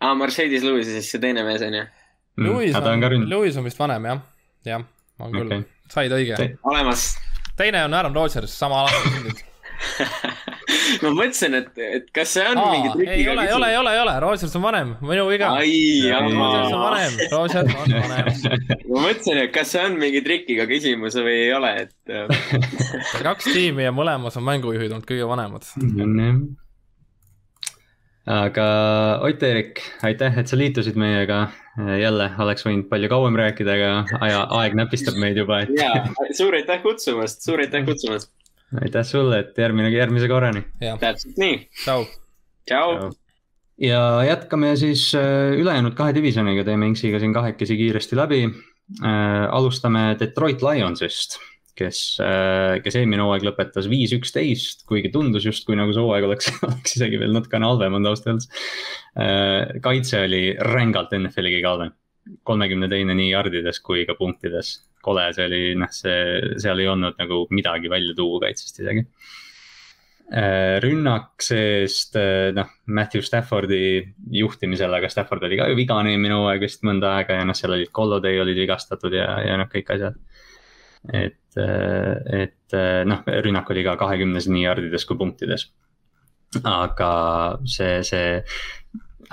aa 0.00 0.10
ah,, 0.10 0.16
Mercedes 0.18 0.66
Lewis 0.66 0.90
ja 0.90 0.98
siis 0.98 1.10
see 1.14 1.22
teine 1.22 1.44
mees 1.46 1.64
on 1.64 1.78
ju 1.78 1.84
mm,? 1.84 2.44
Lewis 2.44 2.76
on, 2.76 3.30
Lewis 3.30 3.56
on 3.56 3.64
vist 3.64 3.80
vanem 3.80 4.10
jah, 4.10 4.22
jah, 4.68 4.84
on 5.18 5.32
küll 5.32 5.46
okay., 5.46 5.64
said 5.88 6.12
õige. 6.12 6.52
olemas. 6.62 7.10
teine 7.56 7.84
on 7.88 7.96
Aaron 7.96 8.14
Rodgers, 8.14 8.58
sama 8.58 8.84
aastal 8.84 9.08
sündinud 9.08 9.44
ma 11.04 11.12
mõtlesin, 11.14 11.56
et, 11.58 11.70
et 11.82 12.06
kas 12.14 12.34
see 12.36 12.44
on 12.48 12.60
Aa, 12.60 12.70
mingi 12.74 12.92
trikiga. 12.94 13.16
ei 13.16 13.26
ole, 13.32 13.46
ei 13.48 13.54
ole, 13.56 13.70
ei 13.72 13.80
ole, 13.80 13.94
ei 13.96 14.02
ole, 14.04 14.14
Rodgers 14.24 14.56
on 14.58 14.64
vanem, 14.64 14.94
minu 15.04 15.26
viga. 15.30 15.50
Rodgers 15.56 16.76
on 16.76 16.84
vanem, 16.84 17.18
Rodgers 17.32 17.74
on 17.74 17.96
vanem. 17.96 18.30
ma 18.88 19.02
mõtlesin, 19.08 19.42
et 19.44 19.52
kas 19.54 19.74
see 19.74 19.84
on 19.88 19.98
mingi 20.00 20.22
trikiga 20.26 20.68
küsimus 20.70 21.18
või 21.18 21.36
ei 21.48 21.52
ole, 21.56 21.74
et 21.86 22.14
äh. 22.14 22.56
kaks 23.28 23.50
tiimi 23.50 23.88
ja 23.88 23.94
mõlemas 23.94 24.38
on 24.40 24.48
mängujuhid 24.48 24.94
olnud 24.94 25.08
kõige 25.08 25.28
vanemad 25.28 25.68
aga 28.28 28.64
Ott-Erik, 29.24 29.80
aitäh, 30.04 30.36
et 30.38 30.50
sa 30.50 30.58
liitusid 30.60 30.98
meiega. 31.00 31.48
jälle 31.78 32.24
oleks 32.42 32.64
võinud 32.66 32.88
palju 32.90 33.08
kauem 33.08 33.36
rääkida, 33.38 33.74
aga 33.76 34.18
aja, 34.26 34.40
aeg 34.58 34.74
näpistab 34.74 35.14
meid 35.22 35.36
juba 35.38 35.60
et.... 35.62 35.70
ja, 35.78 36.02
suur 36.34 36.56
aitäh 36.58 36.82
kutsumast, 36.82 37.44
suur 37.46 37.62
aitäh 37.62 37.84
kutsumast 37.86 38.32
aitäh 38.76 39.06
sulle, 39.06 39.42
et 39.44 39.58
järgmine, 39.58 39.90
järgmise 39.94 40.28
korrani. 40.28 40.64
täpselt 41.00 41.40
nii. 41.40 41.58
tšau. 41.82 42.06
tšau. 42.68 43.10
ja 43.80 44.00
jätkame 44.28 44.74
siis 44.76 45.10
äh, 45.16 45.54
ülejäänud 45.58 45.96
kahe 45.98 46.14
divisjoniga, 46.16 46.64
teeme 46.66 46.90
Inksiga 46.90 47.20
siin 47.22 47.36
kahekesi 47.36 47.78
kiiresti 47.78 48.18
läbi. 48.18 48.42
Äh, 49.04 49.44
alustame 49.52 50.16
Detroit 50.20 50.62
Lionsist, 50.64 51.38
kes, 51.76 52.00
äh, 52.24 52.78
kes 52.84 52.96
eelmine 52.96 53.24
hooaeg 53.24 53.44
lõpetas 53.48 53.88
viis, 53.88 54.12
üksteist, 54.16 54.84
kuigi 54.88 55.12
tundus 55.12 55.44
justkui 55.48 55.76
nagu 55.76 55.92
see 55.92 56.04
hooaeg 56.04 56.28
oleks, 56.28 56.50
oleks 56.68 56.96
isegi 56.96 57.20
veel 57.20 57.36
natukene 57.36 57.68
halvem 57.68 57.98
olnud 57.98 58.12
ausalt 58.12 58.32
öeldes. 58.32 58.50
kaitse 59.84 60.22
oli 60.24 60.42
rängalt 60.72 61.12
NFL-i 61.16 61.56
kõige 61.56 61.68
halvem, 61.68 61.96
kolmekümne 62.48 62.88
teine 62.92 63.16
nii 63.16 63.32
jardides 63.32 63.80
kui 63.84 64.04
ka 64.08 64.16
punktides 64.16 64.76
kole, 65.04 65.28
see 65.36 65.46
oli 65.48 65.60
noh, 65.78 65.90
see, 65.94 66.56
seal 66.60 66.80
ei 66.82 66.88
olnud 66.90 67.18
nagu 67.20 67.44
midagi 67.54 67.90
välja 67.92 68.16
tuua 68.16 68.42
kaitsest 68.46 68.82
isegi. 68.82 69.04
Äh, 70.28 70.76
rünnak 70.84 71.40
seest 71.40 72.16
äh, 72.20 72.50
noh, 72.52 72.68
Matthew 72.84 73.24
Staffordi 73.24 73.80
juhtimisel, 74.36 74.92
aga 74.92 75.08
Stafford 75.08 75.46
oli 75.48 75.56
ka 75.56 75.70
ju 75.70 75.78
vigane 75.78 76.12
eelmine 76.12 76.36
hooaeg 76.36 76.66
vist 76.66 76.84
mõnda 76.84 77.14
aega 77.16 77.38
ja 77.38 77.46
noh, 77.48 77.56
seal 77.56 77.72
olid 77.72 77.88
Colloday 77.96 78.36
olid 78.42 78.60
vigastatud 78.60 79.16
ja, 79.16 79.30
ja 79.46 79.56
noh, 79.56 79.70
kõik 79.72 79.88
asjad. 79.94 80.18
et, 81.16 81.56
äh, 81.56 82.42
et 82.44 82.76
noh, 83.08 83.24
rünnak 83.46 83.72
oli 83.72 83.86
ka 83.86 83.96
kahekümnes 83.96 84.50
nii 84.52 84.66
jardides 84.66 85.08
kui 85.08 85.16
punktides. 85.16 85.70
aga 86.60 87.10
see, 87.64 88.02
see 88.04 88.28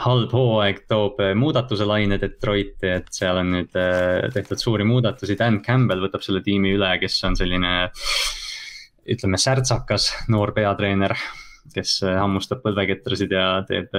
halb 0.03 0.33
hooaeg 0.35 0.83
toob 0.89 1.21
äh, 1.23 1.33
muudatuse 1.37 1.87
laine 1.87 2.19
Detroiti, 2.21 2.89
et 2.97 3.07
seal 3.15 3.39
on 3.41 3.53
nüüd 3.55 3.79
äh, 3.79 4.27
tehtud 4.33 4.61
suuri 4.61 4.87
muudatusi, 4.87 5.37
Dan 5.39 5.61
Campbell 5.65 6.03
võtab 6.03 6.25
selle 6.25 6.43
tiimi 6.45 6.75
üle, 6.75 6.91
kes 7.01 7.21
on 7.27 7.37
selline. 7.39 7.75
ütleme 9.05 9.37
särtsakas 9.37 10.07
noor 10.33 10.49
peatreener, 10.55 11.13
kes 11.73 11.97
äh, 12.05 12.17
hammustab 12.21 12.61
põlveketrasid 12.65 13.33
ja 13.35 13.47
teeb, 13.67 13.93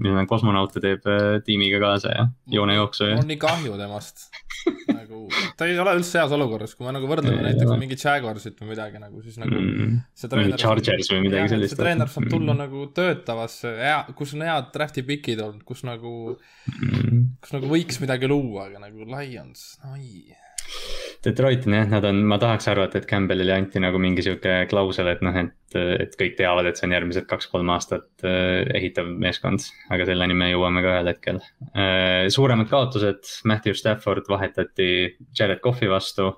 millal 0.00 0.28
kosmonaute 0.30 0.82
teeb 0.82 1.06
tiimiga 1.46 1.80
kaasa 1.82 2.14
ja 2.14 2.28
joonejooksu 2.50 3.10
ja. 3.10 3.16
mul 3.16 3.26
on 3.26 3.34
nii 3.34 3.40
kahju 3.40 3.78
temast 3.80 4.28
nagu, 4.90 5.20
ta 5.56 5.68
ei 5.68 5.78
ole 5.80 5.94
üldse 5.98 6.20
heas 6.20 6.34
olukorras, 6.36 6.74
kui 6.76 6.86
me 6.86 6.94
nagu 6.96 7.08
võrdleme 7.10 7.42
näiteks 7.44 7.72
mingi 7.80 7.98
Jaguarsit 8.00 8.60
või 8.60 8.72
midagi 8.74 9.00
nagu, 9.02 9.22
siis 9.24 9.38
nagu 9.40 9.56
mm,. 9.56 10.00
mingi 10.36 10.60
Chargers 10.60 11.10
või 11.12 11.24
midagi 11.26 11.54
sellist. 11.54 11.74
see 11.74 11.80
treener 11.80 12.12
saab 12.12 12.28
tulla 12.32 12.54
mm. 12.54 12.60
nagu 12.64 12.86
töötavasse, 12.96 13.74
hea, 13.80 14.00
kus 14.18 14.34
on 14.36 14.46
head 14.48 14.70
draft'i 14.74 15.06
pikid 15.06 15.42
olnud, 15.46 15.64
kus 15.68 15.84
nagu 15.88 16.14
mm., 16.34 17.24
kus 17.44 17.56
nagu 17.56 17.72
võiks 17.72 18.00
midagi 18.02 18.30
luua, 18.30 18.68
aga 18.68 18.84
nagu 18.86 19.08
Lions, 19.08 19.72
oi 19.94 20.28
Detroit 21.20 21.66
on 21.68 21.74
jah, 21.76 21.88
nad 21.90 22.04
on, 22.08 22.22
ma 22.24 22.38
tahaks 22.40 22.70
arvata, 22.72 22.96
et 22.96 23.06
Campbellile 23.08 23.52
anti 23.52 23.80
nagu 23.82 23.98
mingi 24.00 24.22
sihuke 24.24 24.54
klausel, 24.70 25.10
et 25.12 25.20
noh, 25.24 25.34
et, 25.36 25.76
et 25.76 26.14
kõik 26.16 26.38
teavad, 26.38 26.70
et 26.70 26.80
see 26.80 26.86
on 26.88 26.94
järgmised 26.96 27.26
kaks-kolm 27.28 27.72
aastat 27.74 28.24
äh, 28.24 28.64
ehitav 28.78 29.10
meeskond. 29.20 29.66
aga 29.92 30.06
selleni 30.08 30.36
me 30.36 30.48
jõuame 30.48 30.80
ka 30.84 30.94
ühel 30.94 31.10
hetkel. 31.12 31.40
Äh, 31.74 32.30
suuremad 32.32 32.70
kaotused, 32.72 33.34
Matthew 33.44 33.76
Stafford 33.76 34.30
vahetati 34.32 34.86
Jared 35.36 35.60
Cough'i 35.60 35.90
vastu. 35.92 36.30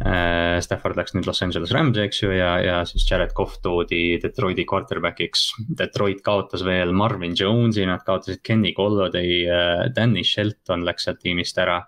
Äh, 0.00 0.56
Stafford 0.64 0.96
läks 0.96 1.12
nüüd 1.12 1.28
Los 1.28 1.44
Angeles 1.44 1.76
Rams'i, 1.76 2.06
eks 2.06 2.22
ju, 2.22 2.32
ja, 2.32 2.54
ja 2.64 2.80
siis 2.88 3.04
Jared 3.04 3.36
Cough 3.36 3.60
toodi 3.60 4.16
Detroiti 4.22 4.64
quarterback'iks. 4.64 5.44
Detroit 5.76 6.24
kaotas 6.24 6.64
veel 6.64 6.96
Marvin 6.96 7.36
Jones'i, 7.36 7.84
nad 7.84 8.00
kaotasid 8.08 8.40
Kenny 8.48 8.72
Golladay, 8.72 9.44
Danny 9.92 10.24
Shelton 10.24 10.88
läks 10.88 11.04
sealt 11.04 11.20
tiimist 11.20 11.60
ära 11.60 11.82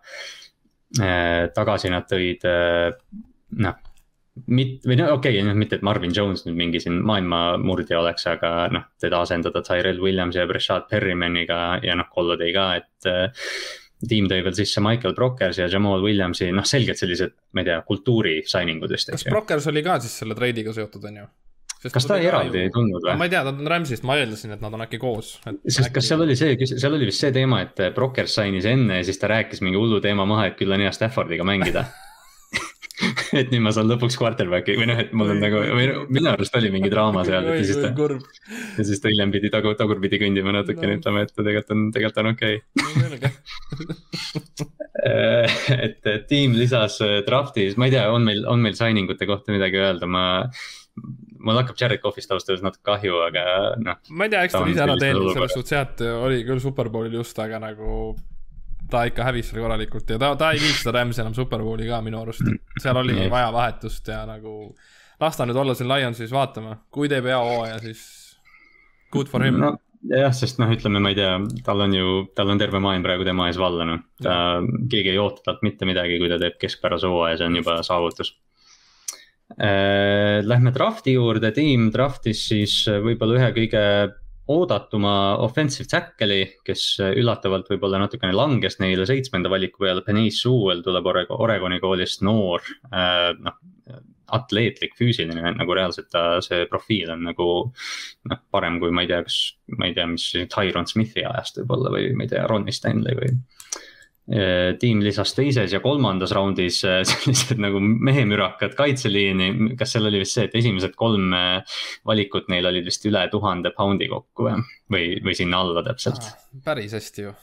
tagasi 1.55 1.91
nad 1.93 2.07
tõid, 2.11 2.45
äh, 2.49 2.93
noh, 3.65 3.77
mit-, 4.47 4.81
või 4.89 4.99
no 5.01 5.11
okei 5.17 5.39
okay,, 5.39 5.47
noh 5.47 5.59
mitte, 5.59 5.79
et 5.79 5.87
Marvin 5.87 6.15
Jones 6.17 6.45
nüüd 6.47 6.59
mingi 6.59 6.81
siin 6.83 6.99
maailmamurdja 7.09 8.01
oleks, 8.01 8.27
aga 8.31 8.53
noh, 8.73 8.89
teda 9.01 9.23
asendada 9.25 9.63
Tyrell 9.67 10.03
Williamsi 10.03 10.43
ja 10.43 10.49
Breshad 10.49 10.89
Perrimaniga 10.91 11.79
ja 11.85 11.97
noh, 11.99 12.11
Colloday 12.15 12.53
ka, 12.57 12.67
et 12.83 13.11
äh,. 13.11 13.47
tiim 14.03 14.27
tõi 14.27 14.41
veel 14.43 14.57
sisse 14.59 14.83
Michael 14.83 15.15
Brockers 15.15 15.61
ja 15.61 15.69
Jamal 15.71 16.03
Williamsi, 16.03 16.51
noh 16.53 16.67
selgelt 16.67 16.99
sellised, 16.99 17.37
ma 17.55 17.63
ei 17.63 17.69
tea, 17.71 17.79
kultuuri 17.87 18.41
signing 18.51 18.83
ud 18.83 18.91
vist. 18.91 19.13
kas 19.15 19.29
Brockers 19.31 19.69
oli 19.71 19.85
ka 19.87 20.01
siis 20.03 20.17
selle 20.25 20.35
treidiga 20.35 20.75
seotud, 20.75 21.07
on 21.07 21.23
ju? 21.23 21.29
Kas 21.91 22.07
ta 22.07 22.19
eraldi 22.23 22.61
ei 22.67 22.71
tundnud 22.75 23.03
või? 23.03 23.17
ma 23.19 23.27
ei 23.27 23.33
tea, 23.33 23.43
ta 23.47 23.51
on 23.55 23.67
Rams'ist, 23.73 24.07
ma 24.07 24.19
eeldasin, 24.21 24.55
et 24.55 24.63
nad 24.63 24.77
on 24.77 24.85
äkki 24.85 25.01
koos. 25.03 25.35
sest 25.43 25.89
äkki... 25.89 25.97
kas 25.99 26.13
seal 26.13 26.23
oli 26.23 26.39
see, 26.39 26.55
seal 26.71 26.95
oli 26.95 27.09
vist 27.11 27.25
see 27.25 27.35
teema, 27.35 27.63
et 27.67 27.83
Brockers 27.97 28.39
sainis 28.39 28.69
enne 28.71 29.01
ja 29.01 29.09
siis 29.09 29.19
ta 29.19 29.33
rääkis 29.33 29.65
mingi 29.67 29.81
hullu 29.81 29.99
teema 30.05 30.29
maha, 30.29 30.51
et 30.53 30.59
küll 30.61 30.73
on 30.73 30.85
hea 30.85 30.95
Staffordiga 30.95 31.47
mängida 31.49 31.89
et 33.41 33.51
nüüd 33.53 33.63
ma 33.65 33.73
saan 33.75 33.89
lõpuks 33.91 34.17
quarterback'i 34.21 34.75
või 34.79 34.89
noh, 34.91 35.01
et 35.03 35.13
mul 35.17 35.33
on 35.35 35.41
nagu, 35.43 35.61
või 35.77 35.87
no 35.89 36.05
minu 36.13 36.31
arust 36.33 36.57
oli 36.59 36.71
mingi 36.75 36.91
draama 36.93 37.25
seal, 37.29 37.49
et 37.49 37.63
ja 37.63 37.69
siis 37.69 37.81
ta. 37.83 37.91
ja 38.79 38.87
siis 38.89 39.03
ta 39.03 39.13
hiljem 39.13 39.33
pidi 39.35 39.51
tagu, 39.53 39.73
tagurpidi 39.79 40.21
kõndima 40.23 40.55
natukene 40.55 40.95
no., 40.95 41.01
ütlema, 41.01 41.25
et 41.25 41.33
tegelikult 41.35 41.75
on, 41.75 41.87
tegelikult 41.95 42.23
on 42.23 42.31
okei 42.33 42.61
okay. 43.07 43.33
et 45.89 46.13
tiim 46.31 46.57
lisas 46.59 47.01
äh, 47.05 47.21
draft'is, 47.27 47.79
ma 47.81 47.89
ei 47.89 47.97
tea, 47.97 48.07
on 48.13 48.29
meil, 48.29 48.45
on 48.51 48.63
meil 48.65 48.77
signing 48.79 49.11
ute 49.13 49.29
kohta 49.29 49.55
midagi 49.55 49.81
öelda, 49.83 50.09
ma 50.11 50.25
mul 51.43 51.61
hakkab 51.61 51.79
Jared 51.81 52.03
Coffist 52.03 52.33
ausalt 52.33 52.53
öeldes 52.53 52.65
natuke 52.67 52.85
kahju, 52.87 53.19
aga 53.27 53.45
noh. 53.83 54.01
ma 54.11 54.29
ei 54.29 54.35
tea, 54.35 54.45
eks 54.47 54.57
ta 54.57 54.63
ise 54.71 54.85
ära 54.87 54.97
teeninud 55.01 55.35
selles 55.37 55.57
suhtes 55.57 55.75
jah, 55.77 55.87
et 55.89 56.05
oli 56.13 56.43
küll 56.49 56.63
superbowlil 56.63 57.21
just, 57.21 57.39
aga 57.43 57.61
nagu 57.63 58.15
ta 58.93 59.05
ikka 59.09 59.29
hävis 59.29 59.53
seal 59.53 59.63
korralikult 59.65 60.11
ja 60.13 60.19
ta, 60.21 60.33
ta 60.39 60.51
ei 60.53 60.61
viiks 60.63 60.83
seda 60.83 60.99
Rams'i 60.99 61.23
enam 61.25 61.37
superbowli 61.37 61.89
ka 61.89 62.03
minu 62.05 62.21
arust. 62.23 62.45
seal 62.83 62.99
oli 63.01 63.29
vaja 63.33 63.53
vahetust 63.55 64.13
ja 64.13 64.25
nagu 64.29 64.57
las 65.23 65.39
ta 65.39 65.47
nüüd 65.47 65.61
olla 65.63 65.77
siin 65.79 65.91
Lionsis, 65.91 66.35
vaatame, 66.35 66.77
kui 66.93 67.09
teeb 67.11 67.31
hea 67.31 67.39
hooaja, 67.39 67.79
siis 67.85 68.05
good 69.15 69.31
for 69.31 69.45
him 69.45 69.61
no 69.63 69.77
jah, 70.11 70.33
sest 70.35 70.59
noh, 70.61 70.71
ütleme, 70.75 71.01
ma 71.03 71.13
ei 71.13 71.19
tea, 71.19 71.35
tal 71.67 71.85
on 71.85 71.95
ju, 71.95 72.15
tal 72.37 72.51
on 72.53 72.61
terve 72.61 72.81
maailm 72.83 73.05
praegu 73.07 73.27
tema 73.27 73.49
ees 73.51 73.59
vallanud. 73.61 74.03
ta, 74.23 74.35
keegi 74.91 75.15
ei 75.15 75.21
oota 75.23 75.45
talt 75.47 75.63
mitte 75.67 75.89
midagi, 75.89 76.19
kui 76.21 76.31
ta 76.33 76.41
teeb 76.43 76.59
keskpärase 76.61 77.11
hooaja, 77.11 77.39
see 77.41 77.51
on 77.51 77.61
juba 77.61 77.79
saavutus. 77.87 78.35
Lähme 79.59 80.73
draft'i 80.75 81.17
juurde, 81.17 81.53
tiim 81.55 81.91
draft'is 81.95 82.47
siis 82.49 82.77
võib-olla 83.05 83.39
ühe 83.39 83.51
kõige 83.57 83.83
oodatuma 84.53 85.15
offensive 85.45 85.87
tackle'i, 85.91 86.47
kes 86.67 86.87
üllatavalt 87.21 87.69
võib-olla 87.71 88.01
natukene 88.03 88.35
langes 88.35 88.81
neile 88.83 89.07
seitsmenda 89.09 89.51
valiku 89.53 89.85
peale, 89.85 90.03
Penny 90.07 90.33
Sewell 90.35 90.83
tuleb 90.85 91.07
Oregoni 91.07 91.79
koolist, 91.83 92.25
noor 92.27 92.65
äh,, 92.91 93.31
noh 93.39 93.61
atleetlik, 94.33 94.95
füüsiline, 94.97 95.51
nagu 95.59 95.75
reaalselt 95.77 96.09
ta, 96.13 96.23
see 96.45 96.65
profiil 96.71 97.11
on 97.13 97.27
nagu 97.29 97.49
noh, 98.31 98.39
parem 98.55 98.79
kui 98.81 98.95
ma 98.95 99.05
ei 99.05 99.11
tea, 99.11 99.21
kas, 99.27 99.39
ma 99.77 99.89
ei 99.89 99.97
tea, 99.97 100.07
mis 100.09 100.31
Tyron 100.53 100.89
Smithi 100.89 101.27
ajast 101.29 101.61
võib-olla 101.61 101.93
või 101.93 102.15
ma 102.17 102.25
ei 102.25 102.33
tea, 102.33 102.47
Ronnie 102.49 102.73
Stanley 102.73 103.19
või 103.19 103.35
Äh, 103.35 103.62
tiim 104.81 105.03
lisas 105.05 105.35
teises 105.37 105.73
ja 105.75 105.81
kolmandas 105.85 106.33
raundis 106.33 106.81
äh, 106.89 107.03
sellised 107.09 107.61
nagu 107.61 107.81
mehemürakad 107.83 108.77
kaitseliini, 108.79 109.77
kas 109.79 109.95
seal 109.97 110.09
oli 110.09 110.23
vist 110.23 110.39
see, 110.39 110.47
et 110.49 110.57
esimesed 110.63 110.97
kolm 110.99 111.35
äh, 111.37 111.79
valikut 112.09 112.49
neil 112.53 112.71
olid 112.71 112.89
vist 112.89 113.05
üle 113.09 113.27
tuhande 113.33 113.75
poundi 113.77 114.09
kokku 114.13 114.49
või, 114.49 114.59
või, 114.93 115.07
või 115.27 115.37
sinna 115.37 115.63
alla 115.65 115.85
täpselt? 115.87 116.31
Päris 116.65 116.97
hästi 116.97 117.27
ju. 117.27 117.35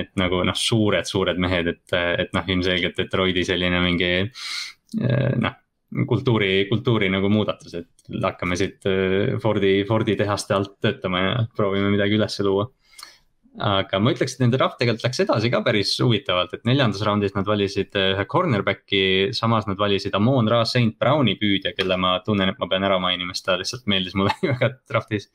et 0.00 0.12
nagu 0.20 0.40
noh, 0.46 0.56
suured, 0.56 1.08
suured 1.08 1.40
mehed, 1.40 1.72
et, 1.74 1.96
et 2.24 2.34
noh, 2.36 2.52
ilmselgelt 2.54 2.96
Detroiti 2.98 3.44
selline 3.48 3.80
mingi 3.84 4.12
noh 4.98 5.64
kultuuri, 6.08 6.66
kultuuri 6.68 7.08
nagu 7.12 7.28
muudatus, 7.32 7.74
et 7.76 8.18
hakkame 8.22 8.56
siit 8.60 8.84
Fordi, 9.40 9.70
Fordi 9.88 10.16
tehaste 10.20 10.52
alt 10.56 10.74
töötama 10.84 11.20
ja 11.22 11.30
proovime 11.56 11.88
midagi 11.92 12.16
üles 12.16 12.36
luua 12.44 12.66
aga 13.58 13.98
ma 13.98 14.12
ütleks, 14.14 14.36
et 14.36 14.42
nende 14.42 14.58
draft 14.58 14.76
tegelikult 14.78 15.04
läks 15.08 15.20
edasi 15.24 15.50
ka 15.50 15.60
päris 15.66 15.90
huvitavalt, 16.02 16.52
et 16.54 16.66
neljandas 16.68 17.02
raundis 17.06 17.34
nad 17.34 17.46
valisid 17.48 17.96
äh, 17.98 18.12
ühe 18.14 18.26
cornerback'i, 18.30 19.02
samas 19.36 19.66
nad 19.66 19.78
valisid 19.80 20.14
Amon 20.14 20.50
Ra 20.50 20.62
St 20.68 20.94
Browni 21.00 21.34
püüdja, 21.40 21.74
kelle 21.76 21.98
ma 22.00 22.16
tunnen, 22.26 22.52
et 22.52 22.60
ma 22.62 22.70
pean 22.70 22.86
ära 22.86 23.00
mainima, 23.02 23.34
sest 23.34 23.48
ta 23.48 23.58
lihtsalt 23.58 23.86
meeldis 23.90 24.16
mulle 24.18 24.34
väga 24.52 24.72
draft'is. 24.90 25.30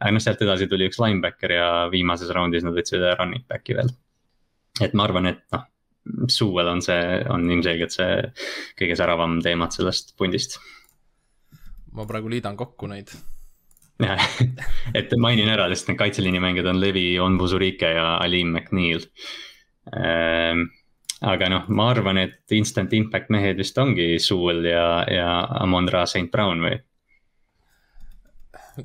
aga 0.00 0.14
noh, 0.16 0.24
sealt 0.24 0.44
edasi 0.46 0.68
tuli 0.70 0.88
üks 0.88 1.00
linebacker 1.02 1.56
ja 1.58 1.70
viimases 1.92 2.32
raundis 2.34 2.64
nad 2.66 2.76
võtsid 2.76 3.02
ühe 3.02 3.14
running 3.18 3.44
back'i 3.50 3.76
veel. 3.76 3.92
et 4.80 4.96
ma 4.96 5.08
arvan, 5.08 5.28
et 5.34 5.44
noh, 5.52 5.66
suvel 6.32 6.72
on 6.72 6.84
see, 6.84 7.00
on 7.28 7.44
ilmselgelt 7.50 7.92
see 7.92 8.20
kõige 8.78 8.96
säravam 8.96 9.42
teemat 9.44 9.76
sellest 9.76 10.16
pundist. 10.16 10.56
ma 11.92 12.08
praegu 12.08 12.32
liidan 12.32 12.56
kokku 12.56 12.88
neid 12.88 13.12
et 14.98 15.14
mainin 15.18 15.50
ära, 15.50 15.66
sest 15.72 15.88
need 15.90 15.98
kaitseliinimängijad 15.98 16.68
on 16.70 16.80
Levi, 16.80 17.06
Onbuzurike 17.22 17.92
ja 17.96 18.10
Alim 18.22 18.52
McNeil. 18.54 19.06
Ähm, 19.90 20.68
aga 21.24 21.48
noh, 21.50 21.64
ma 21.74 21.88
arvan, 21.94 22.20
et 22.22 22.54
instant 22.54 22.92
impact 22.94 23.32
mehed 23.34 23.58
vist 23.58 23.78
ongi 23.78 24.14
Sewell 24.22 24.68
ja, 24.68 24.84
ja 25.10 25.32
Amon-Ra 25.64 26.04
St 26.06 26.30
Brown 26.32 26.62
või? 26.62 26.78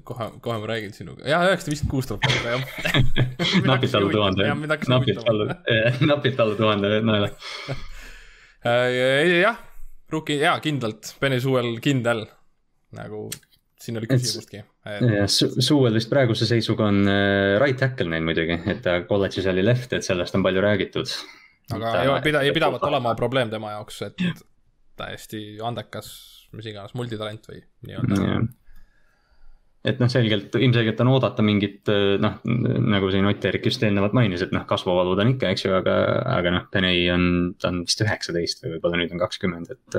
kohe, 0.01 0.25
kohe 0.41 0.57
ma 0.57 0.67
räägin 0.67 0.93
sinuga, 0.93 1.21
jah, 1.29 1.43
üheksasada 1.45 1.73
viiskümmend 1.73 1.91
kuus 1.91 2.07
tuleb 2.09 2.23
praegu 2.25 2.47
jah. 2.49 3.65
Napilt 3.69 3.97
alla 3.99 4.11
tuhande, 4.15 4.47
napilt 4.89 5.27
alla, 5.29 5.57
napilt 6.01 6.39
alla 6.45 6.59
tuhande 6.59 6.93
naela. 7.05 7.33
Äh, 8.63 9.41
jah, 9.41 9.57
Rookie, 10.07 10.37
jaa, 10.39 10.53
kindlalt, 10.63 11.09
Benny 11.19 11.35
Sewell 11.43 11.81
kindel, 11.83 12.21
nagu 12.95 13.25
siin 13.83 13.99
oli 13.99 14.09
küsimustki. 14.09 14.63
jah, 14.63 15.27
Suuel 15.29 15.97
vist 15.97 16.11
praeguse 16.11 16.47
seisuga 16.49 16.87
on 16.91 17.03
äh, 17.09 17.57
right 17.61 17.79
tackle 17.79 18.09
neil 18.11 18.25
muidugi, 18.25 18.57
et 18.71 18.81
ta 18.85 18.99
kolledžis 19.09 19.49
oli 19.51 19.65
left, 19.65 19.95
et 19.97 20.05
sellest 20.05 20.37
on 20.37 20.45
palju 20.45 20.63
räägitud. 20.63 21.13
aga 21.73 21.83
ta, 21.83 22.03
ei 22.03 22.25
pida, 22.25 22.43
ei 22.47 22.55
pidavat 22.55 22.83
olema 22.89 23.15
probleem 23.19 23.51
tema 23.53 23.75
jaoks, 23.75 24.01
et 24.07 24.43
täiesti 24.99 25.45
andekas, 25.63 26.11
mis 26.53 26.67
iganes, 26.69 26.95
multitalent 26.97 27.49
või 27.49 27.63
nii-öelda 27.87 28.33
et 29.83 29.99
noh, 29.99 30.07
selgelt, 30.11 30.53
ilmselgelt 30.55 31.01
on 31.03 31.11
oodata 31.11 31.43
mingit 31.43 31.89
noh, 32.23 32.37
nagu 32.93 33.09
siin 33.11 33.27
Ott-Erik 33.27 33.67
just 33.67 33.83
eelnevalt 33.83 34.15
mainis, 34.15 34.45
et 34.45 34.53
noh, 34.55 34.63
kasvuvalud 34.69 35.19
on 35.19 35.33
ikka, 35.33 35.51
eks 35.51 35.65
ju, 35.67 35.73
aga, 35.75 35.95
aga 36.37 36.53
noh, 36.55 36.67
Penei 36.71 37.03
on, 37.11 37.25
ta 37.59 37.71
on 37.73 37.81
vist 37.83 38.03
üheksateist 38.05 38.63
või 38.63 38.77
võib-olla 38.77 39.01
nüüd 39.01 39.15
on 39.15 39.23
kakskümmend, 39.25 39.73
et. 39.75 39.97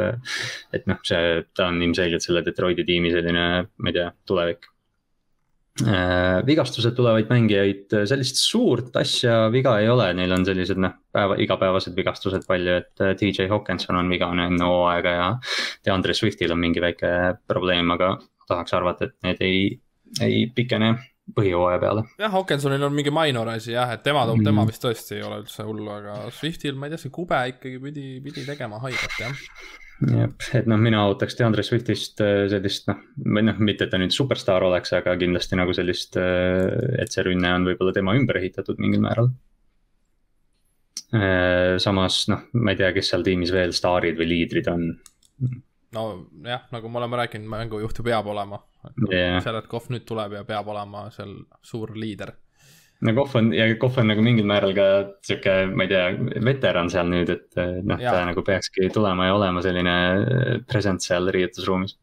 et 0.74 0.88
noh, 0.90 1.00
see, 1.04 1.42
ta 1.56 1.68
on 1.68 1.82
ilmselgelt 1.84 2.24
selle 2.24 2.44
Detroiti 2.46 2.86
tiimi 2.88 3.12
selline, 3.12 3.44
ma 3.68 3.92
ei 3.92 3.98
tea, 3.98 4.08
tulevik 4.28 4.70
äh,. 5.84 6.40
vigastused 6.48 6.96
tulevaid 6.96 7.28
mängijaid, 7.28 7.92
sellist 8.08 8.40
suurt 8.40 8.96
asja 8.96 9.50
viga 9.52 9.76
ei 9.82 9.92
ole, 9.92 10.12
neil 10.16 10.32
on 10.32 10.48
sellised 10.48 10.80
noh, 10.80 10.96
päeva, 11.12 11.36
igapäevased 11.44 11.96
vigastused 11.98 12.48
palju, 12.48 12.80
et 12.80 13.08
DJ 13.20 13.50
Hawkinson 13.52 14.00
on 14.00 14.08
vigane 14.08 14.48
enne 14.48 14.68
hooaega 14.70 15.18
ja. 15.18 15.32
DeAndre 15.84 16.16
Swiftil 16.16 16.56
on 16.56 16.64
mingi 16.64 16.80
väike 16.80 17.10
probleem, 17.50 17.92
aga 17.92 18.14
tahaks 18.48 18.76
arvata, 18.76 19.08
et 19.08 19.16
need 19.26 19.44
ei, 19.44 19.66
ei 20.24 20.46
pikene 20.54 20.94
põhijooaja 21.34 21.78
peale. 21.80 22.02
jah, 22.20 22.32
Hawkinsonil 22.34 22.82
on 22.84 22.92
mingi 22.94 23.12
minor 23.14 23.48
asi 23.54 23.72
jah, 23.72 23.94
et 23.96 24.02
tema 24.04 24.26
mm., 24.26 24.44
tema 24.44 24.66
vist 24.68 24.84
tõesti 24.84 25.18
ei 25.18 25.24
ole 25.24 25.40
üldse 25.44 25.64
hullu, 25.64 25.88
aga 25.94 26.18
Swiftil, 26.34 26.76
ma 26.76 26.88
ei 26.88 26.94
tea, 26.94 27.06
see 27.06 27.14
kube 27.14 27.40
ikkagi 27.54 27.80
pidi, 27.80 28.10
pidi 28.24 28.44
tegema 28.48 28.82
haiget 28.84 29.22
jah 29.22 29.40
jah, 30.02 30.30
et 30.58 30.68
noh, 30.70 30.80
mina 30.80 31.04
ootaks 31.08 31.36
DeAndre 31.38 31.64
Swiftist 31.66 32.20
äh, 32.24 32.44
sellist 32.52 32.88
noh, 32.90 33.00
või 33.24 33.46
noh, 33.48 33.58
mitte 33.64 33.86
et 33.86 33.92
ta 33.92 34.00
nüüd 34.00 34.14
superstaar 34.14 34.66
oleks, 34.66 34.92
aga 34.96 35.16
kindlasti 35.20 35.58
nagu 35.58 35.74
sellist, 35.76 36.18
äh, 36.20 37.00
et 37.02 37.14
see 37.14 37.24
rünne 37.26 37.52
on 37.56 37.68
võib-olla 37.68 37.94
tema 37.96 38.16
ümber 38.18 38.40
ehitatud 38.40 38.80
mingil 38.82 39.02
määral. 39.04 39.30
Äh, 41.14 41.76
samas 41.82 42.24
noh, 42.32 42.48
ma 42.58 42.74
ei 42.74 42.80
tea, 42.80 42.90
kes 42.96 43.12
seal 43.12 43.24
tiimis 43.26 43.54
veel 43.54 43.74
staarid 43.76 44.18
või 44.18 44.32
liidrid 44.32 44.70
on 44.72 44.90
nojah, 45.94 46.68
nagu 46.74 46.90
me 46.90 47.00
oleme 47.00 47.20
rääkinud, 47.22 47.50
mängujuht 47.50 47.98
ju 47.98 48.06
peab 48.06 48.26
olema. 48.30 48.60
Yeah.. 49.08 49.40
et 49.40 49.68
Kohv 49.70 49.88
nüüd 49.92 50.04
tuleb 50.08 50.34
ja 50.36 50.42
peab 50.44 50.68
olema 50.68 51.06
seal 51.14 51.38
suur 51.64 51.94
liider. 51.96 52.34
no 53.00 53.14
Kohv 53.16 53.38
on 53.40 53.50
ja 53.56 53.66
Kohv 53.80 54.02
on 54.02 54.12
nagu 54.12 54.22
mingil 54.24 54.46
määral 54.48 54.74
ka 54.76 54.86
sihuke, 55.24 55.56
ma 55.72 55.86
ei 55.86 55.92
tea, 55.92 56.04
veteran 56.44 56.92
seal 56.92 57.10
nüüd, 57.10 57.32
et 57.32 57.58
noh, 57.86 58.00
ta 58.00 58.20
nagu 58.28 58.44
peakski 58.44 58.90
tulema 58.92 59.30
ja 59.30 59.34
olema 59.38 59.64
selline 59.64 59.96
present 60.68 61.04
seal 61.04 61.32
riietusruumis. 61.32 61.98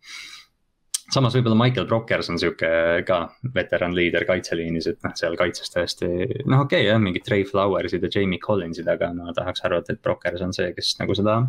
Samas 1.11 1.34
võib-olla 1.35 1.57
Michael 1.59 1.89
Brockers 1.89 2.30
on 2.31 2.38
sihuke 2.39 2.68
ka 3.03 3.18
veteran 3.55 3.91
liider 3.91 4.23
kaitseliinis, 4.30 4.85
et 4.88 5.01
noh, 5.03 5.11
seal 5.19 5.35
kaitses 5.39 5.73
tõesti, 5.73 6.07
noh, 6.47 6.63
okei 6.63 6.85
okay, 6.85 6.88
jah, 6.88 7.01
mingid 7.03 7.26
Trey 7.27 7.43
Flowersid 7.43 8.07
ja 8.07 8.11
Jamie 8.15 8.39
Collinsid, 8.39 8.88
aga 8.88 9.11
ma 9.18 9.35
tahaks 9.35 9.65
arvata, 9.68 9.91
et 9.91 10.01
Brockers 10.01 10.45
on 10.45 10.55
see, 10.55 10.72
kes 10.77 10.95
nagu 11.01 11.18
seda 11.19 11.41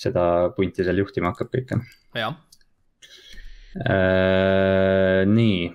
seda 0.00 0.24
punti 0.56 0.86
seal 0.86 1.02
juhtima 1.02 1.32
hakkab 1.34 1.52
kõike. 1.54 1.80
jah 2.16 2.36
äh,. 3.84 5.26
nii, 5.30 5.68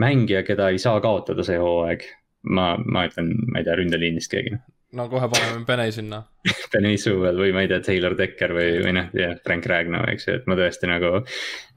mängija, 0.00 0.42
keda 0.46 0.70
ei 0.70 0.82
saa 0.82 1.00
kaotada 1.02 1.46
see 1.46 1.58
hooaeg, 1.60 2.04
ma, 2.50 2.74
ma 2.84 3.06
ütlen, 3.08 3.32
ma 3.50 3.60
ei 3.60 3.66
tea, 3.66 3.78
ründeliinist 3.80 4.30
keegi. 4.32 4.58
no 4.98 5.06
kohe 5.10 5.28
paneme 5.30 5.64
Penei 5.66 5.92
sinna 5.94 6.22
Penei 6.72 6.98
Sewell 7.00 7.38
või 7.40 7.54
ma 7.56 7.64
ei 7.64 7.70
tea, 7.70 7.80
Taylor 7.86 8.16
Decker 8.18 8.54
või, 8.56 8.68
või 8.84 8.94
noh, 8.98 9.10
jah, 9.16 9.34
Frank 9.46 9.66
Ragnar, 9.70 10.08
eks 10.12 10.28
ju, 10.28 10.36
et 10.40 10.46
ma 10.50 10.58
tõesti 10.58 10.90
nagu. 10.90 11.16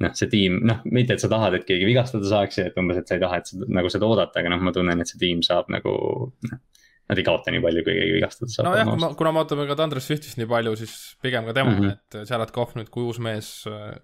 noh, 0.04 0.14
see 0.20 0.30
tiim, 0.32 0.60
noh, 0.70 0.84
mitte, 0.92 1.18
et 1.18 1.24
sa 1.24 1.32
tahad, 1.32 1.58
et 1.58 1.66
keegi 1.70 1.88
vigastada 1.90 2.30
saaks 2.30 2.62
ja 2.62 2.68
et 2.70 2.78
umbes, 2.82 3.00
et 3.02 3.10
sa 3.10 3.18
ei 3.18 3.24
taha, 3.24 3.42
et 3.42 3.54
seda, 3.54 3.70
nagu 3.80 3.92
seda 3.94 4.10
oodata, 4.10 4.44
aga 4.44 4.54
noh, 4.54 4.64
ma 4.66 4.76
tunnen, 4.76 5.02
et 5.02 5.10
see 5.10 5.22
tiim 5.22 5.44
saab 5.46 5.72
nagu 5.74 5.96
noh. 6.52 6.64
Nad 7.10 7.20
ei 7.20 7.26
kaota 7.28 7.52
nii 7.52 7.60
palju, 7.64 7.84
kui 7.84 7.98
keegi 7.98 8.14
vigastada 8.16 8.54
saab. 8.54 8.70
nojah, 8.70 9.16
kuna 9.20 9.34
me 9.36 9.42
ootame 9.42 9.66
ka 9.68 9.76
Andres 9.84 10.06
Swiftist 10.08 10.40
nii 10.40 10.48
palju, 10.50 10.76
siis 10.80 10.94
pigem 11.22 11.50
ka 11.50 11.56
tema 11.58 11.74
mm, 11.74 11.82
-hmm. 11.82 11.92
et 12.24 12.30
Jared 12.30 12.54
Cough 12.56 12.78
nüüd 12.80 12.90
kui 12.94 13.04
uus 13.04 13.20
mees 13.20 13.50
äh, 13.68 13.98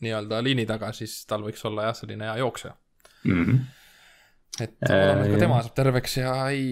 nii-öelda 0.00 0.40
liini 0.44 0.64
taga, 0.66 0.92
siis 0.96 1.18
tal 1.28 1.44
võiks 1.44 1.64
olla 1.68 1.90
jah, 1.90 1.98
selline 1.98 2.24
hea 2.30 2.38
jooksja 2.40 2.72
mm. 3.24 3.44
-hmm. 3.44 3.60
et 4.64 4.88
loodame, 4.88 5.26
et 5.26 5.34
ka 5.34 5.42
tema 5.44 5.60
saab 5.62 5.76
terveks 5.82 6.16
ja 6.16 6.34
ei 6.48 6.66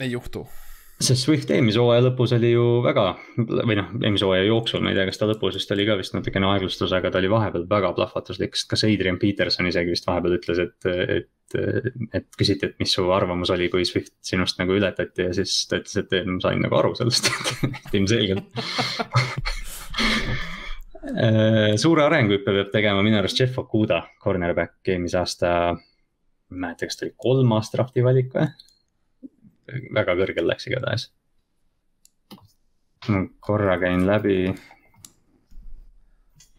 ei 0.00 0.10
juhtu. 0.12 0.46
Sest 1.00 1.24
Swift 1.24 1.50
eelmise 1.52 1.80
hooaja 1.80 2.02
lõpus 2.04 2.34
oli 2.36 2.50
ju 2.52 2.64
väga 2.84 3.04
või 3.38 3.76
noh, 3.78 3.88
eelmise 4.02 4.26
hooaja 4.28 4.44
jooksul, 4.46 4.82
ma 4.84 4.92
ei 4.92 4.98
tea, 4.98 5.06
kas 5.08 5.20
ta 5.20 5.28
lõpus 5.30 5.56
vist 5.56 5.72
oli 5.72 5.86
ka 5.88 5.96
vist 6.00 6.16
natukene 6.16 6.48
aeglustus, 6.50 6.92
aga 6.96 7.12
ta 7.12 7.20
oli 7.22 7.30
vahepeal 7.32 7.64
väga 7.70 7.92
plahvatuslik, 7.96 8.58
sest 8.58 8.70
kas 8.70 8.84
Adrian 8.88 9.18
Peterson 9.20 9.68
isegi 9.70 9.94
vist 9.94 10.08
vahepeal 10.08 10.36
ütles, 10.38 10.58
et, 10.66 10.90
et. 10.90 11.30
et 12.14 12.26
küsiti, 12.38 12.68
et 12.68 12.76
mis 12.78 12.92
su 12.94 13.02
arvamus 13.10 13.50
oli, 13.50 13.66
kui 13.72 13.84
Swift 13.88 14.12
sinust 14.22 14.60
nagu 14.60 14.76
ületati 14.76 15.26
ja 15.26 15.32
siis 15.34 15.54
ta 15.70 15.80
ütles, 15.80 15.96
et 15.98 16.28
ma 16.28 16.38
sain 16.44 16.60
nagu 16.62 16.74
aru 16.78 16.92
sellest 16.98 17.24
et 17.32 17.94
ilmselgelt 17.98 18.48
suure 21.80 22.04
arenguhüppe 22.04 22.54
peab 22.54 22.70
tegema 22.74 23.02
minu 23.02 23.18
arust 23.18 23.40
Jeff 23.40 23.58
Okuda, 23.58 24.02
cornerback 24.22 24.88
eelmise 24.92 25.18
aasta. 25.18 25.48
ma 26.50 26.56
ei 26.56 26.60
mäleta, 26.66 26.86
kas 26.86 26.96
ta 26.98 27.06
oli 27.06 27.14
kolmas 27.16 27.72
drafti 27.72 28.04
valik 28.04 28.34
või? 28.34 28.46
Väga 29.94 30.16
kõrgel 30.18 30.50
läks 30.50 30.68
igatahes. 30.70 31.10
korra 33.40 33.78
käin 33.80 34.06
läbi. 34.06 34.54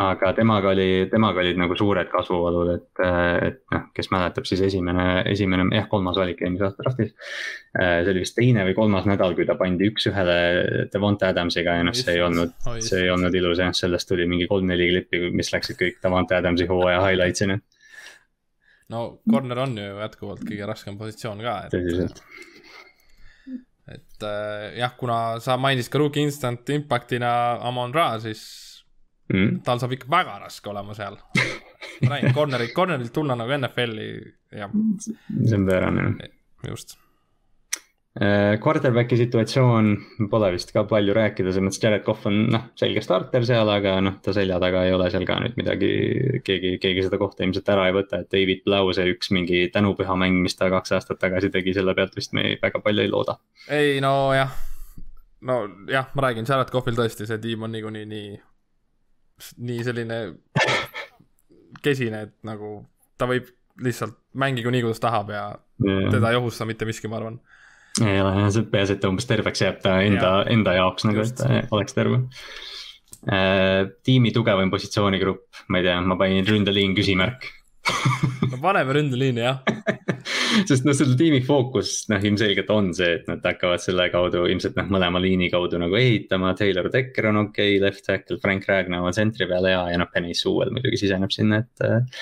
aga 0.01 0.31
temaga 0.33 0.71
oli, 0.71 1.07
temaga 1.11 1.43
olid 1.43 1.59
nagu 1.61 1.75
suured 1.77 2.07
kasvuvalud, 2.09 2.69
et, 2.73 3.01
et 3.45 3.59
noh, 3.69 3.83
kes 3.93 4.07
mäletab, 4.09 4.47
siis 4.49 4.63
esimene, 4.65 5.21
esimene, 5.29 5.67
jah, 5.75 5.85
kolmas 5.91 6.17
valik 6.17 6.41
eelmise 6.41 6.65
aasta 6.65 6.81
draftis. 6.81 7.11
see 7.77 8.09
oli 8.09 8.23
vist 8.23 8.35
teine 8.39 8.65
või 8.65 8.73
kolmas 8.79 9.05
nädal, 9.05 9.35
kui 9.37 9.45
ta 9.45 9.53
pandi 9.59 9.91
üks-ühele 9.91 10.39
Devonta 10.93 11.29
Adamsiga 11.29 11.77
ja 11.77 11.85
noh, 11.85 11.93
see 11.93 12.15
ei 12.17 12.23
olnud, 12.25 12.55
see 12.81 13.03
ei 13.03 13.11
olnud 13.13 13.37
ilus 13.37 13.61
jah, 13.61 13.75
sellest 13.77 14.09
tuli 14.09 14.25
mingi 14.25 14.49
kolm-neli 14.49 14.89
klippi, 14.89 15.29
mis 15.37 15.53
läksid 15.53 15.77
kõik 15.83 16.01
Devonta 16.01 16.41
Adamsi 16.41 16.65
hooaja 16.71 17.05
highlights'ina 17.05 17.61
no 18.91 19.21
corner 19.31 19.63
on 19.65 19.77
ju 19.77 19.99
jätkuvalt 20.03 20.43
kõige 20.47 20.67
raskem 20.69 20.97
positsioon 20.99 21.43
ka. 21.45 21.57
tõsiselt 21.73 22.21
et 23.93 24.25
äh, 24.27 24.77
jah, 24.79 24.95
kuna 24.97 25.17
sa 25.43 25.57
mainisid 25.61 25.91
ka 25.93 26.01
Rookie 26.01 26.23
Instant 26.25 26.69
Impactina 26.73 27.31
Amon 27.67 27.93
Ra, 27.95 28.13
siis 28.23 28.43
mm. 29.33 29.61
tal 29.67 29.81
saab 29.81 29.95
ikka 29.97 30.11
väga 30.11 30.39
raske 30.45 30.71
olema 30.71 30.95
seal. 30.97 31.19
ma 32.01 32.15
räägin, 32.15 32.33
corner'i, 32.37 32.71
corner'ilt 32.75 33.13
tulla 33.13 33.37
nagu 33.39 33.57
NFL-i, 33.57 34.09
jah. 34.63 34.73
see 35.43 35.57
on 35.57 35.67
pöörane. 35.69 36.09
just 36.67 37.00
quarterback'i 38.11 39.15
situatsioon 39.15 39.91
pole 40.31 40.49
vist 40.51 40.73
ka 40.75 40.81
palju 40.83 41.13
rääkida, 41.15 41.53
selles 41.53 41.63
mõttes 41.63 41.79
Jared 41.79 42.03
Cough 42.03 42.25
on 42.27 42.41
noh, 42.51 42.65
selge 42.75 42.99
starter 43.05 43.45
seal, 43.47 43.69
aga 43.71 43.93
noh, 44.03 44.17
ta 44.23 44.33
selja 44.35 44.57
taga 44.59 44.81
ei 44.83 44.91
ole 44.91 45.07
seal 45.13 45.23
ka 45.27 45.37
nüüd 45.39 45.55
midagi, 45.55 45.91
keegi, 46.43 46.73
keegi 46.83 47.05
seda 47.05 47.19
kohta 47.21 47.45
ilmselt 47.45 47.71
ära 47.71 47.85
ei 47.87 47.95
võta, 47.95 48.19
et 48.19 48.27
David 48.33 48.65
Blau, 48.65 48.91
see 48.95 49.07
üks 49.13 49.31
mingi 49.31 49.61
tänupüha 49.71 50.17
mäng, 50.19 50.41
mis 50.43 50.59
ta 50.59 50.67
kaks 50.73 50.91
aastat 50.97 51.21
tagasi 51.23 51.53
tegi, 51.53 51.71
selle 51.77 51.95
pealt 51.95 52.17
vist 52.19 52.35
me 52.35 52.43
ei, 52.49 52.57
väga 52.59 52.81
palju 52.83 53.05
ei 53.05 53.11
looda. 53.13 53.37
ei 53.71 54.03
no 54.03 54.11
jah, 54.35 54.51
no 55.47 55.61
jah, 55.87 56.11
ma 56.11 56.27
räägin, 56.27 56.49
Jared 56.49 56.73
Coughil 56.73 56.99
tõesti 56.99 57.29
see 57.29 57.39
tiim 57.39 57.63
on 57.63 57.71
niikuinii 57.77 58.09
nii, 58.11 58.35
nii 59.71 59.87
selline 59.87 60.19
kesine, 61.87 62.25
et 62.27 62.35
nagu 62.43 62.81
ta 63.15 63.31
võib 63.31 63.47
lihtsalt 63.81 64.19
mängigu 64.35 64.75
nii, 64.75 64.83
kuidas 64.83 64.99
tahab 64.99 65.31
ja 65.31 65.47
yeah. 65.79 66.11
teda 66.11 66.35
ei 66.35 66.43
ohusta 66.43 66.67
mitte 66.67 66.83
miski, 66.85 67.07
ma 67.07 67.21
arvan 67.21 67.39
ei 68.07 68.19
ole 68.23 68.33
jah, 68.37 68.51
see 68.55 68.67
peaasi, 68.73 68.97
et 68.97 69.01
ta 69.03 69.11
umbes 69.11 69.29
terveks 69.29 69.63
jääb 69.65 69.79
ta 69.83 69.97
enda, 70.05 70.33
enda 70.51 70.75
jaoks 70.79 71.07
nagu, 71.07 71.23
et 71.23 71.37
ta 71.37 71.63
oleks 71.75 71.97
terve 71.97 72.21
äh,. 73.29 73.89
tiimi 74.05 74.33
tugevaim 74.35 74.71
positsioonigrupp, 74.73 75.65
ma 75.69 75.81
ei 75.81 75.89
tea, 75.89 75.97
ma 76.05 76.19
panin 76.19 76.47
ründeliin 76.47 76.95
küsimärk 76.97 77.49
no 78.51 78.59
paneme 78.61 78.93
ründeliini 78.93 79.41
jah 79.41 79.61
sest 80.69 80.85
noh, 80.85 80.95
selle 80.97 81.15
tiimi 81.19 81.41
fookus 81.45 81.93
noh, 82.11 82.21
ilmselgelt 82.29 82.69
on 82.73 82.91
see, 82.97 83.15
et 83.17 83.29
nad 83.29 83.43
hakkavad 83.45 83.81
selle 83.81 84.07
kaudu 84.13 84.45
ilmselt 84.51 84.77
noh, 84.77 84.89
mõlema 84.93 85.21
liini 85.23 85.49
kaudu 85.53 85.79
nagu 85.81 85.97
ehitama. 85.97 86.53
Taylor 86.59 86.91
Decker 86.93 87.29
on 87.31 87.41
okei 87.45 87.77
okay,, 87.77 87.81
left 87.83 88.05
tackle, 88.05 88.37
Frank 88.43 88.67
Ragnar 88.69 89.05
on 89.05 89.15
tsentri 89.15 89.47
peal 89.49 89.69
hea 89.69 89.81
ja 89.93 90.01
noh, 90.01 90.09
Penny 90.13 90.35
Sewell 90.37 90.73
muidugi 90.75 91.01
siseneb 91.05 91.33
sinna, 91.33 91.63
et. 91.63 92.17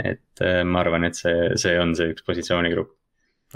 et 0.00 0.44
ma 0.64 0.80
arvan, 0.84 1.04
et 1.08 1.18
see, 1.18 1.50
see 1.60 1.74
on 1.80 1.90
see 1.98 2.12
üks 2.12 2.24
positsioonigrupp 2.24 2.94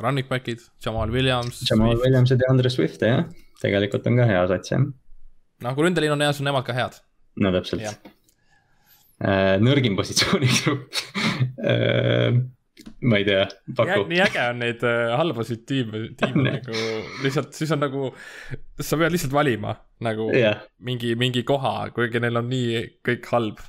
running 0.03 0.27
back'id, 0.31 0.65
Jamal 0.85 1.13
Williams. 1.13 1.63
Jamal 1.71 1.99
Williamsid 2.01 2.43
ja 2.43 2.51
Andre 2.51 2.73
Swift 2.73 3.05
jah, 3.05 3.25
tegelikult 3.63 4.07
on 4.11 4.19
ka 4.21 4.29
hea 4.31 4.43
sats 4.51 4.75
jah. 4.75 4.89
no 5.65 5.77
kui 5.77 5.87
ründeliin 5.87 6.17
on 6.17 6.25
hea, 6.25 6.33
siis 6.33 6.45
on 6.45 6.51
nemad 6.51 6.67
ka 6.67 6.77
head. 6.77 6.99
no 7.41 7.55
täpselt. 7.55 8.11
Äh, 9.25 9.55
nõrgim 9.63 9.95
positsioonigrupp 9.97 10.99
äh, 11.71 12.43
ma 13.07 13.21
ei 13.21 13.27
tea, 13.27 13.45
paku. 13.77 14.05
nii 14.11 14.23
äge 14.25 14.47
on 14.51 14.59
neid 14.61 14.83
äh, 14.89 15.13
halbasid 15.19 15.63
tiime, 15.69 16.09
tiime 16.21 16.49
nagu 16.49 16.81
lihtsalt, 17.25 17.55
siis 17.57 17.71
on 17.75 17.83
nagu, 17.85 18.11
sa 18.81 18.99
pead 19.01 19.15
lihtsalt 19.15 19.35
valima 19.37 19.77
nagu 20.05 20.31
yeah. 20.35 20.65
mingi, 20.85 21.15
mingi 21.21 21.45
koha, 21.47 21.91
kuigi 21.95 22.23
neil 22.23 22.43
on 22.43 22.51
nii 22.51 22.83
kõik 23.07 23.31
halb 23.33 23.63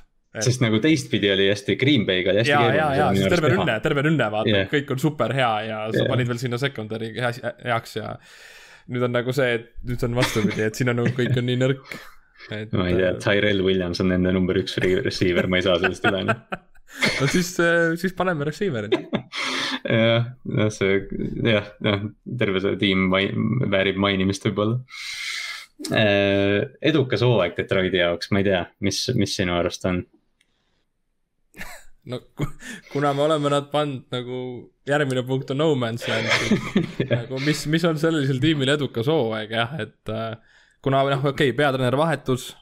sest 0.44 0.62
nagu 0.64 0.80
teistpidi 0.82 1.30
oli 1.32 1.48
hästi, 1.50 1.76
Green 1.80 2.04
Bay'ga 2.08 2.32
oli 2.32 2.42
hästi 2.42 2.52
ja, 2.52 2.60
keeruline. 2.64 2.98
ja, 2.98 3.08
ja, 3.14 3.30
terve 3.32 3.52
rünne, 3.52 3.78
terve 3.84 4.04
rünne 4.06 4.28
vaata 4.32 4.52
yeah., 4.52 4.68
kõik 4.72 4.92
on 4.94 5.02
super 5.02 5.34
hea 5.36 5.52
ja 5.68 5.80
sa 5.92 6.02
yeah. 6.02 6.10
panid 6.12 6.30
veel 6.30 6.42
sinna 6.42 6.60
secondary 6.60 7.12
hea, 7.16 7.32
heaks 7.64 7.96
ja. 7.98 8.12
nüüd 8.92 9.06
on 9.08 9.16
nagu 9.16 9.34
see, 9.36 9.56
et 9.58 9.72
nüüd 9.88 10.04
on 10.06 10.18
vastupidi, 10.18 10.62
et 10.66 10.78
siin 10.78 10.92
on 10.92 11.00
nagu 11.02 11.12
kõik 11.16 11.36
on 11.36 11.48
nii 11.48 11.60
nõrk. 11.62 11.98
ma 12.46 12.88
ei 12.90 12.98
tea, 12.98 13.10
äh, 13.10 13.20
Tyrell 13.22 13.64
Williams 13.66 14.02
on 14.04 14.12
nende 14.12 14.32
number 14.36 14.58
üks 14.60 14.76
receiver, 14.80 15.48
ma 15.50 15.60
ei 15.60 15.66
saa 15.66 15.78
sellest 15.82 16.06
üle 16.10 16.24
no 17.20 17.28
siis, 17.30 17.54
äh, 17.62 17.94
siis 18.00 18.14
paneme 18.16 18.46
receiver'id 18.46 18.94
jah, 19.00 20.28
noh 20.52 20.70
see, 20.74 21.00
jah, 21.44 21.72
noh 21.84 22.10
terve 22.38 22.62
see 22.62 22.78
tiim 22.80 23.08
väärib 23.10 23.98
mainimist 24.02 24.46
võib-olla 24.48 24.78
äh, 25.90 26.60
edukas 26.92 27.24
hooaeg 27.26 27.56
Detroiti 27.58 28.00
jaoks, 28.00 28.30
ma 28.32 28.42
ei 28.42 28.50
tea, 28.50 28.62
mis, 28.86 29.02
mis 29.18 29.34
sinu 29.38 29.56
arust 29.58 29.88
on? 29.90 30.04
No 32.06 32.20
kuna 32.92 33.12
me 33.14 33.22
oleme 33.22 33.50
nad 33.50 33.70
pannud 33.72 34.06
nagu, 34.14 34.40
järgmine 34.88 35.24
punkt 35.26 35.50
on 35.54 35.60
no 35.62 35.72
man's 35.78 36.06
land 36.08 36.28
nagu 37.10 37.40
mis, 37.46 37.64
mis 37.72 37.86
on 37.88 37.98
sellisel 38.00 38.38
tiimil 38.42 38.70
edukas 38.76 39.10
hooaeg 39.10 39.56
jah, 39.56 39.74
et 39.82 40.12
äh, 40.14 40.36
kuna 40.84 41.02
noh, 41.08 41.24
okei 41.32 41.50
okay,, 41.50 41.56
peatreener 41.58 41.98
vahetus. 41.98 42.52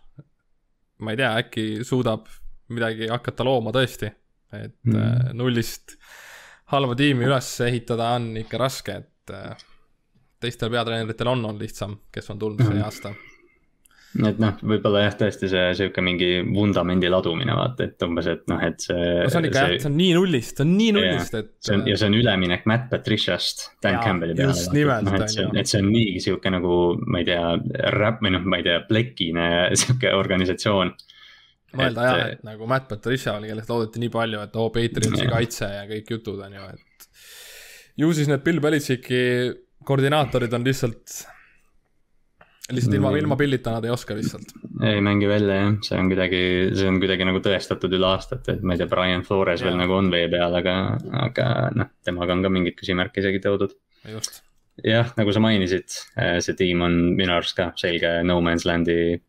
ma 1.04 1.12
ei 1.12 1.20
tea, 1.20 1.32
äkki 1.42 1.66
suudab 1.84 2.30
midagi 2.72 3.10
hakata 3.10 3.44
looma 3.44 3.74
tõesti, 3.74 4.08
et 4.56 4.78
mm. 4.86 4.96
äh, 4.96 5.30
nullist 5.36 5.98
halba 6.72 6.96
tiimi 6.96 7.26
üles 7.28 7.50
ehitada 7.66 8.14
on 8.16 8.32
ikka 8.40 8.60
raske, 8.62 8.96
et 9.04 9.34
äh, 9.34 9.68
teistel 10.40 10.72
peatreeneritel 10.72 11.28
on 11.34 11.44
olnud 11.44 11.60
lihtsam, 11.60 11.98
kes 12.14 12.32
on 12.32 12.40
tulnud 12.40 12.64
mm. 12.64 12.72
see 12.72 12.84
aasta 12.88 13.16
et 14.14 14.38
noh, 14.38 14.58
võib-olla 14.62 15.04
jah, 15.06 15.14
tõesti 15.18 15.48
see 15.50 15.62
sihuke 15.78 16.02
mingi 16.04 16.28
vundamendi 16.46 17.08
ladumine, 17.10 17.54
vaata, 17.56 17.88
et 17.88 18.04
umbes, 18.06 18.28
et 18.30 18.44
noh, 18.50 18.60
et 18.62 18.84
see. 18.84 18.98
no 19.24 19.30
see 19.32 19.40
on 19.40 19.48
ikka 19.48 19.64
jah, 19.64 19.72
see 19.82 19.90
on 19.90 19.96
nii 19.98 20.12
nullist, 20.14 20.52
see 20.54 20.66
on 20.66 20.74
nii 20.78 20.92
nullist, 20.94 21.38
et. 21.40 21.50
see 21.66 21.78
on 21.78 21.82
ja 21.90 21.96
see 21.98 22.10
on 22.10 22.18
üleminek 22.20 22.68
Matt 22.70 22.86
Patricia'st 22.92 23.64
Dan 23.82 23.98
Campbelli 24.04 24.36
peale. 24.38 24.54
just 24.54 24.76
nimelt 24.76 25.08
no,, 25.08 25.16
on 25.18 25.34
ju. 25.40 25.48
et 25.58 25.70
see 25.70 25.82
on 25.82 25.90
niigi 25.90 26.22
sihuke 26.28 26.54
nagu, 26.54 26.76
ma 27.08 27.24
ei 27.24 27.28
tea, 27.32 27.42
räpp 27.96 28.22
või 28.22 28.36
noh, 28.36 28.46
ma 28.46 28.62
ei 28.62 28.68
tea, 28.68 28.78
plekine 28.86 29.50
sihuke 29.82 30.14
organisatsioon 30.14 30.94
mõelda 31.74 32.06
jah, 32.06 32.24
et 32.36 32.46
nagu 32.46 32.70
Matt 32.70 32.86
Patricia 32.90 33.34
oli, 33.34 33.50
kellest 33.50 33.74
loodeti 33.74 34.02
nii 34.04 34.14
palju, 34.14 34.46
et 34.46 34.58
oo 34.60 34.68
oh,, 34.68 34.72
Patriotsi 34.74 35.28
kaitse 35.30 35.74
ja 35.74 35.84
kõik 35.90 36.16
jutud 36.16 36.42
on 36.46 36.54
ju, 36.54 36.70
et. 36.70 37.12
ju 37.98 38.14
siis 38.14 38.30
need 38.30 38.46
Bill 38.46 38.62
Belichicki 38.62 39.24
koordinaatorid 39.84 40.54
on 40.54 40.64
lihtsalt 40.70 41.24
lihtsalt 42.72 42.96
ilma, 42.96 43.10
ilma 43.18 43.36
pillita 43.36 43.74
nad 43.76 43.84
ei 43.84 43.92
oska 43.92 44.16
lihtsalt. 44.16 44.54
ei 44.88 45.00
mängi 45.04 45.28
välja 45.28 45.58
jah, 45.58 45.74
see 45.84 45.98
on 46.00 46.08
kuidagi, 46.12 46.40
see 46.78 46.88
on 46.88 47.00
kuidagi 47.02 47.26
nagu 47.28 47.42
tõestatud 47.44 47.92
üle 47.98 48.08
aastate, 48.08 48.56
et 48.56 48.64
ma 48.64 48.74
ei 48.74 48.80
tea, 48.80 48.88
Brian 48.90 49.24
Flores 49.26 49.60
ja. 49.60 49.68
veel 49.68 49.76
nagu 49.82 49.96
on 49.98 50.08
vee 50.12 50.24
peal, 50.32 50.56
aga, 50.60 50.76
aga 51.26 51.48
noh, 51.76 51.92
temaga 52.06 52.36
on 52.36 52.44
ka 52.46 52.52
mingeid 52.52 52.78
küsimärke 52.78 53.20
isegi 53.20 53.42
toodud. 53.44 53.76
just. 54.08 54.40
jah, 54.84 55.12
nagu 55.18 55.34
sa 55.36 55.42
mainisid, 55.44 55.98
äh, 56.16 56.38
see 56.44 56.56
tiim 56.58 56.86
on 56.86 56.96
minu 57.18 57.36
arust 57.36 57.56
ka 57.58 57.70
selge 57.80 58.16
no 58.24 58.40
man's 58.44 58.64
land'i. 58.68 59.20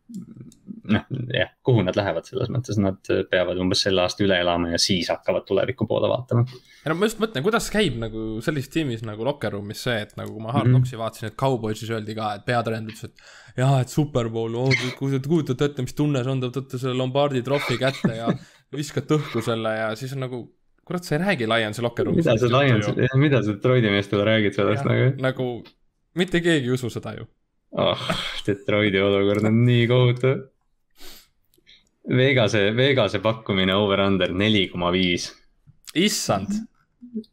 noh, 0.86 1.04
jah, 1.34 1.52
kuhu 1.66 1.84
nad 1.84 1.98
lähevad, 1.98 2.24
selles 2.28 2.48
mõttes 2.52 2.80
nad 2.80 3.12
peavad 3.30 3.60
umbes 3.60 3.84
selle 3.84 4.06
aasta 4.06 4.24
üle 4.24 4.40
elama 4.40 4.72
ja 4.72 4.80
siis 4.80 5.10
hakkavad 5.12 5.44
tuleviku 5.44 5.88
poole 5.90 6.08
vaatama. 6.08 6.46
Ja 6.86 6.92
no 6.92 7.00
ma 7.00 7.08
just 7.08 7.18
mõtlen, 7.18 7.42
kuidas 7.42 7.66
käib 7.74 7.96
nagu 7.98 8.24
sellises 8.46 8.70
tiimis 8.70 9.00
nagu 9.02 9.24
locker 9.26 9.56
room'is 9.56 9.80
see, 9.88 9.96
et 10.04 10.12
nagu 10.18 10.30
kui 10.36 10.42
ma 10.44 10.52
Hard 10.54 10.70
Knocksi 10.70 10.94
mm 10.94 10.98
-hmm. 10.98 11.02
vaatasin, 11.02 11.28
et 11.32 11.36
Cowboysis 11.42 11.90
öeldi 11.90 12.14
ka, 12.14 12.34
et 12.38 12.44
peatreener 12.46 12.92
ütles, 12.92 13.08
et. 13.08 13.24
jah, 13.58 13.80
et 13.80 13.90
superbowl 13.90 14.54
oh,, 14.54 14.84
kujutate 14.98 15.64
ette, 15.64 15.82
mis 15.82 15.96
tunne 15.98 16.22
see 16.22 16.30
on, 16.30 16.40
te 16.40 16.50
võtate 16.52 16.78
selle 16.78 16.94
Lombardi 16.94 17.42
trofi 17.42 17.78
kätte 17.80 18.12
ja 18.14 18.28
viskate 18.76 19.18
õhku 19.18 19.42
selle 19.42 19.72
ja 19.74 19.88
siis 19.98 20.12
on 20.14 20.22
nagu 20.26 20.40
kurat, 20.86 21.02
sa 21.02 21.16
ei 21.16 21.24
räägi 21.24 21.48
Lionsi 21.50 21.82
locker 21.82 22.06
room'is. 22.06 22.22
mida 22.22 22.38
sa 22.38 22.52
Lions, 22.54 22.86
mida 23.16 23.42
sa 23.42 23.56
Detroiti 23.56 23.90
meestele 23.90 24.28
räägid 24.30 24.54
sellest 24.54 24.86
nagu? 24.86 25.10
nagu, 25.22 25.48
mitte 26.14 26.40
keegi 26.40 26.70
ei 26.70 26.76
usu 26.78 26.90
seda 26.90 27.16
ju. 27.18 27.26
ah 27.74 27.90
oh,, 27.90 28.22
Detroiti 28.46 29.02
olukord 29.02 29.44
on 29.44 29.64
nii 29.64 29.88
kohutav. 29.90 30.46
Vegase, 32.06 32.70
Vegase 32.76 33.18
pakkumine 33.18 33.74
over-under 33.74 34.30
neli 34.30 34.68
koma 34.70 34.92
viis. 34.94 35.32
issand 35.94 36.54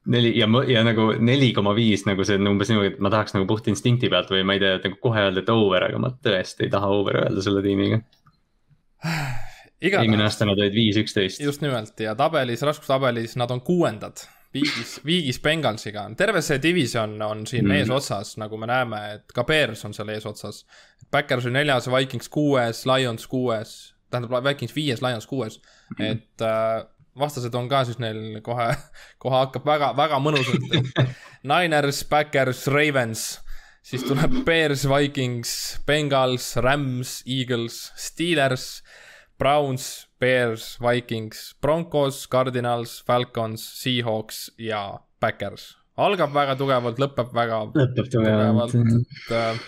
neli 0.08 0.34
ja, 0.38 0.48
ja 0.68 0.84
nagu 0.86 1.10
neli 1.20 1.52
koma 1.56 1.74
viis 1.76 2.06
nagu 2.08 2.26
see 2.28 2.38
on 2.40 2.54
umbes 2.54 2.72
niimoodi, 2.72 2.94
et 2.94 3.02
ma 3.04 3.12
tahaks 3.14 3.36
nagu 3.36 3.48
puht 3.50 3.68
instinkti 3.72 4.10
pealt 4.12 4.32
või 4.32 4.46
ma 4.48 4.58
ei 4.58 4.64
tea, 4.64 4.78
et 4.80 4.88
nagu 4.88 5.00
kohe 5.04 5.26
öelda, 5.28 5.44
et 5.44 5.52
over, 5.54 5.88
aga 5.90 6.02
ma 6.02 6.14
tõesti 6.24 6.68
ei 6.68 6.74
taha 6.74 6.92
over 7.00 7.24
öelda 7.26 7.44
selle 7.46 7.64
tiimiga 7.66 8.04
eelmine 9.84 10.24
aasta 10.24 10.48
nad 10.48 10.60
olid 10.60 10.76
viis, 10.76 10.98
üksteist. 11.00 11.42
just 11.44 11.64
nimelt 11.64 12.00
ja 12.00 12.16
tabelis, 12.16 12.62
raskustabelis 12.62 13.36
nad 13.40 13.52
on 13.52 13.62
kuuendad. 13.62 14.26
viigis, 14.54 15.00
viigis 15.06 15.40
Bengalsiga, 15.42 16.06
terve 16.18 16.42
see 16.46 16.60
division 16.62 17.16
on 17.26 17.48
siin 17.50 17.66
mm. 17.66 17.80
eesotsas, 17.80 18.36
nagu 18.38 18.58
me 18.62 18.68
näeme, 18.70 19.00
et 19.16 19.34
ka 19.34 19.44
Bears 19.50 19.82
on 19.86 19.96
seal 19.98 20.12
eesotsas. 20.14 20.60
Backers 21.12 21.48
on 21.50 21.56
neljas, 21.58 21.90
Vikings 21.90 22.30
kuues, 22.30 22.84
Lions 22.86 23.26
kuues, 23.28 23.72
tähendab 24.14 24.46
Vikings 24.46 24.76
viies, 24.76 25.02
Lions 25.02 25.26
kuues 25.28 25.58
mm., 25.98 26.06
et 26.06 26.46
äh, 26.46 26.86
vastased 27.20 27.56
on 27.56 27.70
ka 27.70 27.84
siis 27.88 28.00
neil 28.02 28.42
kohe, 28.46 28.70
kohe 29.22 29.40
hakkab 29.44 29.66
väga, 29.68 29.94
väga 29.98 30.20
mõnusalt 30.24 31.00
Niners, 31.50 32.04
Backers, 32.10 32.68
Ravens, 32.72 33.24
siis 33.84 34.06
tuleb 34.08 34.44
Bears, 34.48 34.88
Vikings, 34.90 35.80
Bengals, 35.88 36.56
Rams, 36.64 37.22
Eagles, 37.28 37.92
Steelers 38.00 38.82
Browns, 39.38 40.08
Bears, 40.20 40.78
Vikings, 40.80 41.56
Broncos, 41.60 42.28
Cardinals, 42.28 43.04
Falcons, 43.06 43.62
Seahawks 43.82 44.52
ja 44.58 45.00
Backers. 45.20 45.83
Algab 46.02 46.34
väga 46.34 46.56
tugevalt, 46.58 47.00
lõpeb 47.02 47.34
väga 47.36 47.60
lõpeb 47.74 48.08
tugevalt, 48.12 48.74
et 48.74 49.34
äh,. 49.38 49.60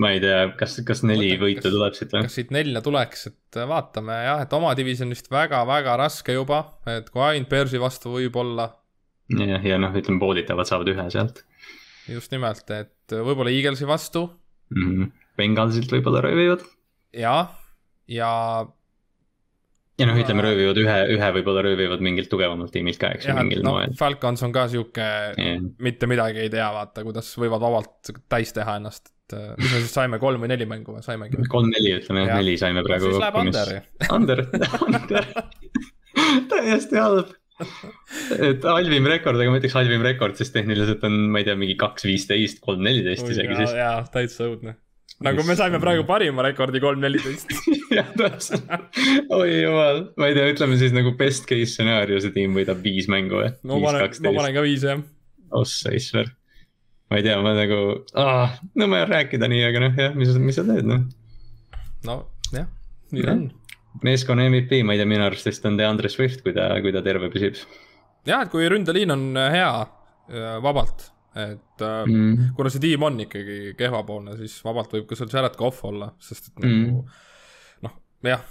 ma 0.00 0.14
ei 0.14 0.20
tea, 0.22 0.38
kas, 0.58 0.78
kas 0.86 1.02
neli 1.04 1.34
võitu 1.40 1.68
tuleb 1.72 1.96
siit 1.96 2.14
või? 2.14 2.24
kas 2.24 2.38
siit 2.38 2.54
nelja 2.54 2.80
tuleks, 2.84 3.26
et 3.30 3.58
vaatame 3.68 4.16
jah, 4.24 4.44
et 4.46 4.56
oma 4.56 4.72
divisionist 4.78 5.28
väga-väga 5.32 5.98
raske 6.00 6.36
juba, 6.36 6.62
et 6.88 7.10
kui 7.12 7.24
ainult 7.24 7.50
Bearsi 7.52 7.80
vastu 7.82 8.14
võib-olla. 8.16 8.70
jah, 9.34 9.66
ja 9.66 9.80
noh, 9.80 9.92
ütleme 9.92 10.22
poolitavad 10.22 10.70
saavad 10.70 10.94
ühe 10.94 11.08
sealt. 11.12 11.44
just 12.08 12.32
nimelt, 12.32 12.64
et 12.72 13.18
võib-olla 13.18 13.52
Eaglesi 13.52 13.88
vastu 13.88 14.28
mm. 14.72 14.88
-hmm. 14.88 15.12
Bengalsilt 15.36 15.92
võib-olla 15.92 16.24
röövivad. 16.24 16.64
jah, 17.12 17.52
ja, 18.08 18.32
ja 18.32 18.32
ja 20.00 20.08
noh, 20.08 20.18
ütleme 20.18 20.42
röövivad 20.44 20.78
ühe, 20.82 20.96
ühe 21.14 21.28
võib-olla 21.36 21.64
röövivad 21.68 22.02
mingilt 22.04 22.30
tugevamalt 22.32 22.72
tiimilt 22.74 22.98
ka, 23.00 23.12
eks 23.14 23.28
ju, 23.28 23.36
mingil 23.38 23.62
no, 23.64 23.76
moel. 23.76 23.94
Falcons 23.98 24.42
on 24.46 24.54
ka 24.54 24.66
sihuke 24.72 25.06
yeah., 25.38 25.62
mitte 25.84 26.08
midagi 26.10 26.42
ei 26.44 26.50
tea, 26.52 26.66
vaata, 26.74 27.04
kuidas 27.06 27.30
võivad 27.38 27.62
vabalt 27.62 28.12
täis 28.32 28.54
teha 28.56 28.78
ennast, 28.80 29.12
et 29.12 29.38
äh, 29.38 29.52
mis 29.60 29.70
me 29.70 29.84
siis 29.84 29.94
saime, 29.94 30.20
kolm 30.22 30.42
või 30.42 30.50
neli 30.50 30.66
mängu 30.70 30.96
või 30.96 31.06
saimegi? 31.06 31.46
kolm-neli, 31.54 31.94
ütleme 32.00 32.26
jah, 32.26 32.34
neli 32.42 32.58
saime 32.60 32.84
praegu. 32.86 33.12
siis 33.12 33.22
läheb 33.22 33.40
Underi. 33.44 33.80
Under, 34.18 34.44
Under, 34.88 35.32
täiesti 36.52 37.00
halb 37.00 37.34
et 38.42 38.64
halvim 38.66 39.04
rekord, 39.06 39.38
aga 39.38 39.52
ma 39.52 39.60
ütleks 39.60 39.76
halvim 39.78 40.02
rekord, 40.02 40.34
sest 40.40 40.56
tehniliselt 40.56 41.04
on, 41.06 41.28
ma 41.30 41.38
ei 41.38 41.46
tea, 41.46 41.54
mingi 41.58 41.76
kaks 41.78 42.08
viisteist, 42.08 42.58
kolm 42.64 42.82
neliteist 42.82 43.30
isegi 43.30 43.60
siis. 43.60 43.76
jaa, 43.78 44.00
täitsa 44.10 44.48
õudne 44.48 44.74
nagu 45.22 45.44
me 45.46 45.54
saime 45.58 45.78
praegu 45.82 46.04
parima 46.08 46.44
rekordi 46.46 46.80
kolm 46.82 47.02
neliteist. 47.02 47.50
jah, 47.98 48.08
täpselt. 48.18 48.70
oi 49.34 49.50
jumal, 49.62 50.00
ma 50.18 50.30
ei 50.30 50.36
tea, 50.36 50.48
ütleme 50.54 50.78
siis 50.80 50.94
nagu 50.96 51.14
best 51.18 51.46
case 51.50 51.70
stsenaarium, 51.74 52.22
see 52.24 52.34
tiim 52.34 52.56
võidab 52.58 52.80
viis 52.84 53.08
mängu 53.12 53.38
või? 53.40 53.50
no 53.62 53.78
ma 53.78 53.92
panen, 53.92 54.16
ma 54.26 54.34
panen 54.40 54.56
ka 54.56 54.64
viis 54.64 54.86
jah. 54.86 55.02
ossa 55.54 55.94
isver. 55.94 56.32
ma 57.12 57.20
ei 57.20 57.26
tea, 57.26 57.38
ma 57.44 57.54
nagu 57.56 57.80
ah,, 58.18 58.58
no 58.74 58.90
ma 58.90 59.02
ei 59.02 59.10
rääkida 59.12 59.50
nii, 59.50 59.64
aga 59.70 59.84
noh, 59.86 59.98
jah, 60.02 60.18
mis, 60.18 60.34
mis 60.42 60.58
sa 60.58 60.66
teed 60.66 60.90
noh. 60.90 61.06
no 62.08 62.20
jah, 62.50 62.68
nii 63.14 63.26
ta 63.26 63.38
on. 63.38 63.48
meeskonna 64.04 64.48
MVP, 64.50 64.82
ma 64.86 64.96
ei 64.96 65.02
tea, 65.02 65.10
minu 65.14 65.28
arust 65.28 65.50
vist 65.50 65.70
on 65.70 65.78
DeAndre 65.80 66.10
Swift, 66.12 66.42
kui 66.42 66.56
ta, 66.56 66.72
kui 66.82 66.94
ta 66.94 67.04
terve 67.06 67.30
püsib. 67.32 67.62
jah, 68.26 68.42
et 68.42 68.52
kui 68.52 68.66
ründeliin 68.70 69.14
on 69.14 69.28
hea, 69.38 69.72
vabalt 70.64 71.13
et 71.34 71.82
äh, 71.82 72.00
mm. 72.06 72.50
kuna 72.56 72.70
see 72.70 72.82
tiim 72.82 73.02
on 73.06 73.20
ikkagi 73.26 73.74
kehvapoolne, 73.78 74.36
siis 74.38 74.56
vabalt 74.64 74.92
võib 74.94 75.08
ka 75.10 75.18
seal 75.18 75.32
Jared 75.32 75.56
Cough 75.58 75.86
olla, 75.88 76.12
sest 76.22 76.52
et 76.52 76.64
nagu 76.64 76.74
mm. 76.74 77.22
noh, 77.86 77.96
jah, 78.30 78.44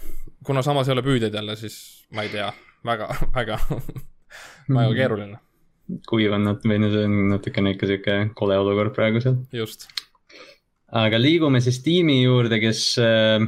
kuna 0.46 0.66
samas 0.66 0.90
ei 0.90 0.98
ole 0.98 1.06
püüdjaid 1.06 1.38
jälle, 1.40 1.56
siis 1.60 1.78
ma 2.16 2.28
ei 2.28 2.34
tea, 2.34 2.50
väga, 2.88 3.10
väga 3.38 3.60
väga 4.70 4.90
mm. 4.90 4.96
keeruline. 4.98 5.40
kuiv 6.10 6.36
on 6.38 6.48
nad, 6.48 6.64
või 6.64 6.80
see 6.88 7.08
on 7.08 7.18
natukene 7.34 7.74
ikka 7.76 7.90
sihuke 7.90 8.18
kole 8.40 8.58
olukord 8.60 8.96
praegu 8.96 9.22
seal. 9.24 9.38
just. 9.56 9.88
aga 11.04 11.20
liigume 11.20 11.62
siis 11.64 11.82
tiimi 11.86 12.22
juurde, 12.22 12.60
kes 12.64 12.86
äh, 13.04 13.46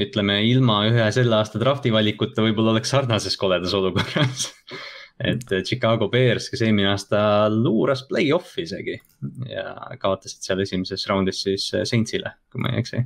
ütleme, 0.00 0.40
ilma 0.48 0.84
ühe 0.88 1.08
selle 1.14 1.38
aasta 1.40 1.60
drafti 1.60 1.92
valikuta 1.94 2.44
võib-olla 2.44 2.76
oleks 2.76 2.94
sarnases 2.94 3.36
koledas 3.40 3.74
olukorras 3.76 4.48
et 5.20 5.52
Chicago 5.62 6.08
Bears, 6.10 6.48
kes 6.50 6.64
eelmine 6.66 6.90
aasta 6.90 7.46
luuras 7.52 8.02
play-off'i 8.08 8.64
isegi 8.66 8.96
ja 9.46 9.74
kaotasid 10.00 10.42
seal 10.42 10.62
esimeses 10.64 11.06
raundis 11.10 11.44
siis 11.46 11.68
äh, 11.74 11.84
Saintsile, 11.86 12.34
kui 12.50 12.62
ma 12.62 12.72
ei 12.72 12.82
eksi. 12.82 13.04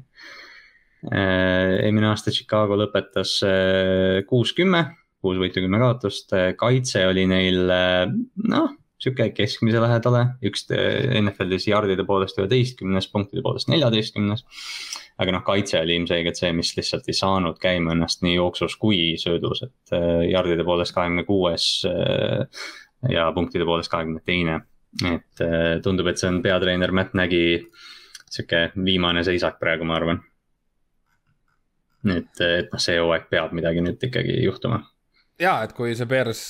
Äh, 1.12 1.76
eelmine 1.84 2.08
aasta 2.10 2.32
Chicago 2.34 2.78
lõpetas 2.80 3.36
äh, 3.46 4.22
kuus, 4.28 4.54
kümme, 4.56 4.86
kuus 5.20 5.40
võitu, 5.40 5.60
kümme 5.64 5.80
kaotust, 5.82 6.32
kaitse 6.58 7.04
oli 7.10 7.26
neil 7.28 7.60
noh, 8.48 8.70
sihuke 8.98 9.28
keskmise 9.34 9.82
lähedale, 9.82 10.24
üks 10.46 10.64
NFL-is 10.70 11.68
yard'ide 11.70 12.06
poolest 12.06 12.38
üheteistkümnes, 12.40 13.10
punktide 13.12 13.44
poolest 13.44 13.70
neljateistkümnes 13.70 14.46
aga 15.18 15.34
noh, 15.34 15.42
kaitse 15.46 15.80
oli 15.80 15.96
ilmselgelt 15.98 16.38
see, 16.38 16.52
mis 16.54 16.70
lihtsalt 16.76 17.08
ei 17.10 17.16
saanud 17.16 17.58
käima 17.62 17.94
ennast 17.94 18.22
nii 18.22 18.36
jooksus 18.36 18.76
kui 18.78 19.16
söödus, 19.18 19.64
et 19.66 19.94
jardide 20.30 20.62
äh, 20.62 20.68
poolest 20.68 20.94
kahekümne 20.94 21.24
kuues 21.26 21.68
äh, 21.90 22.46
ja 23.10 23.28
punktide 23.34 23.66
poolest 23.66 23.90
kahekümne 23.90 24.22
teine. 24.26 24.60
et 25.04 25.42
äh, 25.44 25.80
tundub, 25.82 26.06
et 26.08 26.18
see 26.18 26.30
on 26.30 26.42
peatreener 26.42 26.94
Matt 26.96 27.14
Nägi 27.18 27.60
sihuke 28.30 28.70
viimane 28.84 29.24
seisak 29.24 29.58
praegu, 29.60 29.84
ma 29.84 29.98
arvan. 29.98 30.22
et, 32.14 32.40
et 32.40 32.72
noh, 32.72 32.80
see 32.80 32.96
hooaeg 33.00 33.28
peab 33.30 33.52
midagi 33.56 33.82
nüüd 33.84 34.08
ikkagi 34.10 34.40
juhtuma. 34.44 34.84
ja, 35.40 35.60
et 35.66 35.74
kui 35.74 35.96
see 35.98 36.06
Bears, 36.06 36.42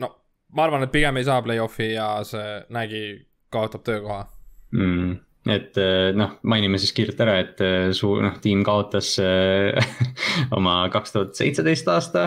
no 0.00 0.14
ma 0.56 0.66
arvan, 0.66 0.88
et 0.88 0.92
pigem 0.92 1.20
ei 1.20 1.28
saa 1.28 1.42
play-off'i 1.44 1.92
ja 1.94 2.12
see 2.24 2.62
Nägi 2.72 3.04
kaotab 3.52 3.84
töökoha 3.84 4.24
mm 4.72 5.18
et 5.48 5.78
eh, 5.80 6.10
noh, 6.16 6.34
mainime 6.52 6.80
siis 6.80 6.92
kiirelt 6.96 7.20
ära, 7.24 7.36
et 7.40 7.62
eh, 7.64 7.90
su 7.96 8.10
noh, 8.20 8.34
tiim 8.44 8.64
kaotas 8.66 9.14
äh, 9.24 9.92
oma 10.58 10.82
kaks 10.92 11.14
tuhat 11.14 11.38
seitseteist 11.38 11.88
aasta 11.88 12.26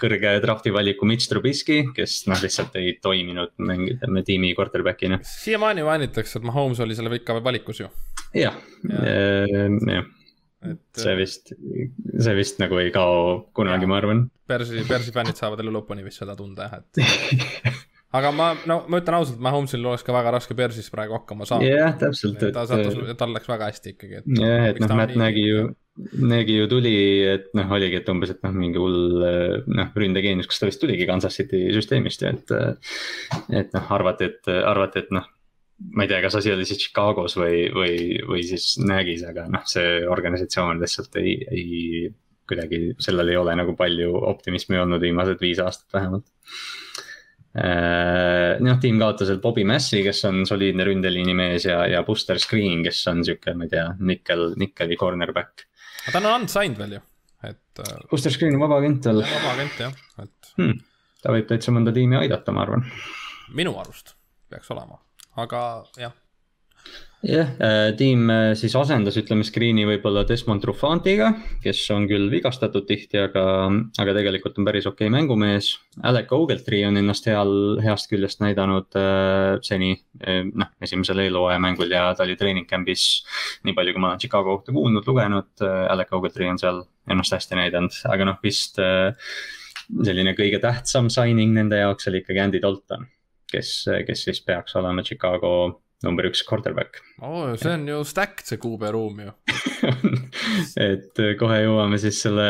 kõrge 0.00 0.34
drafti 0.44 0.74
valiku 0.74 1.08
Mitch 1.08 1.30
Trubisky, 1.30 1.80
kes 1.96 2.24
noh, 2.28 2.40
lihtsalt 2.44 2.76
ei 2.80 2.98
toiminud 3.04 3.54
mängida 3.64 4.10
tiimi 4.26 4.52
quarterback'ina. 4.58 5.22
siiamaani 5.28 5.86
mainitakse, 5.86 6.40
et 6.40 6.50
Mahomes 6.50 6.84
oli 6.84 6.98
selle 6.98 7.14
ikka 7.16 7.40
valikus 7.44 7.80
ju. 7.84 7.88
jah, 8.36 8.60
jah 8.84 10.04
et. 10.70 10.80
see 10.96 11.14
vist, 11.18 11.52
see 11.54 12.36
vist 12.36 12.60
nagu 12.62 12.78
ei 12.80 12.92
kao 12.94 13.50
kunagi, 13.56 13.88
ma 13.90 13.98
arvan. 14.00 14.24
Persi, 14.48 14.84
Persi 14.88 15.12
fännid 15.14 15.38
saavad 15.40 15.62
elu 15.64 15.72
lõpuni 15.78 16.04
vist 16.06 16.22
seda 16.22 16.36
tunda 16.38 16.68
jah, 16.68 16.80
et 16.80 17.00
aga 18.14 18.30
ma, 18.34 18.50
no 18.70 18.80
ma 18.90 19.00
ütlen 19.02 19.18
ausalt, 19.18 19.40
Mahomes'il 19.42 19.84
oleks 19.84 20.04
ka 20.06 20.14
väga 20.14 20.34
raske 20.36 20.56
Persis 20.58 20.90
praegu 20.92 21.16
hakkama 21.18 21.48
saada. 21.48 21.66
jah 21.66 21.88
yeah,, 21.88 21.96
täpselt. 22.00 22.42
ta 22.54 22.66
sattus, 22.70 23.16
tal 23.20 23.34
läks 23.34 23.50
väga 23.50 23.70
hästi 23.72 23.94
ikkagi, 23.94 24.20
et. 24.20 24.28
jah 24.38 24.46
yeah,, 24.46 24.68
et 24.70 24.82
noh, 24.82 24.94
Matt 24.98 25.16
nägi 25.18 25.44
ju, 25.46 25.62
nägi 26.22 26.58
ju 26.60 26.70
tuli, 26.70 26.96
et 27.34 27.50
noh, 27.58 27.76
oligi, 27.78 28.00
et 28.00 28.10
umbes, 28.12 28.34
et 28.34 28.42
noh, 28.46 28.56
mingi 28.56 28.80
hull 28.82 29.22
noh, 29.66 29.94
ründegeenius, 29.98 30.50
kas 30.50 30.62
ta 30.62 30.70
vist 30.70 30.82
tuligi 30.82 31.08
Kansas 31.10 31.38
City 31.40 31.66
süsteemist 31.74 32.26
ja 32.26 32.34
et. 32.34 32.54
et 33.62 33.74
noh, 33.74 33.94
arvati, 33.98 34.30
et, 34.30 34.52
arvati, 34.62 35.04
et 35.04 35.14
noh, 35.14 35.26
ma 35.94 36.06
ei 36.06 36.10
tea, 36.10 36.20
kas 36.22 36.38
asi 36.38 36.52
oli 36.54 36.66
siis 36.68 36.84
Chicagos 36.84 37.34
või, 37.40 37.64
või, 37.74 37.96
või 38.28 38.44
siis 38.46 38.76
Nagis, 38.82 39.26
aga 39.26 39.48
noh, 39.50 39.64
see 39.68 40.04
organisatsioon 40.06 40.82
lihtsalt 40.82 41.18
ei, 41.22 41.34
ei 41.50 42.12
kuidagi, 42.48 42.94
sellel 43.02 43.32
ei 43.32 43.40
ole 43.40 43.54
nagu 43.56 43.74
palju 43.76 44.14
optimismi 44.30 44.78
olnud 44.78 45.02
viimased 45.02 45.40
viis 45.40 45.60
aastat 45.64 45.96
vähemalt 45.96 46.28
noh, 47.54 48.78
tiim 48.82 48.96
kaotas 48.98 49.30
Bobby 49.42 49.62
Massi, 49.68 50.00
kes 50.02 50.24
on 50.26 50.40
soliidne 50.48 50.86
ründeliini 50.88 51.36
mees 51.38 51.68
ja, 51.68 51.84
ja 51.86 52.00
Buster 52.06 52.40
Screen, 52.42 52.82
kes 52.86 53.04
on 53.12 53.22
sihuke, 53.26 53.54
ma 53.54 53.68
ei 53.68 53.74
tea, 53.76 53.84
nikkel, 54.10 54.48
nikkeli 54.58 54.98
cornerback. 54.98 55.68
aga 56.08 56.16
ta 56.16 56.24
on 56.24 56.42
unsigned 56.42 56.80
veel 56.82 56.96
ju, 56.98 57.04
et. 57.46 57.84
Buster 58.10 58.34
Screen 58.34 58.58
on 58.58 58.64
vaba 58.66 58.80
agent 58.82 59.06
veel. 59.06 59.22
vaba 59.22 59.54
agent 59.54 59.86
jah, 59.86 59.94
et 60.24 60.52
hmm.. 60.58 60.82
ta 61.22 61.36
võib 61.36 61.46
täitsa 61.52 61.76
mõnda 61.76 61.94
tiimi 61.94 62.18
aidata, 62.24 62.56
ma 62.56 62.66
arvan. 62.66 62.84
minu 63.54 63.78
arust 63.78 64.16
peaks 64.50 64.74
olema, 64.74 64.98
aga 65.46 65.62
jah 66.00 66.18
jah 67.24 67.48
yeah,, 67.56 67.92
tiim 67.96 68.28
äh, 68.30 68.50
siis 68.58 68.74
asendas, 68.76 69.16
ütleme, 69.20 69.44
screen'i 69.46 69.86
võib-olla 69.88 70.24
Desmond 70.28 70.62
Trufantiga, 70.64 71.30
kes 71.64 71.80
on 71.94 72.06
küll 72.10 72.28
vigastatud 72.32 72.84
tihti, 72.88 73.18
aga, 73.22 73.44
aga 74.02 74.14
tegelikult 74.16 74.60
on 74.60 74.68
päris 74.68 74.88
okei 74.90 75.08
okay 75.08 75.14
mängumees. 75.14 75.70
Alec 76.04 76.32
Ogletree 76.36 76.84
on 76.88 77.00
ennast 77.00 77.28
heal, 77.30 77.54
heast 77.84 78.10
küljest 78.12 78.42
näidanud 78.44 78.98
äh, 79.00 79.56
seni 79.64 79.94
äh,, 80.20 80.42
noh, 80.50 80.72
esimesel 80.84 81.24
eelhooaja 81.24 81.62
mängul 81.64 81.92
ja 81.92 82.10
ta 82.16 82.26
oli 82.26 82.36
treening 82.40 82.68
camp'is. 82.70 83.06
nii 83.64 83.76
palju, 83.76 83.96
kui 83.96 84.04
ma 84.04 84.12
olen 84.12 84.22
Chicago 84.22 84.58
kohta 84.58 84.74
kuulnud, 84.76 85.08
lugenud 85.08 85.64
äh,, 85.64 85.84
Alec 85.94 86.12
Ogletree 86.12 86.50
on 86.52 86.60
seal 86.60 86.82
ennast 87.10 87.36
hästi 87.36 87.60
näidanud, 87.60 87.96
aga 88.12 88.28
noh, 88.28 88.40
vist 88.44 88.80
äh, 88.82 89.16
selline 90.04 90.36
kõige 90.36 90.60
tähtsam 90.60 91.08
signing 91.12 91.56
nende 91.56 91.80
jaoks 91.80 92.10
oli 92.10 92.20
ikkagi 92.20 92.44
Andy 92.44 92.60
Dalton, 92.60 93.08
kes, 93.50 93.72
kes 94.04 94.28
siis 94.28 94.44
peaks 94.44 94.76
olema 94.80 95.04
Chicago 95.04 95.54
number 96.04 96.28
üks 96.28 96.44
quarterback 96.46 97.00
oh,. 97.20 97.54
see 97.56 97.72
on 97.72 97.88
ju 97.88 98.02
stacked 98.08 98.46
see 98.48 98.60
QB 98.60 98.92
ruum 98.94 99.24
ju 99.24 99.32
et 100.80 101.20
äh, 101.20 101.32
kohe 101.38 101.58
jõuame 101.64 101.98
siis 102.00 102.18
selle, 102.24 102.46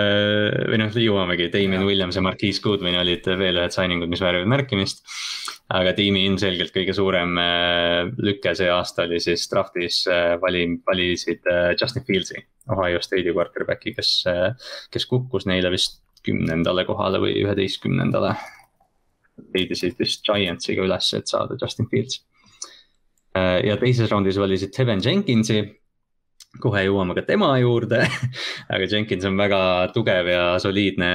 või 0.70 0.80
noh, 0.80 0.98
jõuamegi, 1.06 1.50
Damien 1.52 1.84
Williams 1.86 2.18
ja 2.18 2.22
Marquise 2.24 2.62
Goodwin 2.64 2.98
olid 3.00 3.26
veel 3.40 3.58
ühed 3.60 3.74
signing 3.74 4.04
ud, 4.04 4.12
mis 4.12 4.22
väärivad 4.24 4.50
märkimist. 4.50 5.04
aga 5.74 5.94
tiimi 5.96 6.24
ilmselgelt 6.28 6.74
kõige 6.74 6.94
suurem 6.96 7.38
äh, 7.40 8.10
lüke 8.20 8.54
see 8.56 8.70
aasta 8.70 9.06
oli 9.08 9.20
siis 9.22 9.46
draft'is 9.50 10.02
äh, 10.12 10.34
vali, 10.42 10.66
valisid 10.86 11.46
Justin 11.80 12.04
Fieldsi, 12.06 12.42
Ohio 12.74 13.00
State'i 13.04 13.34
quarterback'i, 13.34 13.94
kes, 13.96 14.12
kes 14.92 15.08
kukkus 15.10 15.48
neile 15.50 15.72
vist 15.74 16.02
kümnendale 16.24 16.86
kohale 16.88 17.20
või 17.20 17.34
üheteistkümnendale. 17.42 18.34
leidisid 19.54 19.98
vist 19.98 20.22
Giantsiga 20.24 20.84
üles, 20.86 21.10
et 21.16 21.28
saada 21.28 21.56
Justin 21.60 21.88
Fields 21.90 22.22
ja 23.34 23.78
teises 23.80 24.10
raundis 24.10 24.38
valisid 24.38 24.72
Tevin 24.74 25.02
Jenkinsi. 25.02 25.62
kohe 26.62 26.84
jõuame 26.86 27.16
ka 27.16 27.24
tema 27.26 27.48
juurde 27.58 28.04
aga 28.72 28.86
Jenkins 28.86 29.24
on 29.26 29.38
väga 29.38 29.60
tugev 29.94 30.28
ja 30.30 30.42
soliidne 30.62 31.08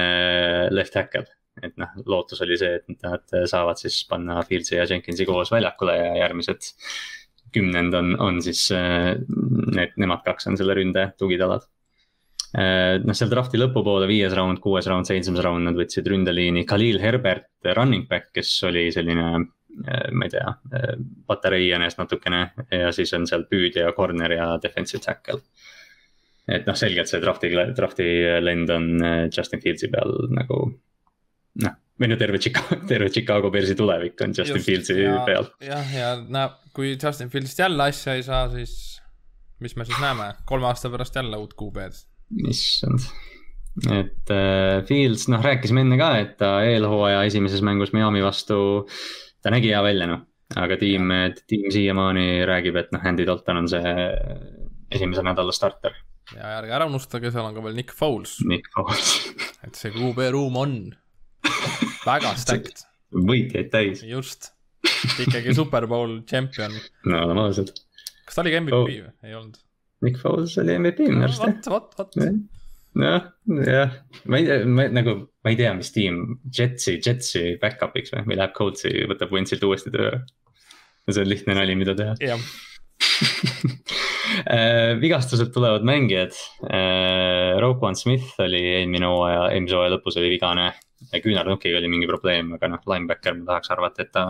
left 0.70 0.92
tackle. 0.92 1.24
et 1.62 1.76
noh, 1.80 1.94
lootus 2.06 2.40
oli 2.44 2.58
see, 2.60 2.76
et 2.76 3.04
nad 3.04 3.24
saavad 3.48 3.80
siis 3.80 4.02
panna 4.08 4.42
Fieldsi 4.44 4.76
ja 4.76 4.86
Jenkinsi 4.88 5.26
koos 5.28 5.52
väljakule 5.52 5.96
ja 5.96 6.12
järgmised 6.26 6.70
kümnend 7.54 7.96
on, 7.96 8.14
on 8.20 8.40
siis 8.44 8.68
äh, 8.76 9.16
need, 9.74 9.96
nemad 9.96 10.22
kaks 10.24 10.46
on 10.46 10.60
selle 10.60 10.76
ründe 10.76 11.06
tugitalad 11.18 11.64
äh, 12.54 13.00
noh, 13.00 13.16
seal 13.16 13.32
draft'i 13.32 13.58
lõpupoole, 13.60 14.08
viies 14.10 14.36
round, 14.36 14.60
kuues 14.62 14.88
round, 14.92 15.08
seitsmes 15.08 15.40
round, 15.44 15.66
nad 15.66 15.80
võtsid 15.80 16.06
ründeliini 16.12 16.66
Khalil 16.68 17.00
Herbert, 17.02 17.50
running 17.72 18.06
back, 18.12 18.30
kes 18.36 18.52
oli 18.68 18.90
selline 18.94 19.32
Äh, 19.32 19.59
ma 20.12 20.26
ei 20.26 20.32
tea, 20.32 20.54
äh, 20.74 20.94
patarei 21.26 21.68
jäänes 21.68 21.98
natukene 21.98 22.40
ja 22.70 22.92
siis 22.92 23.12
on 23.16 23.26
seal 23.28 23.46
püüdja, 23.50 23.92
corner 23.96 24.34
ja 24.34 24.48
defensive 24.62 25.02
tackle. 25.04 25.40
et 26.50 26.66
noh, 26.66 26.76
selgelt 26.76 27.10
see 27.10 27.20
draft'i, 27.22 27.52
draft'i 27.76 28.08
lend 28.42 28.72
on 28.74 28.90
äh, 29.04 29.22
Justin 29.36 29.62
Fieldsi 29.62 29.90
peal 29.92 30.16
nagu 30.34 30.60
noh, 31.64 31.76
või 32.00 32.10
no 32.10 32.18
terve 32.20 32.40
Chicago, 32.42 32.80
terve 32.90 33.10
Chicago 33.14 33.50
Bearsi 33.54 33.76
tulevik 33.78 34.20
on 34.26 34.34
Justin 34.36 34.60
Just, 34.60 34.66
Fieldsi 34.66 34.98
ja, 35.02 35.18
peal. 35.26 35.50
jah, 35.64 35.96
ja 35.96 36.12
no 36.26 36.48
kui 36.76 36.96
Justin 36.96 37.30
Fieldsist 37.32 37.62
jälle 37.62 37.90
asja 37.90 38.18
ei 38.18 38.26
saa, 38.26 38.48
siis 38.52 39.00
mis 39.60 39.76
me 39.76 39.84
siis 39.84 40.00
näeme, 40.00 40.32
kolme 40.48 40.70
aasta 40.70 40.90
pärast 40.90 41.16
jälle 41.16 41.36
uut 41.40 41.54
QB-d. 41.58 42.06
issand 42.48 43.10
et 43.86 44.30
äh, 44.34 44.82
Fields, 44.84 45.28
noh, 45.30 45.42
rääkisime 45.44 45.84
enne 45.84 45.96
ka, 46.00 46.10
et 46.18 46.36
ta 46.40 46.56
eelhooaja 46.66 47.22
esimeses 47.28 47.62
mängus 47.64 47.94
Miami 47.94 48.22
vastu 48.24 48.58
ta 49.42 49.52
nägi 49.54 49.72
hea 49.72 49.80
välja, 49.84 50.08
noh, 50.10 50.22
aga 50.60 50.78
tiim, 50.80 51.12
tiim 51.48 51.68
siiamaani 51.72 52.44
räägib, 52.48 52.78
et 52.80 52.92
noh, 52.94 53.04
Andy 53.06 53.26
Dalton 53.28 53.62
on 53.62 53.68
see 53.70 53.96
esimese 54.90 55.24
nädala 55.26 55.54
starter. 55.54 55.96
ja 56.34 56.56
ärge 56.58 56.74
ära 56.76 56.86
unustage, 56.90 57.32
seal 57.32 57.46
on 57.46 57.56
ka 57.56 57.64
veel 57.64 57.78
Nick 57.78 57.94
Foles. 57.96 58.38
Nick 58.46 58.70
Foles 58.74 59.14
et 59.66 59.76
see 59.78 59.92
QB 59.94 60.30
ruum 60.34 60.58
on 60.60 60.76
väga 62.06 62.34
stacked. 62.38 62.84
võitjaid 63.14 63.72
täis. 63.72 64.04
just, 64.06 64.52
ikkagi 65.22 65.56
Superbowl 65.56 66.20
champion. 66.30 66.76
no 67.08 67.24
oleme 67.26 67.48
ausad. 67.48 67.74
kas 68.24 68.38
ta 68.38 68.44
oli 68.44 68.54
ka 68.54 68.62
MVP 68.64 68.78
oh. 68.78 68.86
või, 68.88 69.02
ei 69.26 69.36
olnud? 69.38 69.60
Nick 70.06 70.22
Foles 70.22 70.56
oli 70.62 70.78
MVP 70.78 71.04
minu 71.10 71.26
arust 71.26 71.44
jah. 71.44 71.60
vot, 71.68 71.94
vot, 71.98 72.16
vot 72.16 72.59
noh, 72.98 73.28
jah, 73.66 73.92
ma 74.26 74.40
ei 74.40 74.48
tea, 74.48 74.64
ma 74.66 74.88
nagu, 74.90 75.16
ma 75.44 75.52
ei 75.52 75.58
tea, 75.60 75.74
mis 75.78 75.92
tiim 75.94 76.22
Jetsi, 76.50 76.98
Jetsi 76.98 77.44
back-up'iks 77.62 78.14
või, 78.16 78.24
või 78.32 78.40
läheb 78.40 78.56
Coltsi, 78.56 78.94
võtab 79.10 79.34
Wentsilt 79.34 79.64
uuesti 79.66 79.92
töö. 79.94 80.18
see 81.10 81.22
on 81.22 81.30
lihtne 81.30 81.54
nali, 81.58 81.78
mida 81.78 81.94
teha. 81.98 82.16
jah 82.22 82.50
äh, 84.54 85.00
vigastused 85.00 85.52
tulevad 85.52 85.84
mängijad. 85.84 86.36
Äh, 86.62 87.60
Roquan 87.60 87.96
Smith 87.96 88.38
oli 88.38 88.60
eelmine 88.76 89.08
hooaja, 89.08 89.48
eelmise 89.54 89.76
hooaja 89.76 89.96
lõpus 89.96 90.20
oli 90.20 90.32
vigane. 90.36 90.70
küünarnukiga 91.24 91.78
oli 91.78 91.88
mingi 91.88 92.04
probleem, 92.04 92.50
aga 92.52 92.68
noh, 92.68 92.80
linebacker 92.84 93.32
ma 93.38 93.46
tahaks 93.46 93.70
arvata, 93.72 94.04
et 94.04 94.10
ta, 94.12 94.24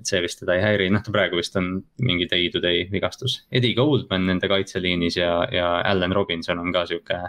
et 0.00 0.08
see 0.08 0.22
vist 0.24 0.38
teda 0.40 0.54
ei 0.56 0.62
häiri, 0.64 0.86
noh 0.88 1.02
ta 1.04 1.12
praegu 1.12 1.36
vist 1.36 1.58
on 1.60 1.74
mingi 2.00 2.24
day 2.30 2.48
to 2.48 2.62
day 2.64 2.86
vigastus. 2.88 3.42
Eddie 3.52 3.76
Goldman 3.76 4.24
nende 4.30 4.48
kaitseliinis 4.48 5.18
ja, 5.20 5.34
ja 5.52 5.74
Allan 5.84 6.16
Robinson 6.16 6.62
on 6.62 6.72
ka 6.72 6.86
sihuke 6.88 7.20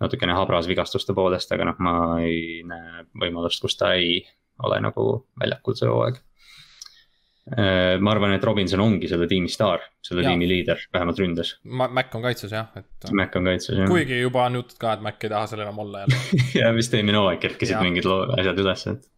natukene 0.00 0.34
habras 0.36 0.68
vigastuste 0.70 1.14
poolest, 1.14 1.52
aga 1.54 1.68
noh, 1.68 1.78
ma 1.82 1.94
ei 2.22 2.62
näe 2.66 3.06
võimalust, 3.24 3.62
kus 3.62 3.76
ta 3.78 3.92
ei 3.98 4.20
ole 4.62 4.78
nagu 4.82 5.06
väljakul 5.40 5.76
see 5.78 5.90
hooaeg. 5.90 6.20
Äh, 7.52 7.98
ma 7.98 8.12
arvan, 8.14 8.36
et 8.36 8.44
Robinson 8.46 8.80
ongi 8.84 9.08
selle 9.10 9.26
tiimi 9.26 9.50
staar, 9.50 9.82
selle 10.04 10.22
ja. 10.22 10.30
tiimi 10.30 10.46
liider, 10.46 10.84
vähemalt 10.94 11.18
ründes. 11.18 11.56
Mac 11.66 12.14
on 12.14 12.22
kaitses 12.22 12.54
jah, 12.54 12.68
et. 12.78 13.08
Mac 13.18 13.34
on 13.38 13.50
kaitses 13.50 13.80
jah. 13.80 13.90
kuigi 13.90 14.20
juba 14.20 14.44
on 14.46 14.60
jutud 14.60 14.78
ka, 14.78 14.94
et 14.94 15.02
Mac 15.02 15.26
ei 15.26 15.32
taha 15.32 15.48
seal 15.50 15.64
enam 15.64 15.80
olla 15.82 16.04
jälle 16.04 16.20
ja 16.60 16.70
vist 16.76 16.94
eelmine 16.94 17.18
hooaeg 17.18 17.42
kerkisid 17.42 17.82
mingid 17.82 18.06
asjad 18.38 18.62
üles, 18.62 18.86
et 18.94 19.10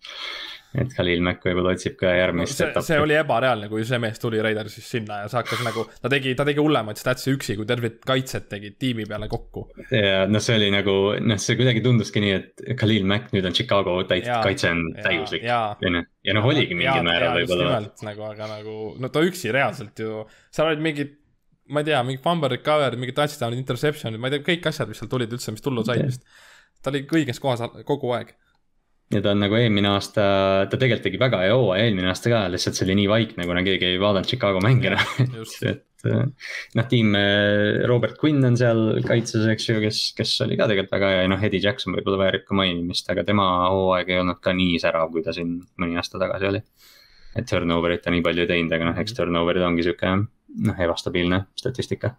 et 0.75 0.91
Khalil 0.95 1.23
Mack 1.25 1.45
võib-olla 1.47 1.75
otsib 1.77 1.97
ka 2.01 2.11
järgmist 2.17 2.59
no, 2.59 2.69
etappi. 2.69 2.87
see 2.89 2.99
oli 3.03 3.17
ebareaalne, 3.19 3.69
kui 3.71 3.85
see 3.87 4.01
mees 4.03 4.21
tuli 4.23 4.41
Raidersist 4.43 4.91
sinna 4.91 5.21
ja 5.23 5.31
see 5.31 5.39
hakkas 5.39 5.63
nagu, 5.67 5.87
ta 6.03 6.11
tegi, 6.13 6.35
ta 6.39 6.47
tegi 6.49 6.63
hullemaid 6.63 6.99
statse 7.01 7.31
üksi, 7.35 7.57
kui 7.59 7.69
terved 7.69 8.01
kaitset 8.07 8.49
tegid 8.51 8.79
tiimi 8.83 9.07
peale 9.11 9.29
kokku. 9.31 9.67
ja 9.95 10.25
noh, 10.31 10.43
see 10.45 10.59
oli 10.59 10.71
nagu 10.75 10.97
noh, 11.23 11.41
see 11.43 11.59
kuidagi 11.61 11.83
tunduski 11.85 12.23
nii, 12.25 12.37
et 12.41 12.65
Khalil 12.81 13.07
Mack 13.11 13.35
nüüd 13.37 13.47
on 13.47 13.57
Chicago 13.57 13.97
täit-, 14.11 14.31
kaitse 14.47 14.73
on 14.75 14.87
ja, 14.91 15.09
täiuslik. 15.09 15.47
ja 15.47 16.39
noh, 16.39 16.49
oligi 16.51 16.79
mingil 16.79 17.07
määral 17.07 17.39
võib-olla. 17.39 17.83
nagu, 18.11 18.27
aga 18.33 18.51
nagu 18.57 18.79
no 18.99 19.13
ta 19.15 19.23
üksi 19.25 19.55
reaalselt 19.55 20.03
ju, 20.03 20.25
seal 20.55 20.73
olid 20.73 20.83
mingid 20.85 21.21
ma 21.73 21.81
ei 21.81 21.87
tea, 21.89 22.01
mingi 22.05 22.21
fumble 22.21 22.51
recovery, 22.53 22.99
mingid 23.01 23.17
touchdown'id, 23.17 23.57
interception'id, 23.63 24.21
ma 24.21 24.29
ei 24.29 24.35
tea, 24.35 24.45
kõik 24.51 24.67
asjad, 24.69 24.91
mis 24.91 24.99
seal 25.01 25.09
tulid 25.09 25.33
üldse, 25.33 25.55
mis 25.55 25.65
tullu 25.65 25.85
said 25.87 26.03
vist. 26.05 26.27
ta 26.85 26.93
oli 26.93 27.07
õiges 27.07 27.41
kohas 27.41 27.63
kogu 27.89 28.11
aeg 28.13 28.35
ja 29.12 29.20
ta 29.22 29.32
on 29.35 29.43
nagu 29.44 29.56
eelmine 29.59 29.90
aasta, 29.93 30.24
ta 30.70 30.78
tegelikult 30.78 31.05
tegi 31.09 31.20
väga 31.20 31.43
hea 31.44 31.56
hooaja 31.56 31.89
eelmine 31.89 32.09
aasta 32.10 32.32
ka, 32.32 32.44
lihtsalt 32.52 32.78
see 32.78 32.86
oli 32.86 32.97
nii 33.02 33.10
vaikne, 33.10 33.48
kuna 33.48 33.64
keegi 33.66 33.93
ei 33.93 33.98
vaadanud 34.01 34.31
Chicago 34.31 34.62
mänge 34.64 34.93
enam 34.93 35.35
et 35.72 35.85
noh, 36.76 36.86
tiim 36.90 37.14
äh, 37.16 37.85
Robert 37.89 38.18
Quinn 38.20 38.44
on 38.44 38.59
seal 38.60 39.01
kaitses, 39.06 39.47
eks 39.52 39.68
ju, 39.70 39.78
kes, 39.85 40.01
kes 40.18 40.35
oli 40.44 40.59
ka 40.60 40.68
tegelikult 40.70 40.97
väga 40.97 41.12
hea 41.12 41.22
ja 41.24 41.32
noh, 41.32 41.44
Eddie 41.48 41.62
Jackson 41.64 41.97
võib-olla 41.97 42.20
väärib 42.26 42.47
ka 42.48 42.56
mainimist, 42.59 43.09
aga 43.12 43.24
tema 43.26 43.47
hooaeg 43.72 44.12
ei 44.12 44.20
olnud 44.22 44.40
ka 44.44 44.55
nii 44.56 44.81
särav, 44.82 45.10
kui 45.14 45.24
ta 45.24 45.35
siin 45.36 45.56
mõni 45.81 46.01
aasta 46.01 46.20
tagasi 46.22 46.51
oli. 46.52 46.62
et 47.35 47.48
turnover'it 47.51 48.05
ta 48.05 48.12
nii 48.14 48.22
palju 48.22 48.44
ei 48.44 48.51
teinud, 48.51 48.72
aga 48.76 48.90
noh, 48.90 48.98
eks 49.01 49.12
mhm. 49.12 49.20
turnover'id 49.20 49.66
ongi 49.66 49.86
sihuke 49.86 50.14
noh, 50.14 50.82
ebastabiilne 50.86 51.44
statistika 51.59 52.14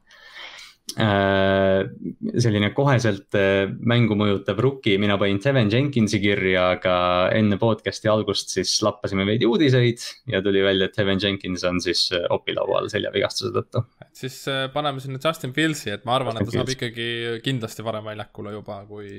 selline 0.93 2.69
koheselt 2.77 3.35
äh, 3.35 3.65
mängu 3.89 4.15
mõjutav 4.19 4.59
rookie, 4.61 4.99
mina 5.01 5.17
panin 5.19 5.41
Devin 5.43 5.71
Jenkinsi 5.73 6.19
kirja, 6.23 6.67
aga 6.77 6.97
enne 7.35 7.57
podcast'i 7.59 8.09
algust 8.11 8.53
siis 8.53 8.77
lappasime 8.85 9.25
veidi 9.27 9.49
uudiseid 9.49 10.03
ja 10.31 10.43
tuli 10.45 10.61
välja, 10.63 10.87
et 10.87 10.97
Devin 10.97 11.19
Jenkins 11.21 11.65
on 11.67 11.81
siis 11.83 12.05
äh, 12.15 12.27
opilaual 12.31 12.87
seljavigastuse 12.93 13.51
tõttu. 13.55 13.83
siis 14.15 14.37
paneme 14.73 15.01
sinna 15.03 15.19
Justin 15.23 15.55
Fieldsi, 15.57 15.89
et 15.95 16.05
ma 16.05 16.19
arvan, 16.19 16.37
et 16.37 16.47
ta 16.47 16.59
saab 16.59 16.71
ikkagi 16.75 17.09
kindlasti 17.43 17.83
varem 17.83 18.05
väljakule 18.13 18.53
juba, 18.53 18.83
kui, 18.87 19.09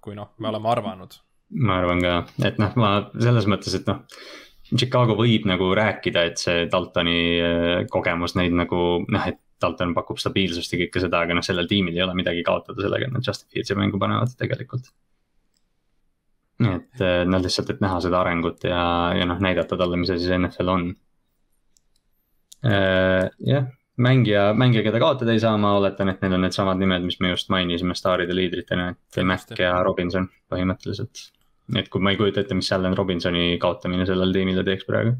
kui 0.00 0.16
noh, 0.18 0.32
me 0.40 0.50
oleme 0.50 0.72
arvanud. 0.72 1.20
ma 1.62 1.78
arvan 1.82 2.02
ka, 2.02 2.16
et 2.48 2.58
noh, 2.58 2.74
ma 2.80 2.94
selles 3.12 3.46
mõttes, 3.50 3.76
et 3.76 3.92
noh 3.92 4.02
Chicago 4.72 5.18
võib 5.18 5.44
nagu 5.44 5.66
rääkida, 5.76 6.26
et 6.30 6.40
see 6.40 6.66
Daltoni 6.72 7.86
kogemus 7.92 8.38
neid 8.40 8.54
nagu 8.56 9.02
noh, 9.04 9.26
et 9.28 9.36
Dalton 9.62 9.94
pakub 9.96 10.20
stabiilsust 10.20 10.74
ja 10.74 10.80
kõike 10.84 11.02
seda, 11.02 11.22
aga 11.24 11.36
noh, 11.38 11.44
sellel 11.46 11.68
tiimil 11.70 11.96
ei 11.96 12.04
ole 12.04 12.16
midagi 12.18 12.44
kaotada 12.46 12.84
sellega, 12.84 13.08
et 13.08 13.16
nad 13.16 13.26
Justin 13.26 13.50
Fieldsi 13.52 13.76
mängu 13.78 14.00
panevad 14.02 14.34
tegelikult. 14.38 14.90
et 16.62 17.04
noh, 17.26 17.42
lihtsalt, 17.42 17.70
et 17.74 17.80
näha 17.82 18.00
seda 18.04 18.20
arengut 18.20 18.64
ja, 18.68 18.82
ja 19.18 19.28
noh, 19.28 19.40
näidata 19.42 19.78
talle, 19.78 19.98
mis 19.98 20.12
asi 20.14 20.28
see 20.28 20.38
NFL 20.38 20.72
on. 20.74 20.88
jah, 22.62 23.70
mängija, 23.98 24.44
mängija, 24.54 24.84
keda 24.86 25.00
kaotada 25.02 25.34
ei 25.34 25.42
saa, 25.42 25.56
ma 25.58 25.74
oletan, 25.78 26.12
et 26.12 26.22
need 26.22 26.36
on 26.36 26.44
needsamad 26.46 26.78
nimed, 26.78 27.06
mis 27.08 27.18
me 27.20 27.32
just 27.32 27.50
mainisime 27.50 27.96
staaride 27.98 28.36
liidritena, 28.36 28.92
et 28.92 29.22
Mac 29.26 29.50
ja 29.58 29.74
Robinson 29.82 30.28
põhimõtteliselt. 30.52 31.26
et 31.78 31.88
kui 31.88 32.04
ma 32.04 32.12
ei 32.12 32.20
kujuta 32.20 32.44
ette, 32.44 32.54
mis 32.54 32.70
Allan 32.76 32.94
Robinsoni 32.98 33.56
kaotamine 33.62 34.06
sellele 34.06 34.38
tiimile 34.38 34.66
teeks 34.66 34.86
praegu 34.86 35.16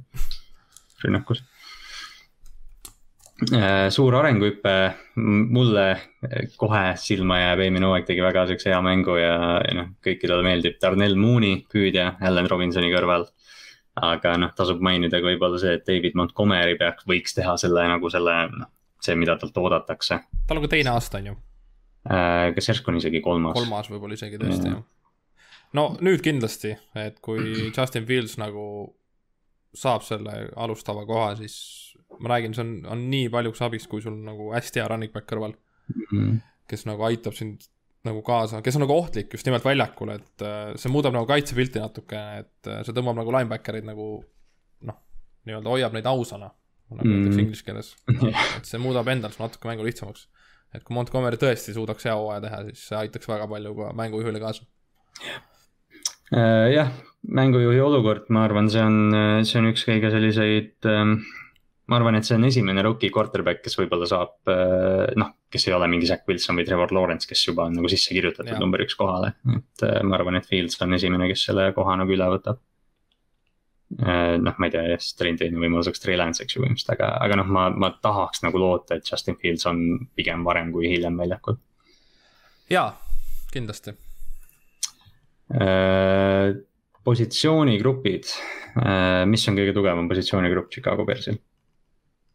rünnakus 1.02 1.43
Äh, 1.43 1.51
suur 3.94 4.14
arenguhüpe, 4.19 4.74
mulle 5.16 5.86
kohe 6.60 6.82
silma 7.01 7.39
jääb, 7.40 7.62
eelmine 7.64 7.89
hooaeg 7.89 8.06
tegi 8.09 8.24
väga 8.24 8.44
siukse 8.51 8.70
hea 8.70 8.81
mängu 8.85 9.16
ja, 9.19 9.36
ja 9.64 9.77
noh, 9.78 9.93
kõikidele 10.05 10.44
meeldib 10.47 10.78
Darnell 10.82 11.19
Mooney, 11.19 11.62
püüdja 11.73 12.12
Allan 12.23 12.51
Robinsoni 12.51 12.93
kõrval. 12.93 13.27
aga 14.02 14.36
noh, 14.40 14.52
tasub 14.56 14.81
mainida 14.81 15.20
ka 15.20 15.28
võib-olla 15.28 15.59
see, 15.60 15.74
et 15.77 15.82
David 15.89 16.14
Montgomery 16.16 16.78
peaks, 16.81 17.05
võiks 17.09 17.35
teha 17.36 17.59
selle 17.60 17.85
nagu 17.90 18.10
selle, 18.10 18.36
noh, 18.55 18.70
see, 19.02 19.16
mida 19.20 19.36
talt 19.40 19.59
oodatakse. 19.59 20.23
tal 20.48 20.60
on 20.60 20.64
ka 20.64 20.73
teine 20.73 20.94
aasta, 20.94 21.20
on 21.20 21.32
ju? 21.32 21.36
Äh, 22.09 22.48
kas 22.56 22.70
järsku 22.70 22.90
on 22.90 23.02
isegi 23.02 23.20
kolmas? 23.23 23.59
kolmas 23.59 23.90
võib-olla 23.93 24.16
isegi 24.19 24.40
tõesti, 24.40 24.73
jah. 24.73 24.82
no 25.78 25.90
nüüd 26.01 26.24
kindlasti, 26.24 26.77
et 26.98 27.20
kui 27.24 27.43
Justin 27.77 28.09
Fields 28.09 28.39
nagu 28.40 28.64
saab 29.74 30.05
selle 30.07 30.49
alustava 30.61 31.05
koha, 31.09 31.35
siis 31.40 31.57
ma 32.20 32.35
räägin, 32.35 32.55
see 32.57 32.65
on, 32.65 32.73
on 32.93 33.05
nii 33.11 33.28
paljuks 33.32 33.62
abiks, 33.65 33.89
kui 33.90 34.03
sul 34.05 34.16
nagu 34.27 34.51
hästi 34.53 34.82
hea 34.82 34.89
running 34.90 35.12
back 35.12 35.28
kõrval 35.31 35.55
mm. 35.55 36.03
-hmm. 36.11 36.40
kes 36.69 36.85
nagu 36.89 37.07
aitab 37.09 37.36
sind 37.39 37.65
nagu 38.07 38.23
kaasa, 38.27 38.62
kes 38.62 38.77
on 38.77 38.85
nagu 38.85 38.97
ohtlik 38.99 39.32
just 39.32 39.47
nimelt 39.47 39.65
väljakul, 39.65 40.11
et 40.16 40.44
äh, 40.44 40.73
see 40.81 40.90
muudab 40.90 41.15
nagu 41.15 41.28
kaitsepilti 41.31 41.82
natukene, 41.82 42.43
et 42.43 42.70
äh, 42.70 42.82
see 42.86 42.97
tõmbab 42.97 43.20
nagu 43.20 43.35
linebacker'id 43.35 43.86
nagu 43.86 44.09
noh, 44.89 44.99
nii-öelda 45.47 45.74
hoiab 45.77 45.94
neid 45.97 46.09
ausana, 46.11 46.51
nagu 46.90 47.07
öeldakse 47.07 47.31
mm 47.31 47.36
-hmm. 47.36 47.44
inglise 47.47 47.65
keeles. 47.65 47.94
et 48.59 48.69
see 48.69 48.82
muudab 48.82 49.09
endal 49.09 49.32
natuke 49.39 49.70
mängu 49.70 49.86
lihtsamaks. 49.86 50.28
et 50.74 50.85
kui 50.85 50.94
Montgomery 50.97 51.36
tõesti 51.36 51.74
suudaks 51.77 52.05
hea 52.05 52.15
hooaja 52.16 52.40
teha, 52.40 52.62
siis 52.69 52.89
see 52.89 52.99
aitaks 52.99 53.28
väga 53.28 53.47
palju 53.49 53.74
ka 53.77 53.93
mängujuhile 53.93 54.40
kaasa. 54.40 54.65
Äh, 55.20 55.51
jah, 56.32 56.90
mängujuhi 57.28 57.80
olukord, 57.84 58.28
ma 58.32 58.46
arvan, 58.46 58.70
see 58.72 58.82
on, 58.82 59.44
see 59.46 59.60
on 59.60 59.68
üks 59.68 59.84
kõige 59.88 60.10
selliseid 60.14 60.88
ähm, 60.88 61.18
ma 61.92 61.98
arvan, 61.98 62.16
et 62.16 62.26
see 62.26 62.36
on 62.38 62.46
esimene 62.48 62.82
rookie 62.86 63.10
quarterback, 63.12 63.62
kes 63.64 63.76
võib-olla 63.78 64.09
saab 64.09 64.50
äh, 64.50 65.12
noh, 65.18 65.32
kes 65.52 65.66
ei 65.68 65.76
ole 65.76 65.88
mingi 65.90 66.09
Zack 66.09 66.28
Wilson 66.30 66.59
või 66.59 66.66
Trevor 66.68 66.92
Lawrence, 66.94 67.28
kes 67.28 67.46
juba 67.48 67.66
on 67.68 67.78
nagu 67.78 67.90
sisse 67.90 68.14
kirjutatud 68.14 68.60
number 68.62 68.84
üks 68.84 68.96
kohale. 68.98 69.34
et 69.56 69.86
äh, 69.88 69.98
ma 70.06 70.18
arvan, 70.18 70.38
et 70.38 70.46
Fields 70.48 70.78
on 70.84 70.94
esimene, 70.98 71.28
kes 71.32 71.48
selle 71.50 71.70
koha 71.76 71.96
nagu 72.00 72.14
üle 72.14 72.28
võtab. 72.36 72.62
Äh, 74.00 74.38
noh, 74.40 74.56
ma 74.56 74.68
ei 74.68 74.72
tea, 74.72 74.86
jah, 74.94 75.10
trendini 75.18 75.60
võimaluseks 75.60 76.00
Trey 76.00 76.16
Lance, 76.16 76.44
eks 76.44 76.56
ju 76.56 76.62
põhimõtteliselt, 76.62 76.94
aga, 76.94 77.10
aga 77.26 77.42
noh, 77.42 77.50
ma, 77.59 77.66
ma 77.74 77.92
tahaks 78.04 78.46
nagu 78.46 78.62
loota, 78.62 78.96
et 78.96 79.10
Justin 79.10 79.36
Fields 79.42 79.68
on 79.68 79.82
pigem 80.16 80.46
varem 80.48 80.72
kui 80.72 80.88
hiljem 80.94 81.18
väljakul. 81.20 81.60
jaa, 82.72 82.88
kindlasti 83.52 83.98
positsioonigrupid, 87.02 88.28
mis 89.28 89.48
on 89.48 89.59
kõige 89.59 89.74
tugevam 89.77 90.06
positsioonigrupp 90.09 90.70
Chicago 90.73 91.05
Bearsil? 91.09 91.40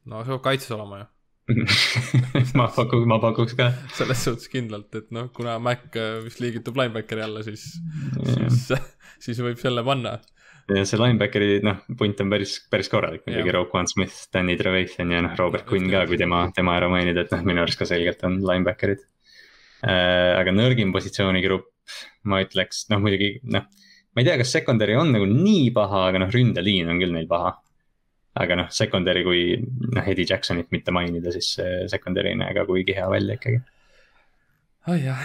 no 0.07 0.23
see 0.23 0.33
peab 0.35 0.43
kaitses 0.45 0.73
olema 0.75 1.01
ju 1.01 1.07
ma 2.59 2.67
pakuks, 2.75 3.05
ma 3.07 3.19
pakuks 3.23 3.55
ka. 3.55 3.69
selles 3.95 4.23
suhtes 4.25 4.49
kindlalt, 4.51 4.89
et 4.99 5.13
noh, 5.15 5.29
kuna 5.35 5.55
Mac 5.63 5.95
äh, 5.95 6.17
vist 6.25 6.41
liigitub 6.43 6.75
linebackeri 6.75 7.23
alla, 7.23 7.43
siis 7.45 7.69
siis, 7.77 8.65
siis 9.23 9.39
võib 9.43 9.61
selle 9.61 9.83
panna. 9.87 10.17
ja 10.67 10.83
see 10.87 10.99
linebackeri 10.99 11.61
noh, 11.63 11.79
punt 11.99 12.19
on 12.23 12.33
päris, 12.33 12.57
päris 12.71 12.91
korralik 12.91 13.23
muidugi, 13.27 13.55
Roquan 13.55 13.87
Smith, 13.87 14.25
Danny 14.33 14.57
Trevathan 14.59 15.15
ja 15.15 15.23
noh, 15.23 15.37
Robert 15.39 15.69
Quinn 15.69 15.87
ka, 15.91 16.03
kui 16.09 16.19
tema, 16.19 16.43
tema 16.55 16.75
ära 16.81 16.91
mainida, 16.91 17.23
et 17.23 17.31
noh, 17.31 17.47
minu 17.47 17.63
arust 17.63 17.79
ka 17.79 17.87
selgelt 17.87 18.27
on 18.27 18.41
linebacker'id 18.43 19.07
äh,. 19.87 20.35
aga 20.35 20.51
nõrgim 20.51 20.91
positsioonigrupp, 20.95 21.71
ma 22.27 22.41
ütleks, 22.45 22.85
noh 22.91 23.03
muidugi 23.03 23.37
noh, 23.53 23.67
ma 23.67 24.23
ei 24.23 24.27
tea, 24.27 24.37
kas 24.41 24.53
secondary 24.59 24.97
on 24.99 25.13
nagu 25.15 25.29
nii 25.29 25.71
paha, 25.75 26.07
aga 26.11 26.25
noh, 26.25 26.33
ründeliin 26.33 26.91
on 26.91 27.01
küll 27.03 27.15
neil 27.15 27.29
paha 27.31 27.55
aga 28.37 28.57
noh, 28.61 28.67
secondary, 28.73 29.23
kui 29.25 29.43
noh, 29.57 30.03
Eddie 30.05 30.27
Jacksonit 30.29 30.69
mitte 30.73 30.93
mainida, 30.95 31.33
siis 31.33 31.55
secondary 31.91 32.33
ei 32.33 32.39
näe 32.39 32.53
ka 32.57 32.65
kuigi 32.69 32.95
hea 32.97 33.07
välja 33.11 33.37
ikkagi. 33.37 33.61
oi 34.93 34.99
jah. 35.05 35.23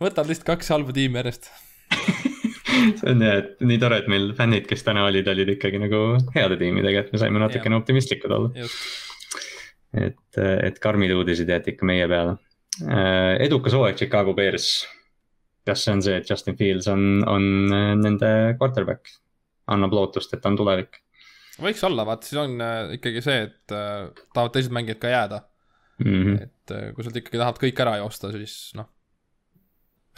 võtad 0.00 0.30
lihtsalt 0.30 0.48
kaks 0.54 0.72
halba 0.72 0.94
tiimi 0.96 1.20
järjest 1.20 1.50
see 3.00 3.10
on 3.12 3.24
jah, 3.24 3.40
et 3.42 3.64
nii 3.66 3.80
tore, 3.82 4.00
et 4.00 4.10
meil 4.10 4.30
fännid, 4.38 4.66
kes 4.70 4.84
täna 4.86 5.04
olid, 5.08 5.28
olid 5.28 5.54
ikkagi 5.56 5.80
nagu 5.82 6.02
heade 6.36 6.58
tiimidega, 6.60 7.04
et 7.04 7.14
me 7.14 7.20
saime 7.22 7.42
natukene 7.42 7.78
optimistlikud 7.80 8.36
olla. 8.36 8.68
et, 10.06 10.40
et 10.40 10.78
karmid 10.82 11.12
uudised 11.16 11.50
jäeti 11.50 11.74
ikka 11.74 11.88
meie 11.88 12.06
peale. 12.10 12.38
Äh, 12.80 13.36
edukas 13.46 13.74
hooaeg 13.76 13.96
Chicago 13.96 14.34
Bears. 14.34 14.86
kas 15.66 15.84
see 15.84 15.92
on 15.92 16.02
see, 16.02 16.16
et 16.16 16.30
Justin 16.30 16.56
Fields 16.56 16.88
on, 16.88 17.22
on 17.28 17.42
nende 18.00 18.56
quarterback? 18.58 19.10
annab 19.70 19.92
lootust, 19.94 20.32
et 20.34 20.46
on 20.48 20.56
tulevik 20.58 20.96
võiks 21.60 21.82
olla, 21.86 22.06
vaat 22.08 22.26
siis 22.26 22.38
on 22.40 22.56
äh, 22.64 22.94
ikkagi 22.96 23.22
see, 23.24 23.42
et 23.48 23.74
äh, 23.74 24.08
tahavad 24.34 24.54
teised 24.54 24.74
mängijad 24.74 25.00
ka 25.02 25.12
jääda 25.12 25.42
mm. 26.04 26.06
-hmm. 26.06 26.42
et 26.46 26.74
äh, 26.76 26.86
kui 26.94 27.04
sealt 27.04 27.20
ikkagi 27.20 27.40
tahad 27.40 27.60
kõik 27.60 27.82
ära 27.84 27.96
joosta, 28.00 28.32
siis 28.34 28.54
noh, 28.78 28.88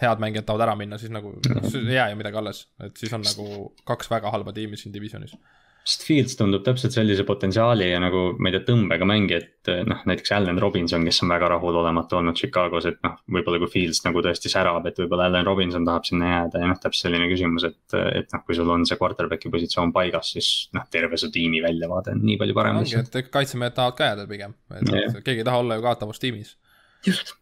head 0.03 0.23
mängijad 0.23 0.47
tahavad 0.49 0.69
ära 0.69 0.77
minna, 0.79 0.99
siis 0.99 1.13
nagu 1.15 1.33
mm 1.33 1.59
-hmm. 1.59 1.89
ei 1.89 1.99
jää 1.99 2.11
ju 2.11 2.21
midagi 2.21 2.37
alles, 2.37 2.63
et 2.85 2.97
siis 2.97 3.13
on 3.13 3.25
nagu 3.27 3.75
kaks 3.85 4.11
väga 4.11 4.31
halba 4.31 4.53
tiimi 4.53 4.77
siin 4.77 4.95
divisionis 4.95 5.37
sest 5.83 6.05
Fields 6.07 6.37
tundub 6.39 6.63
täpselt 6.67 6.95
sellise 6.95 7.25
potentsiaali 7.27 7.89
ja 7.89 7.99
nagu, 8.03 8.23
ma 8.39 8.51
ei 8.51 8.55
tea, 8.55 8.63
tõmbega 8.69 9.07
mängija, 9.09 9.41
et 9.43 9.71
noh, 9.89 10.03
näiteks 10.07 10.33
Allan 10.37 10.61
Robinson, 10.63 11.03
kes 11.07 11.23
on 11.25 11.33
väga 11.33 11.49
rahulolematu 11.57 12.19
olnud 12.21 12.39
Chicagos, 12.39 12.87
et 12.91 13.01
noh, 13.03 13.17
võib-olla 13.35 13.59
kui 13.63 13.73
Fields 13.73 14.03
nagu 14.07 14.23
tõesti 14.23 14.53
särab, 14.53 14.87
et 14.87 15.01
võib-olla 15.03 15.27
Allan 15.31 15.49
Robinson 15.49 15.87
tahab 15.89 16.07
sinna 16.07 16.31
jääda 16.31 16.63
ja 16.63 16.71
noh, 16.71 16.79
täpselt 16.83 17.09
selline 17.09 17.27
küsimus, 17.31 17.67
et, 17.67 17.97
et 18.23 18.31
noh, 18.37 18.45
kui 18.47 18.59
sul 18.59 18.71
on 18.75 18.87
see 18.89 19.01
quarterback'i 19.01 19.51
positsioon 19.55 19.95
paigas, 19.97 20.33
siis 20.37 20.53
noh, 20.77 20.87
terve 20.93 21.19
su 21.19 21.33
tiimi 21.35 21.65
väljavaade 21.65 22.15
on 22.15 22.23
nii 22.31 22.39
palju 22.45 22.59
parem. 22.61 22.79
ongi, 22.85 22.99
et 23.03 23.35
kaitsemehed 23.35 23.75
tahavad 23.79 23.99
ka 23.99 24.13
jääda 24.13 24.29
pigem, 24.31 24.55
et 24.79 24.87
yeah. 24.87 25.19
keegi 25.19 25.43
ei 25.43 25.51
taha 25.51 25.65
olla 25.65 25.81
ju 25.81 25.87
kaotavas 25.89 26.23
tiimis. 26.23 26.57
just. 27.07 27.35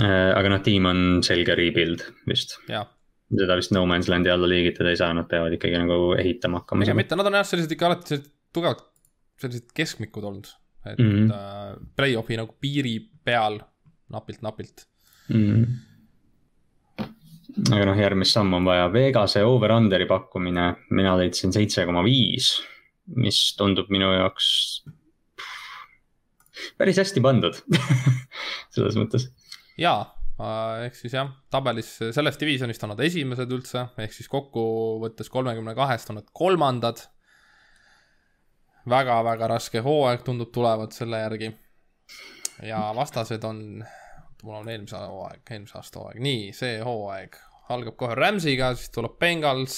Äh, 0.00 0.32
aga 0.32 0.56
noh, 0.56 0.64
tiim 0.64 0.88
on 0.88 1.06
selge 1.26 1.56
rebuild 1.58 2.08
vist. 2.24 2.56
jah 2.72 2.88
seda 3.32 3.56
vist 3.58 3.72
No 3.74 3.84
Man's 3.88 4.08
Landi 4.12 4.30
alla 4.32 4.48
liigitada 4.48 4.92
ei 4.92 4.98
saa, 5.00 5.12
nad 5.16 5.28
peavad 5.30 5.54
ikkagi 5.56 5.78
nagu 5.80 6.12
ehitama 6.18 6.62
hakkama. 6.62 6.86
ega 6.86 6.96
mitte, 6.98 7.18
nad 7.18 7.28
on 7.28 7.38
jah, 7.38 7.46
sellised 7.48 7.74
ikka 7.74 7.88
alati 7.88 8.10
sellised 8.10 8.30
tugevad, 8.54 8.82
sellised 9.40 9.72
keskmikud 9.76 10.24
olnud. 10.28 10.50
et 10.82 10.98
mm 10.98 11.10
-hmm. 11.10 11.30
äh, 11.30 11.76
play-off'i 11.96 12.36
nagu 12.36 12.56
piiri 12.60 12.96
peal 13.24 13.60
napilt-napilt 14.10 14.86
mm. 15.28 15.64
-hmm. 15.64 15.66
aga 17.74 17.84
noh, 17.86 17.98
järgmist 17.98 18.34
sammu 18.34 18.56
on 18.56 18.64
vaja, 18.64 18.92
Vegase 18.92 19.44
over-under'i 19.44 20.06
pakkumine, 20.06 20.74
mina 20.90 21.16
leidsin 21.18 21.52
seitse 21.52 21.86
koma 21.86 22.02
viis, 22.04 22.62
mis 23.16 23.56
tundub 23.56 23.88
minu 23.88 24.12
jaoks 24.12 24.84
päris 26.78 26.98
hästi 26.98 27.20
pandud 27.20 27.54
selles 28.74 28.96
mõttes. 28.96 29.30
jaa 29.78 30.21
ehk 30.86 30.96
siis 30.98 31.14
jah, 31.14 31.30
tabelis 31.50 31.90
sellest 32.14 32.40
divisjonist 32.40 32.82
on 32.86 32.94
nad 32.94 33.02
esimesed 33.04 33.50
üldse, 33.52 33.86
ehk 34.02 34.14
siis 34.14 34.28
kokkuvõttes 34.32 35.30
kolmekümne 35.32 35.74
kahest 35.78 36.10
on 36.10 36.20
nad 36.20 36.30
kolmandad 36.32 37.02
väga,. 37.02 37.18
väga-väga 38.90 39.48
raske 39.54 39.80
hooaeg 39.80 40.22
tundub 40.26 40.52
tulevat 40.52 40.92
selle 40.92 41.20
järgi. 41.22 41.52
ja 42.62 42.92
vastased 42.96 43.44
on, 43.44 43.84
mul 44.42 44.54
on 44.54 44.68
eelmise 44.68 44.96
hooaeg, 44.96 45.42
eelmise 45.50 45.78
aasta 45.78 46.00
hooaeg, 46.00 46.20
nii, 46.20 46.52
see 46.52 46.80
hooaeg 46.82 47.38
algab 47.72 47.96
kohe 47.96 48.14
Rams'iga, 48.14 48.74
siis 48.76 48.90
tuleb 48.90 49.18
Bengals, 49.18 49.76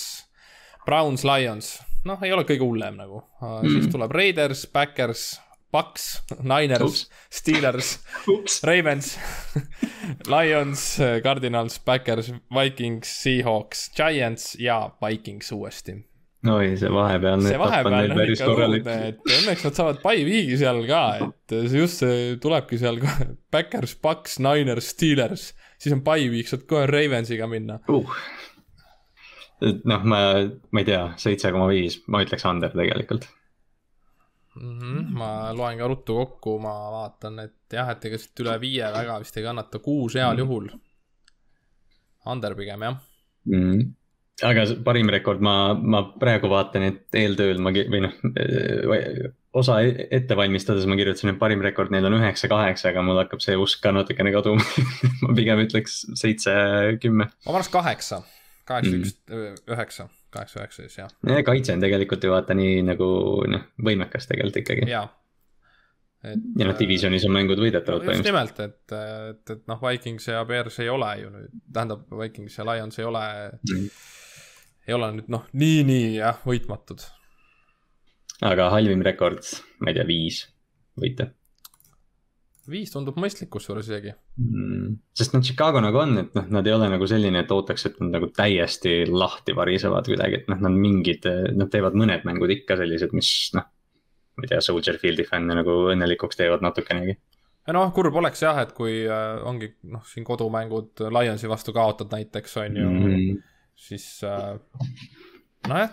Browns, 0.86 1.24
Lions, 1.24 1.78
noh, 2.08 2.22
ei 2.24 2.32
ole 2.32 2.44
kõige 2.48 2.64
hullem 2.64 2.96
nagu 3.00 3.20
mm, 3.20 3.46
-hmm. 3.46 3.76
siis 3.76 3.92
tuleb 3.92 4.12
Raiders, 4.12 4.66
Backers, 4.72 5.40
Bucks, 5.74 6.22
Niners, 6.42 7.08
Steelers, 7.34 7.98
Ravens 8.68 9.18
Lions, 10.32 11.00
Cardinals, 11.22 11.80
Backers, 11.82 12.32
Vikings, 12.54 13.10
Seahawks, 13.22 13.88
Giants 13.96 14.54
ja 14.60 14.90
Vikings 15.02 15.50
uuesti. 15.52 15.96
oi, 16.46 16.76
see 16.78 16.92
vahepealne 16.92 17.50
see 17.50 17.58
vahepeal 17.58 18.14
on 18.14 18.22
ikka 18.22 18.48
õudne, 18.52 18.96
et 19.10 19.30
õnneks 19.40 19.66
nad 19.66 19.78
saavad 19.80 20.02
by 20.04 20.24
week'i 20.28 20.58
seal 20.60 20.82
ka, 20.86 21.02
et 21.26 21.54
just 21.74 22.04
see 22.04 22.34
tulebki 22.38 22.78
seal 22.78 23.02
ka 23.02 23.18
Backers, 23.54 23.96
Bucks, 23.98 24.38
Niners, 24.38 24.94
Steelers, 24.94 25.50
siis 25.74 25.96
on 25.96 26.04
by 26.06 26.28
week, 26.30 26.52
saad 26.52 26.68
kohe 26.70 26.86
Ravensiga 26.90 27.50
minna. 27.50 27.80
Uh. 27.90 28.14
Noh, 29.64 30.02
ma, 30.06 30.20
ma 30.44 30.82
ei 30.82 30.86
tea, 30.86 31.08
seitse 31.18 31.50
koma 31.54 31.66
viis, 31.72 31.98
ma 32.06 32.22
ütleks 32.22 32.46
under 32.46 32.70
tegelikult 32.74 33.26
mm. 34.60 34.78
-hmm. 34.78 35.10
ma 35.18 35.30
loen 35.56 35.78
ka 35.78 35.88
ruttu 35.90 36.18
kokku, 36.20 36.58
ma 36.62 36.74
vaatan, 36.98 37.38
et 37.46 37.78
jah, 37.78 37.90
et 37.90 38.04
ega 38.10 38.18
siit 38.18 38.44
üle 38.46 38.56
viie 38.60 38.92
väga 38.98 39.18
vist 39.22 39.36
ei 39.36 39.46
kannata, 39.46 39.78
kuus 39.78 40.14
heal 40.14 40.30
mm 40.30 40.36
-hmm. 40.36 40.44
juhul. 40.44 40.70
Under 42.26 42.54
pigem 42.54 42.88
jah 42.88 42.96
mm 43.44 43.92
aga 44.42 44.64
parim 44.82 45.10
rekord, 45.12 45.42
ma, 45.44 45.74
ma 45.78 46.00
praegu 46.18 46.48
vaatan, 46.50 46.88
et 46.88 47.18
eeltööl 47.20 47.60
ma 47.62 47.70
või 47.70 48.00
noh, 48.02 48.16
osa 49.54 49.78
e-, 49.86 50.08
ette 50.18 50.38
valmistades 50.38 50.88
ma 50.90 50.98
kirjutasin, 50.98 51.34
et 51.34 51.38
parim 51.38 51.62
rekord 51.62 51.94
neil 51.94 52.08
on 52.08 52.18
üheksa, 52.18 52.50
kaheksa, 52.50 52.90
aga 52.90 53.04
mul 53.06 53.20
hakkab 53.22 53.44
see 53.44 53.54
usk 53.60 53.84
ka 53.84 53.94
natukene 53.94 54.34
kaduma 54.34 54.64
ma 55.22 55.36
pigem 55.36 55.62
ütleks 55.62 56.02
seitse, 56.18 56.54
kümme. 57.02 57.28
ma 57.30 57.54
paneks 57.54 57.70
kaheksa, 57.74 58.24
kaheksa, 58.66 58.98
üks, 58.98 59.14
üheksa, 59.70 60.08
kaheksa, 60.34 60.62
üheksa 60.62 60.86
siis 60.86 60.98
jah. 61.02 61.44
kaitse 61.46 61.76
on 61.76 61.84
tegelikult 61.84 62.24
ju 62.24 62.32
vaata 62.34 62.56
nii 62.58 62.80
nagu 62.86 63.10
noh, 63.50 63.68
võimekas 63.90 64.30
tegelikult 64.30 64.64
ikkagi. 64.64 64.88
jaa 64.90 65.06
et. 66.24 66.44
ja 66.58 66.66
noh, 66.66 66.76
divisionis 66.78 67.24
on 67.28 67.34
mängud 67.36 67.60
võidetavad 67.60 68.04
no, 68.06 68.16
just 68.16 68.26
nimelt, 68.26 68.60
et, 68.64 68.82
et, 68.96 69.56
et 69.56 69.64
noh, 69.70 69.80
Vikings 69.82 70.28
ja 70.32 70.44
Bears 70.48 70.80
ei 70.80 70.92
ole 70.92 71.14
ju 71.20 71.32
nüüd, 71.32 71.56
tähendab, 71.72 72.06
Vikings 72.20 72.60
ja 72.60 72.68
Lions 72.72 73.00
ei 73.00 73.08
ole 73.08 73.24
mm 73.70 73.88
ei 74.88 74.96
ole 74.96 75.10
nüüd 75.16 75.30
noh, 75.32 75.46
nii-nii 75.56 76.16
jah, 76.18 76.40
võitmatud. 76.46 77.04
aga 78.44 78.68
halvim 78.74 79.04
rekord, 79.06 79.44
ma 79.80 79.92
ei 79.92 79.98
tea, 79.98 80.06
viis 80.08 80.44
võite. 81.00 81.30
Viis 82.70 82.92
tundub 82.92 83.18
mõistlik 83.20 83.50
kusjuures 83.52 83.88
isegi 83.90 84.12
mm,. 84.14 84.96
sest 85.16 85.36
noh, 85.36 85.44
Chicago 85.44 85.82
nagu 85.84 86.00
on, 86.00 86.16
et 86.24 86.34
noh, 86.38 86.48
nad 86.56 86.66
ei 86.66 86.74
ole 86.76 86.88
nagu 86.92 87.08
selline, 87.10 87.44
et 87.44 87.54
ootaks, 87.54 87.86
et 87.90 88.00
nad 88.02 88.16
nagu 88.18 88.30
täiesti 88.34 88.96
lahti 89.10 89.56
varisevad 89.56 90.10
kuidagi, 90.10 90.42
et 90.42 90.50
noh, 90.52 90.60
nad 90.64 90.80
mingid, 90.86 91.28
nad 91.54 91.70
teevad 91.72 91.98
mõned 91.98 92.26
mängud 92.28 92.52
ikka 92.54 92.78
sellised, 92.80 93.14
mis 93.16 93.30
noh. 93.58 93.68
ma 94.34 94.46
ei 94.46 94.52
tea, 94.52 94.64
Soldier 94.64 94.98
Fieldi 95.02 95.26
fänne 95.28 95.56
nagu 95.60 95.78
õnnelikuks 95.94 96.40
teevad 96.40 96.64
natukenegi 96.64 97.18
noh, 97.72 97.88
kurb 97.96 98.16
oleks 98.20 98.44
jah, 98.44 98.58
et 98.60 98.74
kui 98.76 99.02
äh, 99.08 99.40
ongi 99.48 99.72
noh, 99.88 100.04
siin 100.08 100.26
kodumängud 100.26 101.06
Lionsi 101.08 101.48
vastu 101.48 101.72
kaotad 101.72 102.12
näiteks 102.12 102.58
on 102.60 102.80
ju 102.82 102.92
mm 102.92 103.42
siis 103.76 104.20
äh, 104.24 104.58
nojah, 105.68 105.90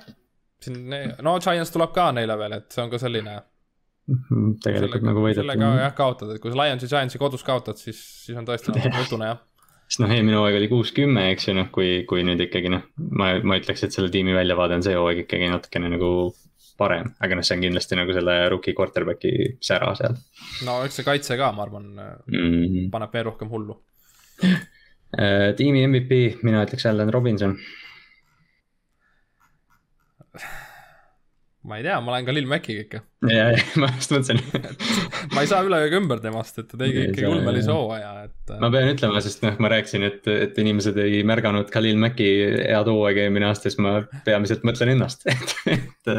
siin, 0.64 0.90
no 1.22 1.38
Giants 1.40 1.74
tuleb 1.74 1.94
ka 1.96 2.12
neile 2.16 2.38
veel, 2.40 2.60
et 2.60 2.70
see 2.74 2.84
on 2.84 2.92
ka 2.92 3.00
selline. 3.02 3.40
Mhm, 4.10 4.58
tegelikult 4.64 4.98
sellega, 4.98 5.08
nagu 5.08 5.24
võideti. 5.24 5.44
sellega 5.44 5.72
jah 5.78 5.96
kaotad, 5.96 6.34
et 6.34 6.42
kui 6.42 6.52
sa 6.52 6.58
Lionsi, 6.58 6.90
Giantsi 6.90 7.22
kodus 7.22 7.46
kaotad, 7.48 7.78
siis, 7.80 8.00
siis 8.26 8.38
on 8.38 8.48
tõesti 8.48 8.74
nutune 8.74 9.28
jah 9.32 9.42
sest 9.92 10.02
noh, 10.02 10.12
eelmine 10.12 10.40
hooaeg 10.40 10.58
oli 10.58 10.70
kuus-kümme, 10.72 11.28
eks 11.34 11.50
ju, 11.50 11.56
noh, 11.58 11.68
kui, 11.76 12.06
kui 12.10 12.24
nüüd 12.24 12.40
ikkagi 12.48 12.72
noh, 12.72 12.86
ma, 13.20 13.34
ma 13.44 13.60
ütleks, 13.60 13.84
et 13.84 13.96
selle 13.96 14.10
tiimi 14.12 14.34
väljavaade 14.36 14.80
on 14.80 14.86
see 14.86 14.96
hooaeg 14.96 15.26
ikkagi 15.26 15.52
natukene 15.52 15.92
nagu 15.92 16.12
parem, 16.80 17.12
aga 17.22 17.38
noh, 17.38 17.46
see 17.46 17.60
on 17.60 17.66
kindlasti 17.68 18.00
nagu 18.00 18.16
selle 18.16 18.38
rookie 18.50 18.74
quarterback'i 18.78 19.34
sära 19.62 19.94
seal. 20.00 20.16
no 20.66 20.82
eks 20.88 21.02
see 21.02 21.08
kaitse 21.08 21.38
ka, 21.40 21.52
ma 21.56 21.68
arvan 21.68 21.92
mm, 21.92 22.22
-hmm. 22.32 22.92
paneb 22.94 23.14
veel 23.14 23.28
rohkem 23.30 23.52
hullu 23.52 23.78
Äh, 25.12 25.52
tiimi 25.60 25.84
MVP, 25.88 26.40
mina 26.44 26.62
ütleks 26.64 26.86
Allan 26.88 27.12
Robinson. 27.12 27.58
ma 31.68 31.78
ei 31.78 31.84
tea, 31.86 31.96
ma 32.02 32.14
olen 32.14 32.26
ka 32.26 32.34
Lil 32.34 32.48
Maciga 32.50 32.82
ikka. 32.86 33.00
ja, 33.30 33.44
ja 33.54 33.64
ma 33.82 33.90
just 33.94 34.14
mõtlesin 34.14 34.40
ma 35.36 35.44
ei 35.44 35.50
saa 35.50 35.62
üle 35.68 35.78
ega 35.86 36.00
ümber 36.02 36.22
temast, 36.24 36.58
et 36.58 36.68
ta 36.72 36.80
tegi 36.80 37.04
ikkagi 37.08 37.28
ulmelise 37.30 37.74
hooaja, 37.76 38.12
et. 38.26 38.54
ma 38.64 38.72
pean 38.74 38.90
ütlema, 38.96 39.22
sest 39.24 39.46
noh, 39.46 39.58
ma 39.62 39.72
rääkisin, 39.74 40.06
et, 40.10 40.30
et 40.48 40.58
inimesed 40.64 40.98
ei 41.04 41.22
märganud 41.28 41.70
Khalil 41.74 42.02
Maci 42.02 42.30
head 42.58 42.90
hooaega 42.90 43.28
eelmine 43.28 43.50
aasta, 43.52 43.70
siis 43.70 43.82
ma 43.84 44.00
peamiselt 44.26 44.66
mõtlen 44.68 44.96
ennast 44.96 45.28
et, 45.32 45.56
et, 45.76 46.12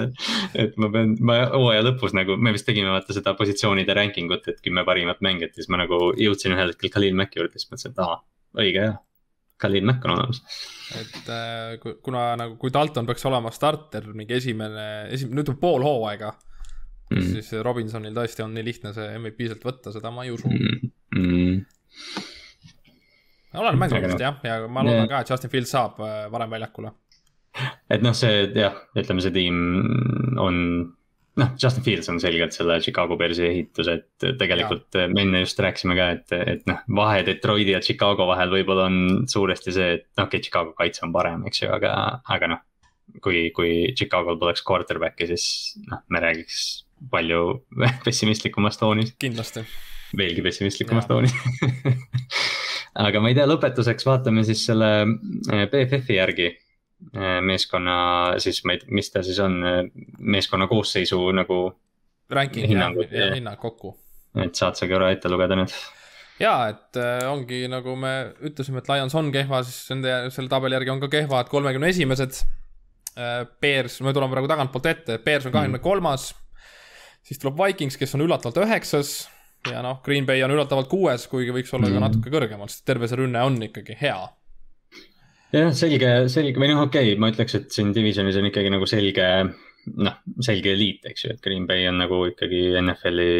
et 0.66 0.78
ma 0.82 0.92
pean, 0.94 1.16
ma 1.18 1.40
hooaja 1.56 1.86
lõpus 1.88 2.14
nagu, 2.18 2.38
me 2.38 2.54
vist 2.54 2.68
tegime 2.68 2.94
vaata 2.94 3.16
seda 3.16 3.34
positsioonide 3.38 3.98
ranking 3.98 4.30
ut, 4.34 4.46
et 4.52 4.62
kümme 4.62 4.86
parimat 4.86 5.22
mängijat, 5.26 5.56
siis 5.58 5.72
ma 5.72 5.82
nagu 5.82 6.12
jõudsin 6.18 6.54
ühel 6.54 6.70
hetkel 6.70 6.94
Khalil 6.94 7.18
Maci 7.18 7.42
juurde, 7.42 7.58
siis 7.58 7.70
mõtlesin, 7.72 7.96
et 7.96 8.04
aa 8.06 8.20
õige 8.62 8.86
jah. 8.86 9.00
Khalil 9.62 9.86
Mack 9.88 10.06
on 10.06 10.14
olemas. 10.16 10.42
et 10.98 11.28
äh, 11.32 11.92
kuna 12.04 12.24
nagu, 12.40 12.56
kui 12.60 12.72
Dalton 12.74 13.08
peaks 13.08 13.26
olema 13.30 13.52
starter 13.54 14.08
mingi 14.16 14.36
esimene, 14.38 14.88
esimene, 15.14 15.40
nüüd 15.40 15.52
on 15.54 15.60
pool 15.62 15.86
hooaega 15.86 16.32
mm.. 17.12 17.28
siis 17.34 17.52
Robinsonil 17.64 18.16
tõesti 18.16 18.44
on 18.44 18.54
nii 18.56 18.66
lihtne 18.66 18.94
see 18.96 19.08
MVP 19.18 19.48
sealt 19.50 19.66
võtta, 19.68 19.94
seda 19.94 20.12
ma 20.14 20.26
ei 20.26 20.34
usu 20.34 20.50
mm.. 20.50 20.92
Mm. 21.18 21.60
olen 23.62 23.78
mängijast 23.80 24.16
noh. 24.16 24.24
jah, 24.26 24.40
ja 24.48 24.58
ma 24.68 24.84
loodan 24.86 25.10
ka, 25.10 25.22
et 25.22 25.32
Justin 25.32 25.52
Fields 25.52 25.72
saab 25.76 26.00
äh, 26.02 26.26
varem 26.32 26.52
väljakule. 26.56 26.94
et 27.92 28.04
noh, 28.04 28.16
see 28.16 28.48
jah, 28.56 28.82
ütleme 28.98 29.24
see 29.24 29.34
tiim 29.34 29.62
on 30.40 30.58
noh, 31.40 31.52
Justin 31.62 31.84
Fields 31.84 32.10
on 32.12 32.20
selgelt 32.20 32.54
selle 32.56 32.78
Chicago 32.84 33.16
Bearsi 33.20 33.44
ehitus, 33.48 33.88
et 33.88 34.26
tegelikult 34.38 34.98
me 35.12 35.24
enne 35.24 35.42
just 35.44 35.60
rääkisime 35.62 35.96
ka, 35.96 36.08
et, 36.16 36.34
et 36.56 36.66
noh, 36.68 36.82
vahe 36.98 37.22
Detroiti 37.26 37.74
ja 37.74 37.80
Chicago 37.84 38.26
vahel 38.28 38.52
võib-olla 38.52 38.88
on 38.90 38.98
suuresti 39.30 39.74
see, 39.74 39.88
et 39.98 40.06
noh, 40.18 40.26
okei 40.26 40.38
okay,, 40.38 40.46
Chicago 40.48 40.76
kaitse 40.78 41.06
on 41.06 41.14
parem, 41.14 41.46
eks 41.48 41.64
ju, 41.64 41.70
aga, 41.72 41.94
aga 42.36 42.52
noh. 42.54 42.64
kui, 43.24 43.46
kui 43.56 43.72
Chicago'l 43.98 44.40
poleks 44.40 44.64
quarterback'i, 44.68 45.30
siis 45.32 45.46
noh, 45.88 46.04
me 46.12 46.22
räägiks 46.24 46.66
palju 47.12 47.62
pessimistlikumast 48.06 48.82
toonis. 48.82 49.14
kindlasti. 49.20 49.64
veelgi 50.16 50.44
pessimistlikumast 50.44 51.08
toonis 51.08 51.32
aga 53.06 53.22
ma 53.24 53.32
ei 53.32 53.38
tea, 53.38 53.48
lõpetuseks 53.48 54.04
vaatame 54.04 54.44
siis 54.44 54.66
selle 54.68 54.92
BFF-i 55.48 56.20
järgi 56.20 56.52
meeskonna 57.44 57.96
siis, 58.42 58.62
ma 58.64 58.76
ei 58.76 58.82
tea, 58.82 58.92
mis 58.96 59.10
ta 59.12 59.22
siis 59.26 59.40
on, 59.42 59.58
äh, 59.66 59.80
meeskonna 60.18 60.68
koosseisu 60.70 61.18
nagu. 61.36 61.64
Ranking 62.32 62.68
hinnangud, 62.70 63.10
ja, 63.10 63.26
ja 63.28 63.34
hinnang 63.36 63.58
kokku. 63.60 63.96
et 64.40 64.56
saad 64.56 64.78
sa 64.78 64.86
korra 64.88 65.10
ette 65.12 65.28
lugeda 65.28 65.58
nüüd? 65.58 65.74
ja, 66.40 66.54
et 66.72 66.96
äh, 67.00 67.26
ongi 67.28 67.66
nagu 67.70 67.96
me 68.00 68.14
ütlesime, 68.48 68.80
et 68.80 68.88
Lions 68.88 69.14
on 69.18 69.28
kehva, 69.34 69.60
siis 69.66 69.90
nende, 69.92 70.14
selle 70.32 70.52
tabeli 70.52 70.78
järgi 70.78 70.94
on 70.94 71.02
ka 71.02 71.12
kehvad 71.12 71.52
kolmekümne 71.52 71.92
esimesed. 71.92 72.42
Bears, 73.12 73.98
me 74.00 74.14
tuleme 74.16 74.32
praegu 74.32 74.48
tagantpoolt 74.48 74.86
ette, 74.88 75.18
Bears 75.20 75.44
on 75.44 75.52
kahekümne 75.52 75.82
kolmas. 75.84 76.30
siis 77.22 77.36
tuleb 77.38 77.58
Vikings, 77.60 77.98
kes 78.00 78.16
on 78.16 78.24
üllatavalt 78.24 78.62
üheksas 78.64 79.10
ja 79.68 79.82
noh, 79.84 79.98
Green 80.02 80.24
Bay 80.24 80.40
on 80.42 80.54
üllatavalt 80.54 80.88
kuues, 80.88 81.26
kuigi 81.28 81.52
võiks 81.52 81.74
olla 81.76 81.90
mm. 81.90 81.98
ka 81.98 82.04
natuke 82.06 82.32
kõrgemal, 82.32 82.70
sest 82.72 82.86
terve 82.88 83.10
see 83.10 83.20
rünne 83.20 83.44
on 83.44 83.60
ikkagi 83.68 83.98
hea 84.00 84.16
jah, 85.52 85.72
selge, 85.76 86.12
selge 86.32 86.60
või 86.60 86.70
noh, 86.72 86.84
okei 86.86 87.12
okay,, 87.12 87.20
ma 87.20 87.30
ütleks, 87.32 87.56
et 87.58 87.74
siin 87.74 87.92
divisionis 87.94 88.38
on 88.40 88.48
ikkagi 88.48 88.72
nagu 88.72 88.88
selge, 88.88 89.26
noh, 90.02 90.20
selge 90.44 90.74
eliit, 90.74 91.04
eks 91.10 91.26
ju, 91.26 91.34
et 91.34 91.42
Green 91.44 91.66
Bay 91.68 91.88
on 91.90 92.00
nagu 92.02 92.22
ikkagi 92.30 92.64
NFL-i 92.80 93.32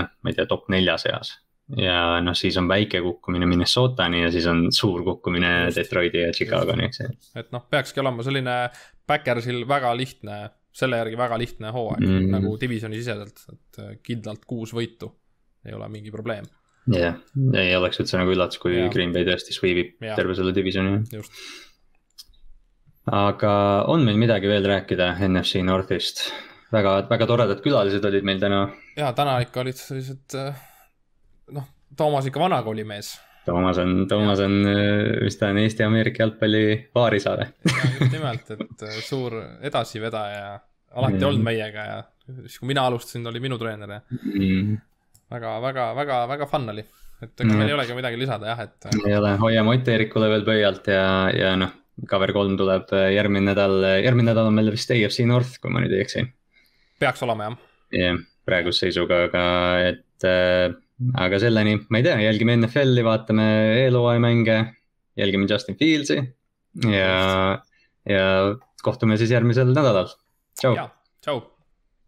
noh, 0.00 0.08
ma 0.08 0.32
ei 0.32 0.38
tea, 0.38 0.48
top 0.50 0.70
nelja 0.72 0.98
seas. 1.02 1.36
ja 1.76 2.20
noh, 2.22 2.36
siis 2.38 2.56
on 2.60 2.68
väike 2.70 3.00
kukkumine 3.02 3.48
Minnesotani 3.50 4.22
ja 4.22 4.28
siis 4.30 4.44
on 4.46 4.68
suur 4.70 5.02
kukkumine. 5.06 5.72
Detroiti 5.74 6.22
ja 6.22 6.34
Chicagoni, 6.34 6.86
eks 6.86 7.02
ju. 7.02 7.08
et 7.42 7.50
noh, 7.54 7.64
peakski 7.70 8.02
olema 8.04 8.26
selline 8.26 8.60
Backersil 9.06 9.64
väga 9.68 9.90
lihtne, 9.98 10.44
selle 10.76 11.00
järgi 11.00 11.18
väga 11.18 11.38
lihtne 11.40 11.72
hooaeg 11.74 12.04
mm. 12.04 12.28
nagu 12.36 12.54
divisioni 12.60 13.00
siseselt, 13.00 13.42
et 13.52 14.02
kindlalt 14.06 14.44
kuus 14.46 14.74
võitu 14.76 15.10
ei 15.66 15.74
ole 15.74 15.88
mingi 15.90 16.12
probleem 16.14 16.46
jah 16.92 17.16
yeah., 17.16 17.60
ei 17.62 17.76
oleks 17.76 18.00
üldse 18.02 18.18
nagu 18.20 18.34
üllatus, 18.34 18.60
kui 18.62 18.76
yeah. 18.76 18.90
Green 18.92 19.14
Bay 19.14 19.26
tõesti 19.26 19.54
sweep 19.56 19.80
ib 19.82 20.10
terve 20.18 20.36
selle 20.38 20.54
divisioni. 20.56 21.00
aga 23.12 23.54
on 23.92 24.04
meil 24.06 24.20
midagi 24.20 24.50
veel 24.50 24.66
rääkida 24.66 25.14
NFC 25.28 25.64
Northist? 25.66 26.28
väga, 26.72 26.96
väga 27.10 27.28
toredad 27.28 27.62
külalised 27.64 28.04
olid 28.08 28.26
meil 28.26 28.40
täna. 28.42 28.66
ja 28.98 29.12
täna 29.16 29.38
ikka 29.44 29.62
olid 29.62 29.78
sellised 29.78 30.36
äh, 30.38 30.58
noh, 31.54 31.68
Toomas 31.96 32.26
ikka 32.28 32.42
vanakooli 32.42 32.84
mees. 32.84 33.14
Toomas 33.46 33.78
on, 33.78 34.08
Toomas 34.10 34.40
ja. 34.42 34.48
on, 34.48 34.56
mis 35.22 35.38
ta 35.38 35.52
on, 35.52 35.60
Eesti-Ameerika 35.62 36.24
jalgpalli 36.24 36.64
paarisaade 36.94 37.46
just 38.00 38.12
nimelt, 38.12 38.50
et 38.56 38.82
äh, 38.88 38.98
suur 39.06 39.38
edasivedaja, 39.62 40.58
alati 40.96 41.20
mm. 41.20 41.28
olnud 41.30 41.46
meiega 41.46 41.86
ja 41.86 42.02
siis, 42.42 42.58
kui 42.58 42.72
mina 42.72 42.86
alustasin, 42.90 43.26
oli 43.30 43.42
minu 43.42 43.58
treener 43.60 43.98
ja 43.98 44.02
mm 44.10 44.76
väga, 45.32 45.56
väga, 45.62 45.88
väga, 45.96 46.20
väga 46.30 46.48
fun 46.50 46.68
oli. 46.72 46.84
et 47.22 47.40
ega 47.40 47.48
mm. 47.48 47.58
meil 47.58 47.70
ei 47.70 47.76
olegi 47.78 47.96
midagi 47.96 48.20
lisada 48.20 48.52
jah, 48.52 48.62
et. 48.66 48.88
ei 49.00 49.16
ole, 49.16 49.34
hoiame 49.40 49.72
Ott 49.72 49.88
Eerikule 49.88 50.28
veel 50.32 50.44
pöialt 50.46 50.88
ja, 50.92 51.04
ja 51.32 51.54
noh, 51.56 51.72
cover 52.10 52.32
kolm 52.36 52.58
tuleb 52.60 52.92
äh, 52.92 53.10
järgmine 53.16 53.52
nädal, 53.52 53.78
järgmine 54.04 54.30
nädal 54.32 54.50
on 54.50 54.58
meil 54.58 54.72
vist 54.74 54.92
AFC 54.92 55.24
North, 55.28 55.56
kui 55.62 55.72
ma 55.72 55.82
nüüd 55.84 55.94
ei 55.96 56.04
eksi. 56.04 56.26
peaks 57.00 57.24
olema 57.26 57.48
jah. 57.48 57.56
jah 57.96 58.10
yeah,, 58.10 58.20
praeguse 58.46 58.86
seisuga, 58.86 59.24
aga 59.30 59.46
et 59.86 60.28
äh, 60.28 60.76
aga 61.24 61.40
selleni, 61.40 61.78
ma 61.88 62.00
ei 62.00 62.06
tea, 62.06 62.20
jälgime 62.28 62.56
NFL-i, 62.60 63.04
vaatame 63.04 63.48
eelhooaja 63.86 64.22
mänge, 64.22 64.60
jälgime 65.18 65.48
Justin 65.50 65.80
Fieldsi 65.80 66.20
ja, 66.84 67.58
ja 68.08 68.30
kohtume 68.84 69.16
siis 69.16 69.32
järgmisel 69.32 69.72
nädalal. 69.72 70.12
tšau. 70.60 70.88
tšau 71.24 71.44